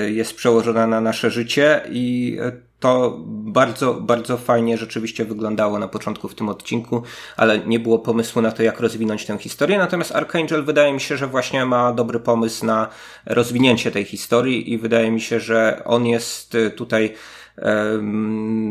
jest 0.07 0.35
przełożona 0.35 0.87
na 0.87 1.01
nasze 1.01 1.31
życie 1.31 1.81
i 1.89 2.37
to 2.79 3.17
bardzo, 3.27 3.93
bardzo 3.93 4.37
fajnie 4.37 4.77
rzeczywiście 4.77 5.25
wyglądało 5.25 5.79
na 5.79 5.87
początku 5.87 6.27
w 6.27 6.35
tym 6.35 6.49
odcinku, 6.49 7.03
ale 7.37 7.59
nie 7.59 7.79
było 7.79 7.99
pomysłu 7.99 8.41
na 8.41 8.51
to, 8.51 8.63
jak 8.63 8.79
rozwinąć 8.79 9.25
tę 9.25 9.37
historię. 9.37 9.77
Natomiast 9.77 10.15
Archangel 10.15 10.63
wydaje 10.63 10.93
mi 10.93 11.01
się, 11.01 11.17
że 11.17 11.27
właśnie 11.27 11.65
ma 11.65 11.93
dobry 11.93 12.19
pomysł 12.19 12.65
na 12.65 12.87
rozwinięcie 13.25 13.91
tej 13.91 14.05
historii 14.05 14.73
i 14.73 14.77
wydaje 14.77 15.11
mi 15.11 15.21
się, 15.21 15.39
że 15.39 15.81
on 15.85 16.05
jest 16.05 16.57
tutaj 16.75 17.13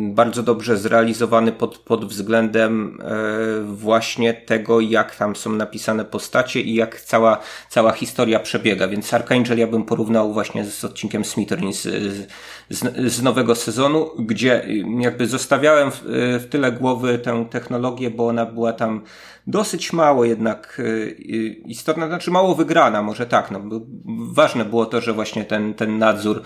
bardzo 0.08 0.42
dobrze 0.42 0.76
zrealizowany 0.76 1.52
pod, 1.52 1.78
pod 1.78 2.04
względem 2.04 2.98
e, 3.02 3.14
właśnie 3.62 4.34
tego, 4.34 4.80
jak 4.80 5.16
tam 5.16 5.36
są 5.36 5.52
napisane 5.52 6.04
postacie 6.04 6.60
i 6.60 6.74
jak 6.74 7.00
cała, 7.00 7.38
cała 7.68 7.92
historia 7.92 8.40
przebiega. 8.40 8.88
Więc 8.88 9.14
Archangel 9.14 9.58
ja 9.58 9.66
bym 9.66 9.84
porównał 9.84 10.32
właśnie 10.32 10.64
z 10.64 10.84
odcinkiem 10.84 11.24
Smitherin 11.24 11.72
z, 12.70 13.12
z, 13.12 13.22
nowego 13.22 13.54
sezonu, 13.54 14.10
gdzie 14.18 14.66
jakby 15.00 15.26
zostawiałem 15.26 15.90
w, 15.90 16.02
w 16.40 16.46
tyle 16.50 16.72
głowy 16.72 17.18
tę 17.18 17.46
technologię, 17.50 18.10
bo 18.10 18.26
ona 18.28 18.46
była 18.46 18.72
tam 18.72 19.02
dosyć 19.46 19.92
mało 19.92 20.24
jednak 20.24 20.76
y, 20.78 21.16
istotna, 21.64 22.06
znaczy 22.06 22.30
mało 22.30 22.54
wygrana, 22.54 23.02
może 23.02 23.26
tak. 23.26 23.50
No, 23.50 23.60
ważne 24.32 24.64
było 24.64 24.86
to, 24.86 25.00
że 25.00 25.12
właśnie 25.12 25.44
ten, 25.44 25.74
ten 25.74 25.98
nadzór 25.98 26.42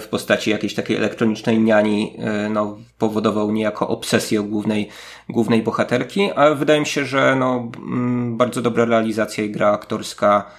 w 0.00 0.08
postaci 0.10 0.50
jakiejś 0.50 0.74
takiej 0.74 0.96
elektronicznej 0.96 1.60
niani 1.60 2.16
no, 2.50 2.78
powodował 2.98 3.52
niejako 3.52 3.88
obsesję 3.88 4.40
głównej, 4.40 4.88
głównej 5.28 5.62
bohaterki, 5.62 6.32
ale 6.32 6.54
wydaje 6.54 6.80
mi 6.80 6.86
się, 6.86 7.04
że 7.04 7.36
no, 7.38 7.70
mm, 7.78 8.36
bardzo 8.36 8.62
dobra 8.62 8.84
realizacja 8.84 9.44
i 9.44 9.50
gra 9.50 9.72
aktorska 9.72 10.50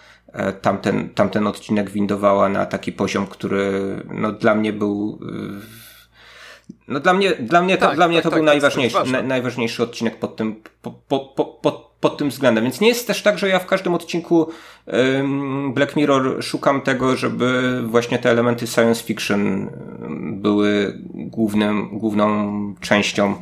tamten, 0.62 1.10
tamten 1.10 1.48
odcinek 1.48 1.90
windowała 1.90 2.50
na 2.50 2.66
taki 2.66 2.92
poziom, 2.92 3.28
który 3.28 3.72
no, 4.14 4.32
dla 4.32 4.56
mnie 4.56 4.74
był 4.74 5.20
no 6.88 7.00
dla 7.00 7.14
mnie, 7.14 7.32
dla 7.32 7.62
mnie, 7.62 7.78
to, 7.78 7.86
tak, 7.86 7.96
dla 7.96 8.08
mnie 8.08 8.18
tak, 8.18 8.24
to 8.24 8.30
tak, 8.30 8.40
był 8.40 8.46
tak, 8.46 8.54
najważniejszy, 8.54 9.12
na, 9.12 9.22
najważniejszy 9.22 9.84
odcinek 9.84 10.20
pod 10.20 10.36
tym, 10.36 10.56
po, 10.82 10.92
po, 10.92 11.20
po, 11.20 11.92
pod, 12.00 12.18
tym 12.18 12.30
względem. 12.30 12.64
Więc 12.64 12.82
nie 12.82 12.88
jest 12.88 13.08
też 13.08 13.22
tak, 13.22 13.38
że 13.38 13.50
ja 13.50 13.60
w 13.60 13.66
każdym 13.66 13.94
odcinku 13.94 14.48
um, 14.86 15.74
Black 15.74 15.96
Mirror 15.96 16.44
szukam 16.44 16.82
tego, 16.82 17.16
żeby 17.16 17.82
właśnie 17.86 18.20
te 18.20 18.30
elementy 18.30 18.68
science 18.68 19.04
fiction 19.04 19.70
były 20.32 21.00
głównym, 21.14 22.00
główną 22.00 22.76
częścią, 22.80 23.32
e, 23.32 23.36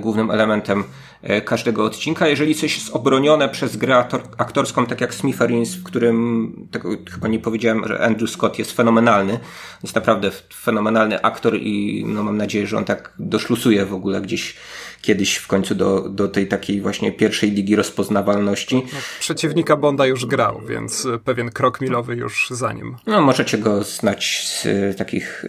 głównym 0.00 0.30
elementem 0.30 0.84
E, 1.22 1.40
każdego 1.40 1.84
odcinka. 1.84 2.28
Jeżeli 2.28 2.54
coś 2.54 2.74
jest 2.74 2.90
obronione 2.90 3.48
przez 3.48 3.76
grę 3.76 4.04
aktorską, 4.38 4.86
tak 4.86 5.00
jak 5.00 5.14
Smithereens, 5.14 5.74
w 5.74 5.82
którym, 5.82 6.68
chyba 7.10 7.28
nie 7.28 7.38
powiedziałem, 7.38 7.88
że 7.88 8.00
Andrew 8.00 8.30
Scott 8.30 8.58
jest 8.58 8.72
fenomenalny, 8.72 9.38
jest 9.82 9.94
naprawdę 9.94 10.30
fenomenalny 10.54 11.22
aktor 11.22 11.56
i 11.56 12.04
no, 12.06 12.22
mam 12.22 12.36
nadzieję, 12.36 12.66
że 12.66 12.78
on 12.78 12.84
tak 12.84 13.12
doszlusuje 13.18 13.86
w 13.86 13.94
ogóle 13.94 14.20
gdzieś 14.20 14.56
kiedyś 15.02 15.36
w 15.36 15.46
końcu 15.46 15.74
do, 15.74 16.08
do 16.08 16.28
tej 16.28 16.48
takiej 16.48 16.80
właśnie 16.80 17.12
pierwszej 17.12 17.50
ligi 17.50 17.76
rozpoznawalności. 17.76 18.76
No, 18.76 18.98
przeciwnika 19.20 19.76
Bonda 19.76 20.06
już 20.06 20.26
grał, 20.26 20.60
więc 20.68 21.08
pewien 21.24 21.50
krok 21.50 21.80
milowy 21.80 22.16
już 22.16 22.48
za 22.50 22.72
nim. 22.72 22.96
No, 23.06 23.20
możecie 23.20 23.58
go 23.58 23.82
znać 23.82 24.46
z 24.46 24.66
takich 24.96 25.44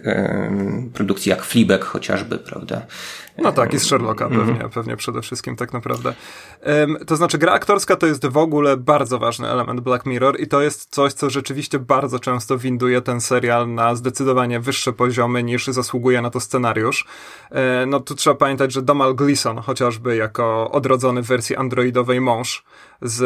produkcji 0.94 1.30
jak 1.30 1.44
Fleabag 1.44 1.84
chociażby, 1.84 2.38
prawda? 2.38 2.86
No 3.38 3.52
tak, 3.52 3.74
i 3.74 3.78
z 3.78 3.86
Sherlocka 3.86 4.28
pewnie, 4.28 4.42
mm 4.42 4.58
-hmm. 4.58 4.68
pewnie 4.68 4.96
przede 4.96 5.22
wszystkim 5.22 5.56
tak 5.56 5.72
naprawdę. 5.72 6.14
Um, 6.66 6.96
to 7.06 7.16
znaczy 7.16 7.38
gra 7.38 7.52
aktorska 7.52 7.96
to 7.96 8.06
jest 8.06 8.26
w 8.26 8.36
ogóle 8.36 8.76
bardzo 8.76 9.18
ważny 9.18 9.48
element 9.48 9.80
Black 9.80 10.06
Mirror 10.06 10.40
i 10.40 10.46
to 10.46 10.62
jest 10.62 10.94
coś, 10.94 11.12
co 11.12 11.30
rzeczywiście 11.30 11.78
bardzo 11.78 12.18
często 12.18 12.58
winduje 12.58 13.00
ten 13.00 13.20
serial 13.20 13.74
na 13.74 13.94
zdecydowanie 13.94 14.60
wyższe 14.60 14.92
poziomy 14.92 15.42
niż 15.42 15.66
zasługuje 15.66 16.22
na 16.22 16.30
to 16.30 16.40
scenariusz. 16.40 17.06
E, 17.50 17.86
no 17.86 18.00
tu 18.00 18.14
trzeba 18.14 18.36
pamiętać, 18.36 18.72
że 18.72 18.82
Domal 18.82 19.14
Gleeson 19.14 19.58
chociażby 19.58 20.16
jako 20.16 20.70
odrodzony 20.70 21.22
w 21.22 21.26
wersji 21.26 21.56
androidowej 21.56 22.20
mąż 22.20 22.64
z 23.02 23.22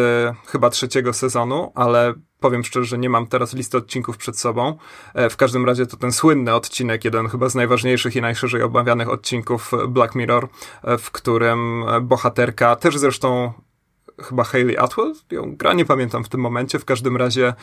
chyba 0.47 0.71
trzeciego 0.71 1.13
sezonu, 1.13 1.73
ale 1.75 2.15
powiem 2.41 2.65
szczerze, 2.65 2.87
że 2.87 2.99
nie 2.99 3.11
mam 3.11 3.27
teraz 3.27 3.55
listy 3.55 3.77
odcinków 3.77 4.17
przed 4.17 4.39
sobą. 4.39 4.79
E, 5.15 5.31
w 5.31 5.37
każdym 5.37 5.67
razie 5.67 5.87
to 5.87 5.97
ten 5.97 6.13
słynny 6.13 6.55
odcinek, 6.55 7.05
jeden 7.05 7.29
chyba 7.29 7.49
z 7.49 7.55
najważniejszych 7.55 8.17
i 8.17 8.21
najszerzej 8.21 8.63
obawianych 8.63 9.09
odcinków 9.09 9.71
Black 9.89 10.15
Mirror, 10.15 10.49
e, 10.83 10.99
w 10.99 11.11
którym 11.11 11.85
bohaterka, 12.03 12.77
też 12.77 12.99
zresztą 12.99 13.53
chyba 14.23 14.45
Hayley 14.45 14.79
Atwell 14.79 15.15
ją 15.31 15.57
gra, 15.57 15.73
nie 15.73 15.85
pamiętam 15.85 16.25
w 16.25 16.29
tym 16.29 16.41
momencie. 16.41 16.79
W 16.79 16.85
każdym 16.85 17.17
razie 17.17 17.55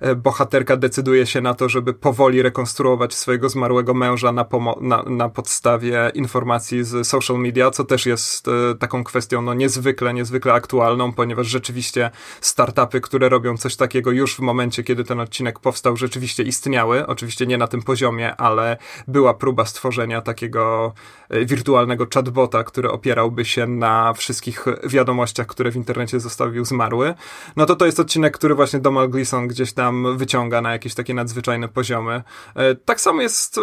e, 0.00 0.14
bohaterka 0.14 0.76
decyduje 0.76 1.26
się 1.26 1.40
na 1.40 1.54
to, 1.54 1.68
żeby 1.68 1.94
powoli 1.94 2.42
rekonstruować 2.42 3.14
swojego 3.14 3.48
zmarłego 3.48 3.94
męża 3.94 4.32
na, 4.32 4.46
na, 4.80 5.02
na 5.02 5.28
podstawie 5.28 6.10
informacji 6.14 6.84
z 6.84 7.06
social 7.06 7.38
media, 7.38 7.70
co 7.70 7.84
też 7.84 8.06
jest 8.06 8.48
e, 8.48 8.74
taką 8.74 9.04
kwestią 9.04 9.42
no, 9.42 9.54
niezwykle, 9.54 10.14
niezwykle 10.14 10.52
aktualną, 10.52 11.12
ponieważ 11.12 11.46
rzeczywiście 11.46 12.10
startupy, 12.40 13.00
które 13.00 13.28
robią 13.28 13.56
coś 13.56 13.76
takiego 13.76 14.10
już 14.10 14.36
w 14.36 14.40
momencie, 14.40 14.82
kiedy 14.82 15.04
ten 15.04 15.20
odcinek 15.20 15.58
powstał, 15.58 15.96
rzeczywiście 15.96 16.42
istniały. 16.42 17.06
Oczywiście 17.06 17.46
nie 17.46 17.58
na 17.58 17.66
tym 17.66 17.82
poziomie, 17.82 18.36
ale 18.36 18.76
była 19.08 19.34
próba 19.34 19.64
stworzenia 19.64 20.20
takiego 20.20 20.92
e, 21.28 21.44
wirtualnego 21.44 22.06
chatbota, 22.14 22.64
który 22.64 22.90
opierałby 22.90 23.44
się 23.44 23.66
na 23.66 24.12
wszystkich 24.12 24.64
wiadomościach, 24.84 25.46
które 25.46 25.70
w 25.70 25.76
internecie 25.76 25.95
internecie 25.96 26.20
zostawił 26.20 26.64
zmarły, 26.64 27.14
no 27.56 27.66
to 27.66 27.76
to 27.76 27.86
jest 27.86 28.00
odcinek, 28.00 28.36
który 28.36 28.54
właśnie 28.54 28.78
Domal 28.78 29.08
Gleeson 29.08 29.48
gdzieś 29.48 29.72
tam 29.72 30.16
wyciąga 30.16 30.60
na 30.60 30.72
jakieś 30.72 30.94
takie 30.94 31.14
nadzwyczajne 31.14 31.68
poziomy. 31.68 32.22
E, 32.54 32.74
tak 32.74 33.00
samo 33.00 33.22
jest 33.22 33.60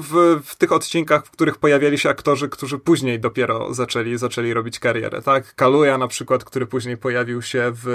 w, 0.00 0.40
w 0.44 0.56
tych 0.56 0.72
odcinkach, 0.72 1.26
w 1.26 1.30
których 1.30 1.58
pojawiali 1.58 1.98
się 1.98 2.08
aktorzy, 2.08 2.48
którzy 2.48 2.78
później 2.78 3.20
dopiero 3.20 3.74
zaczęli, 3.74 4.18
zaczęli 4.18 4.54
robić 4.54 4.78
karierę, 4.78 5.22
tak? 5.22 5.54
Kaluja 5.54 5.98
na 5.98 6.08
przykład, 6.08 6.44
który 6.44 6.66
później 6.66 6.96
pojawił 6.96 7.42
się 7.42 7.72
w 7.74 7.88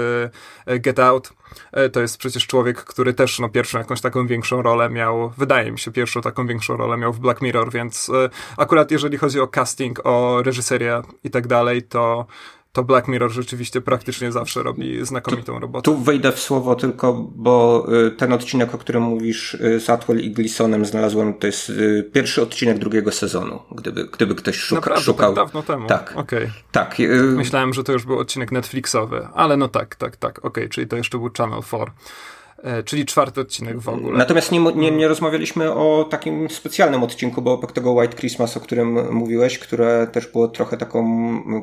e, 0.66 0.78
Get 0.78 0.98
Out, 0.98 1.32
e, 1.72 1.88
to 1.88 2.00
jest 2.00 2.18
przecież 2.18 2.46
człowiek, 2.46 2.84
który 2.84 3.14
też 3.14 3.38
no, 3.38 3.48
pierwszą 3.48 3.78
jakąś 3.78 4.00
taką 4.00 4.26
większą 4.26 4.62
rolę 4.62 4.90
miał, 4.90 5.32
wydaje 5.38 5.72
mi 5.72 5.78
się, 5.78 5.90
pierwszą 5.92 6.20
taką 6.20 6.46
większą 6.46 6.76
rolę 6.76 6.96
miał 6.96 7.12
w 7.12 7.20
Black 7.20 7.42
Mirror, 7.42 7.72
więc 7.72 8.10
akurat 8.56 8.90
jeżeli 8.90 9.18
chodzi 9.18 9.40
o 9.40 9.46
casting, 9.46 10.00
o 10.04 10.42
reżyserię 10.42 11.02
i 11.24 11.30
tak 11.30 11.46
dalej, 11.46 11.82
to 11.82 12.26
to 12.76 12.84
Black 12.84 13.08
Mirror 13.08 13.30
rzeczywiście 13.30 13.80
praktycznie 13.80 14.32
zawsze 14.32 14.62
robi 14.62 15.06
znakomitą 15.06 15.54
tu, 15.54 15.58
robotę. 15.58 15.82
Tu 15.82 15.98
wejdę 15.98 16.32
w 16.32 16.40
słowo 16.40 16.74
tylko, 16.74 17.12
bo 17.34 17.86
y, 18.06 18.10
ten 18.10 18.32
odcinek, 18.32 18.74
o 18.74 18.78
którym 18.78 19.02
mówisz 19.02 19.54
y, 19.54 19.80
z 19.80 19.90
Atwell 19.90 20.20
i 20.20 20.30
Glisonem 20.30 20.84
znalazłem, 20.84 21.34
to 21.34 21.46
jest 21.46 21.70
y, 21.70 22.10
pierwszy 22.12 22.42
odcinek 22.42 22.78
drugiego 22.78 23.12
sezonu, 23.12 23.60
gdyby, 23.72 24.04
gdyby 24.04 24.34
ktoś 24.34 24.56
szuka, 24.56 24.80
Naprawdę, 24.80 25.04
szukał. 25.04 25.34
Tak 25.34 25.44
dawno 25.44 25.62
temu? 25.62 25.86
Tak. 25.86 26.12
Okay. 26.16 26.50
tak 26.72 26.96
Myślałem, 27.36 27.74
że 27.74 27.84
to 27.84 27.92
już 27.92 28.04
był 28.04 28.18
odcinek 28.18 28.52
Netflixowy, 28.52 29.28
ale 29.34 29.56
no 29.56 29.68
tak, 29.68 29.96
tak, 29.96 30.16
tak, 30.16 30.38
okej, 30.38 30.48
okay, 30.48 30.68
czyli 30.68 30.86
to 30.86 30.96
jeszcze 30.96 31.18
był 31.18 31.30
Channel 31.36 31.62
4. 31.62 31.84
E, 32.62 32.82
czyli 32.82 33.06
czwarty 33.06 33.40
odcinek 33.40 33.78
w 33.78 33.88
ogóle. 33.88 34.18
Natomiast 34.18 34.52
nie, 34.52 34.60
nie, 34.60 34.90
nie 34.90 35.08
rozmawialiśmy 35.08 35.72
o 35.72 36.06
takim 36.10 36.50
specjalnym 36.50 37.02
odcinku, 37.02 37.42
bo 37.42 37.52
oprócz 37.52 37.72
tego 37.72 37.92
White 37.92 38.16
Christmas, 38.16 38.56
o 38.56 38.60
którym 38.60 39.14
mówiłeś, 39.14 39.58
które 39.58 40.06
też 40.12 40.26
było 40.26 40.48
trochę 40.48 40.76
taką 40.76 41.06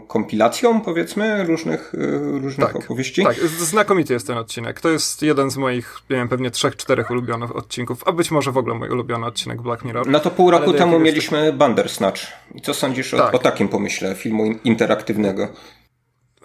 kompilacją, 0.08 0.82
powiedzmy, 0.82 1.44
różnych, 1.44 1.94
e, 1.96 2.40
różnych 2.40 2.68
tak, 2.68 2.76
opowieści. 2.76 3.24
Tak, 3.24 3.36
znakomity 3.60 4.14
jest 4.14 4.28
ten 4.28 4.38
odcinek. 4.38 4.82
To 4.82 4.90
jest 4.90 5.22
jeden 5.22 5.52
z 5.52 5.58
moich, 5.58 6.00
nie 6.10 6.16
wiem, 6.16 6.30
pewnie 6.30 6.52
trzech, 6.52 6.76
czterech 6.76 7.12
ulubionych 7.12 7.56
odcinków, 7.56 8.04
a 8.06 8.12
być 8.12 8.32
może 8.32 8.52
w 8.52 8.58
ogóle 8.58 8.76
mój 8.76 8.90
ulubiony 8.90 9.26
odcinek 9.26 9.62
Black 9.62 9.86
Mirror. 9.86 10.08
No 10.08 10.20
to 10.20 10.32
pół 10.32 10.52
roku 10.52 10.74
temu 10.74 11.00
mieliśmy 11.00 11.54
Bandersnatch. 11.54 12.22
I 12.56 12.62
co 12.62 12.74
sądzisz 12.74 13.12
tak. 13.12 13.34
o, 13.34 13.38
o 13.38 13.40
takim 13.40 13.68
pomyśle 13.68 14.16
filmu 14.16 14.44
interaktywnego? 14.64 15.48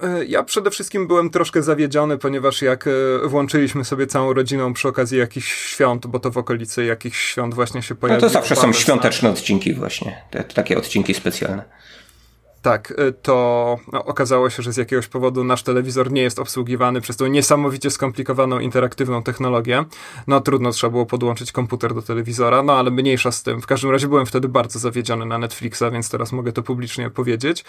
E, 0.02 0.24
ja 0.24 0.42
przede 0.42 0.70
wszystkim 0.70 1.06
byłem 1.06 1.30
troszkę 1.30 1.62
zawiedziony, 1.62 2.18
ponieważ 2.18 2.62
jak 2.62 2.86
e, 2.86 2.90
włączyliśmy 3.28 3.84
sobie 3.84 4.06
całą 4.06 4.32
rodziną 4.32 4.74
przy 4.74 4.88
okazji 4.88 5.18
jakichś 5.18 5.72
świąt, 5.72 6.06
bo 6.06 6.18
to 6.18 6.30
w 6.30 6.38
okolicy 6.38 6.84
jakichś 6.84 7.32
świąt 7.32 7.54
właśnie 7.54 7.82
się 7.82 7.94
pojawiło. 7.94 8.26
No 8.26 8.28
to 8.28 8.32
zawsze 8.32 8.56
są 8.56 8.72
świąteczne 8.72 9.30
odcinki 9.30 9.74
właśnie, 9.74 10.22
te, 10.30 10.44
takie 10.44 10.78
odcinki 10.78 11.14
specjalne. 11.14 11.64
Tak, 12.68 12.90
y, 12.90 13.12
to 13.12 13.78
no, 13.92 14.04
okazało 14.04 14.50
się, 14.50 14.62
że 14.62 14.72
z 14.72 14.76
jakiegoś 14.76 15.06
powodu 15.06 15.44
nasz 15.44 15.62
telewizor 15.62 16.12
nie 16.12 16.22
jest 16.22 16.38
obsługiwany 16.38 17.00
przez 17.00 17.16
tą 17.16 17.26
niesamowicie 17.26 17.90
skomplikowaną, 17.90 18.58
interaktywną 18.58 19.22
technologię. 19.22 19.84
No 20.26 20.40
trudno, 20.40 20.70
trzeba 20.70 20.90
było 20.90 21.06
podłączyć 21.06 21.52
komputer 21.52 21.94
do 21.94 22.02
telewizora, 22.02 22.62
no 22.62 22.72
ale 22.72 22.90
mniejsza 22.90 23.32
z 23.32 23.42
tym. 23.42 23.60
W 23.62 23.66
każdym 23.66 23.90
razie 23.90 24.08
byłem 24.08 24.26
wtedy 24.26 24.48
bardzo 24.48 24.78
zawiedziony 24.78 25.26
na 25.26 25.38
Netflixa, 25.38 25.82
więc 25.92 26.10
teraz 26.10 26.32
mogę 26.32 26.52
to 26.52 26.62
publicznie 26.62 27.10
powiedzieć. 27.10 27.64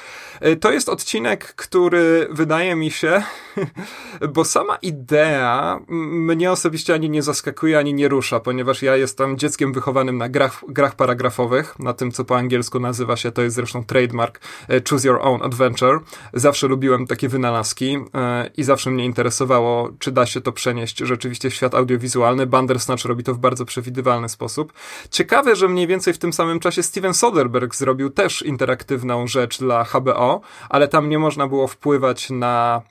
Y, 0.45 0.55
to 0.55 0.71
jest 0.71 0.89
odcinek, 0.89 1.53
który 1.55 2.27
wydaje 2.31 2.75
mi 2.75 2.91
się, 2.91 3.23
bo 4.33 4.45
sama 4.45 4.75
idea 4.75 5.79
mnie 5.87 6.51
osobiście 6.51 6.93
ani 6.93 7.09
nie 7.09 7.23
zaskakuje, 7.23 7.77
ani 7.77 7.93
nie 7.93 8.07
rusza, 8.07 8.39
ponieważ 8.39 8.81
ja 8.81 8.95
jestem 8.95 9.37
dzieckiem 9.37 9.73
wychowanym 9.73 10.17
na 10.17 10.29
grach, 10.29 10.63
grach 10.67 10.95
paragrafowych, 10.95 11.79
na 11.79 11.93
tym, 11.93 12.11
co 12.11 12.25
po 12.25 12.37
angielsku 12.37 12.79
nazywa 12.79 13.15
się, 13.15 13.31
to 13.31 13.41
jest 13.41 13.55
zresztą 13.55 13.83
trademark 13.83 14.39
y, 14.73 14.81
Choose 14.89 15.07
Your 15.07 15.19
Own 15.21 15.43
Adventure. 15.43 15.99
Zawsze 16.33 16.67
lubiłem 16.67 17.07
takie 17.07 17.29
wynalazki 17.29 17.97
e, 18.13 18.49
i 18.57 18.63
zawsze 18.63 18.91
mnie 18.91 19.05
interesowało, 19.05 19.89
czy 19.99 20.11
da 20.11 20.25
się 20.25 20.41
to 20.41 20.51
przenieść 20.51 20.97
rzeczywiście 20.97 21.49
w 21.49 21.53
świat 21.53 21.75
audiowizualny. 21.75 22.45
Bandersnatch 22.45 23.05
robi 23.05 23.23
to 23.23 23.33
w 23.33 23.37
bardzo 23.37 23.65
przewidywalny 23.65 24.29
sposób. 24.29 24.73
Ciekawe, 25.11 25.55
że 25.55 25.67
mniej 25.67 25.87
więcej 25.87 26.13
w 26.13 26.17
tym 26.17 26.33
samym 26.33 26.59
czasie 26.59 26.83
Steven 26.83 27.13
Soderbergh 27.13 27.75
zrobił 27.75 28.09
też 28.09 28.41
interaktywną 28.41 29.27
rzecz 29.27 29.59
dla 29.59 29.83
HBO, 29.83 30.41
ale 30.69 30.87
tam 30.87 31.09
nie 31.09 31.19
można 31.19 31.47
było 31.47 31.67
wpływać 31.67 32.29
na 32.29 32.81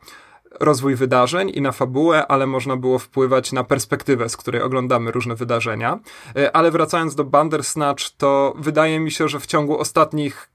rozwój 0.61 0.95
wydarzeń 0.95 1.51
i 1.55 1.61
na 1.61 1.73
fabułę, 1.73 2.27
ale 2.27 2.47
można 2.47 2.77
było 2.77 2.99
wpływać 2.99 3.53
na 3.53 3.65
perspektywę, 3.65 4.29
z 4.29 4.37
której 4.37 4.63
oglądamy 4.63 5.13
różne 5.13 5.35
wydarzenia. 5.35 5.99
E, 6.37 6.57
ale 6.57 6.71
wracając 6.71 7.15
do 7.15 7.25
Bandersnatch, 7.25 8.05
to 8.19 8.55
wydaje 8.59 9.01
mi 9.01 9.11
się, 9.11 9.29
że 9.29 9.41
w 9.41 9.47
ciągu 9.47 9.79
ostatnich 9.79 10.51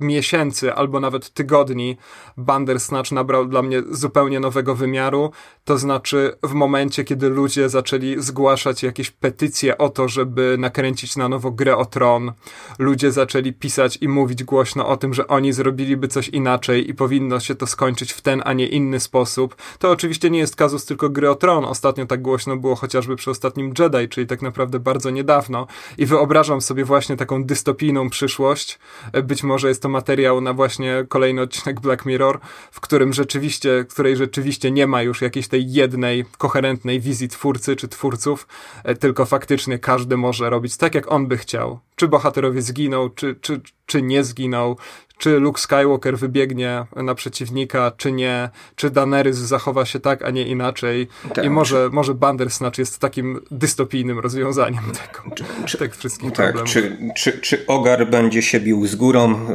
miesięcy 0.00 0.74
albo 0.74 1.00
nawet 1.00 1.30
tygodni 1.30 1.96
Bandersnatch 2.36 3.12
nabrał 3.12 3.46
dla 3.46 3.62
mnie 3.62 3.82
zupełnie 3.90 4.40
nowego 4.40 4.74
wymiaru. 4.74 5.30
To 5.64 5.78
znaczy 5.78 6.36
w 6.42 6.52
momencie, 6.52 7.04
kiedy 7.04 7.28
ludzie 7.28 7.68
zaczęli 7.68 8.14
zgłaszać 8.18 8.82
jakieś 8.82 9.10
petycje 9.10 9.78
o 9.78 9.88
to, 9.88 10.08
żeby 10.08 10.56
nakręcić 10.58 11.16
na 11.16 11.28
nowo 11.28 11.50
grę 11.50 11.76
o 11.76 11.84
tron, 11.84 12.32
ludzie 12.78 13.12
zaczęli 13.12 13.52
pisać 13.52 13.98
i 14.00 14.08
mówić 14.08 14.44
głośno 14.44 14.88
o 14.88 14.96
tym, 14.96 15.14
że 15.14 15.28
oni 15.28 15.52
zrobiliby 15.52 16.08
coś 16.08 16.28
inaczej 16.28 16.90
i 16.90 16.94
powinno 16.94 17.40
się 17.40 17.54
to 17.54 17.66
skończyć 17.66 18.12
w 18.12 18.20
ten, 18.20 18.42
a 18.44 18.52
nie 18.52 18.66
inny 18.66 19.00
sposób. 19.00 19.56
To 19.78 19.90
oczywiście 19.90 20.30
nie 20.30 20.38
jest 20.38 20.56
kazus 20.56 20.84
tylko 20.84 21.10
gry 21.10 21.30
o 21.30 21.34
tron. 21.34 21.64
Ostatnio 21.64 22.06
tak 22.06 22.22
głośno 22.22 22.56
było 22.56 22.74
chociażby 22.74 23.16
przy 23.16 23.30
ostatnim 23.30 23.74
Jedi, 23.78 24.08
czyli 24.08 24.26
tak 24.26 24.42
naprawdę 24.42 24.80
bardzo 24.80 25.10
niedawno. 25.10 25.66
I 25.98 26.06
wyobrażam 26.06 26.60
sobie 26.60 26.84
właśnie 26.84 27.16
taką 27.16 27.44
dystopijną 27.44 28.10
przyszłość. 28.10 28.78
Być 29.24 29.42
może 29.42 29.68
jest 29.68 29.82
to 29.82 29.85
materiał 29.88 30.40
na 30.40 30.52
właśnie 30.52 31.04
kolejny 31.08 31.42
odcinek 31.42 31.80
Black 31.80 32.06
Mirror, 32.06 32.40
w 32.70 32.80
którym 32.80 33.12
rzeczywiście, 33.12 33.84
której 33.88 34.16
rzeczywiście 34.16 34.70
nie 34.70 34.86
ma 34.86 35.02
już 35.02 35.22
jakiejś 35.22 35.48
tej 35.48 35.72
jednej, 35.72 36.24
koherentnej 36.38 37.00
wizji 37.00 37.28
twórcy 37.28 37.76
czy 37.76 37.88
twórców, 37.88 38.46
e, 38.84 38.94
tylko 38.94 39.26
faktycznie 39.26 39.78
każdy 39.78 40.16
może 40.16 40.50
robić 40.50 40.76
tak, 40.76 40.94
jak 40.94 41.12
on 41.12 41.26
by 41.26 41.36
chciał. 41.36 41.80
Czy 41.96 42.08
bohaterowie 42.08 42.62
zginą, 42.62 43.10
czy, 43.10 43.36
czy, 43.40 43.60
czy 43.86 44.02
nie 44.02 44.24
zginął, 44.24 44.76
czy 45.18 45.38
Luke 45.40 45.60
Skywalker 45.60 46.18
wybiegnie 46.18 46.86
na 46.96 47.14
przeciwnika, 47.14 47.92
czy 47.96 48.12
nie, 48.12 48.50
czy 48.76 48.90
Daenerys 48.90 49.36
zachowa 49.36 49.84
się 49.84 50.00
tak, 50.00 50.24
a 50.24 50.30
nie 50.30 50.42
inaczej. 50.42 51.08
Tak. 51.34 51.44
I 51.44 51.50
może, 51.50 51.88
może 51.92 52.14
Bandersnatch 52.14 52.78
jest 52.78 52.98
takim 52.98 53.40
dystopijnym 53.50 54.18
rozwiązaniem 54.18 54.84
tego, 55.06 55.34
czy, 55.34 55.44
czy, 55.66 55.78
tych 55.78 55.96
wszystkich 55.96 56.32
tak, 56.32 56.54
problemów. 56.54 56.70
Czy, 56.70 56.98
czy, 57.16 57.40
czy 57.40 57.66
Ogar 57.66 58.10
będzie 58.10 58.42
się 58.42 58.60
bił 58.60 58.86
z 58.86 58.94
górą, 58.94 59.46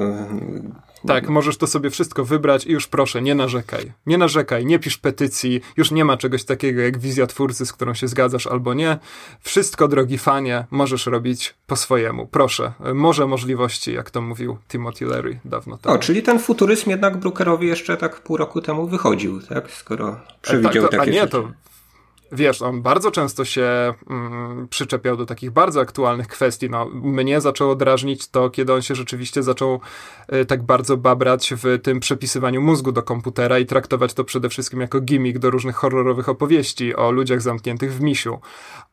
Tak, 1.07 1.29
możesz 1.29 1.57
to 1.57 1.67
sobie 1.67 1.89
wszystko 1.89 2.25
wybrać 2.25 2.65
i 2.65 2.71
już 2.71 2.87
proszę, 2.87 3.21
nie 3.21 3.35
narzekaj. 3.35 3.91
Nie 4.05 4.17
narzekaj, 4.17 4.65
nie 4.65 4.79
pisz 4.79 4.97
petycji, 4.97 5.61
już 5.77 5.91
nie 5.91 6.05
ma 6.05 6.17
czegoś 6.17 6.43
takiego 6.43 6.81
jak 6.81 6.97
wizja 6.97 7.27
twórcy, 7.27 7.65
z 7.65 7.73
którą 7.73 7.93
się 7.93 8.07
zgadzasz 8.07 8.47
albo 8.47 8.73
nie. 8.73 8.97
Wszystko, 9.41 9.87
drogi 9.87 10.17
fanie, 10.17 10.65
możesz 10.71 11.05
robić 11.05 11.53
po 11.67 11.75
swojemu. 11.75 12.27
Proszę, 12.27 12.73
może 12.93 13.27
możliwości, 13.27 13.93
jak 13.93 14.11
to 14.11 14.21
mówił 14.21 14.57
Timothy 14.69 15.05
Leary 15.05 15.39
dawno 15.45 15.77
temu. 15.77 15.95
O, 15.95 15.99
czyli 15.99 16.23
ten 16.23 16.39
futuryzm 16.39 16.89
jednak 16.89 17.17
Brookerowi 17.17 17.67
jeszcze 17.67 17.97
tak 17.97 18.21
pół 18.21 18.37
roku 18.37 18.61
temu 18.61 18.87
wychodził, 18.87 19.41
tak? 19.41 19.71
Skoro 19.71 20.19
przewidział 20.41 20.83
tak, 20.83 20.91
to, 20.91 20.97
takie 20.97 21.11
a 21.11 21.13
nie, 21.13 21.19
rzeczy. 21.19 21.31
To 21.31 21.51
wiesz, 22.31 22.61
on 22.61 22.81
bardzo 22.81 23.11
często 23.11 23.45
się 23.45 23.93
mm, 24.09 24.67
przyczepiał 24.67 25.17
do 25.17 25.25
takich 25.25 25.51
bardzo 25.51 25.81
aktualnych 25.81 26.27
kwestii. 26.27 26.69
No, 26.69 26.85
mnie 26.93 27.41
zaczęło 27.41 27.75
drażnić 27.75 28.27
to, 28.27 28.49
kiedy 28.49 28.73
on 28.73 28.81
się 28.81 28.95
rzeczywiście 28.95 29.43
zaczął 29.43 29.79
y, 30.33 30.45
tak 30.45 30.63
bardzo 30.63 30.97
babrać 30.97 31.53
w 31.57 31.81
tym 31.83 31.99
przepisywaniu 31.99 32.61
mózgu 32.61 32.91
do 32.91 33.03
komputera 33.03 33.59
i 33.59 33.65
traktować 33.65 34.13
to 34.13 34.23
przede 34.23 34.49
wszystkim 34.49 34.81
jako 34.81 35.01
gimmick 35.01 35.39
do 35.39 35.49
różnych 35.49 35.75
horrorowych 35.75 36.29
opowieści 36.29 36.95
o 36.95 37.11
ludziach 37.11 37.41
zamkniętych 37.41 37.93
w 37.93 38.01
misiu. 38.01 38.39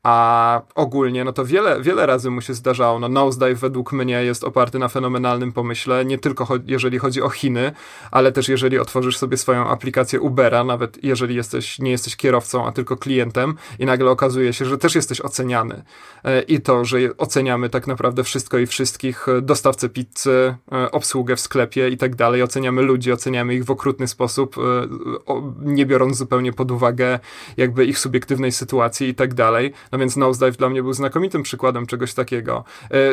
A 0.03 0.63
ogólnie, 0.75 1.25
no 1.25 1.33
to 1.33 1.45
wiele, 1.45 1.83
wiele 1.83 2.07
razy 2.07 2.31
mu 2.31 2.41
się 2.41 2.55
zdarzało. 2.55 2.99
No, 2.99 3.09
Nosedive 3.09 3.59
według 3.59 3.93
mnie 3.93 4.25
jest 4.25 4.45
oparty 4.45 4.79
na 4.79 4.89
fenomenalnym 4.89 5.53
pomyśle, 5.53 6.05
nie 6.05 6.19
tylko 6.19 6.45
cho 6.45 6.55
jeżeli 6.67 6.99
chodzi 6.99 7.23
o 7.23 7.29
Chiny, 7.29 7.73
ale 8.11 8.33
też 8.33 8.49
jeżeli 8.49 8.79
otworzysz 8.79 9.19
sobie 9.19 9.37
swoją 9.37 9.69
aplikację 9.69 10.21
Ubera, 10.21 10.65
nawet 10.65 11.05
jeżeli 11.05 11.35
jesteś, 11.35 11.79
nie 11.79 11.91
jesteś 11.91 12.17
kierowcą, 12.17 12.67
a 12.67 12.73
tylko 12.73 12.97
klientem 12.97 13.28
i 13.79 13.87
nagle 13.87 14.11
okazuje 14.11 14.53
się, 14.53 14.65
że 14.65 14.79
też 14.79 14.95
jesteś 14.95 15.21
oceniany. 15.21 15.83
E, 16.25 16.43
I 16.43 16.61
to, 16.61 16.85
że 16.85 16.99
oceniamy 17.17 17.71
tak 17.71 17.87
naprawdę 17.87 18.25
wszystko 18.25 18.59
i 18.59 18.67
wszystkich, 18.67 19.29
e, 19.29 19.43
dostawcę 19.43 19.89
pizzy, 19.89 20.55
e, 20.73 20.91
obsługę 20.91 21.37
w 21.37 21.41
sklepie 21.41 21.89
i 21.89 21.97
tak 21.97 22.17
dalej. 22.17 22.43
Oceniamy 22.43 22.83
ludzi, 22.83 23.13
oceniamy 23.13 23.55
ich 23.55 23.65
w 23.65 23.71
okrutny 23.71 24.09
sposób, 24.09 24.57
nie 25.61 25.87
biorąc 25.87 26.17
zupełnie 26.17 26.53
pod 26.53 26.71
uwagę 26.71 27.19
jakby 27.57 27.87
ich 27.87 27.99
subiektywnej 27.99 28.53
sytuacji 28.53 29.09
i 29.09 29.15
tak 29.15 29.35
dalej 29.35 29.73
no 29.93 29.99
więc 29.99 30.17
Nosedive 30.17 30.57
dla 30.57 30.69
mnie 30.69 30.83
był 30.83 30.93
znakomitym 30.93 31.43
przykładem 31.43 31.87
czegoś 31.87 32.15
takiego. 32.15 32.65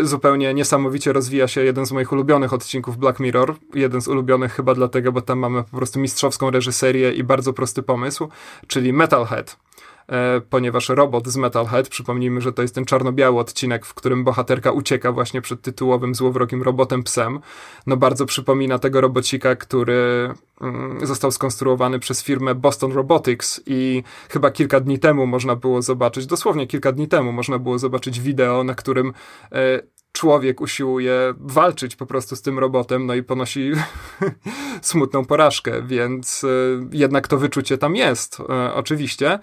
Zupełnie 0.02 0.54
niesamowicie 0.54 1.14
rozwija 1.14 1.48
się 1.48 1.64
jeden 1.64 1.86
z 1.86 1.92
moich 1.92 2.12
ulubionych 2.12 2.54
odcinków 2.54 2.98
Black 2.98 3.20
Mirror. 3.20 3.56
Jeden 3.74 4.02
z 4.02 4.08
ulubionych 4.08 4.54
chyba 4.54 4.76
dlatego, 4.76 5.12
bo 5.12 5.22
tam 5.22 5.40
mamy 5.40 5.64
po 5.64 5.78
prostu 5.78 6.00
mistrzowską 6.00 6.52
reżyserię 6.52 7.12
i 7.12 7.24
bardzo 7.24 7.54
prosty 7.54 7.84
pomysł, 7.84 8.30
czyli 8.68 8.94
Metalhead 8.94 9.65
ponieważ 10.50 10.90
robot 10.90 11.28
z 11.28 11.38
Metalhead, 11.38 11.90
przypomnijmy, 11.90 12.42
że 12.42 12.54
to 12.54 12.62
jest 12.62 12.76
ten 12.76 12.86
czarno-biały 12.86 13.40
odcinek, 13.40 13.86
w 13.86 13.94
którym 13.94 14.24
bohaterka 14.24 14.72
ucieka 14.72 15.12
właśnie 15.12 15.42
przed 15.42 15.62
tytułowym 15.62 16.16
złowrogim 16.16 16.64
robotem 16.64 17.04
psem, 17.04 17.40
no 17.88 17.98
bardzo 17.98 18.26
przypomina 18.26 18.80
tego 18.80 19.02
robocika, 19.02 19.56
który 19.56 20.30
Mm, 20.62 21.08
został 21.08 21.32
skonstruowany 21.32 22.00
przez 22.00 22.24
firmę 22.24 22.56
Boston 22.56 22.92
Robotics 22.92 23.62
i 23.66 24.04
chyba 24.30 24.52
kilka 24.52 24.80
dni 24.80 25.00
temu 25.00 25.28
można 25.28 25.56
było 25.56 25.82
zobaczyć, 25.82 26.26
dosłownie 26.26 26.68
kilka 26.68 26.92
dni 26.92 27.08
temu 27.08 27.32
można 27.32 27.60
było 27.60 27.80
zobaczyć 27.80 28.22
wideo, 28.22 28.64
na 28.64 28.76
którym 28.76 29.14
e, 29.52 29.80
człowiek 30.16 30.62
usiłuje 30.62 31.34
walczyć 31.40 31.96
po 31.96 32.06
prostu 32.06 32.36
z 32.36 32.42
tym 32.42 32.60
robotem, 32.60 33.06
no 33.06 33.16
i 33.16 33.24
ponosi 33.24 33.72
smutną 34.82 35.26
porażkę, 35.26 35.82
więc 35.82 36.44
e, 36.44 36.48
jednak 36.92 37.28
to 37.28 37.38
wyczucie 37.38 37.78
tam 37.78 37.96
jest, 37.96 38.40
e, 38.40 38.74
oczywiście. 38.74 39.40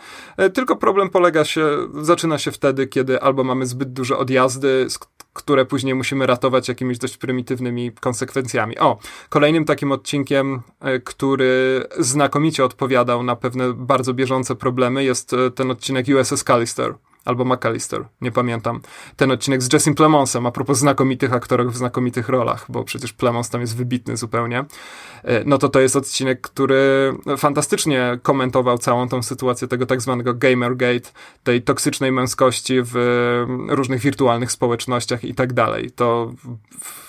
Tylko 0.54 0.76
problem 0.76 1.10
polega 1.10 1.44
się, 1.44 1.66
zaczyna 2.02 2.38
się 2.38 2.50
wtedy, 2.50 2.86
kiedy 2.86 3.22
albo 3.22 3.44
mamy 3.44 3.66
zbyt 3.66 3.92
duże 3.92 4.18
odjazdy, 4.18 4.88
które 5.32 5.64
później 5.64 5.94
musimy 5.94 6.26
ratować 6.26 6.68
jakimiś 6.68 6.98
dość 6.98 7.16
prymitywnymi 7.16 7.92
konsekwencjami. 7.92 8.78
O, 8.78 8.98
kolejnym 9.28 9.64
takim 9.64 9.92
odcinkiem, 9.92 10.62
e, 10.80 11.00
który 11.00 11.84
znakomicie 11.98 12.64
odpowiadał 12.64 13.22
na 13.22 13.36
pewne 13.36 13.72
bardzo 13.72 14.14
bieżące 14.14 14.54
problemy, 14.54 15.04
jest 15.04 15.32
e, 15.32 15.50
ten 15.50 15.70
odcinek 15.70 16.06
USS 16.08 16.44
Callister 16.44 16.94
albo 17.24 17.44
McAllister, 17.44 18.04
nie 18.20 18.32
pamiętam. 18.32 18.80
Ten 19.16 19.30
odcinek 19.30 19.62
z 19.62 19.72
Jessim 19.72 19.94
Plemonsem, 19.94 20.46
a 20.46 20.50
propos 20.50 20.78
znakomitych 20.78 21.32
aktorów 21.32 21.72
w 21.72 21.76
znakomitych 21.76 22.28
rolach, 22.28 22.66
bo 22.68 22.84
przecież 22.84 23.12
Plemons 23.12 23.50
tam 23.50 23.60
jest 23.60 23.76
wybitny 23.76 24.16
zupełnie. 24.16 24.64
E, 25.24 25.44
no 25.44 25.58
to 25.58 25.68
to 25.68 25.80
jest 25.80 25.96
odcinek, 25.96 26.40
który 26.40 27.12
fantastycznie 27.38 28.18
komentował 28.22 28.78
całą 28.78 29.08
tą 29.08 29.22
sytuację 29.22 29.68
tego 29.68 29.86
tak 29.86 30.00
zwanego 30.00 30.34
Gamergate, 30.34 31.10
tej 31.44 31.62
toksycznej 31.62 32.12
męskości 32.12 32.74
w 32.82 32.94
różnych 33.68 34.00
wirtualnych 34.00 34.52
społecznościach 34.52 35.24
i 35.24 35.34
tak 35.34 35.52
dalej. 35.52 35.90
To 35.90 36.32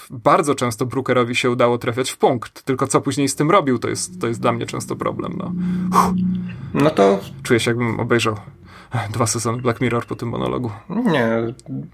bardzo 0.10 0.56
często 0.56 0.85
Brookerowi 0.85 1.35
się 1.35 1.52
udało 1.52 1.77
trafiać 1.77 2.11
w 2.11 2.18
punkt, 2.18 2.64
tylko 2.64 2.88
co 2.88 3.02
później 3.02 3.30
z 3.30 3.35
tym 3.35 3.52
robił, 3.52 3.80
to 3.80 3.90
jest, 3.90 4.22
to 4.22 4.27
jest 4.27 4.41
dla 4.41 4.52
mnie 4.52 4.65
często 4.65 4.95
problem. 4.95 5.34
No, 5.38 5.53
no 6.73 6.90
to... 6.90 7.19
Czuję 7.44 7.60
się, 7.60 7.72
jakbym 7.72 7.99
obejrzał 7.99 8.35
dwa 9.13 9.27
sezony 9.27 9.61
Black 9.61 9.81
Mirror 9.81 10.05
po 10.05 10.15
tym 10.15 10.29
monologu. 10.29 10.71
Nie, 10.89 11.27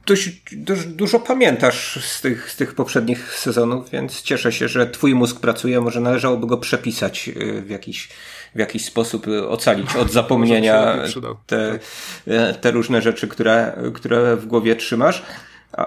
dość, 0.06 0.30
dość, 0.52 0.86
dużo 0.86 1.20
pamiętasz 1.20 2.06
z 2.06 2.22
tych, 2.22 2.52
z 2.52 2.56
tych 2.56 2.76
poprzednich 2.76 3.34
sezonów, 3.34 3.90
więc 3.90 4.22
cieszę 4.22 4.52
się, 4.52 4.68
że 4.68 4.88
twój 4.88 5.16
mózg 5.16 5.40
pracuje. 5.40 5.82
Może 5.82 6.02
należałoby 6.02 6.48
go 6.48 6.58
przepisać 6.58 7.30
y, 7.30 7.62
w 7.62 7.70
jakiś, 7.70 8.10
w 8.56 8.60
jakiś 8.60 8.86
sposób, 8.86 9.28
y, 9.28 9.48
ocalić 9.48 9.96
od 9.96 10.12
zapomnienia 10.20 10.98
te, 11.48 11.80
te 12.62 12.72
różne 12.72 13.02
rzeczy, 13.02 13.28
które, 13.28 13.78
które 13.94 14.36
w 14.36 14.46
głowie 14.46 14.76
trzymasz. 14.76 15.24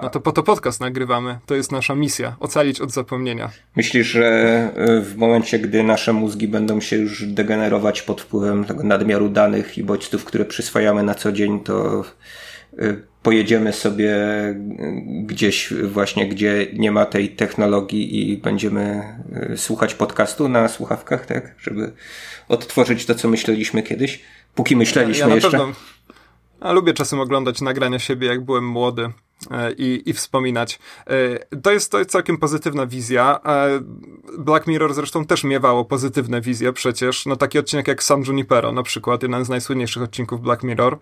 No 0.01 0.09
to 0.09 0.19
po 0.19 0.31
to 0.31 0.43
podcast 0.43 0.81
nagrywamy. 0.81 1.39
To 1.45 1.55
jest 1.55 1.71
nasza 1.71 1.95
misja. 1.95 2.35
Ocalić 2.39 2.81
od 2.81 2.91
zapomnienia. 2.91 3.49
Myślisz, 3.75 4.07
że 4.07 4.25
e, 4.75 5.01
w 5.01 5.17
momencie, 5.17 5.59
gdy 5.59 5.83
nasze 5.83 6.13
mózgi 6.13 6.47
będą 6.47 6.81
się 6.81 6.97
już 6.97 7.25
degenerować 7.25 8.01
pod 8.01 8.21
wpływem 8.21 8.65
tego 8.65 8.83
nadmiaru 8.83 9.29
danych 9.29 9.77
i 9.77 9.83
bodźców, 9.83 10.25
które 10.25 10.45
przyswajamy 10.45 11.03
na 11.03 11.15
co 11.15 11.31
dzień, 11.31 11.59
to 11.59 12.03
e, 12.79 12.95
pojedziemy 13.23 13.73
sobie 13.73 14.15
gdzieś 15.23 15.73
właśnie, 15.83 16.27
gdzie 16.27 16.67
nie 16.73 16.91
ma 16.91 17.05
tej 17.05 17.29
technologii 17.29 18.31
i 18.31 18.37
będziemy 18.37 19.03
e, 19.33 19.57
słuchać 19.57 19.95
podcastu 19.95 20.49
na 20.49 20.67
słuchawkach, 20.67 21.25
tak? 21.25 21.55
Żeby 21.59 21.91
odtworzyć 22.47 23.05
to, 23.05 23.15
co 23.15 23.27
myśleliśmy 23.27 23.83
kiedyś. 23.83 24.21
Póki 24.55 24.75
myśleliśmy 24.75 25.23
ja, 25.23 25.29
ja 25.29 25.35
jeszcze. 25.35 25.51
Pewno, 25.51 25.73
a 26.59 26.71
lubię 26.71 26.93
czasem 26.93 27.19
oglądać 27.19 27.61
nagrania 27.61 27.99
siebie, 27.99 28.27
jak 28.27 28.41
byłem 28.41 28.67
młody 28.67 29.03
E, 29.03 29.22
i, 29.77 30.03
i 30.05 30.13
wspominać. 30.13 30.79
E, 31.07 31.57
to 31.57 31.71
jest, 31.71 31.91
to 31.91 31.99
jest 31.99 32.11
całkiem 32.11 32.37
pozytywna 32.37 32.85
wizja. 32.85 33.39
E, 33.45 33.79
Black 34.37 34.67
Mirror 34.67 34.93
zresztą 34.93 35.25
też 35.25 35.43
miewało 35.43 35.85
pozytywne 35.85 36.41
wizje 36.41 36.73
przecież. 36.73 37.25
No 37.25 37.35
taki 37.35 37.59
odcinek 37.59 37.87
jak 37.87 38.03
San 38.03 38.23
Junipero 38.27 38.71
na 38.71 38.83
przykład, 38.83 39.23
jeden 39.23 39.45
z 39.45 39.49
najsłynniejszych 39.49 40.03
odcinków 40.03 40.41
Black 40.41 40.63
Mirror. 40.63 40.97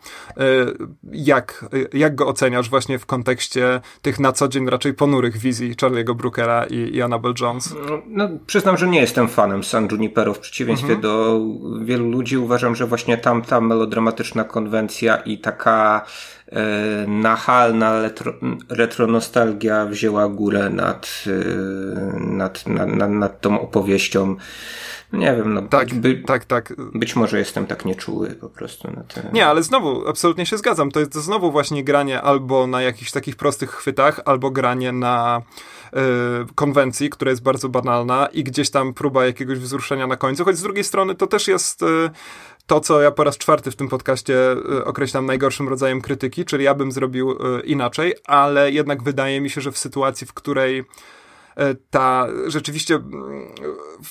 Jak, 1.11 1.65
jak 1.93 2.15
go 2.15 2.27
oceniasz 2.27 2.69
właśnie 2.69 2.99
w 2.99 3.05
kontekście 3.05 3.81
tych 4.01 4.19
na 4.19 4.31
co 4.31 4.47
dzień 4.47 4.69
raczej 4.69 4.93
ponurych 4.93 5.37
wizji 5.37 5.75
Charlie'ego 5.75 6.15
Brookera 6.15 6.65
i, 6.65 6.95
i 6.95 7.01
Annabelle 7.01 7.35
Jones? 7.41 7.75
No, 7.89 8.01
no, 8.07 8.29
przyznam, 8.47 8.77
że 8.77 8.87
nie 8.87 9.01
jestem 9.01 9.27
fanem 9.27 9.63
San 9.63 9.87
Junipero 9.91 10.33
w 10.33 10.39
przeciwieństwie 10.39 10.93
mhm. 10.93 11.01
do 11.01 11.41
wielu 11.85 12.09
ludzi. 12.09 12.37
Uważam, 12.37 12.75
że 12.75 12.87
właśnie 12.87 13.17
tam 13.17 13.41
ta 13.41 13.61
melodramatyczna 13.61 14.43
konwencja 14.43 15.15
i 15.15 15.37
taka 15.37 16.05
E, 16.40 16.40
nachalna 17.07 18.01
retro, 18.01 18.33
retronostalgia 18.69 19.85
wzięła 19.85 20.27
górę 20.27 20.69
nad, 20.69 21.23
e, 21.27 22.19
nad, 22.19 22.67
nad, 22.67 22.89
nad, 22.95 23.11
nad 23.11 23.41
tą 23.41 23.61
opowieścią. 23.61 24.35
Nie 25.13 25.35
wiem, 25.35 25.53
no 25.53 25.61
tak, 25.61 25.93
by, 25.93 26.15
tak, 26.15 26.45
tak. 26.45 26.73
Być 26.93 27.15
może 27.15 27.39
jestem 27.39 27.67
tak 27.67 27.85
nieczuły 27.85 28.29
po 28.29 28.49
prostu 28.49 28.91
na 28.91 29.03
te... 29.03 29.29
Nie, 29.33 29.47
ale 29.47 29.63
znowu, 29.63 30.07
absolutnie 30.07 30.45
się 30.45 30.57
zgadzam. 30.57 30.91
To 30.91 30.99
jest 30.99 31.13
znowu 31.13 31.51
właśnie 31.51 31.83
granie 31.83 32.21
albo 32.21 32.67
na 32.67 32.81
jakichś 32.81 33.11
takich 33.11 33.35
prostych 33.35 33.71
chwytach, 33.71 34.19
albo 34.25 34.51
granie 34.51 34.91
na 34.91 35.41
konwencji, 36.55 37.09
która 37.09 37.31
jest 37.31 37.43
bardzo 37.43 37.69
banalna 37.69 38.27
i 38.33 38.43
gdzieś 38.43 38.69
tam 38.69 38.93
próba 38.93 39.25
jakiegoś 39.25 39.59
wzruszenia 39.59 40.07
na 40.07 40.17
końcu, 40.17 40.45
choć 40.45 40.57
z 40.57 40.61
drugiej 40.61 40.83
strony 40.83 41.15
to 41.15 41.27
też 41.27 41.47
jest 41.47 41.81
y, 41.81 41.85
to, 42.67 42.79
co 42.79 43.01
ja 43.01 43.11
po 43.11 43.23
raz 43.23 43.37
czwarty 43.37 43.71
w 43.71 43.75
tym 43.75 43.89
podcaście 43.89 44.51
y, 44.51 44.85
określam 44.85 45.25
najgorszym 45.25 45.69
rodzajem 45.69 46.01
krytyki, 46.01 46.45
czyli 46.45 46.63
ja 46.63 46.75
bym 46.75 46.91
zrobił 46.91 47.31
y, 47.31 47.61
inaczej, 47.61 48.15
ale 48.25 48.71
jednak 48.71 49.03
wydaje 49.03 49.41
mi 49.41 49.49
się, 49.49 49.61
że 49.61 49.71
w 49.71 49.77
sytuacji, 49.77 50.27
w 50.27 50.33
której 50.33 50.85
ta 51.89 52.27
rzeczywiście 52.47 52.95
mm, 52.95 53.51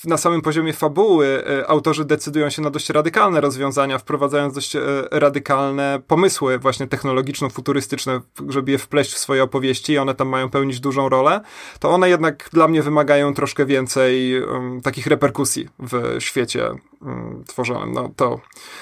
na 0.05 0.17
samym 0.17 0.43
poziomie 0.43 0.73
fabuły 0.73 1.45
e, 1.47 1.71
autorzy 1.71 2.05
decydują 2.05 2.51
się 2.51 2.63
na 2.63 2.71
dość 2.71 2.91
radykalne 2.91 3.41
rozwiązania, 3.41 3.99
wprowadzając 3.99 4.55
dość 4.55 4.77
e, 4.77 4.81
radykalne 5.11 6.03
pomysły 6.07 6.59
właśnie 6.59 6.87
technologiczno-futurystyczne, 6.87 8.21
żeby 8.49 8.71
je 8.73 8.79
wpleść 8.79 9.13
w 9.13 9.19
swoje 9.19 9.43
opowieści 9.43 9.93
i 9.93 9.99
one 9.99 10.15
tam 10.15 10.29
mają 10.29 10.51
pełnić 10.51 10.81
dużą 10.81 11.09
rolę, 11.09 11.41
to 11.79 11.91
one 11.91 12.09
jednak 12.09 12.49
dla 12.53 12.69
mnie 12.69 12.83
wymagają 12.83 13.35
troszkę 13.35 13.67
więcej 13.67 14.43
um, 14.45 14.81
takich 14.81 15.07
reperkusji 15.07 15.69
w 15.79 16.17
świecie 16.19 16.71
um, 17.03 17.45
tworzonym. 17.47 17.93
No 17.93 18.11
to 18.17 18.41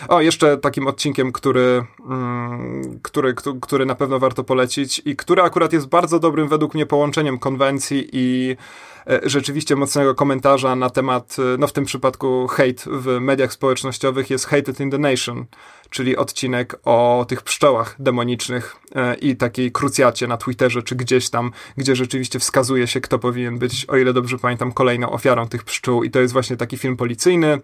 o, 0.09 0.20
jeszcze 0.20 0.56
takim 0.56 0.86
odcinkiem, 0.86 1.32
który, 1.32 1.85
um, 2.09 3.01
który, 3.02 3.35
który, 3.35 3.60
który 3.60 3.86
na 3.86 3.94
pewno 3.94 4.18
warto 4.18 4.44
polecić 4.44 5.02
i 5.05 5.16
który 5.16 5.43
akurat 5.43 5.72
jest 5.72 5.89
bardzo 5.89 6.18
dobrym 6.18 6.48
według 6.48 6.74
mnie 6.74 6.86
połączeniem 6.86 7.39
konwencji 7.39 8.09
i 8.12 8.47
e, 8.50 9.20
rzeczywiście 9.22 9.76
mocnego 9.76 10.14
komentarza 10.14 10.76
na 10.76 10.90
temat, 10.90 11.36
no 11.58 11.66
w 11.66 11.72
tym 11.72 11.84
przypadku 11.84 12.46
hate 12.46 12.82
w 12.86 13.20
mediach 13.20 13.52
społecznościowych 13.52 14.30
jest 14.30 14.46
Hated 14.46 14.80
in 14.80 14.90
the 14.90 14.98
Nation, 14.98 15.46
czyli 15.90 16.16
odcinek 16.16 16.80
o 16.84 17.26
tych 17.28 17.42
pszczołach 17.42 17.96
demonicznych 17.98 18.76
i 19.20 19.36
takiej 19.36 19.72
krucjacie 19.72 20.26
na 20.26 20.36
Twitterze 20.36 20.82
czy 20.82 20.96
gdzieś 20.96 21.30
tam, 21.30 21.50
gdzie 21.76 21.96
rzeczywiście 21.96 22.38
wskazuje 22.38 22.86
się, 22.86 23.00
kto 23.00 23.18
powinien 23.18 23.58
być, 23.58 23.84
o 23.88 23.96
ile 23.96 24.12
dobrze 24.12 24.38
pamiętam, 24.38 24.72
kolejną 24.72 25.10
ofiarą 25.10 25.48
tych 25.48 25.64
pszczół. 25.64 26.04
I 26.04 26.10
to 26.10 26.20
jest 26.20 26.32
właśnie 26.32 26.56
taki 26.56 26.76
film 26.76 26.96
policyjny, 26.96 27.60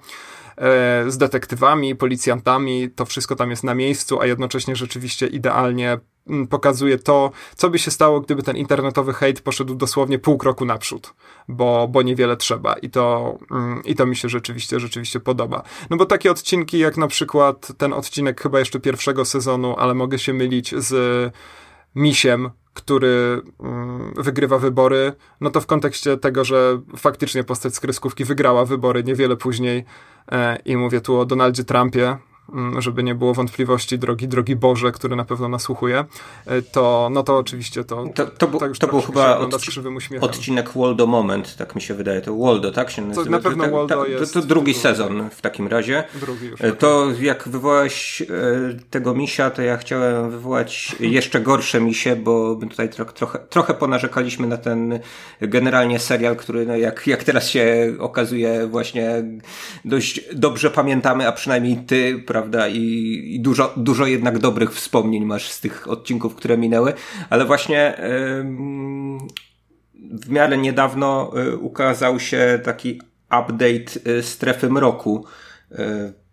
E, 0.56 1.04
z 1.10 1.18
detektywami, 1.18 1.96
policjantami, 1.96 2.90
to 2.90 3.04
wszystko 3.04 3.36
tam 3.36 3.50
jest 3.50 3.64
na 3.64 3.74
miejscu, 3.74 4.20
a 4.20 4.26
jednocześnie 4.26 4.76
rzeczywiście 4.76 5.26
idealnie 5.26 5.98
pokazuje 6.50 6.98
to, 6.98 7.30
co 7.56 7.70
by 7.70 7.78
się 7.78 7.90
stało, 7.90 8.20
gdyby 8.20 8.42
ten 8.42 8.56
internetowy 8.56 9.12
hejt 9.12 9.40
poszedł 9.40 9.74
dosłownie 9.74 10.18
pół 10.18 10.38
kroku 10.38 10.64
naprzód, 10.64 11.14
bo, 11.48 11.88
bo 11.88 12.02
niewiele 12.02 12.36
trzeba 12.36 12.74
i 12.74 12.90
to, 12.90 13.38
mm, 13.50 13.82
i 13.84 13.94
to 13.94 14.06
mi 14.06 14.16
się 14.16 14.28
rzeczywiście, 14.28 14.80
rzeczywiście 14.80 15.20
podoba. 15.20 15.62
No 15.90 15.96
bo 15.96 16.06
takie 16.06 16.30
odcinki 16.30 16.78
jak 16.78 16.96
na 16.96 17.06
przykład 17.06 17.72
ten 17.78 17.92
odcinek 17.92 18.40
chyba 18.40 18.58
jeszcze 18.58 18.80
pierwszego 18.80 19.24
sezonu, 19.24 19.74
ale 19.78 19.94
mogę 19.94 20.18
się 20.18 20.32
mylić 20.32 20.74
z 20.76 21.32
Misiem, 21.94 22.50
który 22.74 23.42
mm, 23.60 24.14
wygrywa 24.16 24.58
wybory, 24.58 25.12
no 25.40 25.50
to 25.50 25.60
w 25.60 25.66
kontekście 25.66 26.16
tego, 26.16 26.44
że 26.44 26.80
faktycznie 26.96 27.44
postać 27.44 27.74
z 27.74 27.80
kreskówki 27.80 28.24
wygrała 28.24 28.64
wybory 28.64 29.04
niewiele 29.04 29.36
później 29.36 29.84
e, 30.32 30.56
i 30.64 30.76
mówię 30.76 31.00
tu 31.00 31.18
o 31.18 31.26
Donaldzie 31.26 31.64
Trumpie, 31.64 32.06
Mm, 32.06 32.33
żeby 32.78 33.02
nie 33.02 33.14
było 33.14 33.34
wątpliwości, 33.34 33.98
drogi, 33.98 34.28
drogi 34.28 34.56
Boże, 34.56 34.92
który 34.92 35.16
na 35.16 35.24
pewno 35.24 35.48
nasłuchuje, 35.48 36.04
e, 36.46 36.62
to, 36.62 37.08
no 37.12 37.22
to 37.22 37.38
oczywiście 37.38 37.84
to. 37.84 38.04
To, 38.14 38.26
to, 38.26 38.46
bu, 38.48 38.58
to 38.78 38.86
był 38.86 39.00
chyba 39.00 39.38
od, 39.38 39.54
odcinek 40.20 40.70
Waldo 40.76 41.06
Moment, 41.06 41.56
tak 41.56 41.74
mi 41.74 41.82
się 41.82 41.94
wydaje. 41.94 42.20
To 42.20 42.36
Waldo, 42.36 42.72
tak 42.72 42.90
się 42.90 43.02
nazywa? 43.02 43.24
To 43.24 43.30
na 43.30 43.38
pewno 43.38 43.70
Waldo 43.70 44.02
ta, 44.02 44.08
jest. 44.08 44.34
To, 44.34 44.40
to 44.40 44.46
drugi 44.46 44.74
sezon 44.74 45.30
w 45.30 45.40
takim 45.40 45.68
razie. 45.68 46.04
Drugi 46.14 46.46
już. 46.46 46.60
E, 46.60 46.72
to 46.72 47.06
jak 47.20 47.48
wywołałeś 47.48 48.22
e, 48.22 48.26
tego 48.90 49.14
misia, 49.14 49.50
to 49.50 49.62
ja 49.62 49.76
chciałem 49.76 50.30
wywołać 50.30 50.96
jeszcze 51.00 51.40
gorsze 51.40 51.80
misie, 51.80 52.16
bo 52.16 52.58
tutaj 52.70 52.88
tro, 52.88 53.04
trochę, 53.04 53.38
trochę 53.38 53.74
ponarzekaliśmy 53.74 54.46
na 54.46 54.56
ten 54.56 54.98
generalnie 55.40 55.98
serial, 55.98 56.36
który 56.36 56.66
no 56.66 56.76
jak, 56.76 57.06
jak 57.06 57.24
teraz 57.24 57.48
się 57.48 57.94
okazuje 57.98 58.66
właśnie 58.66 59.24
dość 59.84 60.20
dobrze 60.34 60.70
pamiętamy, 60.70 61.28
a 61.28 61.32
przynajmniej 61.32 61.76
ty, 61.76 62.22
prawda? 62.34 62.68
I, 62.68 62.82
i 63.34 63.40
dużo, 63.40 63.72
dużo 63.76 64.06
jednak 64.06 64.38
dobrych 64.38 64.74
wspomnień 64.74 65.24
masz 65.24 65.50
z 65.50 65.60
tych 65.60 65.88
odcinków, 65.88 66.34
które 66.34 66.58
minęły, 66.58 66.92
ale 67.30 67.44
właśnie 67.44 67.96
w 69.94 70.30
miarę 70.30 70.58
niedawno 70.58 71.32
y, 71.38 71.56
ukazał 71.56 72.20
się 72.20 72.60
taki 72.64 73.00
update 73.26 74.10
y, 74.10 74.22
strefy 74.22 74.70
mroku 74.70 75.24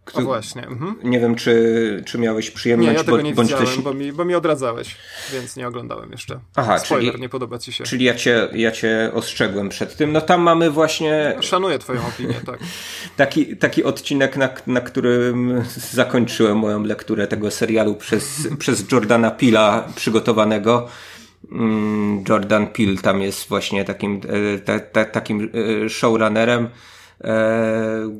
y, 0.09 0.17
o 0.17 0.21
właśnie. 0.21 0.67
Mhm. 0.67 0.95
Nie 1.03 1.19
wiem, 1.19 1.35
czy, 1.35 2.03
czy 2.05 2.17
miałeś 2.17 2.51
przyjemność. 2.51 2.91
Nie, 2.91 2.97
ja 2.97 3.03
tego 3.03 3.21
nie 3.21 3.33
bądź 3.33 3.53
też... 3.53 3.79
bo, 3.79 3.93
mi, 3.93 4.13
bo 4.13 4.25
mi 4.25 4.35
odradzałeś, 4.35 4.95
więc 5.33 5.55
nie 5.55 5.67
oglądałem 5.67 6.11
jeszcze. 6.11 6.39
Aha, 6.55 6.79
Spoiler, 6.79 7.11
czyli, 7.11 7.21
nie 7.21 7.29
podoba 7.29 7.59
ci 7.59 7.73
się. 7.73 7.83
Czyli 7.83 8.05
ja 8.05 8.15
cię, 8.15 8.49
ja 8.53 8.71
cię 8.71 9.11
ostrzegłem 9.13 9.69
przed 9.69 9.95
tym. 9.95 10.11
No 10.11 10.21
tam 10.21 10.41
mamy 10.41 10.71
właśnie... 10.71 11.35
Szanuję 11.41 11.79
twoją 11.79 12.07
opinię, 12.07 12.41
tak. 12.45 12.59
taki, 13.17 13.57
taki 13.57 13.83
odcinek, 13.83 14.37
na, 14.37 14.49
na 14.67 14.81
którym 14.81 15.63
zakończyłem 15.91 16.57
moją 16.57 16.83
lekturę 16.83 17.27
tego 17.27 17.51
serialu 17.51 17.95
przez, 17.95 18.47
przez 18.59 18.91
Jordana 18.91 19.31
Pila 19.31 19.87
przygotowanego. 19.95 20.87
Mm, 21.51 22.23
Jordan 22.29 22.67
Peele 22.67 22.97
tam 22.97 23.21
jest 23.21 23.49
właśnie 23.49 23.85
takim, 23.85 24.21
e, 24.65 25.05
takim 25.05 25.51
e, 25.85 25.89
showrunnerem 25.89 26.69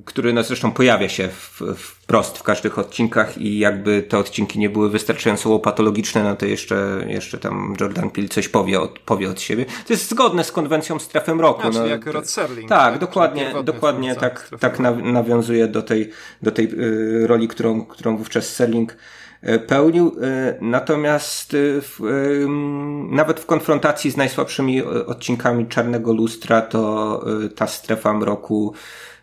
który 0.05 0.33
no 0.33 0.43
zresztą 0.43 0.71
pojawia 0.71 1.09
się 1.09 1.27
w, 1.27 1.61
wprost 1.77 2.37
w 2.37 2.43
każdych 2.43 2.79
odcinkach 2.79 3.37
i 3.37 3.59
jakby 3.59 4.03
te 4.03 4.17
odcinki 4.17 4.59
nie 4.59 4.69
były 4.69 4.89
wystarczająco 4.89 5.59
patologiczne, 5.59 6.23
no 6.23 6.35
to 6.35 6.45
jeszcze, 6.45 7.05
jeszcze 7.07 7.37
tam 7.37 7.75
Jordan 7.81 8.09
Peele 8.09 8.27
coś 8.27 8.49
powie 8.49 8.81
od, 8.81 8.99
powie 8.99 9.29
od 9.29 9.41
siebie. 9.41 9.65
To 9.87 9.93
jest 9.93 10.09
zgodne 10.09 10.43
z 10.43 10.51
konwencją 10.51 10.99
strefy 10.99 11.35
mroku. 11.35 11.61
Znaczy, 11.61 11.79
no, 11.79 11.85
jak 11.85 12.05
Rod 12.05 12.29
Serling. 12.29 12.69
Tak, 12.69 12.91
tak 12.91 13.01
dokładnie, 13.01 13.53
dokładnie 13.63 14.15
tak, 14.15 14.49
tak 14.59 14.79
nawiązuje 15.03 15.67
do 15.67 15.81
tej, 15.81 16.09
do 16.41 16.51
tej 16.51 16.65
y, 16.65 17.27
roli, 17.27 17.47
którą, 17.47 17.85
którą 17.85 18.17
wówczas 18.17 18.55
Serling 18.55 18.95
pełnił. 19.67 20.07
Y, 20.07 20.57
natomiast 20.61 21.51
w, 21.57 21.99
nawet 23.09 23.39
w 23.39 23.45
konfrontacji 23.45 24.11
z 24.11 24.17
najsłabszymi 24.17 24.83
odcinkami 24.83 25.67
Czarnego 25.67 26.13
Lustra, 26.13 26.61
to 26.61 27.25
ta 27.55 27.67
strefa 27.67 28.13
mroku 28.13 28.73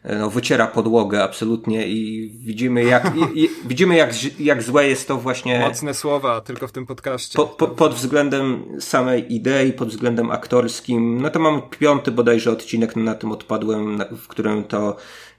no, 0.04 0.30
wyciera 0.30 0.66
podłogę 0.66 1.22
absolutnie 1.22 1.88
i 1.88 2.30
widzimy 2.38 2.84
jak, 2.84 3.12
i, 3.16 3.44
i, 3.44 3.48
widzimy 3.64 3.96
jak, 3.96 4.10
jak 4.40 4.62
złe 4.62 4.88
jest 4.88 5.08
to 5.08 5.16
właśnie... 5.16 5.60
Mocne 5.60 5.94
słowa, 5.94 6.40
tylko 6.40 6.68
w 6.68 6.72
tym 6.72 6.86
podcaście. 6.86 7.36
Po, 7.36 7.46
po, 7.46 7.68
pod 7.68 7.94
względem 7.94 8.64
samej 8.80 9.34
idei, 9.34 9.72
pod 9.72 9.88
względem 9.88 10.30
aktorskim, 10.30 11.22
no 11.22 11.30
to 11.30 11.38
mam 11.38 11.62
piąty 11.62 12.10
bodajże 12.10 12.50
odcinek, 12.50 12.96
na 12.96 13.14
tym 13.14 13.32
odpadłem, 13.32 13.98
w 14.16 14.28
którym 14.28 14.64
to 14.64 14.96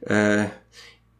e, 0.08 0.50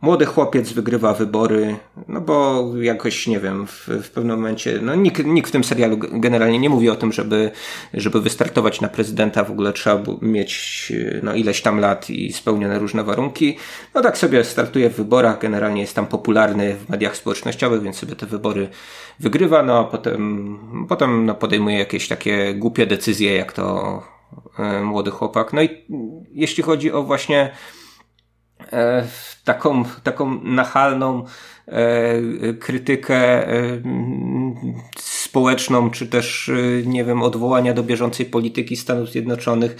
młody 0.02 0.26
chłopiec 0.26 0.74
wygrywa 0.74 1.14
wybory, 1.14 1.76
no 2.08 2.22
bo 2.22 2.66
jakoś, 2.82 3.28
nie 3.28 3.40
wiem, 3.40 3.68
w, 3.68 3.88
w 3.88 4.10
pewnym 4.12 4.38
momencie, 4.38 4.80
no 4.82 4.96
nikt, 4.96 5.26
nikt 5.26 5.50
w 5.50 5.52
tym 5.52 5.64
serialu 5.64 5.98
generalnie 6.00 6.60
nie 6.60 6.70
mówi 6.70 6.90
o 6.90 6.96
tym, 6.96 7.12
żeby, 7.12 7.52
żeby 7.94 8.22
wystartować 8.22 8.82
na 8.82 8.88
prezydenta, 8.88 9.44
w 9.44 9.52
ogóle 9.52 9.74
trzeba 9.74 10.04
mieć 10.22 10.94
no 11.24 11.34
ileś 11.34 11.62
tam 11.62 11.80
lat 11.80 12.10
i 12.10 12.34
spełnione 12.34 12.80
różne 12.80 13.04
warunki. 13.04 13.58
No 13.96 14.02
tak 14.02 14.18
sobie 14.18 14.44
startuje 14.44 14.90
w 14.90 14.96
wyborach, 14.96 15.40
generalnie 15.40 15.82
jest 15.82 15.96
tam 15.96 16.08
popularny 16.08 16.76
w 16.76 16.90
mediach 16.90 17.18
społecznościowych, 17.18 17.82
więc 17.82 17.96
sobie 17.96 18.16
te 18.16 18.26
wybory 18.26 18.70
wygrywa, 19.20 19.64
no 19.64 19.80
a 19.80 19.84
potem, 19.84 20.86
potem 20.90 21.26
no, 21.26 21.36
podejmuje 21.36 21.80
jakieś 21.80 22.08
takie 22.08 22.54
głupie 22.54 22.86
decyzje, 22.86 23.36
jak 23.36 23.54
to 23.54 24.04
e, 24.60 24.82
młody 24.82 25.12
chłopak. 25.12 25.54
No 25.54 25.62
i 25.62 25.70
jeśli 26.32 26.64
chodzi 26.64 26.92
o 26.92 27.04
właśnie 27.04 27.52
E, 28.74 29.08
taką, 29.46 29.84
taką 30.04 30.42
nachalną 30.44 31.26
e, 31.68 32.54
krytykę 32.54 33.48
e, 33.48 33.82
społeczną, 34.98 35.92
czy 35.92 36.08
też, 36.08 36.52
nie 36.86 37.06
wiem, 37.06 37.24
odwołania 37.24 37.74
do 37.74 37.84
bieżącej 37.84 38.26
polityki 38.26 38.76
Stanów 38.76 39.12
Zjednoczonych, 39.12 39.76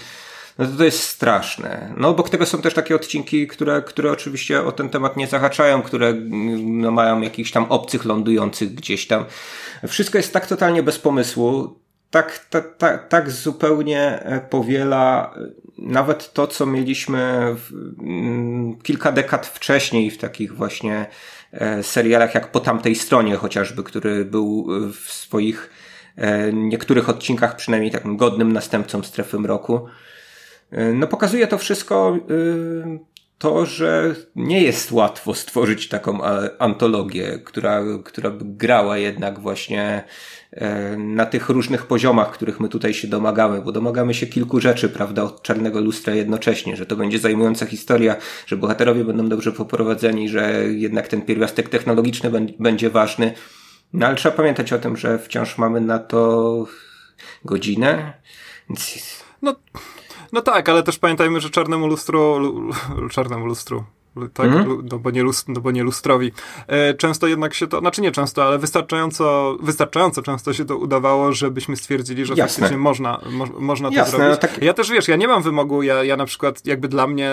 no 0.58 0.66
to 0.66 0.72
to 0.72 0.84
jest 0.84 1.02
straszne. 1.02 1.94
No 1.96 2.08
obok 2.08 2.30
tego 2.30 2.46
są 2.46 2.62
też 2.62 2.74
takie 2.74 2.94
odcinki, 2.94 3.46
które, 3.46 3.82
które 3.82 4.12
oczywiście 4.12 4.64
o 4.64 4.72
ten 4.72 4.88
temat 4.88 5.16
nie 5.16 5.26
zahaczają, 5.26 5.82
które 5.82 6.14
no, 6.60 6.90
mają 6.90 7.20
jakichś 7.20 7.50
tam 7.50 7.64
obcych 7.64 8.04
lądujących 8.04 8.74
gdzieś 8.74 9.06
tam. 9.06 9.24
Wszystko 9.88 10.18
jest 10.18 10.32
tak 10.32 10.46
totalnie 10.46 10.82
bez 10.82 10.98
pomysłu, 10.98 11.80
tak, 12.10 12.46
tak, 12.50 12.76
tak, 12.76 13.08
tak 13.08 13.30
zupełnie 13.30 14.24
powiela 14.50 15.34
nawet 15.80 16.32
to, 16.32 16.46
co 16.46 16.66
mieliśmy 16.66 17.54
w, 17.56 17.72
mm, 18.00 18.76
kilka 18.82 19.12
dekad 19.12 19.46
wcześniej 19.46 20.10
w 20.10 20.18
takich 20.18 20.54
właśnie 20.54 21.06
e, 21.52 21.82
serialach, 21.82 22.34
jak 22.34 22.52
po 22.52 22.60
tamtej 22.60 22.94
stronie 22.94 23.36
chociażby, 23.36 23.82
który 23.82 24.24
był 24.24 24.66
w 24.92 25.10
swoich 25.10 25.70
e, 26.16 26.52
niektórych 26.52 27.08
odcinkach 27.08 27.56
przynajmniej 27.56 27.90
takim 27.90 28.16
godnym 28.16 28.52
następcą 28.52 29.02
strefy 29.02 29.38
mroku. 29.38 29.86
E, 30.70 30.92
no 30.92 31.06
pokazuje 31.06 31.46
to 31.46 31.58
wszystko 31.58 32.18
to, 33.38 33.66
że 33.66 34.14
nie 34.36 34.62
jest 34.62 34.92
łatwo 34.92 35.34
stworzyć 35.34 35.88
taką 35.88 36.20
antologię, 36.58 37.38
która, 37.44 37.82
która 38.04 38.30
by 38.30 38.44
grała 38.44 38.98
jednak 38.98 39.40
właśnie 39.40 40.04
E, 40.04 40.04
na 40.98 41.26
tych 41.26 41.48
różnych 41.48 41.86
poziomach, 41.86 42.32
których 42.32 42.60
my 42.60 42.68
tutaj 42.68 42.94
się 42.94 43.08
domagamy, 43.08 43.62
bo 43.62 43.72
domagamy 43.72 44.14
się 44.14 44.26
kilku 44.26 44.60
rzeczy, 44.60 44.88
prawda, 44.88 45.22
od 45.22 45.42
czarnego 45.42 45.80
lustra 45.80 46.14
jednocześnie, 46.14 46.76
że 46.76 46.86
to 46.86 46.96
będzie 46.96 47.18
zajmująca 47.18 47.66
historia, 47.66 48.16
że 48.46 48.56
bohaterowie 48.56 49.04
będą 49.04 49.28
dobrze 49.28 49.52
poprowadzeni, 49.52 50.28
że 50.28 50.64
jednak 50.68 51.08
ten 51.08 51.22
pierwiastek 51.22 51.68
technologiczny 51.68 52.30
będzie 52.58 52.90
ważny. 52.90 53.34
No 53.92 54.06
ale 54.06 54.16
trzeba 54.16 54.36
pamiętać 54.36 54.72
o 54.72 54.78
tym, 54.78 54.96
że 54.96 55.18
wciąż 55.18 55.58
mamy 55.58 55.80
na 55.80 55.98
to 55.98 56.66
godzinę. 57.44 58.12
No, 59.42 59.56
no 60.32 60.42
tak, 60.42 60.68
ale 60.68 60.82
też 60.82 60.98
pamiętajmy, 60.98 61.40
że 61.40 61.50
czarnemu 61.50 61.86
lustru, 61.86 62.52
czarnemu 63.10 63.46
lustru, 63.46 63.84
tak? 64.34 64.46
Mm. 64.46 64.88
No, 64.90 64.98
bo 64.98 65.10
nie 65.10 65.22
lust, 65.22 65.48
no 65.48 65.60
bo 65.60 65.70
nie 65.70 65.82
lustrowi. 65.82 66.32
E, 66.66 66.94
często 66.94 67.26
jednak 67.26 67.54
się 67.54 67.66
to, 67.66 67.78
znaczy 67.78 68.02
nie 68.02 68.12
często, 68.12 68.44
ale 68.44 68.58
wystarczająco, 68.58 69.56
wystarczająco 69.62 70.22
często 70.22 70.52
się 70.52 70.64
to 70.64 70.76
udawało, 70.76 71.32
żebyśmy 71.32 71.76
stwierdzili, 71.76 72.24
że 72.24 72.34
Jasne. 72.34 72.60
faktycznie 72.60 72.78
można, 72.78 73.20
mo, 73.30 73.46
można 73.58 73.88
to 73.88 73.94
Jasne, 73.94 74.18
zrobić. 74.18 74.40
Tak... 74.40 74.62
Ja 74.62 74.74
też, 74.74 74.90
wiesz, 74.90 75.08
ja 75.08 75.16
nie 75.16 75.28
mam 75.28 75.42
wymogu, 75.42 75.82
ja, 75.82 76.04
ja 76.04 76.16
na 76.16 76.26
przykład 76.26 76.66
jakby 76.66 76.88
dla 76.88 77.06
mnie 77.06 77.30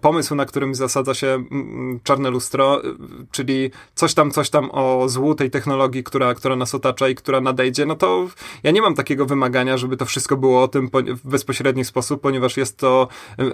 pomysł, 0.00 0.34
na 0.34 0.46
którym 0.46 0.74
zasadza 0.74 1.14
się 1.14 1.26
mm, 1.26 1.46
mm, 1.50 2.00
czarne 2.04 2.30
lustro, 2.30 2.84
y, 2.84 2.94
czyli 3.30 3.70
coś 3.94 4.14
tam, 4.14 4.30
coś 4.30 4.50
tam 4.50 4.70
o 4.72 5.08
złu 5.08 5.34
tej 5.34 5.50
technologii, 5.50 6.04
która, 6.04 6.34
która 6.34 6.56
nas 6.56 6.74
otacza 6.74 7.08
i 7.08 7.14
która 7.14 7.40
nadejdzie, 7.40 7.86
no 7.86 7.94
to 7.94 8.28
ja 8.62 8.70
nie 8.70 8.82
mam 8.82 8.94
takiego 8.94 9.26
wymagania, 9.26 9.76
żeby 9.76 9.96
to 9.96 10.04
wszystko 10.04 10.36
było 10.36 10.62
o 10.62 10.68
tym 10.68 10.90
w 11.06 11.28
bezpośredni 11.28 11.84
sposób, 11.84 12.20
ponieważ 12.20 12.56
jest 12.56 12.78
to 12.78 13.08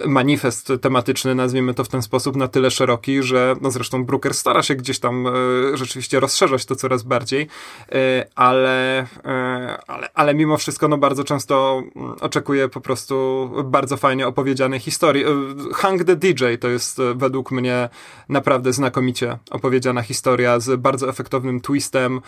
y, 0.05 0.07
manifest 0.07 0.71
tematyczny, 0.81 1.35
nazwijmy 1.35 1.73
to 1.73 1.83
w 1.83 1.89
ten 1.89 2.01
sposób, 2.01 2.35
na 2.35 2.48
tyle 2.49 2.71
szeroki, 2.71 3.23
że 3.23 3.55
no 3.61 3.71
zresztą 3.71 4.05
Brooker 4.05 4.33
stara 4.33 4.63
się 4.63 4.75
gdzieś 4.75 4.99
tam 4.99 5.27
e, 5.27 5.31
rzeczywiście 5.77 6.19
rozszerzać 6.19 6.65
to 6.65 6.75
coraz 6.75 7.03
bardziej, 7.03 7.47
e, 7.91 8.25
ale, 8.35 8.99
e, 9.25 9.77
ale, 9.87 10.09
ale 10.13 10.35
mimo 10.35 10.57
wszystko 10.57 10.87
no 10.87 10.97
bardzo 10.97 11.23
często 11.23 11.83
mm, 11.95 12.15
oczekuję 12.21 12.69
po 12.69 12.81
prostu 12.81 13.49
bardzo 13.65 13.97
fajnie 13.97 14.27
opowiedzianej 14.27 14.79
historii. 14.79 15.25
Hang 15.73 16.03
the 16.03 16.15
DJ 16.15 16.43
to 16.59 16.67
jest 16.67 16.97
według 17.15 17.51
mnie 17.51 17.89
naprawdę 18.29 18.73
znakomicie 18.73 19.37
opowiedziana 19.51 20.01
historia 20.01 20.59
z 20.59 20.81
bardzo 20.81 21.09
efektownym 21.09 21.61
twistem 21.61 22.21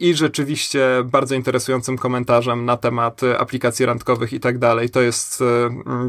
i 0.00 0.14
rzeczywiście 0.14 0.88
bardzo 1.04 1.34
interesującym 1.34 1.98
komentarzem 1.98 2.64
na 2.64 2.76
temat 2.76 3.20
aplikacji 3.38 3.86
randkowych 3.86 4.32
i 4.32 4.40
tak 4.40 4.58
dalej. 4.58 4.90
To 4.90 5.00
jest 5.00 5.44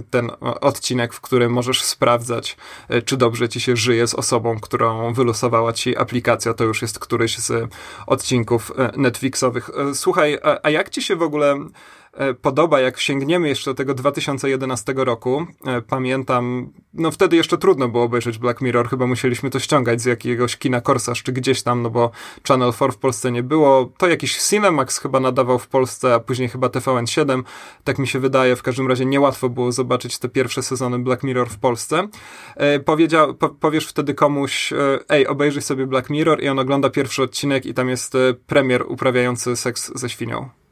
ten 0.10 0.32
odcinek, 0.62 1.14
w 1.14 1.22
którym 1.22 1.52
możesz 1.52 1.82
sprawdzać, 1.82 2.58
czy 3.06 3.18
dobrze 3.18 3.45
ci 3.50 3.60
się 3.60 3.76
żyje 3.76 4.08
z 4.08 4.14
osobą, 4.14 4.60
którą 4.60 5.14
wylosowała 5.14 5.74
ci 5.74 5.98
aplikacja. 5.98 6.54
To 6.54 6.64
już 6.64 6.82
jest 6.82 7.00
któryś 7.00 7.38
z 7.38 7.70
odcinków 8.08 8.72
Netflixowych. 8.98 9.70
Słuchaj, 9.94 10.38
a, 10.44 10.60
a 10.64 10.70
jak 10.70 10.90
ci 10.90 11.02
się 11.02 11.16
w 11.16 11.22
ogóle 11.22 11.58
E, 12.05 12.05
podoba, 12.42 12.80
jak 12.80 13.00
sięgniemy 13.00 13.48
jeszcze 13.48 13.72
do 13.72 13.76
tego 13.76 13.94
2011 13.94 14.94
roku. 14.98 15.46
E, 15.66 15.82
pamiętam, 15.82 16.72
no 16.94 17.12
wtedy 17.12 17.36
jeszcze 17.36 17.58
trudno 17.58 17.88
było 17.88 18.04
obejrzeć 18.04 18.38
Black 18.38 18.62
Mirror, 18.62 18.90
chyba 18.90 19.08
musieliśmy 19.08 19.50
to 19.50 19.60
ściągać 19.60 20.02
z 20.02 20.06
jakiegoś 20.06 20.58
kina 20.58 20.82
Korsarz 20.82 21.24
czy 21.24 21.32
gdzieś 21.32 21.64
tam, 21.64 21.82
no 21.82 21.90
bo 21.90 22.12
Channel 22.48 22.74
4 22.74 22.92
w 22.92 22.98
Polsce 22.98 23.32
nie 23.32 23.44
było. 23.44 23.92
To 23.98 24.08
jakiś 24.08 24.38
Cinemax 24.38 24.98
chyba 24.98 25.20
nadawał 25.20 25.60
w 25.60 25.68
Polsce, 25.68 26.14
a 26.14 26.20
później 26.20 26.50
chyba 26.50 26.68
TVN7, 26.68 27.44
tak 27.84 28.00
mi 28.00 28.08
się 28.08 28.20
wydaje. 28.20 28.56
W 28.56 28.64
każdym 28.64 28.88
razie 28.88 29.06
niełatwo 29.06 29.50
było 29.50 29.72
zobaczyć 29.72 30.20
te 30.20 30.30
pierwsze 30.30 30.64
sezony 30.64 31.00
Black 31.00 31.24
Mirror 31.24 31.50
w 31.50 31.58
Polsce. 31.58 32.08
E, 32.56 32.80
powiedział, 32.80 33.34
po, 33.34 33.50
powiesz 33.50 33.88
wtedy 33.88 34.14
komuś, 34.14 34.74
ej, 35.10 35.28
obejrzyj 35.28 35.62
sobie 35.62 35.88
Black 35.88 36.10
Mirror 36.10 36.44
i 36.44 36.48
on 36.48 36.60
ogląda 36.60 36.90
pierwszy 36.90 37.24
odcinek 37.24 37.66
i 37.66 37.74
tam 37.74 37.90
jest 37.90 38.14
premier 38.48 38.84
uprawiający 38.88 39.56
seks 39.56 39.92
ze 39.96 40.10
świnią. 40.10 40.65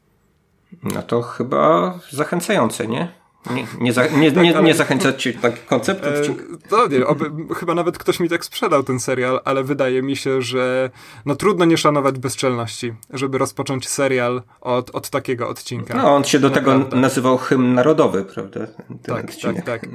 No 0.83 1.03
to 1.03 1.21
chyba 1.21 1.93
zachęcające, 2.11 2.87
nie? 2.87 3.23
Nie, 3.51 3.67
nie, 3.79 3.93
za, 3.93 4.07
nie, 4.07 4.31
tak, 4.31 4.43
nie, 4.43 4.53
nie 4.53 4.73
zachęcać 4.73 5.21
ci 5.21 5.33
taki 5.33 5.59
koncept 5.59 6.05
odcinka? 6.05 6.43
To 6.69 6.87
nie, 6.87 7.07
oby, 7.07 7.31
chyba 7.55 7.73
nawet 7.73 7.97
ktoś 7.97 8.19
mi 8.19 8.29
tak 8.29 8.45
sprzedał 8.45 8.83
ten 8.83 8.99
serial, 8.99 9.41
ale 9.45 9.63
wydaje 9.63 10.01
mi 10.01 10.15
się, 10.15 10.41
że 10.41 10.89
no 11.25 11.35
trudno 11.35 11.65
nie 11.65 11.77
szanować 11.77 12.19
bezczelności, 12.19 12.93
żeby 13.09 13.37
rozpocząć 13.37 13.89
serial 13.89 14.41
od, 14.61 14.95
od 14.95 15.09
takiego 15.09 15.49
odcinka. 15.49 15.97
No, 15.97 16.15
on 16.15 16.23
się 16.23 16.39
do 16.39 16.49
Naprawdę. 16.49 16.85
tego 16.85 17.01
nazywał 17.01 17.37
hymn 17.37 17.73
narodowy, 17.73 18.25
prawda? 18.25 18.59
Ten 18.67 19.15
tak, 19.15 19.25
odcinek. 19.25 19.65
tak, 19.65 19.81
tak. 19.81 19.89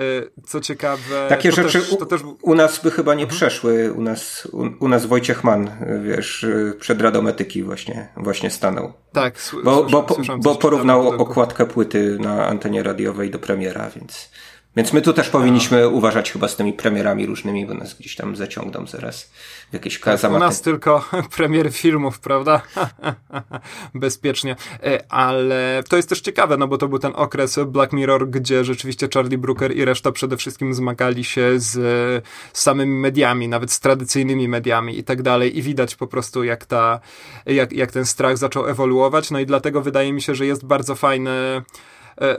E, 0.00 0.42
co 0.46 0.60
ciekawe. 0.60 1.26
Takie 1.28 1.52
rzeczy 1.52 1.80
też, 1.80 2.08
też... 2.08 2.20
u, 2.42 2.54
nas 2.54 2.82
by 2.82 2.90
chyba 2.90 3.14
nie 3.14 3.22
mhm. 3.22 3.36
przeszły. 3.36 3.92
U 3.92 4.02
nas, 4.02 4.48
u, 4.52 4.84
u, 4.84 4.88
nas 4.88 5.06
Wojciech 5.06 5.44
Mann, 5.44 5.70
wiesz, 6.02 6.46
przed 6.80 7.02
Radą 7.02 7.26
Etyki 7.26 7.62
właśnie, 7.62 8.08
właśnie 8.16 8.50
stanął. 8.50 8.92
Tak, 9.12 9.34
bo, 9.64 9.84
bo, 9.84 10.06
bo 10.38 10.54
porównał 10.54 11.08
okładkę 11.08 11.66
płyty 11.66 12.18
na 12.20 12.46
antenie 12.46 12.82
radiowej 12.82 13.30
do 13.30 13.38
premiera, 13.38 13.90
więc. 13.96 14.30
Więc 14.76 14.92
my 14.92 15.02
tu 15.02 15.12
też 15.12 15.28
powinniśmy 15.28 15.88
uważać 15.88 16.32
chyba 16.32 16.48
z 16.48 16.56
tymi 16.56 16.72
premierami 16.72 17.26
różnymi, 17.26 17.66
bo 17.66 17.74
nas 17.74 17.94
gdzieś 17.94 18.16
tam 18.16 18.36
zaciągną 18.36 18.86
zaraz 18.86 19.30
w 19.70 19.72
jakieś 19.72 19.98
kazamaty. 19.98 20.40
Tak, 20.40 20.48
u 20.48 20.50
nas 20.50 20.62
tylko 20.62 21.04
premier 21.36 21.72
filmów, 21.72 22.20
prawda? 22.20 22.62
Bezpiecznie. 23.94 24.56
E, 24.82 25.12
ale 25.12 25.82
to 25.88 25.96
jest 25.96 26.08
też 26.08 26.20
ciekawe, 26.20 26.56
no 26.56 26.68
bo 26.68 26.78
to 26.78 26.88
był 26.88 26.98
ten 26.98 27.12
okres 27.14 27.58
Black 27.66 27.92
Mirror, 27.92 28.30
gdzie 28.30 28.64
rzeczywiście 28.64 29.08
Charlie 29.14 29.38
Brooker 29.38 29.76
i 29.76 29.84
reszta 29.84 30.12
przede 30.12 30.36
wszystkim 30.36 30.74
zmagali 30.74 31.24
się 31.24 31.50
z, 31.56 32.24
samymi 32.52 32.98
mediami, 32.98 33.48
nawet 33.48 33.72
z 33.72 33.80
tradycyjnymi 33.80 34.48
mediami 34.48 34.98
i 34.98 35.04
tak 35.04 35.22
dalej 35.22 35.58
i 35.58 35.62
widać 35.62 35.96
po 35.96 36.06
prostu 36.06 36.44
jak 36.44 36.66
ta, 36.66 37.00
jak, 37.46 37.72
jak 37.72 37.92
ten 37.92 38.06
strach 38.06 38.38
zaczął 38.38 38.66
ewoluować, 38.66 39.30
no 39.30 39.40
i 39.40 39.46
dlatego 39.46 39.82
wydaje 39.82 40.12
mi 40.12 40.22
się, 40.22 40.34
że 40.34 40.46
jest 40.46 40.64
bardzo 40.64 40.94
fajny 40.94 41.62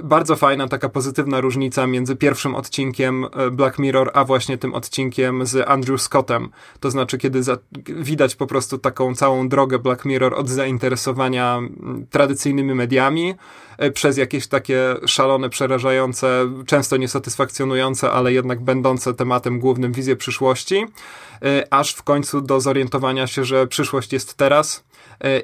bardzo 0.03 0.35
fajna 0.35 0.67
taka 0.67 0.89
pozytywna 0.89 1.41
różnica 1.41 1.87
między 1.87 2.15
pierwszim 2.15 2.55
odcinkiem 2.55 3.25
e, 3.25 3.51
Black 3.51 3.79
Mirror, 3.79 4.11
a 4.13 4.25
właśnie 4.25 4.57
tym 4.57 4.73
odcinkiem 4.73 5.45
z 5.45 5.69
Andrew 5.69 6.01
Scottem. 6.01 6.49
To 6.79 6.91
znaczy, 6.91 7.17
kiedy 7.17 7.43
za, 7.43 7.57
widać 7.87 8.35
po 8.35 8.47
prostu 8.47 8.77
taką 8.77 9.15
całą 9.15 9.49
drogę 9.49 9.79
Black 9.79 10.05
Mirror 10.05 10.33
od 10.33 10.49
zainteresowania 10.49 11.59
tradycyjnymi 12.09 12.75
mediami, 12.75 13.35
e, 13.77 13.91
przez 13.91 14.17
jakieś 14.17 14.47
takie 14.47 14.95
szalone, 15.05 15.49
przerażające, 15.49 16.49
często 16.65 16.97
niesatysfakcjonujące, 16.97 18.11
ale 18.11 18.33
jednak 18.33 18.61
będące 18.61 19.13
tematem 19.13 19.59
głównym 19.59 19.91
wizję 19.91 20.15
przyszłości, 20.15 20.85
aż 21.69 21.93
w 21.93 22.03
końcu 22.03 22.41
do 22.41 22.61
zorientowania 22.61 23.27
się, 23.27 23.45
że 23.45 23.67
przyszłość 23.67 24.13
jest 24.13 24.33
teraz, 24.33 24.83
E, 24.90 24.90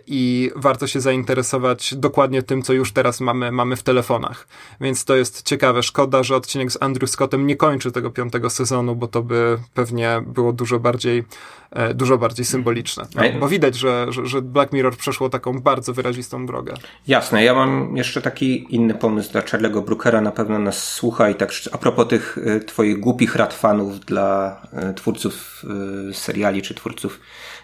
i 0.07 0.51
warto 0.55 0.87
się 0.87 1.01
zainteresować 1.01 1.95
dokładnie 1.95 2.43
tym, 2.43 2.61
co 2.61 2.73
już 2.73 2.91
teraz 2.91 3.21
mamy, 3.21 3.51
mamy 3.51 3.75
w 3.75 3.83
telefonach. 3.83 4.47
Więc 4.81 5.05
to 5.05 5.15
jest 5.15 5.43
ciekawe. 5.43 5.83
Szkoda, 5.83 6.23
że 6.23 6.35
odcinek 6.35 6.71
z 6.71 6.77
Andrew 6.81 7.09
Scottem 7.09 7.47
nie 7.47 7.55
kończy 7.55 7.91
tego 7.91 8.11
piątego 8.11 8.49
sezonu, 8.49 8.95
bo 8.95 9.07
to 9.07 9.23
by 9.23 9.57
pewnie 9.73 10.21
było 10.27 10.53
dużo 10.53 10.79
bardziej, 10.79 11.23
e, 11.71 11.93
dużo 11.93 12.17
bardziej 12.17 12.45
symboliczne. 12.45 13.07
No, 13.15 13.21
bo 13.39 13.47
widać, 13.47 13.75
że, 13.75 14.07
że, 14.09 14.25
że 14.25 14.41
Black 14.41 14.73
Mirror 14.73 14.97
przeszło 14.97 15.29
taką 15.29 15.59
bardzo 15.59 15.93
wyrazistą 15.93 16.45
drogę. 16.45 16.73
Jasne. 17.07 17.43
Ja 17.43 17.53
mam 17.53 17.97
jeszcze 17.97 18.21
taki 18.21 18.75
inny 18.75 18.93
pomysł 18.93 19.31
dla 19.31 19.41
Charlie'ego 19.41 19.85
Brookera. 19.85 20.21
Na 20.21 20.31
pewno 20.31 20.59
nas 20.59 20.93
słucha 20.93 21.29
i 21.29 21.35
tak 21.35 21.51
a 21.71 21.77
propos 21.77 22.07
tych 22.07 22.37
e, 22.45 22.59
twoich 22.59 22.99
głupich 22.99 23.35
rad 23.35 23.53
fanów 23.53 23.99
dla 23.99 24.61
twórców 24.95 25.63
seriali 26.13 26.61
czy 26.61 26.73
twórców 26.73 27.19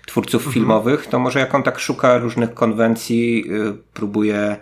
twórców 0.07 0.41
mhm. 0.41 0.53
filmowych, 0.53 1.07
to 1.07 1.19
może 1.19 1.39
jak 1.39 1.55
on 1.55 1.63
tak 1.63 1.79
szuka 1.79 2.17
różnych 2.17 2.53
konwencji, 2.53 3.45
y, 3.51 3.73
próbuje 3.93 4.57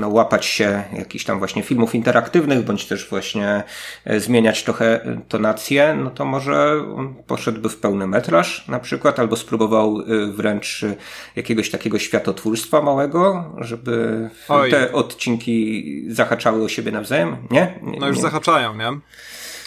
no, 0.00 0.08
łapać 0.08 0.46
się 0.46 0.84
jakichś 0.92 1.24
tam 1.24 1.38
właśnie 1.38 1.62
filmów 1.62 1.94
interaktywnych, 1.94 2.64
bądź 2.64 2.86
też 2.86 3.10
właśnie 3.10 3.62
e, 4.04 4.20
zmieniać 4.20 4.64
trochę 4.64 5.04
e, 5.04 5.20
tonację, 5.28 5.96
no 6.04 6.10
to 6.10 6.24
może 6.24 6.84
on 6.96 7.14
poszedłby 7.26 7.68
w 7.68 7.76
pełny 7.76 8.06
metraż 8.06 8.68
na 8.68 8.80
przykład, 8.80 9.18
albo 9.18 9.36
spróbował 9.36 10.00
e, 10.00 10.26
wręcz 10.32 10.84
jakiegoś 11.36 11.70
takiego 11.70 11.98
światotwórstwa 11.98 12.82
małego, 12.82 13.54
żeby 13.58 14.30
Oj. 14.48 14.70
te 14.70 14.92
odcinki 14.92 15.84
zahaczały 16.08 16.64
o 16.64 16.68
siebie 16.68 16.92
nawzajem, 16.92 17.36
nie? 17.50 17.78
nie 17.82 17.98
no 18.00 18.06
już 18.06 18.16
nie. 18.16 18.22
zahaczają, 18.22 18.76
nie? 18.76 18.90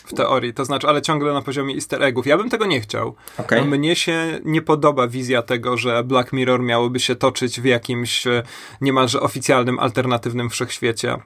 W 0.08 0.14
teorii, 0.14 0.54
to 0.54 0.66
znaczy, 0.66 0.88
ale 0.88 1.02
ciągle 1.02 1.34
na 1.34 1.42
poziomie 1.42 1.76
easter 1.76 2.04
eggów. 2.04 2.28
Ja 2.28 2.38
bym 2.38 2.50
tego 2.50 2.66
nie 2.66 2.82
chciał. 2.82 3.16
Okay. 3.38 3.66
Mnie 3.66 3.96
się 3.96 4.40
nie 4.46 4.62
podoba 4.62 5.08
wizja 5.08 5.42
tego, 5.42 5.78
że 5.78 6.04
Black 6.04 6.34
Mirror 6.34 6.62
miałoby 6.62 7.00
się 7.00 7.16
toczyć 7.16 7.62
w 7.62 7.66
jakimś 7.66 8.28
e, 8.28 8.44
niemalże 8.82 9.22
oficjalnym, 9.22 9.80
alternatywnym 9.80 10.50
wszechświecie. 10.50 11.12
E, 11.14 11.20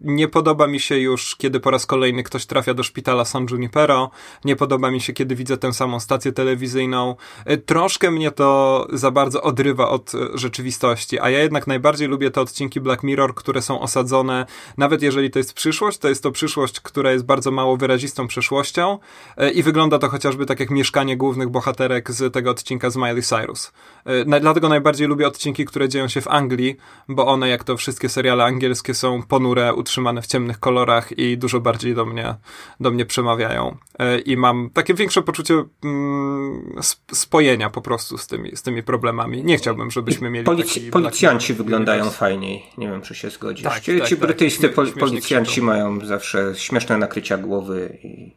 nie 0.00 0.28
podoba 0.28 0.66
mi 0.66 0.80
się 0.80 0.98
już, 0.98 1.36
kiedy 1.36 1.60
po 1.60 1.70
raz 1.70 1.86
kolejny 1.86 2.22
ktoś 2.22 2.46
trafia 2.46 2.74
do 2.74 2.82
szpitala 2.82 3.24
San 3.24 3.46
Junipero. 3.50 4.10
Nie 4.44 4.56
podoba 4.56 4.90
mi 4.90 5.00
się, 5.00 5.12
kiedy 5.12 5.34
widzę 5.34 5.56
tę 5.56 5.72
samą 5.72 6.00
stację 6.00 6.32
telewizyjną. 6.32 7.16
E, 7.44 7.56
troszkę 7.56 8.10
mnie 8.10 8.30
to 8.30 8.86
za 8.92 9.10
bardzo 9.10 9.42
odrywa 9.42 9.88
od 9.88 10.12
rzeczywistości, 10.34 11.20
a 11.20 11.30
ja 11.30 11.38
jednak 11.38 11.66
najbardziej 11.66 12.08
lubię 12.08 12.30
te 12.30 12.40
odcinki 12.40 12.80
Black 12.80 13.02
Mirror, 13.02 13.34
które 13.34 13.62
są 13.62 13.80
osadzone, 13.80 14.46
nawet 14.76 15.02
jeżeli 15.02 15.30
to 15.30 15.38
jest 15.38 15.54
przyszłość, 15.54 15.98
to 15.98 16.08
jest 16.08 16.22
to 16.22 16.32
przyszłość, 16.32 16.80
która 16.80 17.12
jest 17.12 17.24
bardzo 17.24 17.50
mało 17.50 17.76
wyraźna 17.76 17.97
wyrazistą 17.98 18.26
przeszłością 18.26 18.98
e, 19.36 19.50
i 19.50 19.62
wygląda 19.62 19.98
to 19.98 20.08
chociażby 20.08 20.46
tak 20.46 20.60
jak 20.60 20.70
mieszkanie 20.70 21.16
głównych 21.16 21.48
bohaterek 21.48 22.10
z 22.10 22.32
tego 22.34 22.50
odcinka 22.50 22.90
z 22.90 22.96
Miley 22.96 23.22
Cyrus. 23.22 23.72
E, 24.04 24.40
dlatego 24.40 24.68
najbardziej 24.68 25.08
lubię 25.08 25.26
odcinki, 25.26 25.64
które 25.64 25.88
dzieją 25.88 26.08
się 26.08 26.20
w 26.20 26.28
Anglii, 26.28 26.76
bo 27.08 27.26
one, 27.26 27.48
jak 27.48 27.64
to 27.64 27.76
wszystkie 27.76 28.08
seriale 28.08 28.44
angielskie, 28.44 28.94
są 28.94 29.22
ponure, 29.22 29.74
utrzymane 29.74 30.22
w 30.22 30.26
ciemnych 30.26 30.60
kolorach 30.60 31.18
i 31.18 31.38
dużo 31.38 31.60
bardziej 31.60 31.94
do 31.94 32.06
mnie, 32.06 32.34
do 32.80 32.90
mnie 32.90 33.06
przemawiają. 33.06 33.76
E, 33.98 34.18
I 34.18 34.36
mam 34.36 34.70
takie 34.70 34.94
większe 34.94 35.22
poczucie 35.22 35.64
mm, 35.84 36.74
spojenia 37.12 37.70
po 37.70 37.82
prostu 37.82 38.18
z 38.18 38.26
tymi, 38.26 38.56
z 38.56 38.62
tymi 38.62 38.82
problemami. 38.82 39.44
Nie 39.44 39.56
chciałbym, 39.56 39.90
żebyśmy 39.90 40.30
mieli 40.30 40.44
Polic 40.44 40.78
Policjanci 40.92 41.54
wyglądają 41.54 42.10
fajniej. 42.10 42.66
Nie 42.78 42.88
wiem, 42.88 43.02
czy 43.02 43.14
się 43.14 43.30
zgodzisz. 43.30 43.64
Tak, 43.64 43.80
ci, 43.80 43.98
tak, 43.98 44.08
ci 44.08 44.16
tak, 44.16 44.26
brytyjscy 44.26 44.68
tak. 44.68 44.94
policjanci 44.94 45.62
mają 45.62 46.06
zawsze 46.06 46.52
śmieszne 46.54 46.98
nakrycia 46.98 47.38
głowy 47.38 47.87
i 47.88 48.34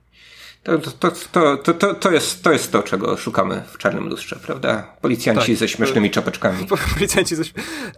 To, 0.63 0.77
to, 0.77 1.11
to, 1.57 1.73
to, 1.73 1.93
to, 1.95 2.11
jest, 2.11 2.43
to 2.43 2.51
jest 2.51 2.71
to, 2.71 2.83
czego 2.83 3.17
szukamy 3.17 3.63
w 3.67 3.77
Czarnym 3.77 4.09
Lustrze, 4.09 4.39
prawda? 4.45 4.83
Policjanci 5.01 5.47
tak, 5.47 5.57
ze 5.57 5.67
śmiesznymi 5.67 6.11
czapeczkami. 6.11 6.67
Policjanci 6.93 7.35
ze 7.35 7.43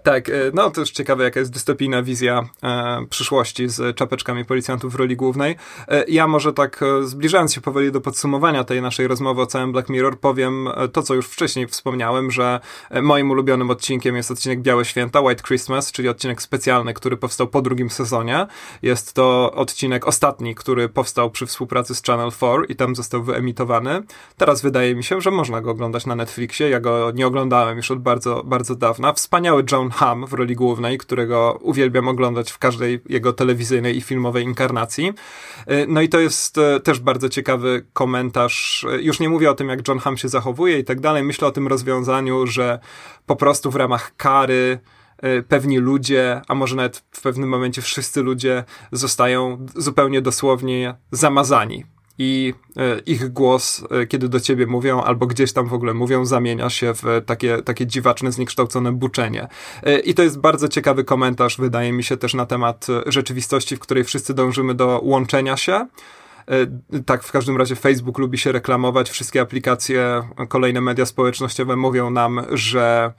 Tak, 0.04 0.30
e, 0.30 0.34
no 0.54 0.72
to 0.72 0.82
już 0.82 0.92
ciekawe, 0.92 1.24
jaka 1.24 1.40
jest 1.40 1.52
dystopijna 1.52 2.04
wizja 2.04 2.44
e, 2.64 3.06
przyszłości 3.10 3.70
z 3.70 3.98
czapeczkami 3.98 4.46
policjantów 4.46 4.94
w 4.94 4.96
roli 4.96 5.16
głównej. 5.16 5.56
E, 5.88 6.06
ja 6.08 6.28
może 6.28 6.54
tak 6.54 6.84
e, 6.84 7.08
zbliżając 7.08 7.54
się 7.54 7.62
powoli 7.62 7.92
do 7.92 8.02
podsumowania 8.02 8.64
tej 8.64 8.82
naszej 8.82 9.08
rozmowy 9.08 9.42
o 9.42 9.46
całym 9.46 9.72
Black 9.72 9.90
Mirror, 9.90 10.20
powiem 10.20 10.68
e, 10.68 10.88
to, 10.88 11.02
co 11.02 11.14
już 11.14 11.28
wcześniej 11.28 11.68
wspomniałem, 11.68 12.32
że 12.32 12.60
moim 13.02 13.32
ulubionym 13.32 13.70
odcinkiem 13.70 14.16
jest 14.16 14.32
odcinek 14.32 14.62
Białe 14.62 14.86
Święta, 14.86 15.22
White 15.22 15.44
Christmas, 15.44 15.92
czyli 15.92 16.10
odcinek 16.10 16.42
specjalny, 16.42 16.94
który 16.94 17.18
powstał 17.18 17.48
po 17.48 17.62
drugim 17.62 17.90
sezonie. 17.90 18.48
Jest 18.82 19.14
to 19.14 19.52
odcinek 19.52 20.08
ostatni, 20.08 20.56
który 20.56 20.90
powstał 20.90 21.32
przy 21.32 21.46
współpracy 21.46 21.96
z 21.96 22.04
Channel 22.04 22.32
4 22.32 22.53
i 22.62 22.76
tam 22.76 22.96
został 22.96 23.24
wyemitowany. 23.24 24.04
Teraz 24.38 24.62
wydaje 24.62 24.96
mi 24.96 25.04
się, 25.04 25.22
że 25.22 25.32
można 25.32 25.62
go 25.62 25.72
oglądać 25.72 26.06
na 26.06 26.16
Netflixie. 26.16 26.70
Ja 26.70 26.80
go 26.80 27.12
nie 27.12 27.28
oglądałem 27.28 27.78
już 27.78 27.92
od 27.92 28.00
bardzo, 28.00 28.44
bardzo 28.46 28.76
dawna. 28.76 29.14
Wspaniały 29.14 29.66
John 29.72 29.90
Hamm 29.90 30.28
w 30.28 30.34
roli 30.34 30.56
głównej, 30.56 30.98
którego 30.98 31.60
uwielbiam 31.62 32.08
oglądać 32.08 32.52
w 32.52 32.58
każdej 32.58 33.02
jego 33.10 33.34
telewizyjnej 33.34 33.98
i 33.98 34.02
filmowej 34.02 34.44
inkarnacji. 34.44 35.14
Y, 35.72 35.86
no 35.88 36.02
i 36.02 36.10
to 36.10 36.20
jest 36.20 36.58
y, 36.58 36.80
też 36.80 37.00
bardzo 37.00 37.30
ciekawy 37.30 37.86
komentarz. 37.94 38.84
Y, 38.84 39.02
już 39.02 39.20
nie 39.20 39.30
mówię 39.30 39.52
o 39.52 39.54
tym, 39.54 39.70
jak 39.70 39.88
John 39.88 40.00
Hamm 40.00 40.18
się 40.18 40.30
zachowuje 40.30 40.80
i 40.80 40.84
tak 40.84 41.00
dalej. 41.00 41.24
Myślę 41.24 41.48
o 41.48 41.52
tym 41.52 41.68
rozwiązaniu, 41.68 42.48
że 42.48 42.80
po 43.26 43.36
prostu 43.36 43.72
w 43.72 43.76
ramach 43.76 44.16
kary 44.16 44.80
pewni 45.48 45.78
ludzie, 45.78 46.42
a 46.48 46.56
może 46.56 46.76
nawet 46.76 47.04
w 47.12 47.22
pewnym 47.22 47.50
momencie 47.50 47.82
wszyscy 47.82 48.22
ludzie 48.22 48.64
zostają 48.92 49.66
zupełnie 49.76 50.22
dosłownie 50.22 50.96
zamazani 51.12 51.86
i 52.18 52.54
e, 52.78 53.00
ich 53.00 53.30
głos, 53.30 53.84
e, 53.92 54.08
kiedy 54.08 54.30
do 54.30 54.40
ciebie 54.40 54.68
mówią, 54.68 55.02
albo 55.02 55.28
gdzieś 55.28 55.54
tam 55.54 55.68
w 55.68 55.74
ogóle 55.74 55.94
mówią, 55.94 56.26
zamienia 56.26 56.70
się 56.70 56.94
w 56.94 57.04
takie, 57.26 57.62
takie 57.62 57.88
dziwaczne, 57.88 58.32
zniekształcone 58.32 58.92
buczenie. 58.92 59.48
E, 59.84 60.00
I 60.00 60.14
to 60.14 60.24
jest 60.24 60.40
bardzo 60.40 60.68
ciekawy 60.68 61.04
komentarz, 61.04 61.58
wydaje 61.58 61.94
mi 61.94 62.04
się, 62.04 62.18
też 62.18 62.34
na 62.34 62.46
temat 62.46 62.88
rzeczywistości, 63.06 63.76
w 63.76 63.80
której 63.80 64.04
wszyscy 64.04 64.34
dążymy 64.34 64.74
do 64.76 65.00
łączenia 65.04 65.58
się. 65.58 65.88
Tak, 67.06 67.24
w 67.24 67.32
każdym 67.32 67.58
razie 67.58 67.76
Facebook 67.76 68.18
lubi 68.18 68.38
się 68.38 68.52
reklamować, 68.52 69.10
wszystkie 69.10 69.42
aplikacje, 69.42 70.22
kolejne 70.50 70.82
media 70.82 71.06
społecznościowe 71.06 71.76
mówią 71.76 72.10
nam, 72.10 72.42
że 72.52 73.14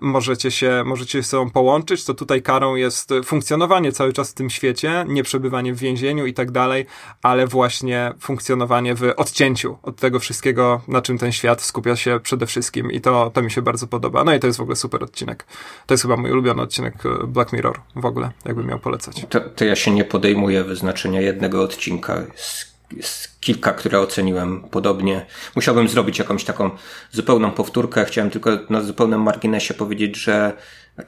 możecie 0.00 0.50
się, 0.50 0.82
możecie 0.86 1.18
się 1.18 1.22
sobą 1.22 1.50
połączyć, 1.50 2.04
to 2.04 2.14
tutaj 2.14 2.42
karą 2.42 2.74
jest 2.74 3.10
funkcjonowanie 3.24 3.92
cały 3.92 4.12
czas 4.12 4.30
w 4.30 4.34
tym 4.34 4.50
świecie, 4.50 5.04
nie 5.08 5.22
przebywanie 5.22 5.74
w 5.74 5.78
więzieniu 5.78 6.26
i 6.26 6.34
tak 6.34 6.50
dalej, 6.50 6.86
ale 7.22 7.46
właśnie 7.46 8.12
funkcjonowanie 8.20 8.94
w 8.94 9.02
odcięciu 9.16 9.78
od 9.82 9.96
tego 9.96 10.18
wszystkiego, 10.18 10.80
na 10.88 11.02
czym 11.02 11.18
ten 11.18 11.32
świat 11.32 11.62
skupia 11.62 11.96
się 11.96 12.20
przede 12.22 12.46
wszystkim 12.46 12.92
i 12.92 13.00
to, 13.00 13.30
to 13.34 13.42
mi 13.42 13.50
się 13.50 13.62
bardzo 13.62 13.86
podoba. 13.86 14.24
No 14.24 14.34
i 14.34 14.40
to 14.40 14.46
jest 14.46 14.58
w 14.58 14.62
ogóle 14.62 14.76
super 14.76 15.04
odcinek. 15.04 15.46
To 15.86 15.94
jest 15.94 16.02
chyba 16.02 16.16
mój 16.16 16.30
ulubiony 16.30 16.62
odcinek 16.62 16.94
e, 17.06 17.26
Black 17.26 17.52
Mirror 17.52 17.80
w 17.96 18.04
ogóle, 18.04 18.30
jakbym 18.44 18.66
miał 18.66 18.78
polecać. 18.78 19.26
To, 19.28 19.40
to 19.40 19.64
ja 19.64 19.76
się 19.76 19.90
nie 19.90 20.04
podejmuję 20.04 20.64
wyznaczenia 20.64 21.20
jednego 21.20 21.62
odcinka. 21.62 22.22
Jest 22.32 22.77
jest 22.96 23.40
kilka, 23.40 23.72
które 23.72 24.00
oceniłem 24.00 24.60
podobnie. 24.70 25.26
Musiałbym 25.56 25.88
zrobić 25.88 26.18
jakąś 26.18 26.44
taką 26.44 26.70
zupełną 27.12 27.50
powtórkę. 27.50 28.04
Chciałem 28.04 28.30
tylko 28.30 28.50
na 28.70 28.80
zupełnym 28.80 29.22
marginesie 29.22 29.74
powiedzieć, 29.74 30.16
że 30.16 30.52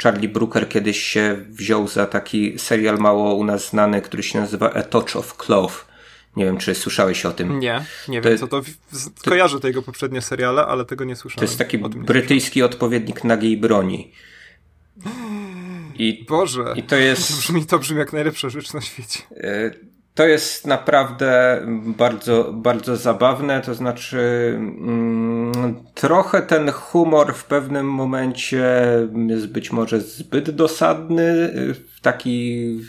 Charlie 0.02 0.28
Brooker 0.28 0.68
kiedyś 0.68 1.02
się 1.02 1.36
wziął 1.48 1.88
za 1.88 2.06
taki 2.06 2.58
serial 2.58 2.98
mało 2.98 3.34
u 3.34 3.44
nas 3.44 3.68
znany, 3.68 4.02
który 4.02 4.22
się 4.22 4.40
nazywa 4.40 4.72
A 4.72 4.82
Touch 4.82 5.16
of 5.16 5.36
Clove. 5.36 5.90
Nie 6.36 6.44
wiem, 6.44 6.58
czy 6.58 6.74
słyszałeś 6.74 7.26
o 7.26 7.32
tym. 7.32 7.58
Nie, 7.58 7.84
nie 8.08 8.22
to 8.22 8.28
wiem, 8.28 8.38
co 8.38 8.46
to. 8.46 8.62
Kojarzę 9.24 9.60
tego 9.60 9.82
poprzednie 9.82 10.22
seriale, 10.22 10.66
ale 10.66 10.84
tego 10.84 11.04
nie 11.04 11.16
słyszałem. 11.16 11.38
To 11.38 11.44
jest 11.44 11.58
taki 11.58 11.78
brytyjski 11.78 12.62
odpowiednik 12.62 13.24
nagiej 13.24 13.56
broni. 13.56 14.12
I, 15.94 16.24
Boże, 16.28 16.74
i 16.76 16.82
to 16.82 16.96
jest. 16.96 17.28
To 17.28 17.36
brzmi, 17.40 17.66
to 17.66 17.78
brzmi 17.78 17.98
jak 17.98 18.12
najlepsza 18.12 18.48
rzecz 18.48 18.72
na 18.72 18.80
świecie. 18.80 19.20
E, 19.30 19.70
to 20.14 20.26
jest 20.26 20.66
naprawdę 20.66 21.60
bardzo, 21.70 22.52
bardzo 22.52 22.96
zabawne, 22.96 23.60
to 23.60 23.74
znaczy 23.74 24.52
mm, 24.56 25.84
trochę 25.94 26.42
ten 26.42 26.70
humor 26.70 27.34
w 27.34 27.44
pewnym 27.44 27.86
momencie 27.86 28.64
jest 29.28 29.46
być 29.46 29.72
może 29.72 30.00
zbyt 30.00 30.50
dosadny, 30.50 31.52
taki, 32.02 32.80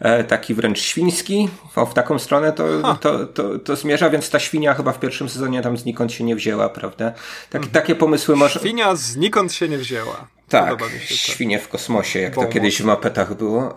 e, 0.00 0.24
taki 0.24 0.54
wręcz 0.54 0.80
świński, 0.80 1.48
o, 1.76 1.86
w 1.86 1.94
taką 1.94 2.18
stronę 2.18 2.52
to, 2.52 2.94
to, 3.00 3.26
to, 3.26 3.58
to, 3.58 3.76
zmierza, 3.76 4.10
więc 4.10 4.30
ta 4.30 4.38
świnia 4.38 4.74
chyba 4.74 4.92
w 4.92 5.00
pierwszym 5.00 5.28
sezonie 5.28 5.62
tam 5.62 5.76
znikąd 5.76 6.12
się 6.12 6.24
nie 6.24 6.36
wzięła, 6.36 6.68
prawda? 6.68 7.10
Tak, 7.50 7.62
mhm. 7.62 7.72
Takie 7.72 7.94
pomysły 7.94 8.36
może... 8.36 8.60
Świnia 8.60 8.96
znikąd 8.96 9.52
się 9.52 9.68
nie 9.68 9.78
wzięła. 9.78 10.26
Tak, 10.48 10.84
świnie 11.04 11.58
w 11.58 11.68
kosmosie, 11.68 12.20
jak 12.20 12.34
to 12.34 12.44
kiedyś 12.44 12.82
w 12.82 12.84
mapetach 12.84 13.36
było. 13.36 13.74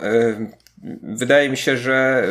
Wydaje 1.02 1.48
mi 1.48 1.56
się, 1.56 1.76
że 1.76 2.26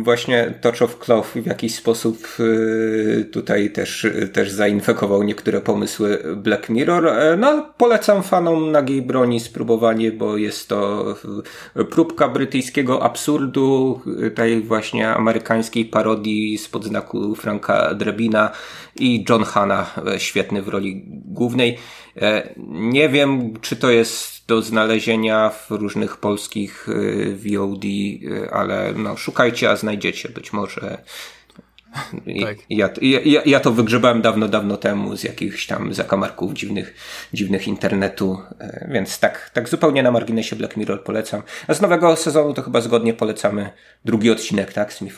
y, 0.00 0.02
właśnie 0.02 0.54
Touch 0.60 0.82
of 0.82 0.98
Cloth 0.98 1.28
w 1.28 1.46
jakiś 1.46 1.74
sposób 1.74 2.26
y, 2.40 3.28
tutaj 3.32 3.70
też, 3.70 4.06
też 4.32 4.50
zainfekował 4.50 5.22
niektóre 5.22 5.60
pomysły 5.60 6.22
Black 6.36 6.68
Mirror. 6.68 7.06
E, 7.06 7.36
no, 7.36 7.74
polecam 7.76 8.22
fanom 8.22 8.72
nagiej 8.72 9.02
broni 9.02 9.40
spróbowanie, 9.40 10.12
bo 10.12 10.36
jest 10.36 10.68
to 10.68 11.14
próbka 11.90 12.28
brytyjskiego 12.28 13.02
absurdu, 13.02 14.00
tej 14.34 14.62
właśnie 14.62 15.08
amerykańskiej 15.08 15.84
parodii 15.84 16.58
spod 16.58 16.84
znaku 16.84 17.34
Franka 17.34 17.94
Drebina 17.94 18.50
i 18.96 19.24
John 19.28 19.44
Hanna, 19.44 19.86
e, 20.06 20.20
świetny 20.20 20.62
w 20.62 20.68
roli 20.68 21.04
głównej. 21.06 21.78
E, 22.20 22.54
nie 22.68 23.08
wiem, 23.08 23.60
czy 23.60 23.76
to 23.76 23.90
jest 23.90 24.46
do 24.46 24.62
znalezienia 24.62 25.50
w 25.50 25.70
różnych 25.70 26.16
polskich 26.16 26.88
y, 26.88 27.36
VOD, 27.36 27.84
y, 27.84 28.50
ale 28.52 28.92
no, 28.96 29.16
szukajcie, 29.16 29.70
a 29.70 29.76
znajdziecie. 29.76 30.28
Być 30.28 30.52
może 30.52 31.02
tak. 32.42 32.58
Ja, 32.70 32.88
ja, 33.00 33.42
ja 33.44 33.60
to 33.60 33.72
wygrzebałem 33.72 34.22
dawno, 34.22 34.48
dawno 34.48 34.76
temu 34.76 35.16
z 35.16 35.24
jakichś 35.24 35.66
tam 35.66 35.94
zakamarków 35.94 36.52
dziwnych, 36.52 36.94
dziwnych 37.32 37.68
internetu, 37.68 38.38
e, 38.60 38.88
więc 38.92 39.18
tak, 39.18 39.50
tak 39.54 39.68
zupełnie 39.68 40.02
na 40.02 40.10
marginesie 40.10 40.56
Black 40.56 40.76
Mirror 40.76 41.04
polecam. 41.04 41.42
A 41.68 41.74
z 41.74 41.80
nowego 41.80 42.16
sezonu 42.16 42.54
to 42.54 42.62
chyba 42.62 42.80
zgodnie 42.80 43.14
polecamy 43.14 43.70
drugi 44.04 44.30
odcinek, 44.30 44.72
tak? 44.72 44.92
Smith 44.92 45.16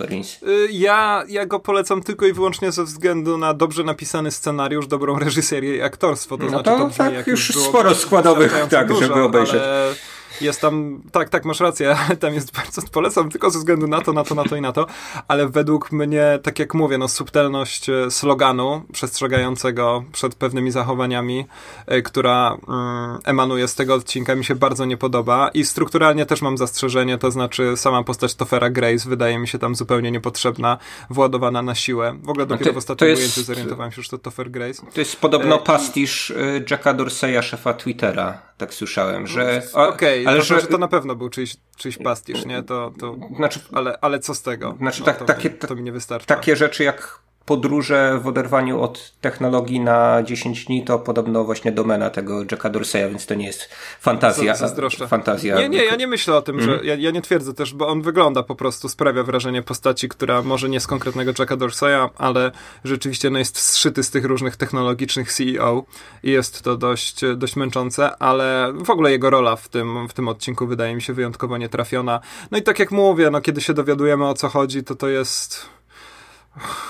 Ja, 0.71 1.25
ja 1.29 1.47
go 1.47 1.61
polecam 1.61 2.03
tylko 2.03 2.27
i 2.27 2.33
wyłącznie 2.33 2.73
ze 2.73 2.85
względu 2.85 3.39
na 3.39 3.55
dobrze 3.55 3.85
napisany 3.85 4.31
scenariusz, 4.31 4.87
dobrą 4.87 5.19
reżyserię 5.19 5.77
i 5.77 5.83
aktorstwo. 5.83 6.39
To 6.39 6.45
no 6.45 6.51
znaczy, 6.51 6.65
to, 6.65 6.91
tak, 6.97 7.27
już 7.27 7.55
sporo 7.55 7.95
składowych, 7.95 8.67
tak, 8.71 8.89
dużo, 8.89 9.01
żeby 9.01 9.23
obejrzeć. 9.23 9.63
Ale 9.63 9.95
jest 10.43 10.61
tam, 10.61 11.03
tak, 11.13 11.29
tak, 11.29 11.45
masz 11.45 11.61
rację, 11.61 11.97
ale 11.97 12.17
tam 12.23 12.35
jest 12.35 12.57
bardzo, 12.57 12.83
polecam 12.93 13.31
tylko 13.31 13.51
ze 13.51 13.59
względu 13.59 13.87
na 13.87 14.01
to, 14.01 14.13
na 14.13 14.25
to, 14.25 14.35
na 14.35 14.45
to 14.45 14.57
i 14.57 14.61
na 14.61 14.73
to, 14.73 14.87
ale 15.29 15.49
według 15.49 15.93
mnie, 15.93 16.39
tak 16.43 16.59
jak 16.59 16.75
mówię, 16.75 16.99
no 16.99 17.09
subtelność 17.09 17.89
e, 17.89 18.11
sloganu 18.11 18.83
przestrzegającego 18.93 20.05
przed 20.13 20.35
pewnymi 20.35 20.71
zachowaniami, 20.71 21.47
e, 21.87 22.03
która 22.03 22.57
mm, 22.69 23.19
emanuje 23.25 23.69
z 23.69 23.75
tego 23.75 23.95
odcinka 23.95 24.35
mi 24.35 24.45
się 24.45 24.55
bardzo 24.55 24.85
nie 24.85 24.97
podoba 24.97 25.51
i 25.55 25.65
strukturalnie 25.65 26.27
też 26.27 26.43
mam 26.43 26.59
zastrzeżenie, 26.59 27.19
to 27.19 27.31
znaczy 27.31 27.77
sama 27.77 28.03
postać 28.03 28.35
Tofera 28.35 28.71
Grace 28.71 29.09
wydaje 29.09 29.39
mi 29.39 29.49
się 29.49 29.59
tam 29.59 29.75
zupełnie 29.75 30.11
niepotrzebna, 30.11 30.79
władowana 31.11 31.63
na 31.63 31.75
siłę. 31.75 32.19
W 32.23 32.29
ogóle 32.29 32.47
dopiero 32.47 32.71
to, 32.71 32.75
w 32.75 32.77
ostatnim 32.77 33.11
jest, 33.11 33.23
ujęciu 33.23 33.43
zorientowałem 33.43 33.93
się, 33.93 34.03
że 34.03 34.09
to 34.09 34.19
Tofer 34.19 34.51
Grace. 34.51 34.83
To 34.95 35.01
jest 35.01 35.17
podobno 35.17 35.57
e, 35.57 35.59
pastisz 35.59 36.33
Jacka 36.71 36.95
Dorseya, 36.95 37.43
szefa 37.43 37.75
Twittera, 37.75 38.43
tak 38.59 38.75
słyszałem, 38.75 39.27
że... 39.27 39.63
Okej, 39.73 40.27
okay, 40.27 40.32
ale 40.33 40.41
to, 40.41 40.61
że... 40.61 40.67
to 40.67 40.79
na 40.79 40.89
pewno 40.89 41.17
był 41.17 41.29
czyjś, 41.29 41.57
czyjś 41.77 41.99
pastisz, 41.99 42.47
nie? 42.47 42.63
To, 42.63 42.93
to, 43.01 43.17
znaczy, 43.37 43.61
ale, 43.73 43.99
ale 44.01 44.19
co 44.19 44.35
z 44.35 44.43
tego? 44.43 44.75
Znaczy, 44.79 45.01
no, 45.01 45.07
tak, 45.07 45.19
to, 45.19 45.25
takie, 45.25 45.51
mi, 45.51 45.59
to 45.59 45.75
mi 45.75 45.83
nie 45.83 45.93
wystarczy. 45.93 46.27
Takie 46.27 46.57
rzeczy 46.57 46.85
jak 46.85 47.23
podróże 47.45 48.21
w 48.23 48.27
oderwaniu 48.27 48.81
od 48.81 49.13
technologii 49.21 49.81
na 49.81 50.23
10 50.23 50.65
dni 50.65 50.85
to 50.85 50.99
podobno 50.99 51.45
właśnie 51.45 51.73
domena 51.73 52.11
tego 52.11 52.43
Jacka 52.51 52.71
Dorseya, 52.71 53.09
więc 53.09 53.27
to 53.27 53.35
nie 53.35 53.47
jest 53.47 53.69
fantazja. 54.01 54.55
Zazdroszczę. 54.55 55.09
Fantazja. 55.09 55.59
Nie, 55.59 55.69
nie, 55.69 55.85
ja 55.85 55.97
nie 55.97 56.07
myślę 56.07 56.37
o 56.37 56.43
tym, 56.43 56.55
mm. 56.55 56.67
że 56.67 56.73
mhm. 56.73 56.89
ja, 56.89 56.95
ja, 56.95 57.11
nie 57.11 57.23
twierdzę 57.23 57.55
też, 57.55 57.75
bo 57.75 57.89
on 57.89 58.03
wygląda 58.03 58.43
po 58.43 58.55
prostu, 58.55 58.89
sprawia 58.89 59.23
wrażenie 59.23 59.63
postaci, 59.63 60.09
która 60.09 60.43
może 60.43 60.69
nie 60.69 60.81
z 60.81 60.87
konkretnego 60.87 61.33
Jacka 61.39 61.57
Dorseya, 61.57 62.09
ale 62.19 62.51
rzeczywiście 62.85 63.31
no, 63.31 63.39
jest 63.39 63.59
zszyty 63.59 64.03
z 64.03 64.11
tych 64.11 64.25
różnych 64.25 64.57
technologicznych 64.57 65.33
CEO 65.33 65.85
i 66.23 66.31
jest 66.31 66.63
to 66.63 66.77
dość, 66.77 67.21
dość 67.37 67.57
męczące, 67.57 68.17
ale 68.17 68.73
w 68.77 68.91
ogóle 68.91 69.11
jego 69.11 69.31
rola 69.31 69.57
w 69.57 69.69
tym, 69.69 70.09
w 70.09 70.13
tym 70.13 70.29
odcinku 70.29 70.67
wydaje 70.67 70.95
mi 70.95 71.03
się 71.03 71.13
wyjątkowo 71.13 71.59
nietrafiona. 71.59 72.21
No 72.51 72.59
i 72.59 72.63
tak 72.63 72.79
jak 72.79 72.91
mówię, 72.91 73.31
no 73.31 73.41
kiedy 73.41 73.61
się 73.61 73.75
dowiadujemy 73.75 74.29
o 74.29 74.35
co 74.35 74.49
chodzi, 74.49 74.85
to 74.85 74.95
to 74.95 75.09
jest 75.09 75.67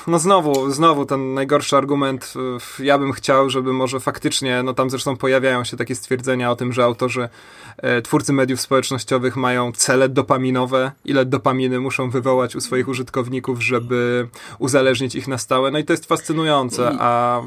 No 0.07 0.19
znowu, 0.19 0.71
znowu 0.71 1.07
ten 1.07 1.35
najgorszy 1.35 1.77
argument. 1.77 2.35
Ja 2.79 2.99
bym 2.99 3.13
chciał, 3.13 3.51
żeby 3.51 3.73
może 3.73 4.01
faktycznie, 4.01 4.63
no 4.63 4.75
tam 4.75 4.91
zresztą 4.91 5.17
pojawiają 5.17 5.65
się 5.65 5.77
takie 5.77 5.95
stwierdzenia 5.95 6.51
o 6.51 6.57
tym, 6.57 6.73
że 6.73 6.85
autorzy, 6.85 7.29
e, 7.77 8.03
twórcy 8.03 8.33
mediów 8.33 8.61
społecznościowych 8.61 9.37
mają 9.37 9.73
cele 9.73 10.09
dopaminowe, 10.09 10.93
ile 11.05 11.25
dopaminy 11.25 11.81
muszą 11.81 12.11
wywołać 12.11 12.57
u 12.57 12.61
swoich 12.61 12.89
użytkowników, 12.89 13.63
żeby 13.63 14.29
uzależnić 14.59 15.15
ich 15.15 15.29
na 15.29 15.39
stałe. 15.39 15.71
No 15.71 15.79
i 15.79 15.85
to 15.85 15.93
jest 15.93 16.07
fascynujące, 16.07 16.97
a 17.01 17.41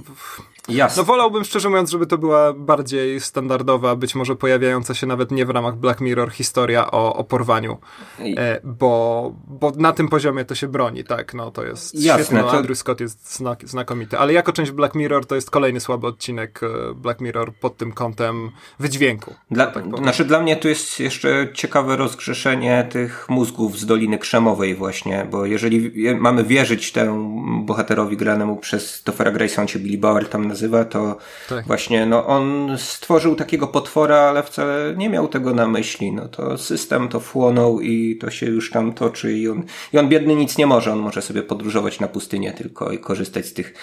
Jasne. 0.69 1.01
No 1.01 1.05
wolałbym 1.05 1.43
szczerze 1.43 1.69
mówiąc, 1.69 1.89
żeby 1.89 2.07
to 2.07 2.17
była 2.17 2.53
bardziej 2.53 3.19
standardowa, 3.19 3.95
być 3.95 4.15
może 4.15 4.35
pojawiająca 4.35 4.93
się 4.93 5.07
nawet 5.07 5.31
nie 5.31 5.45
w 5.45 5.49
ramach 5.49 5.75
Black 5.75 6.01
Mirror 6.01 6.31
historia 6.31 6.91
o, 6.91 7.15
o 7.15 7.23
porwaniu, 7.23 7.77
e, 8.19 8.59
bo, 8.63 9.31
bo 9.47 9.71
na 9.77 9.93
tym 9.93 10.09
poziomie 10.09 10.45
to 10.45 10.55
się 10.55 10.67
broni, 10.67 11.03
tak, 11.03 11.33
no 11.33 11.51
to 11.51 11.63
jest 11.65 11.95
Jasne, 11.95 12.23
świetne, 12.23 12.41
no, 12.41 12.51
to... 12.51 12.57
Andrew 12.57 12.77
Scott 12.77 12.99
jest 12.99 13.35
znak, 13.35 13.69
znakomity, 13.69 14.17
ale 14.17 14.33
jako 14.33 14.53
część 14.53 14.71
Black 14.71 14.95
Mirror 14.95 15.25
to 15.25 15.35
jest 15.35 15.51
kolejny 15.51 15.79
słaby 15.79 16.07
odcinek 16.07 16.61
e, 16.63 16.93
Black 16.93 17.21
Mirror 17.21 17.53
pod 17.53 17.77
tym 17.77 17.91
kątem 17.91 18.51
wydźwięku. 18.79 19.33
Dla, 19.51 19.67
tak 19.67 19.97
znaczy 19.97 20.25
dla 20.25 20.41
mnie 20.41 20.55
tu 20.55 20.67
jest 20.67 20.99
jeszcze 20.99 21.47
ciekawe 21.53 21.95
rozgrzeszenie 21.95 22.87
tych 22.91 23.29
mózgów 23.29 23.79
z 23.79 23.85
Doliny 23.85 24.17
Krzemowej 24.17 24.75
właśnie, 24.75 25.27
bo 25.31 25.45
jeżeli 25.45 25.91
mamy 26.19 26.43
wierzyć 26.43 26.91
temu 26.91 27.43
bohaterowi 27.65 28.17
granemu 28.17 28.57
przez 28.57 29.03
Toffera 29.03 29.31
Grayson 29.31 29.67
czy 29.67 29.79
Billy 29.79 29.97
Bauer 29.97 30.29
tam 30.29 30.54
nazywa, 30.55 30.85
to 30.85 31.17
tak. 31.49 31.67
właśnie 31.67 32.05
no, 32.05 32.27
on 32.27 32.75
stworzył 32.77 33.35
takiego 33.35 33.67
potwora, 33.67 34.17
ale 34.17 34.43
wcale 34.43 34.93
nie 34.97 35.09
miał 35.09 35.27
tego 35.27 35.53
na 35.53 35.67
myśli. 35.67 36.11
No, 36.11 36.27
to 36.27 36.57
system 36.57 37.09
to 37.09 37.19
wchłonął 37.19 37.81
i 37.81 38.17
to 38.17 38.31
się 38.31 38.45
już 38.45 38.71
tam 38.71 38.93
toczy 38.93 39.33
i 39.33 39.49
on, 39.49 39.63
i 39.93 39.97
on 39.97 40.09
biedny 40.09 40.35
nic 40.35 40.57
nie 40.57 40.67
może. 40.67 40.91
On 40.91 40.99
może 40.99 41.21
sobie 41.21 41.43
podróżować 41.43 41.99
na 41.99 42.07
pustynię 42.07 42.51
tylko 42.51 42.91
i 42.91 42.99
korzystać 42.99 43.45
z 43.45 43.53
tych 43.53 43.73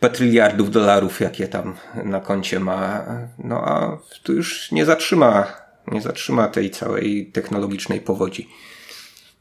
petryliardów 0.00 0.70
dolarów, 0.70 1.20
jakie 1.20 1.48
tam 1.48 1.74
na 2.04 2.20
koncie 2.20 2.60
ma. 2.60 3.04
No 3.38 3.56
a 3.56 3.98
tu 4.22 4.32
już 4.32 4.72
nie 4.72 4.84
zatrzyma, 4.84 5.46
nie 5.86 6.00
zatrzyma 6.00 6.48
tej 6.48 6.70
całej 6.70 7.30
technologicznej 7.32 8.00
powodzi. 8.00 8.48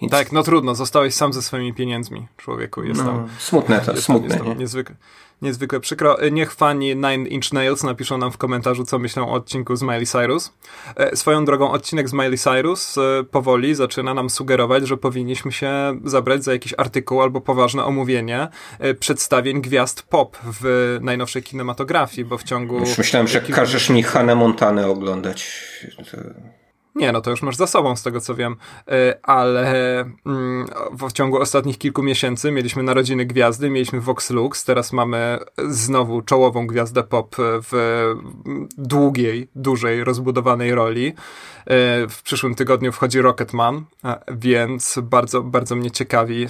Więc... 0.01 0.11
Tak, 0.11 0.31
no 0.31 0.43
trudno, 0.43 0.75
zostałeś 0.75 1.13
sam 1.13 1.33
ze 1.33 1.41
swoimi 1.41 1.73
pieniędzmi, 1.73 2.27
człowieku. 2.37 2.83
Jest 2.83 3.03
no, 3.03 3.05
tam, 3.05 3.27
smutne 3.39 3.79
to, 3.79 4.01
smutne. 4.01 4.29
Tam, 4.29 4.37
jest 4.37 4.49
tam 4.49 4.59
niezwykle, 4.59 4.95
niezwykle 5.41 5.79
przykro. 5.79 6.21
E, 6.21 6.31
niech 6.31 6.53
fani 6.53 6.95
Nine 6.95 7.27
Inch 7.27 7.53
Nails 7.53 7.83
napiszą 7.83 8.17
nam 8.17 8.31
w 8.31 8.37
komentarzu, 8.37 8.83
co 8.83 8.99
myślą 8.99 9.29
o 9.29 9.33
odcinku 9.33 9.75
z 9.75 9.81
Miley 9.81 10.05
Cyrus. 10.05 10.53
E, 10.95 11.15
swoją 11.15 11.45
drogą, 11.45 11.71
odcinek 11.71 12.09
z 12.09 12.13
Miley 12.13 12.37
Cyrus 12.37 12.97
e, 12.97 13.23
powoli 13.23 13.75
zaczyna 13.75 14.13
nam 14.13 14.29
sugerować, 14.29 14.87
że 14.87 14.97
powinniśmy 14.97 15.51
się 15.51 15.71
zabrać 16.05 16.43
za 16.43 16.53
jakiś 16.53 16.73
artykuł 16.77 17.21
albo 17.21 17.41
poważne 17.41 17.83
omówienie 17.83 18.47
przedstawień 18.99 19.61
gwiazd 19.61 20.01
pop 20.01 20.37
w 20.61 20.97
najnowszej 21.01 21.43
kinematografii, 21.43 22.25
bo 22.25 22.37
w 22.37 22.43
ciągu... 22.43 22.79
Już 22.79 22.97
myślałem, 22.97 23.27
że 23.27 23.41
każesz 23.41 23.89
mi 23.89 24.03
Hannah 24.03 24.37
Montanę 24.37 24.87
oglądać. 24.87 25.63
Nie, 26.97 27.11
no 27.11 27.21
to 27.21 27.31
już 27.31 27.41
masz 27.41 27.55
za 27.55 27.67
sobą, 27.67 27.95
z 27.95 28.03
tego 28.03 28.21
co 28.21 28.35
wiem, 28.35 28.55
e, 28.87 29.19
ale 29.23 29.99
mm, 30.25 30.65
w 31.07 31.11
ciągu 31.11 31.41
ostatnich 31.41 31.77
kilku 31.77 32.03
miesięcy 32.03 32.51
mieliśmy 32.51 32.83
Narodziny 32.83 33.25
Gwiazdy, 33.25 33.69
mieliśmy 33.69 34.01
Vox 34.01 34.29
Lux, 34.29 34.65
teraz 34.65 34.93
mamy 34.93 35.39
znowu 35.69 36.21
czołową 36.21 36.67
gwiazdę 36.67 37.03
pop 37.03 37.35
w 37.39 38.13
długiej, 38.77 39.49
dużej, 39.55 40.03
rozbudowanej 40.03 40.75
roli. 40.75 41.07
E, 41.07 41.13
w 42.07 42.21
przyszłym 42.23 42.55
tygodniu 42.55 42.91
wchodzi 42.91 43.21
Rocketman, 43.21 43.85
więc 44.31 44.99
bardzo, 45.03 45.43
bardzo 45.43 45.75
mnie 45.75 45.91
ciekawi 45.91 46.47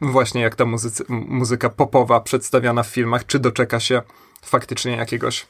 właśnie 0.00 0.40
jak 0.40 0.54
ta 0.54 0.64
muzyka 1.08 1.68
popowa 1.68 2.20
przedstawiana 2.20 2.82
w 2.82 2.88
filmach, 2.88 3.26
czy 3.26 3.38
doczeka 3.38 3.80
się 3.80 4.02
faktycznie 4.42 4.96
jakiegoś 4.96 5.46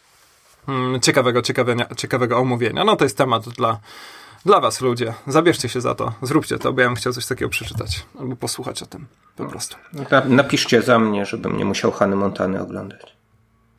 ciekawego, 1.01 1.43
ciekawego, 1.43 1.85
ciekawego 1.97 2.39
omówienia. 2.39 2.85
No 2.85 2.97
to 2.97 3.05
jest 3.05 3.17
temat 3.17 3.49
dla, 3.49 3.81
dla 4.45 4.61
was, 4.61 4.81
ludzie. 4.81 5.15
Zabierzcie 5.27 5.69
się 5.69 5.81
za 5.81 5.95
to, 5.95 6.13
zróbcie 6.23 6.59
to, 6.59 6.73
bo 6.73 6.81
ja 6.81 6.87
bym 6.87 6.97
chciał 6.97 7.13
coś 7.13 7.27
takiego 7.27 7.49
przeczytać 7.49 8.07
albo 8.21 8.37
posłuchać 8.37 8.83
o 8.83 8.87
tym 8.87 9.07
po 9.37 9.45
prostu. 9.45 9.77
Napiszcie 10.25 10.83
za 10.83 10.99
mnie, 10.99 11.27
żebym 11.27 11.57
nie 11.57 11.65
musiał 11.65 11.93
Hany 11.93 12.17
Montany 12.17 12.63
oglądać. 12.63 13.19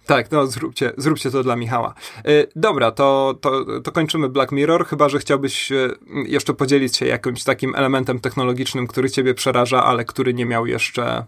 Tak, 0.05 0.31
no 0.31 0.47
zróbcie, 0.47 0.91
zróbcie 0.97 1.31
to 1.31 1.43
dla 1.43 1.55
Michała. 1.55 1.93
Yy, 2.25 2.47
dobra, 2.55 2.91
to, 2.91 3.35
to, 3.41 3.65
to 3.81 3.91
kończymy 3.91 4.29
Black 4.29 4.51
Mirror, 4.51 4.85
chyba 4.85 5.09
że 5.09 5.19
chciałbyś 5.19 5.71
yy, 5.71 5.97
jeszcze 6.25 6.53
podzielić 6.53 6.97
się 6.97 7.05
jakimś 7.05 7.43
takim 7.43 7.75
elementem 7.75 8.19
technologicznym, 8.19 8.87
który 8.87 9.09
ciebie 9.09 9.33
przeraża, 9.33 9.83
ale 9.83 10.05
który 10.05 10.33
nie 10.33 10.45
miał 10.45 10.65
jeszcze 10.65 11.25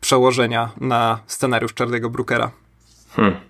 przełożenia 0.00 0.70
na 0.80 1.18
scenariusz 1.26 1.74
Czarnego 1.74 2.10
Brookera. 2.10 2.50
Hmm. 3.10 3.49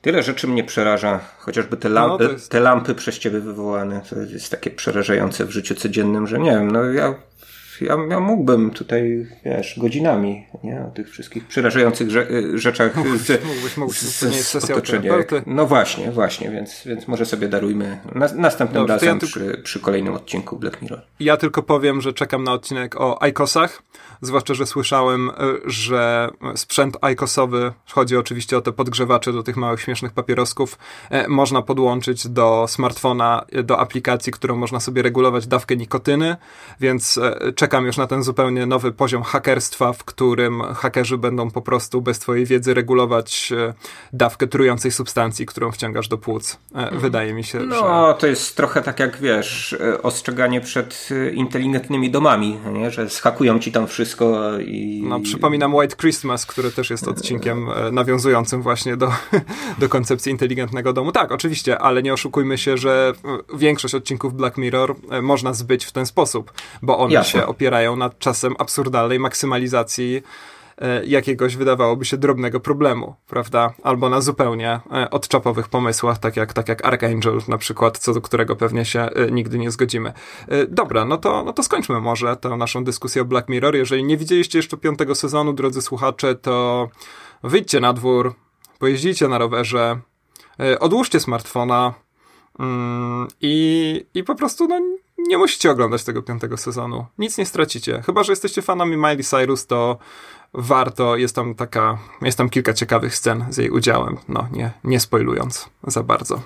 Tyle 0.00 0.22
rzeczy 0.22 0.48
mnie 0.48 0.64
przeraża, 0.64 1.20
chociażby 1.38 1.76
te, 1.76 1.88
lamp, 1.88 2.20
no, 2.20 2.30
jest... 2.30 2.50
te 2.50 2.60
lampy 2.60 2.94
przez 2.94 3.18
ciebie 3.18 3.40
wywołane, 3.40 4.02
to 4.10 4.16
jest 4.18 4.50
takie 4.50 4.70
przerażające 4.70 5.44
w 5.44 5.50
życiu 5.50 5.74
codziennym, 5.74 6.26
że 6.26 6.38
nie 6.38 6.50
wiem, 6.50 6.70
no 6.70 6.84
ja, 6.84 7.14
ja, 7.80 7.96
ja 8.10 8.20
mógłbym 8.20 8.70
tutaj, 8.70 9.26
wiesz, 9.44 9.78
godzinami, 9.78 10.46
nie, 10.64 10.84
o 10.88 10.90
tych 10.90 11.10
wszystkich 11.10 11.46
przerażających 11.46 12.08
rze 12.10 12.26
rzeczach 12.54 12.96
mógłbyś, 12.96 13.20
z, 13.20 13.44
mógłbyś, 13.44 13.76
mógłbyś, 13.76 13.98
z, 13.98 14.50
z 14.50 14.70
otoczenia. 14.70 15.14
No 15.46 15.66
właśnie, 15.66 16.10
właśnie, 16.10 16.50
więc, 16.50 16.82
więc 16.86 17.08
może 17.08 17.26
sobie 17.26 17.48
darujmy 17.48 18.00
na, 18.14 18.28
następnym 18.34 18.82
Dobrze, 18.82 18.94
razem 18.94 19.08
ja 19.08 19.20
tylko... 19.20 19.26
przy, 19.26 19.60
przy 19.64 19.80
kolejnym 19.80 20.14
odcinku 20.14 20.56
Black 20.56 20.82
Mirror. 20.82 21.00
Ja 21.20 21.36
tylko 21.36 21.62
powiem, 21.62 22.00
że 22.00 22.12
czekam 22.12 22.44
na 22.44 22.52
odcinek 22.52 23.00
o 23.00 23.18
ICOSach, 23.26 23.82
zwłaszcza, 24.20 24.54
że 24.54 24.66
słyszałem, 24.66 25.30
e, 25.30 25.32
że 25.64 26.30
sprzęt 26.54 26.96
ICOSowy, 27.12 27.72
chodzi 27.88 28.16
oczywiście 28.16 28.58
o 28.58 28.60
te 28.60 28.72
podgrzewacze 28.72 29.32
do 29.32 29.42
tych 29.42 29.56
małych 29.56 29.80
śmiesznych 29.80 30.12
papierosków, 30.12 30.78
e, 31.10 31.28
można 31.28 31.62
podłączyć 31.62 32.28
do 32.28 32.66
smartfona, 32.68 33.44
do 33.64 33.78
aplikacji, 33.78 34.32
którą 34.32 34.56
można 34.56 34.80
sobie 34.80 35.02
regulować 35.02 35.46
dawkę 35.46 35.76
nikotyny, 35.76 36.36
więc 36.80 37.20
czekam 37.54 37.69
już 37.78 37.96
na 37.96 38.06
ten 38.06 38.22
zupełnie 38.22 38.66
nowy 38.66 38.92
poziom 38.92 39.22
hakerstwa, 39.22 39.92
w 39.92 40.04
którym 40.04 40.62
hakerzy 40.62 41.18
będą 41.18 41.50
po 41.50 41.62
prostu 41.62 42.02
bez 42.02 42.18
twojej 42.18 42.46
wiedzy 42.46 42.74
regulować 42.74 43.52
dawkę 44.12 44.46
trującej 44.46 44.90
substancji, 44.90 45.46
którą 45.46 45.72
wciągasz 45.72 46.08
do 46.08 46.18
płuc. 46.18 46.58
Mhm. 46.74 47.00
Wydaje 47.00 47.34
mi 47.34 47.44
się, 47.44 47.60
no, 47.60 47.74
że... 47.74 47.82
No, 47.82 48.14
to 48.14 48.26
jest 48.26 48.56
trochę 48.56 48.82
tak 48.82 49.00
jak, 49.00 49.20
wiesz, 49.20 49.76
ostrzeganie 50.02 50.60
przed 50.60 51.08
inteligentnymi 51.34 52.10
domami, 52.10 52.58
nie? 52.72 52.90
że 52.90 53.10
schakują 53.10 53.58
ci 53.58 53.72
tam 53.72 53.86
wszystko 53.86 54.58
i... 54.58 55.02
No, 55.08 55.20
przypominam 55.20 55.74
White 55.74 55.96
Christmas, 55.96 56.46
który 56.46 56.70
też 56.70 56.90
jest 56.90 57.08
odcinkiem 57.08 57.68
e, 57.70 57.92
nawiązującym 57.92 58.62
właśnie 58.62 58.96
do, 58.96 59.12
do 59.80 59.88
koncepcji 59.88 60.32
inteligentnego 60.32 60.92
domu. 60.92 61.12
Tak, 61.12 61.32
oczywiście, 61.32 61.78
ale 61.78 62.02
nie 62.02 62.12
oszukujmy 62.12 62.58
się, 62.58 62.76
że 62.76 63.12
e, 63.52 63.56
większość 63.58 63.94
odcinków 63.94 64.34
Black 64.34 64.56
Mirror 64.56 64.96
e, 65.10 65.22
można 65.22 65.52
zbyć 65.52 65.84
w 65.84 65.92
ten 65.92 66.06
sposób, 66.06 66.52
bo 66.82 66.98
one 66.98 67.14
Jasne. 67.14 67.40
się 67.40 67.46
opierają 67.60 67.96
na 67.96 68.10
czasem 68.10 68.54
absurdalnej 68.58 69.18
maksymalizacji 69.18 70.22
E, 70.80 71.06
jakiegoś 71.06 71.56
wydawałoby 71.56 72.04
się 72.04 72.16
drobnego 72.16 72.60
problemu, 72.60 73.14
prawda? 73.26 73.72
Albo 73.82 74.08
na 74.08 74.20
zupełnie 74.20 74.80
e, 74.92 75.10
odczapowych 75.10 75.68
pomysłach, 75.68 76.18
tak 76.18 76.36
jak, 76.36 76.52
tak 76.52 76.68
jak 76.68 76.86
Archangel 76.86 77.38
na 77.48 77.58
przykład, 77.58 77.98
co 77.98 78.14
do 78.14 78.20
którego 78.20 78.56
pewnie 78.56 78.84
się 78.84 79.00
e, 79.00 79.30
nigdy 79.30 79.58
nie 79.58 79.70
zgodzimy. 79.70 80.12
Dobra, 80.68 81.04
no 81.04 81.16
to, 81.16 81.44
no 81.44 81.52
to 81.52 81.62
skończmy 81.62 82.00
może 82.00 82.36
tę 82.36 82.48
naszą 82.48 82.84
dyskusję 82.84 83.22
o 83.22 83.24
Black 83.24 83.48
Mirror. 83.48 83.76
Jeżeli 83.76 84.04
nie 84.04 84.16
widzieliście 84.16 84.58
jeszcze 84.58 84.76
piątego 84.76 85.14
sezonu, 85.14 85.52
drodzy 85.52 85.82
słuchacze, 85.82 86.34
to 86.34 86.88
wyjdźcie 87.42 87.80
na 87.80 87.92
dwór, 87.92 88.34
pojeździcie 88.78 89.28
na 89.28 89.38
rowerze, 89.38 90.00
odłóżcie 90.80 91.20
smartfona, 91.20 91.94
mm, 92.58 93.28
i, 93.40 94.06
I 94.14 94.24
po 94.24 94.34
prostu 94.34 94.68
no, 94.68 94.80
nie 95.28 95.38
musicie 95.38 95.70
oglądać 95.70 96.04
tego 96.04 96.22
piątego 96.22 96.56
sezonu. 96.56 97.06
Nic 97.18 97.38
nie 97.38 97.46
stracicie. 97.46 98.02
Chyba, 98.06 98.22
że 98.22 98.32
jesteście 98.32 98.62
fanami 98.62 98.96
Miley 98.96 99.24
Cyrus, 99.24 99.66
to 99.66 99.98
warto, 100.54 101.16
jest 101.16 101.34
tam 101.34 101.54
taka, 101.54 101.98
jest 102.22 102.38
tam 102.38 102.50
kilka 102.50 102.72
ciekawych 102.72 103.16
scen 103.16 103.44
z 103.50 103.56
jej 103.56 103.70
udziałem, 103.70 104.16
no 104.28 104.48
nie, 104.52 104.70
nie 104.84 105.00
spoilując 105.00 105.68
za 105.86 106.02
bardzo. 106.02 106.42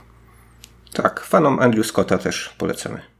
Tak, 0.92 1.20
fanom 1.20 1.58
Andrew 1.58 1.86
Scotta 1.86 2.18
też 2.18 2.54
polecamy. 2.58 3.13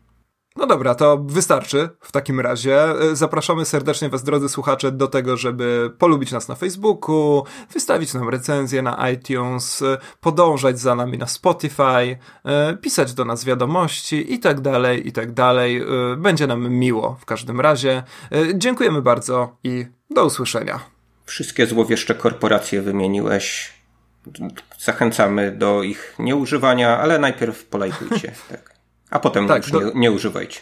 No 0.56 0.66
dobra, 0.66 0.94
to 0.94 1.18
wystarczy 1.18 1.88
w 2.00 2.12
takim 2.12 2.40
razie. 2.40 2.78
Zapraszamy 3.12 3.64
serdecznie 3.64 4.08
Was, 4.08 4.24
drodzy 4.24 4.48
słuchacze, 4.48 4.92
do 4.92 5.08
tego, 5.08 5.36
żeby 5.36 5.92
polubić 5.98 6.32
nas 6.32 6.48
na 6.48 6.54
Facebooku, 6.54 7.44
wystawić 7.72 8.14
nam 8.14 8.28
recenzję 8.28 8.82
na 8.82 9.10
iTunes, 9.10 9.82
podążać 10.20 10.78
za 10.78 10.94
nami 10.94 11.18
na 11.18 11.26
Spotify, 11.26 12.18
e, 12.44 12.76
pisać 12.76 13.14
do 13.14 13.24
nas 13.24 13.44
wiadomości 13.44 14.34
i 14.34 14.38
tak 14.38 14.60
dalej, 14.60 15.08
i 15.08 15.12
tak 15.12 15.32
dalej. 15.32 15.76
E, 15.76 16.16
będzie 16.16 16.46
nam 16.46 16.68
miło 16.68 17.16
w 17.20 17.24
każdym 17.24 17.60
razie. 17.60 18.02
E, 18.32 18.58
dziękujemy 18.58 19.02
bardzo 19.02 19.56
i 19.64 19.86
do 20.10 20.24
usłyszenia. 20.24 20.80
Wszystkie 21.24 21.66
złowieszcze 21.66 22.14
korporacje 22.14 22.82
wymieniłeś. 22.82 23.72
Zachęcamy 24.78 25.52
do 25.52 25.82
ich 25.82 26.14
nieużywania, 26.18 26.98
ale 26.98 27.18
najpierw 27.18 27.64
polajkujcie. 27.64 28.32
tak. 28.50 28.73
A 29.14 29.18
potem 29.18 29.48
tak, 29.48 29.62
już 29.62 29.72
do... 29.72 29.80
nie, 29.80 29.90
nie 29.94 30.12
używajcie. 30.12 30.60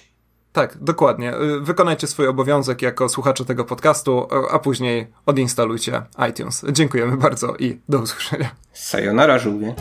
Tak, 0.52 0.76
dokładnie. 0.80 1.34
Y, 1.36 1.60
wykonajcie 1.60 2.06
swój 2.06 2.26
obowiązek 2.26 2.82
jako 2.82 3.08
słuchacze 3.08 3.44
tego 3.44 3.64
podcastu, 3.64 4.28
a 4.50 4.58
później 4.58 5.06
odinstalujcie 5.26 6.02
iTunes. 6.30 6.64
Dziękujemy 6.72 7.16
bardzo 7.16 7.56
i 7.56 7.80
do 7.88 7.98
usłyszenia. 7.98 8.50
Sayonara, 8.72 9.38
żółwie. 9.38 9.74